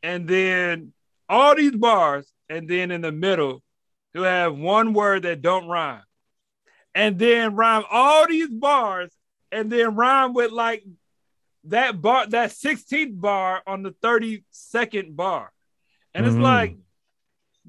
And 0.03 0.27
then 0.27 0.93
all 1.29 1.55
these 1.55 1.75
bars, 1.75 2.31
and 2.49 2.67
then 2.67 2.91
in 2.91 3.01
the 3.01 3.11
middle, 3.11 3.63
he'll 4.13 4.23
have 4.23 4.57
one 4.57 4.93
word 4.93 5.23
that 5.23 5.41
don't 5.41 5.67
rhyme. 5.67 6.03
And 6.93 7.17
then 7.17 7.55
rhyme 7.55 7.83
all 7.89 8.27
these 8.27 8.49
bars, 8.49 9.11
and 9.51 9.71
then 9.71 9.95
rhyme 9.95 10.33
with 10.33 10.51
like 10.51 10.83
that 11.65 12.01
bar, 12.01 12.27
that 12.27 12.51
16th 12.51 13.19
bar 13.19 13.61
on 13.65 13.83
the 13.83 13.91
32nd 13.91 15.15
bar. 15.15 15.51
And 16.13 16.25
it's 16.25 16.35
Mhm. 16.35 16.41
like, 16.41 16.77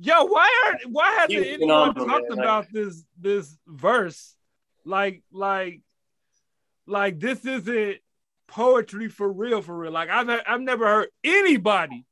yo, 0.00 0.24
why 0.24 0.50
aren't 0.64 0.90
why 0.90 1.12
hasn't 1.12 1.32
He's 1.32 1.52
anyone 1.52 1.94
phenomenal, 1.94 2.06
talked 2.06 2.30
man. 2.30 2.38
about 2.38 2.72
this 2.72 3.04
this 3.20 3.56
verse? 3.66 4.34
Like, 4.84 5.22
like, 5.30 5.82
like 6.86 7.20
this 7.20 7.44
isn't 7.44 7.98
poetry 8.48 9.08
for 9.08 9.30
real, 9.32 9.62
for 9.62 9.76
real. 9.76 9.92
Like 9.92 10.08
I've 10.08 10.28
I've 10.46 10.60
never 10.60 10.86
heard 10.86 11.08
anybody 11.22 12.04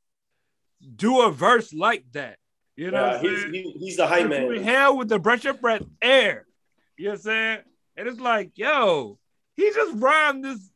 do 0.97 1.23
a 1.23 1.31
verse 1.31 1.73
like 1.75 2.05
that. 2.13 2.39
You 2.81 2.91
know, 2.91 3.11
Yeah, 3.11 3.19
he's, 3.21 3.45
he, 3.45 3.73
he's 3.79 3.97
the 3.99 4.07
hype 4.07 4.27
man. 4.27 4.63
hell 4.63 4.97
with 4.97 5.11
the 5.11 5.19
brush 5.19 5.45
of 5.45 5.61
breath 5.61 5.83
air. 6.01 6.47
You 6.97 7.05
know 7.05 7.11
what 7.11 7.17
I'm 7.19 7.23
saying? 7.23 7.59
And 7.99 8.09
it's 8.09 8.21
like, 8.21 8.53
yo, 8.55 9.19
he 9.55 9.71
just 9.71 9.97
rhymed 9.97 10.43
this. 10.47 10.71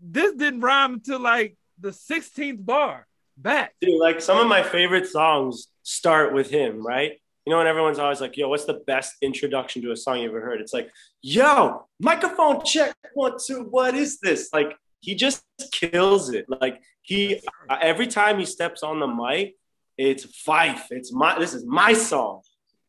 This 0.00 0.34
didn't 0.34 0.62
rhyme 0.62 0.94
until 0.94 1.20
like 1.20 1.56
the 1.78 1.90
16th 1.90 2.66
bar 2.66 3.06
back. 3.36 3.74
Dude, 3.80 4.00
like 4.00 4.20
some 4.20 4.38
of 4.38 4.48
my 4.48 4.64
favorite 4.64 5.06
songs 5.06 5.68
start 5.84 6.34
with 6.34 6.50
him, 6.50 6.84
right? 6.84 7.12
You 7.46 7.52
know, 7.52 7.60
and 7.60 7.68
everyone's 7.68 8.00
always 8.00 8.20
like, 8.20 8.36
yo, 8.36 8.48
what's 8.48 8.64
the 8.64 8.82
best 8.84 9.14
introduction 9.22 9.82
to 9.82 9.92
a 9.92 9.96
song 9.96 10.18
you 10.18 10.28
ever 10.28 10.40
heard? 10.40 10.60
It's 10.60 10.72
like, 10.72 10.90
yo, 11.22 11.86
microphone 12.00 12.64
check, 12.64 12.92
one, 13.12 13.36
two, 13.46 13.68
what 13.70 13.94
is 13.94 14.18
this? 14.18 14.48
Like, 14.52 14.76
he 14.98 15.14
just 15.14 15.44
kills 15.70 16.30
it. 16.30 16.46
Like, 16.48 16.82
he, 17.02 17.40
uh, 17.70 17.76
every 17.80 18.08
time 18.08 18.40
he 18.40 18.46
steps 18.46 18.82
on 18.82 18.98
the 18.98 19.06
mic, 19.06 19.54
it's 19.96 20.24
Phife. 20.46 20.82
It's 20.90 21.12
my, 21.12 21.38
this 21.38 21.54
is 21.54 21.64
my 21.66 21.92
song. 21.92 22.42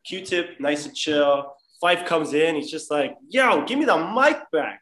Q 0.06 0.22
tip, 0.26 0.60
nice 0.60 0.86
and 0.86 0.96
chill. 0.96 1.54
Phife 1.84 2.06
comes 2.06 2.34
in, 2.34 2.56
he's 2.56 2.72
just 2.72 2.90
like, 2.92 3.16
yo, 3.30 3.66
give 3.66 3.78
me 3.80 3.86
the 3.86 3.98
mic 3.98 4.40
back. 4.52 4.82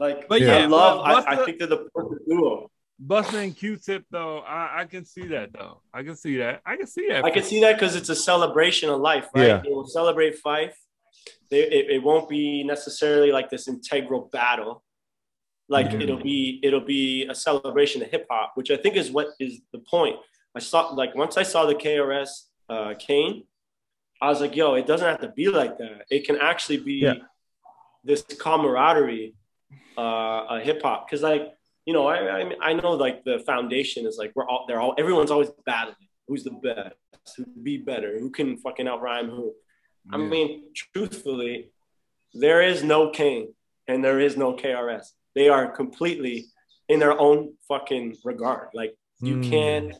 Like, 0.00 0.28
But 0.28 0.42
I 0.42 0.44
yeah, 0.60 0.66
love, 0.66 1.04
but- 1.04 1.24
but 1.24 1.28
I, 1.28 1.42
I 1.42 1.44
think 1.44 1.58
they're 1.58 1.66
the 1.68 1.88
perfect 1.94 2.28
duo. 2.28 2.70
Busta 3.04 3.34
and 3.44 3.56
Q-Tip 3.56 4.04
though, 4.10 4.38
I, 4.40 4.80
I 4.80 4.84
can 4.84 5.04
see 5.04 5.28
that 5.28 5.52
though. 5.52 5.82
I 5.94 6.02
can 6.02 6.16
see 6.16 6.38
that. 6.38 6.62
I 6.66 6.76
can 6.76 6.86
see 6.88 7.06
that. 7.08 7.24
I 7.24 7.30
can 7.30 7.44
see 7.44 7.60
that 7.60 7.74
because 7.74 7.94
it's 7.94 8.08
a 8.08 8.16
celebration 8.16 8.90
of 8.90 9.00
life, 9.00 9.28
right? 9.36 9.46
Yeah. 9.46 9.60
They 9.64 9.70
will 9.70 9.86
celebrate 9.86 10.42
Phife. 10.42 10.72
They, 11.48 11.60
it, 11.62 11.90
it 11.90 12.02
won't 12.02 12.28
be 12.28 12.64
necessarily 12.64 13.30
like 13.30 13.50
this 13.50 13.68
integral 13.68 14.28
battle. 14.32 14.82
Like 15.68 15.90
Mhm. 15.90 16.02
it'll 16.02 16.20
be 16.22 16.58
it'll 16.64 16.80
be 16.84 17.26
a 17.28 17.34
celebration 17.36 18.02
of 18.02 18.08
hip 18.10 18.26
hop, 18.28 18.52
which 18.56 18.70
I 18.72 18.76
think 18.76 18.96
is 18.96 19.10
what 19.12 19.28
is 19.38 19.60
the 19.72 19.78
point. 19.78 20.16
I 20.54 20.60
saw 20.60 20.88
like 20.88 21.14
once 21.14 21.36
I 21.36 21.42
saw 21.42 21.66
the 21.66 21.74
KRS 21.74 22.30
uh, 22.68 22.94
Kane, 22.98 23.44
I 24.20 24.28
was 24.28 24.40
like, 24.40 24.56
yo, 24.56 24.74
it 24.74 24.86
doesn't 24.86 25.06
have 25.06 25.20
to 25.20 25.28
be 25.28 25.48
like 25.48 25.78
that. 25.78 26.06
It 26.10 26.26
can 26.26 26.36
actually 26.40 26.78
be 26.78 26.94
Yeah. 26.94 27.14
this 28.04 28.22
camaraderie, 28.22 29.34
uh, 29.96 30.46
a 30.50 30.60
hip 30.62 30.82
hop. 30.82 31.06
Because 31.06 31.22
like 31.22 31.54
you 31.86 31.94
know, 31.94 32.06
I, 32.06 32.40
I 32.40 32.52
I 32.60 32.72
know 32.74 32.92
like 32.92 33.24
the 33.24 33.38
foundation 33.40 34.06
is 34.06 34.16
like 34.18 34.32
we're 34.34 34.46
all 34.46 34.64
they're 34.66 34.80
all 34.80 34.94
everyone's 34.98 35.30
always 35.30 35.50
battling. 35.64 35.96
Who's 36.26 36.44
the 36.44 36.50
best? 36.50 36.94
Who 37.36 37.44
be 37.62 37.78
better? 37.78 38.18
Who 38.18 38.30
can 38.30 38.56
fucking 38.58 38.86
out 38.88 39.00
rhyme 39.02 39.28
who? 39.30 39.54
I 40.12 40.16
mean, 40.16 40.64
truthfully, 40.74 41.70
there 42.32 42.62
is 42.62 42.82
no 42.82 43.10
Kane 43.10 43.52
and 43.86 44.02
there 44.02 44.20
is 44.20 44.36
no 44.38 44.54
KRS. 44.54 45.04
They 45.34 45.48
are 45.50 45.66
completely 45.70 46.46
in 46.88 46.98
their 46.98 47.18
own 47.18 47.54
fucking 47.68 48.16
regard. 48.24 48.68
Like 48.74 48.94
You 49.20 49.36
Mm. 49.36 49.50
can't 49.50 49.94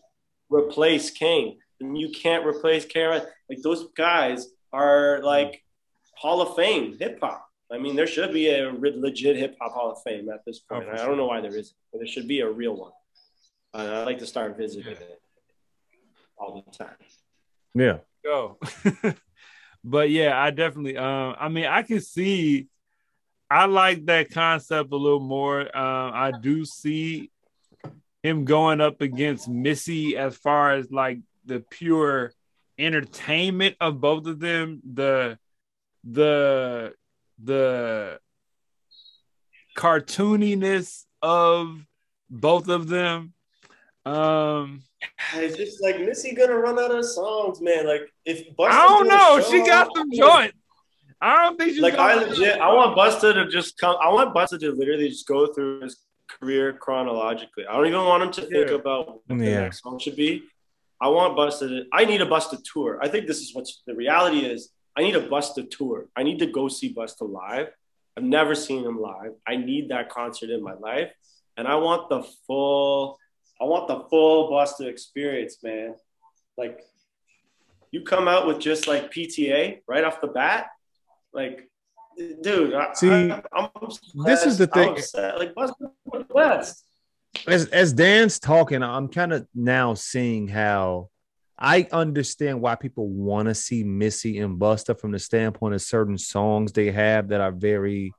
replace 0.50 1.10
Kane, 1.10 1.58
and 1.80 1.96
you 1.96 2.10
can't 2.10 2.46
replace 2.46 2.84
Karen. 2.84 3.22
Like 3.48 3.62
those 3.62 3.88
guys 3.96 4.48
are 4.72 5.20
like 5.22 5.62
Hall 6.14 6.40
of 6.40 6.56
Fame 6.56 6.96
hip 6.98 7.18
hop. 7.20 7.46
I 7.70 7.78
mean, 7.78 7.96
there 7.96 8.06
should 8.06 8.32
be 8.32 8.48
a 8.48 8.72
legit 8.72 9.36
hip 9.36 9.56
hop 9.60 9.72
Hall 9.72 9.92
of 9.92 10.02
Fame 10.02 10.28
at 10.30 10.44
this 10.46 10.58
point. 10.60 10.84
Oh, 10.86 10.96
for 10.96 11.02
I 11.02 11.06
don't 11.06 11.16
know 11.16 11.26
why 11.26 11.40
there 11.40 11.56
isn't, 11.56 11.76
but 11.92 11.98
there 11.98 12.08
should 12.08 12.28
be 12.28 12.40
a 12.40 12.50
real 12.50 12.76
one. 12.76 12.92
Uh, 13.74 14.00
I'd 14.00 14.06
like 14.06 14.18
to 14.18 14.26
start 14.26 14.56
visiting 14.56 14.92
it 14.92 15.20
all 16.38 16.64
the 16.66 16.76
time. 16.76 16.96
Yeah. 17.74 17.98
go. 18.24 18.58
but 19.84 20.10
yeah, 20.10 20.40
I 20.40 20.50
definitely 20.50 20.96
um 20.96 21.36
I 21.38 21.48
mean 21.48 21.66
I 21.66 21.82
can 21.82 22.00
see 22.00 22.68
I 23.50 23.66
like 23.66 24.04
that 24.06 24.30
concept 24.30 24.92
a 24.92 24.96
little 24.96 25.20
more. 25.20 25.60
Um 25.60 26.12
I 26.14 26.32
do 26.40 26.64
see 26.64 27.30
him 28.22 28.44
going 28.44 28.80
up 28.80 29.00
against 29.00 29.48
Missy 29.48 30.16
as 30.16 30.36
far 30.36 30.72
as 30.72 30.90
like 30.90 31.18
the 31.44 31.60
pure 31.70 32.32
entertainment 32.78 33.76
of 33.80 34.00
both 34.00 34.26
of 34.26 34.40
them, 34.40 34.80
the 34.92 35.38
the 36.04 36.94
the 37.42 38.18
cartooniness 39.76 41.04
of 41.22 41.84
both 42.30 42.68
of 42.68 42.88
them. 42.88 43.32
Um 44.04 44.82
It's 45.34 45.56
just 45.56 45.82
like 45.82 46.00
Missy 46.00 46.34
gonna 46.34 46.56
run 46.56 46.78
out 46.78 46.90
of 46.90 47.04
songs, 47.04 47.60
man. 47.60 47.86
Like 47.86 48.12
if 48.24 48.54
Busta 48.56 48.70
I 48.70 48.88
don't 48.88 49.08
know. 49.08 49.40
show, 49.40 49.50
She 49.50 49.58
got 49.66 49.88
some 49.94 50.10
joints. 50.12 50.54
I 51.20 51.44
don't 51.44 51.58
think 51.58 51.72
she's 51.72 51.80
Like 51.80 51.94
I 51.94 52.14
legit, 52.14 52.60
I 52.60 52.72
want 52.72 52.96
Busta 52.96 53.34
to 53.34 53.48
just 53.48 53.76
come. 53.78 53.96
I 54.00 54.08
want 54.08 54.34
Busta 54.34 54.58
to 54.60 54.72
literally 54.72 55.08
just 55.08 55.26
go 55.26 55.52
through 55.52 55.82
his 55.82 56.00
career 56.28 56.72
chronologically. 56.72 57.66
I 57.66 57.74
don't 57.76 57.86
even 57.86 58.04
want 58.04 58.22
him 58.24 58.30
to 58.32 58.40
think 58.42 58.68
Yeah. 58.68 58.74
about 58.76 59.06
what 59.08 59.38
the 59.38 59.44
Yeah. 59.44 59.60
next 59.60 59.82
song 59.82 59.98
should 59.98 60.16
be. 60.16 60.42
I 61.00 61.08
want 61.08 61.36
Busta 61.36 61.68
to. 61.68 61.86
I 61.92 62.04
need 62.04 62.20
a 62.20 62.26
Busta 62.26 62.62
tour. 62.72 62.98
I 63.02 63.08
think 63.08 63.26
this 63.26 63.40
is 63.40 63.54
what 63.54 63.66
the 63.86 63.94
reality 63.94 64.40
is. 64.44 64.72
I 64.96 65.02
need 65.02 65.14
a 65.16 65.26
Busta 65.28 65.68
tour. 65.70 66.08
I 66.16 66.22
need 66.24 66.38
to 66.40 66.46
go 66.46 66.68
see 66.68 66.92
Busta 66.92 67.22
live. 67.28 67.68
I've 68.16 68.24
never 68.24 68.54
seen 68.54 68.84
him 68.84 69.00
live. 69.00 69.34
I 69.46 69.56
need 69.56 69.90
that 69.90 70.08
concert 70.10 70.50
in 70.50 70.60
my 70.62 70.74
life, 70.74 71.12
and 71.56 71.68
I 71.68 71.76
want 71.76 72.08
the 72.08 72.22
full. 72.46 73.18
I 73.60 73.64
want 73.64 73.86
the 73.88 74.00
full 74.10 74.50
Busta 74.50 74.86
experience, 74.86 75.62
man. 75.62 75.94
Like, 76.56 76.84
you 77.92 78.02
come 78.02 78.26
out 78.28 78.46
with 78.46 78.58
just 78.58 78.86
like 78.88 79.10
PTA 79.12 79.82
right 79.86 80.04
off 80.04 80.20
the 80.20 80.26
bat, 80.28 80.70
like, 81.32 81.70
dude. 82.42 82.74
I, 82.74 82.92
See, 82.94 83.10
I, 83.10 83.42
I'm 83.52 83.68
this 84.24 84.44
is 84.44 84.58
the 84.58 84.66
thing. 84.66 84.94
Like, 85.14 85.54
Busta 85.54 85.90
West. 86.30 86.84
as 87.46 87.66
as 87.68 87.92
Dan's 87.92 88.38
talking, 88.38 88.82
I'm 88.82 89.08
kind 89.08 89.32
of 89.32 89.46
now 89.54 89.94
seeing 89.94 90.48
how 90.48 91.10
I 91.58 91.88
understand 91.92 92.60
why 92.60 92.74
people 92.76 93.08
want 93.08 93.48
to 93.48 93.54
see 93.54 93.82
Missy 93.84 94.38
and 94.38 94.60
Busta 94.60 94.98
from 94.98 95.12
the 95.12 95.18
standpoint 95.18 95.74
of 95.74 95.82
certain 95.82 96.18
songs 96.18 96.72
they 96.72 96.90
have 96.90 97.28
that 97.28 97.40
are 97.40 97.52
very 97.52 98.12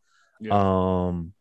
um 0.50 1.34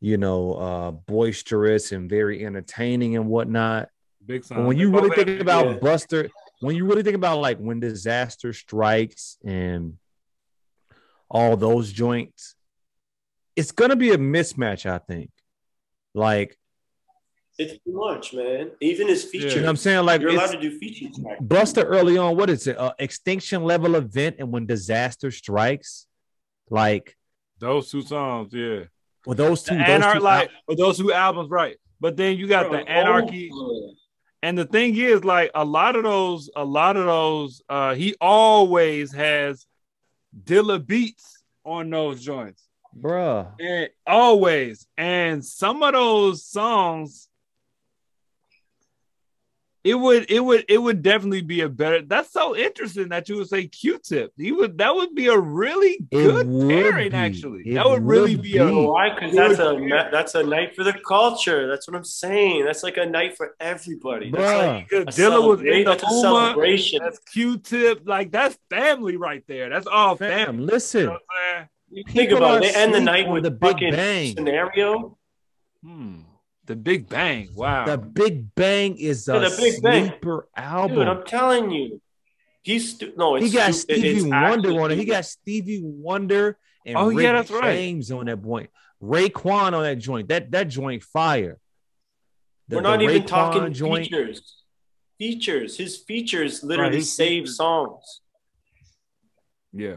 you 0.00 0.16
know 0.16 0.52
uh 0.52 0.90
boisterous 0.92 1.90
and 1.92 2.08
very 2.08 2.44
entertaining 2.44 3.16
and 3.16 3.26
whatnot. 3.26 3.88
big 4.24 4.42
But 4.42 4.48
song. 4.48 4.66
when 4.66 4.76
you 4.76 4.90
really 4.90 5.10
think 5.10 5.40
about 5.40 5.66
yeah. 5.66 5.78
Busta, 5.78 6.28
when 6.60 6.76
you 6.76 6.84
really 6.84 7.02
think 7.02 7.16
about 7.16 7.38
like 7.40 7.58
when 7.58 7.80
disaster 7.80 8.52
strikes 8.52 9.38
and 9.44 9.94
all 11.30 11.56
those 11.56 11.92
joints, 11.92 12.54
it's 13.56 13.72
gonna 13.72 13.96
be 13.96 14.10
a 14.10 14.18
mismatch, 14.18 14.86
I 14.86 14.98
think. 14.98 15.30
Like 16.14 16.56
It's 17.58 17.72
too 17.84 17.92
much, 17.92 18.32
man. 18.32 18.70
Even 18.80 19.08
his 19.08 19.24
features. 19.24 19.54
You 19.54 19.60
know 19.60 19.66
what 19.66 19.70
I'm 19.70 19.76
saying? 19.76 20.04
Like 20.04 20.20
You're 20.20 20.30
allowed 20.30 20.52
to 20.52 20.60
do 20.60 20.78
features. 20.78 21.18
Now. 21.18 21.36
Busta 21.42 21.84
early 21.84 22.16
on, 22.16 22.36
what 22.36 22.50
is 22.50 22.66
it? 22.66 22.78
Uh, 22.78 22.92
extinction 22.98 23.64
level 23.64 23.96
event, 23.96 24.36
and 24.38 24.52
when 24.52 24.66
disaster 24.66 25.30
strikes, 25.30 26.06
like 26.70 27.16
those 27.58 27.90
two 27.90 28.02
songs, 28.02 28.52
yeah. 28.52 28.84
well, 29.26 29.34
those 29.34 29.62
The 29.64 29.72
two, 29.72 29.78
those 29.78 29.88
Anarchy, 29.88 30.18
two 30.18 30.24
like 30.24 30.50
or 30.66 30.76
those 30.76 30.98
two 30.98 31.12
albums, 31.12 31.50
right? 31.50 31.76
But 32.00 32.16
then 32.16 32.36
you 32.38 32.46
got 32.46 32.68
Bro, 32.68 32.78
the 32.78 32.88
Anarchy, 32.88 33.50
oh, 33.52 33.92
and 34.42 34.56
the 34.56 34.64
thing 34.64 34.96
is, 34.96 35.24
like 35.24 35.50
a 35.54 35.64
lot 35.64 35.96
of 35.96 36.04
those, 36.04 36.48
a 36.54 36.64
lot 36.64 36.96
of 36.96 37.06
those, 37.06 37.60
uh, 37.68 37.94
he 37.94 38.14
always 38.20 39.12
has 39.12 39.66
Dilla 40.36 40.84
beats 40.84 41.42
on 41.64 41.90
those 41.90 42.22
joints. 42.22 42.62
bruh. 42.98 43.52
And 43.60 43.90
always. 44.06 44.86
And 44.96 45.44
some 45.44 45.82
of 45.82 45.92
those 45.92 46.44
songs, 46.44 47.27
it 49.84 49.94
would 49.94 50.30
it 50.30 50.40
would 50.40 50.64
it 50.68 50.78
would 50.78 51.02
definitely 51.02 51.42
be 51.42 51.60
a 51.60 51.68
better. 51.68 52.02
That's 52.02 52.32
so 52.32 52.56
interesting 52.56 53.08
that 53.10 53.28
you 53.28 53.36
would 53.36 53.48
say 53.48 53.66
Q-tip. 53.68 54.32
He 54.36 54.50
would 54.52 54.76
that 54.78 54.94
would 54.94 55.14
be 55.14 55.28
a 55.28 55.38
really 55.38 55.98
good 56.12 56.48
would 56.48 56.68
pairing. 56.68 57.10
be. 57.10 57.16
Actually, 57.16 57.62
It 57.64 57.74
that 57.74 57.86
would 57.88 58.02
really 58.04 58.34
would 58.36 58.42
be, 58.42 58.58
a. 58.58 58.66
Why? 58.72 59.14
Because 59.14 59.34
that's 59.34 59.58
a 59.60 59.78
ma- 59.78 60.10
that's 60.10 60.34
a 60.34 60.42
night 60.42 60.74
for 60.74 60.84
the 60.84 60.94
culture. 61.06 61.68
That's 61.68 61.86
what 61.88 61.96
I'm 61.96 62.04
saying. 62.04 62.64
That's 62.64 62.82
like 62.82 62.96
a 62.96 63.06
night 63.06 63.36
for 63.36 63.54
everybody. 63.60 64.30
That's 64.30 64.42
Bruh. 64.44 64.66
like 64.74 64.92
a 64.92 65.04
Dilla 65.12 65.46
was 65.48 65.60
in 65.60 65.66
the 65.66 65.84
that's 65.84 66.02
a 66.02 66.20
celebration. 66.20 67.00
That's 67.02 67.18
Q-tip. 67.20 68.02
Like 68.04 68.32
that's 68.32 68.58
family 68.70 69.16
right 69.16 69.44
there. 69.46 69.68
That's 69.68 69.86
all 69.86 70.16
family. 70.16 70.44
Fam, 70.44 70.58
You 70.60 70.66
listen, 70.66 71.04
know 71.06 71.12
what 71.12 71.20
I'm 71.30 71.56
saying? 71.56 71.68
You 71.90 72.04
think 72.12 72.30
about 72.32 72.64
it. 72.64 72.74
They 72.74 72.80
end 72.80 72.92
the 72.92 73.00
night 73.00 73.28
with 73.28 73.44
the 73.44 73.50
the 73.50 73.56
Big 73.56 73.70
fucking 73.70 73.92
Bang. 73.92 74.34
scenario. 74.34 75.16
Hmm. 75.82 76.16
The 76.68 76.76
Big 76.76 77.08
Bang. 77.08 77.48
Wow. 77.54 77.86
the 77.86 77.96
Big 77.98 78.54
Bang 78.54 78.96
is 78.98 79.26
a 79.28 79.32
Yeah, 79.34 79.48
the 79.48 79.56
Big 79.56 79.82
Bang. 79.82 80.08
sleeper 80.10 80.48
Dude, 80.54 80.64
album. 80.64 81.08
I'm 81.08 81.24
telling 81.24 81.70
you. 81.70 82.00
He's 82.62 82.90
stu- 82.94 83.14
no. 83.16 83.36
It's 83.36 83.46
he 83.46 83.52
got 83.52 83.74
stu- 83.74 83.92
it- 83.94 83.98
Stevie 84.00 84.16
it's 84.18 84.24
Wonder 84.26 84.68
actually- 84.68 84.78
on 84.78 84.90
it. 84.92 84.98
He 84.98 85.04
got 85.06 85.24
Stevie 85.24 85.80
Wonder 85.82 86.58
and 86.84 86.96
Oh, 86.98 87.08
Rick 87.08 87.24
yeah, 87.24 87.32
that's 87.32 87.50
right. 87.50 87.74
James 87.74 88.10
on 88.12 88.26
that 88.26 88.42
point. 88.42 88.68
Raekwon 89.02 89.72
on 89.72 89.82
that 89.82 89.96
joint. 89.96 90.28
That 90.28 90.50
that 90.50 90.68
joint 90.68 91.02
fire. 91.02 91.58
The- 92.68 92.76
We're 92.76 92.82
not 92.82 92.98
the 92.98 93.04
even 93.04 93.22
Raekwon 93.22 93.26
talking 93.26 93.72
joint. 93.72 94.04
features. 94.04 94.54
Features. 95.18 95.76
His 95.78 95.96
features 95.96 96.62
literally 96.62 96.96
his 96.96 97.10
save 97.12 97.48
songs. 97.48 98.20
yeah. 99.72 99.96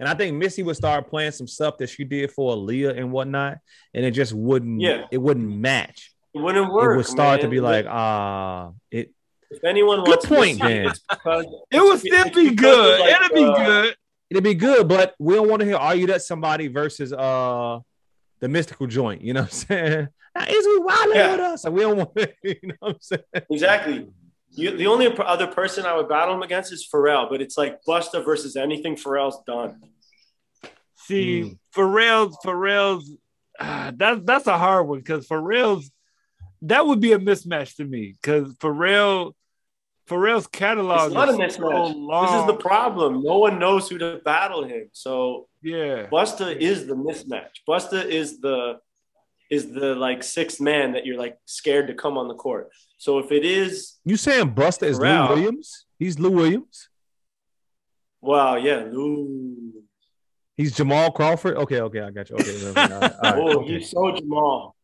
And 0.00 0.08
I 0.08 0.14
think 0.14 0.36
Missy 0.36 0.62
would 0.62 0.76
start 0.76 1.08
playing 1.08 1.30
some 1.32 1.46
stuff 1.46 1.78
that 1.78 1.88
she 1.88 2.04
did 2.04 2.30
for 2.32 2.56
Aaliyah 2.56 2.98
and 2.98 3.12
whatnot, 3.12 3.58
and 3.94 4.04
it 4.04 4.10
just 4.10 4.32
wouldn't. 4.32 4.80
Yeah. 4.80 5.06
it 5.12 5.18
wouldn't 5.18 5.48
match. 5.48 6.12
It 6.34 6.40
wouldn't 6.40 6.72
work. 6.72 6.94
it 6.94 6.96
would 6.96 7.06
start 7.06 7.42
to 7.42 7.48
be 7.48 7.60
like, 7.60 7.86
ah, 7.88 8.70
it. 8.90 9.12
If 9.50 9.62
anyone 9.62 10.00
Good 10.00 10.08
wants 10.08 10.26
point, 10.26 10.60
to 10.60 10.66
see 10.66 10.74
Dan. 10.74 10.86
it's 10.88 11.00
It 11.70 11.80
would 11.82 12.00
still 12.00 12.30
be 12.30 12.54
good. 12.56 13.00
like, 13.00 13.20
It'd 13.20 13.34
be 13.34 13.44
uh, 13.44 13.54
good. 13.56 13.96
It'd 14.30 14.42
be 14.42 14.54
good, 14.54 14.88
but 14.88 15.14
we 15.20 15.34
don't 15.34 15.48
want 15.48 15.60
to 15.60 15.66
hear 15.66 15.76
are 15.76 15.94
you 15.94 16.08
that 16.08 16.22
somebody 16.22 16.66
versus 16.66 17.12
uh 17.12 17.78
the 18.40 18.48
mystical 18.48 18.88
joint. 18.88 19.22
You 19.22 19.34
know 19.34 19.42
what 19.42 19.50
I'm 19.70 19.78
saying? 19.78 20.08
Now, 20.36 20.46
is 20.48 20.66
we 20.66 20.78
wilding 20.80 21.14
Yeah. 21.14 21.30
with 21.30 21.40
us? 21.40 21.64
And 21.64 21.74
we 21.74 21.82
don't 21.82 21.96
want. 21.96 22.10
You 22.42 22.56
know 22.64 22.74
what 22.80 22.90
I'm 22.94 23.00
saying? 23.00 23.22
Exactly. 23.48 24.08
You, 24.56 24.76
the 24.76 24.86
only 24.86 25.06
other 25.18 25.48
person 25.48 25.84
I 25.84 25.96
would 25.96 26.08
battle 26.08 26.34
him 26.34 26.42
against 26.42 26.72
is 26.72 26.88
Pharrell, 26.92 27.28
but 27.28 27.42
it's 27.42 27.58
like 27.58 27.80
Busta 27.84 28.24
versus 28.24 28.56
anything 28.56 28.96
Pharrell's 28.96 29.40
done. 29.46 29.80
See, 30.96 31.42
Mm. 31.42 31.58
Pharrell's 31.74 32.38
Pharrell's 32.44 33.10
ah, 33.60 33.92
that 33.96 34.24
that's 34.24 34.46
a 34.46 34.56
hard 34.56 34.86
one 34.86 34.98
because 35.00 35.26
Pharrell's 35.28 35.90
that 36.62 36.86
would 36.86 37.00
be 37.00 37.12
a 37.12 37.18
mismatch 37.18 37.76
to 37.76 37.84
me 37.84 38.14
because 38.22 38.54
Pharrell 38.54 39.32
Pharrell's 40.08 40.46
catalog 40.46 41.06
It's 41.06 41.14
not 41.14 41.28
a 41.28 41.42
is 41.42 41.54
so 41.56 41.68
long. 41.68 42.26
This 42.26 42.40
is 42.40 42.46
the 42.46 42.62
problem. 42.62 43.22
No 43.22 43.38
one 43.38 43.58
knows 43.58 43.88
who 43.88 43.98
to 43.98 44.20
battle 44.24 44.64
him. 44.64 44.88
So 44.92 45.48
yeah. 45.62 46.06
Busta 46.06 46.56
is 46.56 46.86
the 46.86 46.94
mismatch. 46.94 47.62
Busta 47.68 48.04
is 48.04 48.40
the 48.40 48.78
is 49.50 49.72
the 49.72 49.94
like 49.94 50.22
sixth 50.22 50.60
man 50.60 50.92
that 50.92 51.04
you're 51.06 51.18
like 51.18 51.36
scared 51.44 51.88
to 51.88 51.94
come 51.94 52.16
on 52.18 52.28
the 52.28 52.34
court. 52.34 52.70
So 52.98 53.18
if 53.18 53.30
it 53.30 53.44
is, 53.44 53.96
You 54.04 54.16
saying 54.16 54.54
Busta 54.54 54.84
is 54.86 54.98
Lou 54.98 55.28
Williams? 55.28 55.86
He's 55.98 56.18
Lou 56.18 56.30
Williams. 56.30 56.88
wow, 58.20 58.56
yeah, 58.56 58.84
Lou. 58.90 59.72
He's 60.56 60.74
Jamal 60.76 61.10
Crawford. 61.10 61.56
Okay, 61.56 61.80
okay, 61.80 62.00
I 62.00 62.10
got 62.10 62.30
you. 62.30 62.36
Okay, 62.36 62.72
right, 62.72 62.90
right, 63.00 63.12
oh, 63.24 63.58
okay. 63.60 63.74
he's 63.78 63.90
so 63.90 64.14
Jamal. 64.14 64.76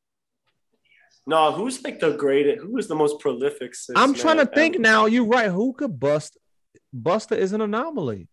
No, 1.27 1.53
who's 1.53 1.83
like 1.85 2.01
the 2.01 2.13
greatest? 2.17 2.63
Who 2.65 2.77
is 2.79 2.89
the 2.89 2.95
most 2.97 3.21
prolific? 3.21 3.75
I'm 3.95 4.15
trying 4.15 4.39
to 4.39 4.47
think 4.47 4.75
ever? 4.75 4.83
now. 4.83 5.07
You're 5.07 5.27
right. 5.27 5.49
Who 5.51 5.73
could 5.73 5.99
bust? 6.01 6.37
Busta 6.95 7.37
is 7.37 7.53
an 7.53 7.61
anomaly. 7.61 8.27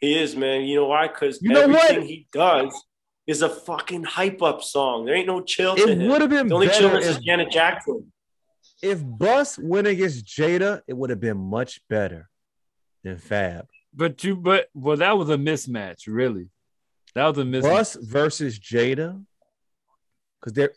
He 0.00 0.18
is, 0.18 0.34
man. 0.34 0.62
You 0.62 0.76
know 0.76 0.86
why? 0.86 1.08
Because 1.08 1.40
You 1.42 1.50
know 1.50 1.62
everything 1.62 1.98
what? 2.00 2.06
he 2.06 2.26
does 2.32 2.84
is 3.28 3.42
a 3.42 3.48
fucking 3.48 4.02
hype 4.04 4.42
up 4.42 4.62
song. 4.62 5.04
There 5.04 5.14
ain't 5.14 5.26
no 5.28 5.40
chill 5.42 5.76
to 5.76 5.82
It 5.82 5.88
him. 6.00 6.08
would 6.08 6.20
have 6.22 6.30
been 6.30 6.48
The 6.48 6.54
only 6.54 6.66
better 6.66 6.80
chillness 6.80 7.04
if, 7.04 7.10
is 7.10 7.18
Janet 7.18 7.50
Jackson. 7.52 8.10
if 8.82 9.00
Bus 9.04 9.58
went 9.58 9.86
against 9.86 10.24
Jada. 10.26 10.80
It 10.88 10.94
would 10.96 11.10
have 11.10 11.20
been 11.20 11.36
much 11.38 11.80
better 11.88 12.28
than 13.04 13.18
Fab. 13.18 13.66
But 13.94 14.24
you 14.24 14.34
but 14.36 14.68
well 14.74 14.96
that 14.96 15.16
was 15.16 15.28
a 15.30 15.36
mismatch, 15.36 16.06
really. 16.08 16.48
That 17.14 17.26
was 17.28 17.38
a 17.38 17.42
mismatch. 17.42 17.62
Bus 17.62 17.94
versus 18.00 18.58
Jada, 18.58 19.22
because 20.40 20.52
they're 20.54 20.72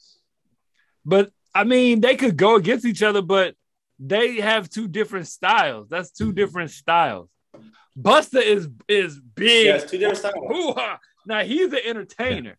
But 1.06 1.32
I 1.56 1.64
mean, 1.64 2.02
they 2.02 2.16
could 2.16 2.38
go 2.38 2.56
against 2.56 2.86
each 2.86 3.02
other, 3.04 3.22
but 3.22 3.56
they 4.00 4.40
have 4.42 4.70
two 4.70 4.88
different 4.88 5.28
styles. 5.28 5.88
That's 5.90 6.12
two 6.12 6.32
different 6.34 6.72
styles. 6.72 7.30
Busta 7.98 8.42
is 8.42 8.68
is 8.88 9.20
big. 9.20 9.68
Yeah, 9.68 9.78
two 9.78 9.98
different 9.98 10.18
styles. 10.18 10.36
Hoo-ha. 10.50 10.98
Now 11.26 11.44
he's 11.44 11.72
an 11.74 11.80
entertainer. 11.86 12.58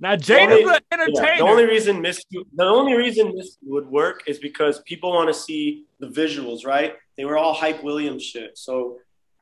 Now 0.00 0.16
Jada's 0.16 0.68
an 0.68 0.80
entertainer. 0.92 1.22
Yeah, 1.22 1.38
the 1.38 1.44
only 1.44 1.64
reason 1.64 2.00
Miss 2.00 2.24
the 2.30 2.64
only 2.64 2.94
reason 2.94 3.34
this 3.36 3.56
would 3.62 3.86
work 3.86 4.24
is 4.26 4.38
because 4.38 4.80
people 4.80 5.12
want 5.12 5.28
to 5.28 5.34
see 5.34 5.84
the 6.00 6.08
visuals, 6.08 6.66
right? 6.66 6.94
They 7.16 7.24
were 7.24 7.38
all 7.38 7.54
Hype 7.54 7.82
Williams 7.82 8.22
shit. 8.22 8.58
So 8.58 8.98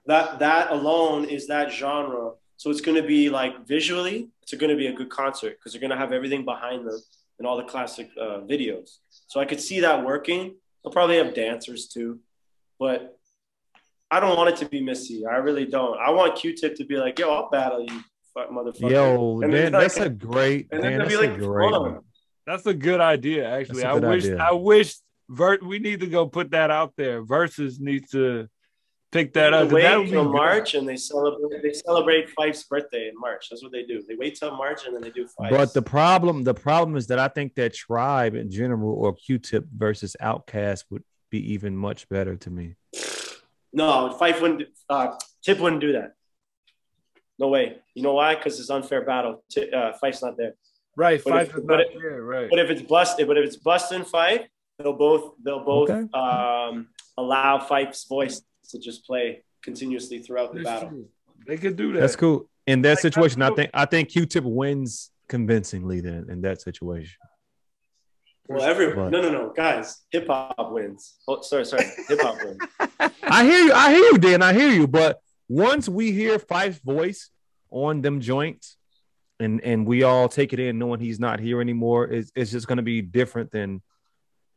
that 0.07 0.39
that 0.41 0.71
alone 0.71 1.25
is 1.25 1.47
that 1.47 1.73
genre. 1.73 2.33
So 2.57 2.71
it's 2.71 2.81
going 2.81 3.01
to 3.01 3.07
be 3.07 3.29
like 3.29 3.67
visually, 3.67 4.29
it's 4.43 4.53
going 4.55 4.71
to 4.71 4.77
be 4.77 4.87
a 4.87 4.93
good 4.93 5.11
concert 5.11 5.57
because 5.59 5.73
they're 5.73 5.81
going 5.81 5.91
to 5.91 5.97
have 5.97 6.13
everything 6.13 6.45
behind 6.45 6.87
them 6.87 7.01
and 7.39 7.47
all 7.47 7.57
the 7.57 7.65
classic 7.65 8.11
uh, 8.21 8.41
videos. 8.41 8.99
So 9.27 9.41
I 9.41 9.47
could 9.47 9.61
see 9.61 9.81
that 9.81 10.05
working. 10.05 10.55
They'll 10.85 10.93
probably 10.93 11.17
have 11.17 11.35
dancers 11.35 11.89
too, 11.89 12.21
but 12.79 13.19
I 14.11 14.21
don't 14.21 14.37
want 14.37 14.51
it 14.51 14.57
to 14.59 14.67
be 14.67 14.81
Missy. 14.83 15.27
I 15.27 15.37
really 15.37 15.65
don't. 15.65 15.99
I 15.99 16.11
want 16.11 16.37
Q-Tip 16.37 16.77
to 16.77 16.85
be 16.85 16.97
like, 16.97 17.19
"Yo, 17.19 17.33
I'll 17.33 17.49
battle 17.51 17.83
you, 17.89 18.05
fuck 18.35 18.51
motherfucker." 18.51 18.91
Yo, 18.91 19.41
And 19.43 19.53
then 19.53 19.73
that's 19.73 19.99
like- 19.99 20.07
a 20.07 20.11
great, 20.11 20.69
and 20.73 20.83
Dan, 20.83 20.99
then 20.99 21.09
they'll 21.09 21.21
that's 21.21 21.37
be 21.39 21.45
a 21.45 21.47
great 21.49 21.71
fun. 21.71 21.99
That's 22.47 22.67
a 22.67 22.75
good 22.75 23.01
idea, 23.01 23.49
actually. 23.49 23.83
That's 23.83 23.95
I 23.95 23.97
a 23.97 24.01
good 24.01 24.09
wish 24.11 24.25
idea. 24.25 24.37
I 24.39 24.53
wish 24.53 24.95
Vert 25.29 25.65
we 25.65 25.79
need 25.79 26.01
to 26.01 26.07
go 26.09 26.27
put 26.27 26.51
that 26.51 26.71
out 26.71 26.93
there. 26.97 27.23
Verzuz 27.25 27.79
needs 27.81 28.11
to 28.11 28.49
pick 29.13 29.33
that 29.35 29.55
up. 29.55 29.69
They 29.69 29.75
wait 29.77 29.83
That 29.83 29.99
would 30.01 30.09
till 30.09 30.25
good. 30.25 30.33
March 30.33 30.75
and 30.75 30.89
they 30.89 30.97
celebrate. 30.97 31.63
They 31.63 31.73
celebrate 31.73 32.29
Phife's 32.35 32.65
birthday 32.65 33.09
in 33.09 33.15
March. 33.19 33.49
That's 33.49 33.63
what 33.63 33.71
they 33.71 33.85
do. 33.85 34.03
They 34.09 34.17
wait 34.17 34.35
till 34.35 34.51
March 34.57 34.85
and 34.87 34.95
then 34.95 35.03
they 35.03 35.11
do 35.11 35.25
Phife. 35.27 35.51
But 35.51 35.73
the 35.73 35.83
problem, 35.83 36.43
the 36.43 36.55
problem 36.55 36.97
is 36.97 37.07
that 37.07 37.19
I 37.21 37.29
think 37.29 37.55
that 37.55 37.73
Tribe 37.75 38.35
in 38.35 38.51
general 38.51 38.93
or 38.95 39.15
Q-Tip 39.15 39.67
versus 39.77 40.17
OutKast 40.21 40.85
would 40.91 41.05
be 41.31 41.53
even 41.53 41.77
much 41.77 42.09
better 42.09 42.37
to 42.37 42.51
me. 42.51 42.75
no, 43.73 44.17
Phife 44.21 44.41
wouldn't. 44.41 44.69
Uh, 44.91 45.17
Tip 45.43 45.61
wouldn't 45.61 45.81
do 45.81 45.93
that. 45.93 46.15
No 47.39 47.49
way. 47.49 47.79
You 47.95 48.03
know 48.03 48.15
why? 48.15 48.35
Because 48.35 48.61
it's 48.61 48.71
unfair 48.71 49.03
battle. 49.05 49.43
Ti- 49.51 49.71
uh, 49.73 49.93
Phife's 50.01 50.23
not 50.23 50.37
there. 50.37 50.55
Right, 50.97 51.21
But 51.25 51.31
five 51.33 51.49
if- 51.49 51.57
is 51.57 51.65
but 51.65 51.73
not 51.77 51.81
it- 51.81 51.89
there, 52.01 52.23
right. 52.23 52.49
But 52.51 52.59
if 52.59 52.71
it's 52.71 52.83
bust, 52.83 53.17
but 53.27 53.37
if 53.39 53.45
it's 53.47 53.57
Bust 53.57 53.93
and 53.93 54.05
Phife, 54.05 54.47
they'll 54.79 54.93
both 54.93 55.35
they'll 55.43 55.65
both 55.65 55.91
Okay. 55.91 56.09
um, 56.13 56.89
allow 57.17 57.59
Phife's 57.59 58.05
voice 58.07 58.43
to 58.71 58.79
just 58.79 59.07
play 59.07 59.43
continuously 59.63 60.19
throughout 60.21 60.53
the 60.53 60.61
That's 60.63 60.69
battle. 60.83 60.89
true. 60.91 61.09
They 61.47 61.57
could 61.57 61.77
do 61.77 61.93
that. 61.93 62.01
That's 62.01 62.17
cool. 62.17 62.49
In 62.67 62.83
that 62.83 62.91
Like, 62.91 62.99
situation, 63.01 63.43
I 63.43 63.51
think 63.51 63.71
I 63.75 63.87
think 63.87 64.11
Q-Tip 64.11 64.45
wins 64.45 65.11
convincingly 65.29 66.01
then 66.01 66.27
in 66.29 66.43
that 66.43 66.61
situation. 66.61 67.17
Well, 68.49 68.63
every 68.63 68.95
But- 68.95 69.11
no 69.11 69.21
no 69.23 69.31
no 69.31 69.51
guys, 69.51 70.03
hip 70.11 70.27
hop 70.27 70.71
wins. 70.73 71.17
Oh, 71.27 71.41
sorry 71.41 71.65
sorry, 71.65 71.85
hip 72.09 72.21
hop 72.21 72.37
wins. 72.45 72.59
I 73.23 73.45
hear 73.45 73.65
you. 73.65 73.73
I 73.73 73.91
hear 73.95 74.05
you, 74.13 74.19
Dan. 74.19 74.43
I 74.43 74.53
hear 74.53 74.69
you. 74.71 74.87
But 74.87 75.21
once 75.49 75.89
we 75.89 76.13
hear 76.13 76.39
Phife's 76.39 76.79
voice 76.79 77.31
on 77.71 78.03
them 78.03 78.21
joints, 78.21 78.77
and 79.41 79.61
and 79.63 79.87
we 79.87 80.03
all 80.03 80.29
take 80.29 80.53
it 80.53 80.61
in, 80.61 80.79
knowing 80.79 81.01
he's 81.01 81.21
not 81.21 81.41
here 81.41 81.61
anymore, 81.61 82.07
it's, 82.07 82.31
it's 82.35 82.51
just 82.51 82.67
going 82.67 82.77
to 82.77 82.83
be 82.83 83.03
different 83.03 83.51
than 83.51 83.83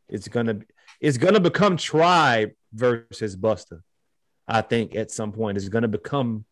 it's 0.08 0.28
gonna 0.28 0.60
it's 1.02 1.18
gonna 1.18 1.40
become 1.40 1.78
Tribe 1.78 2.52
versus 2.74 3.36
Busta. 3.36 3.82
I 4.48 4.62
think 4.62 4.96
at 4.96 5.12
some 5.12 5.32
point 5.32 5.58
it's 5.58 5.70
gonna 5.70 5.88
become. 5.88 6.46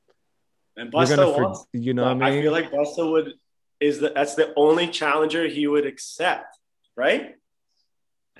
And 0.76 0.92
Busta 0.92 1.40
wants 1.40 1.68
you 1.74 1.94
know 1.94 2.04
what 2.04 2.24
I 2.24 2.32
mean. 2.32 2.40
I 2.40 2.42
feel 2.42 2.52
like 2.52 2.72
Busta 2.72 3.10
would 3.12 3.34
is 3.80 4.00
the 4.00 4.10
that's 4.10 4.36
the 4.36 4.54
only 4.56 4.88
challenger 4.88 5.48
he 5.48 5.68
would 5.68 5.86
accept, 5.86 6.58
right? 6.96 7.36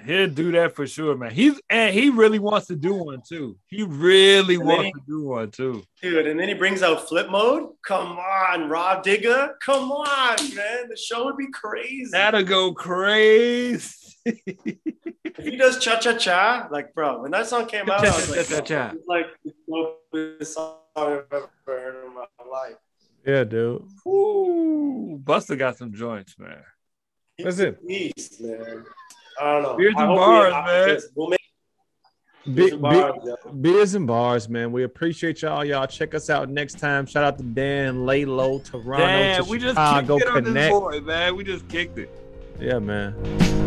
He'll 0.04 0.28
do 0.28 0.52
that 0.54 0.76
for 0.76 0.88
sure, 0.88 1.16
man. 1.16 1.32
He's 1.32 1.60
and 1.70 1.94
he 1.94 2.10
really 2.10 2.40
wants 2.40 2.68
to 2.68 2.76
do 2.76 2.94
one 2.96 3.22
too. 3.28 3.58
He 3.68 3.84
really 3.84 4.56
And 4.56 4.66
wants 4.66 4.86
he- 4.86 4.92
to 4.94 5.00
do 5.08 5.24
one 5.28 5.52
too. 5.52 5.84
Dude, 6.02 6.26
and 6.28 6.40
then 6.40 6.48
he 6.48 6.56
brings 6.56 6.82
out 6.82 7.08
Flipmode. 7.08 7.74
Come 7.86 8.18
on, 8.18 8.70
Rah 8.70 9.02
Digga. 9.04 9.52
Come 9.64 9.92
on, 9.92 10.56
man. 10.56 10.90
The 10.90 10.98
show 10.98 11.26
would 11.26 11.38
be 11.38 11.48
crazy. 11.54 12.10
That'll 12.12 12.44
go 12.44 12.74
crazy. 12.74 13.96
if 14.26 15.38
he 15.46 15.56
does 15.58 15.78
cha 15.80 16.00
cha 16.00 16.14
cha, 16.18 16.68
like 16.72 16.94
bro, 16.96 17.22
when 17.22 17.32
that 17.32 17.46
song 17.48 17.68
came 17.68 17.90
out, 17.90 18.04
I 18.06 18.16
was 18.16 18.30
like, 18.30 18.48
Cha-cha-cha. 18.48 18.92
it's 18.96 19.08
like 19.08 19.26
the 19.46 19.54
dopest 19.70 20.46
song 20.48 20.78
I've 20.96 21.26
ever 21.32 21.50
heard 21.68 22.06
in 22.08 22.14
my 22.16 22.26
life. 22.50 22.76
yeah, 23.26 23.44
dude. 23.44 23.86
Ooh, 24.08 25.20
Busta 25.24 25.58
got 25.58 25.78
some 25.78 25.94
joints, 25.94 26.38
man. 26.40 26.64
He's 27.38 27.46
That's 27.46 27.60
it. 27.60 27.80
a 27.82 27.86
beast, 27.86 28.42
man. 28.42 28.86
I 29.42 29.54
don't 29.54 29.64
know. 29.64 29.78
Beers 29.78 29.94
and 29.98 30.08
bars, 30.08 30.54
I- 30.54 30.66
man. 30.66 31.00
We'll 31.16 31.30
make 31.30 31.40
Big, 32.46 32.56
beers 32.56 32.72
and 32.74 32.82
bars, 32.82 33.16
yo. 33.46 33.52
Beers 33.54 33.96
and 33.96 34.06
bars, 34.08 34.50
man. 34.50 34.72
We 34.74 34.84
appreciate 34.84 35.42
y'all. 35.42 35.64
Y'all 35.64 35.88
check 35.88 36.14
us 36.14 36.30
out 36.30 36.50
next 36.50 36.78
time. 36.78 37.06
Shout 37.06 37.24
out 37.24 37.38
to 37.38 37.44
Dan, 37.44 38.00
Laylo, 38.00 38.62
Toronto, 38.64 38.98
Damn, 39.06 39.44
to 39.46 39.50
we 39.50 39.58
just 39.60 39.78
kicked 39.78 40.10
it 40.22 40.28
on 40.28 40.44
this 40.44 40.52
Connect. 40.54 40.72
boy, 40.74 41.00
man. 41.00 41.36
We 41.38 41.44
just 41.46 41.68
kicked 41.70 41.98
it. 41.98 42.10
Yeah, 42.60 42.80
man. 42.80 43.63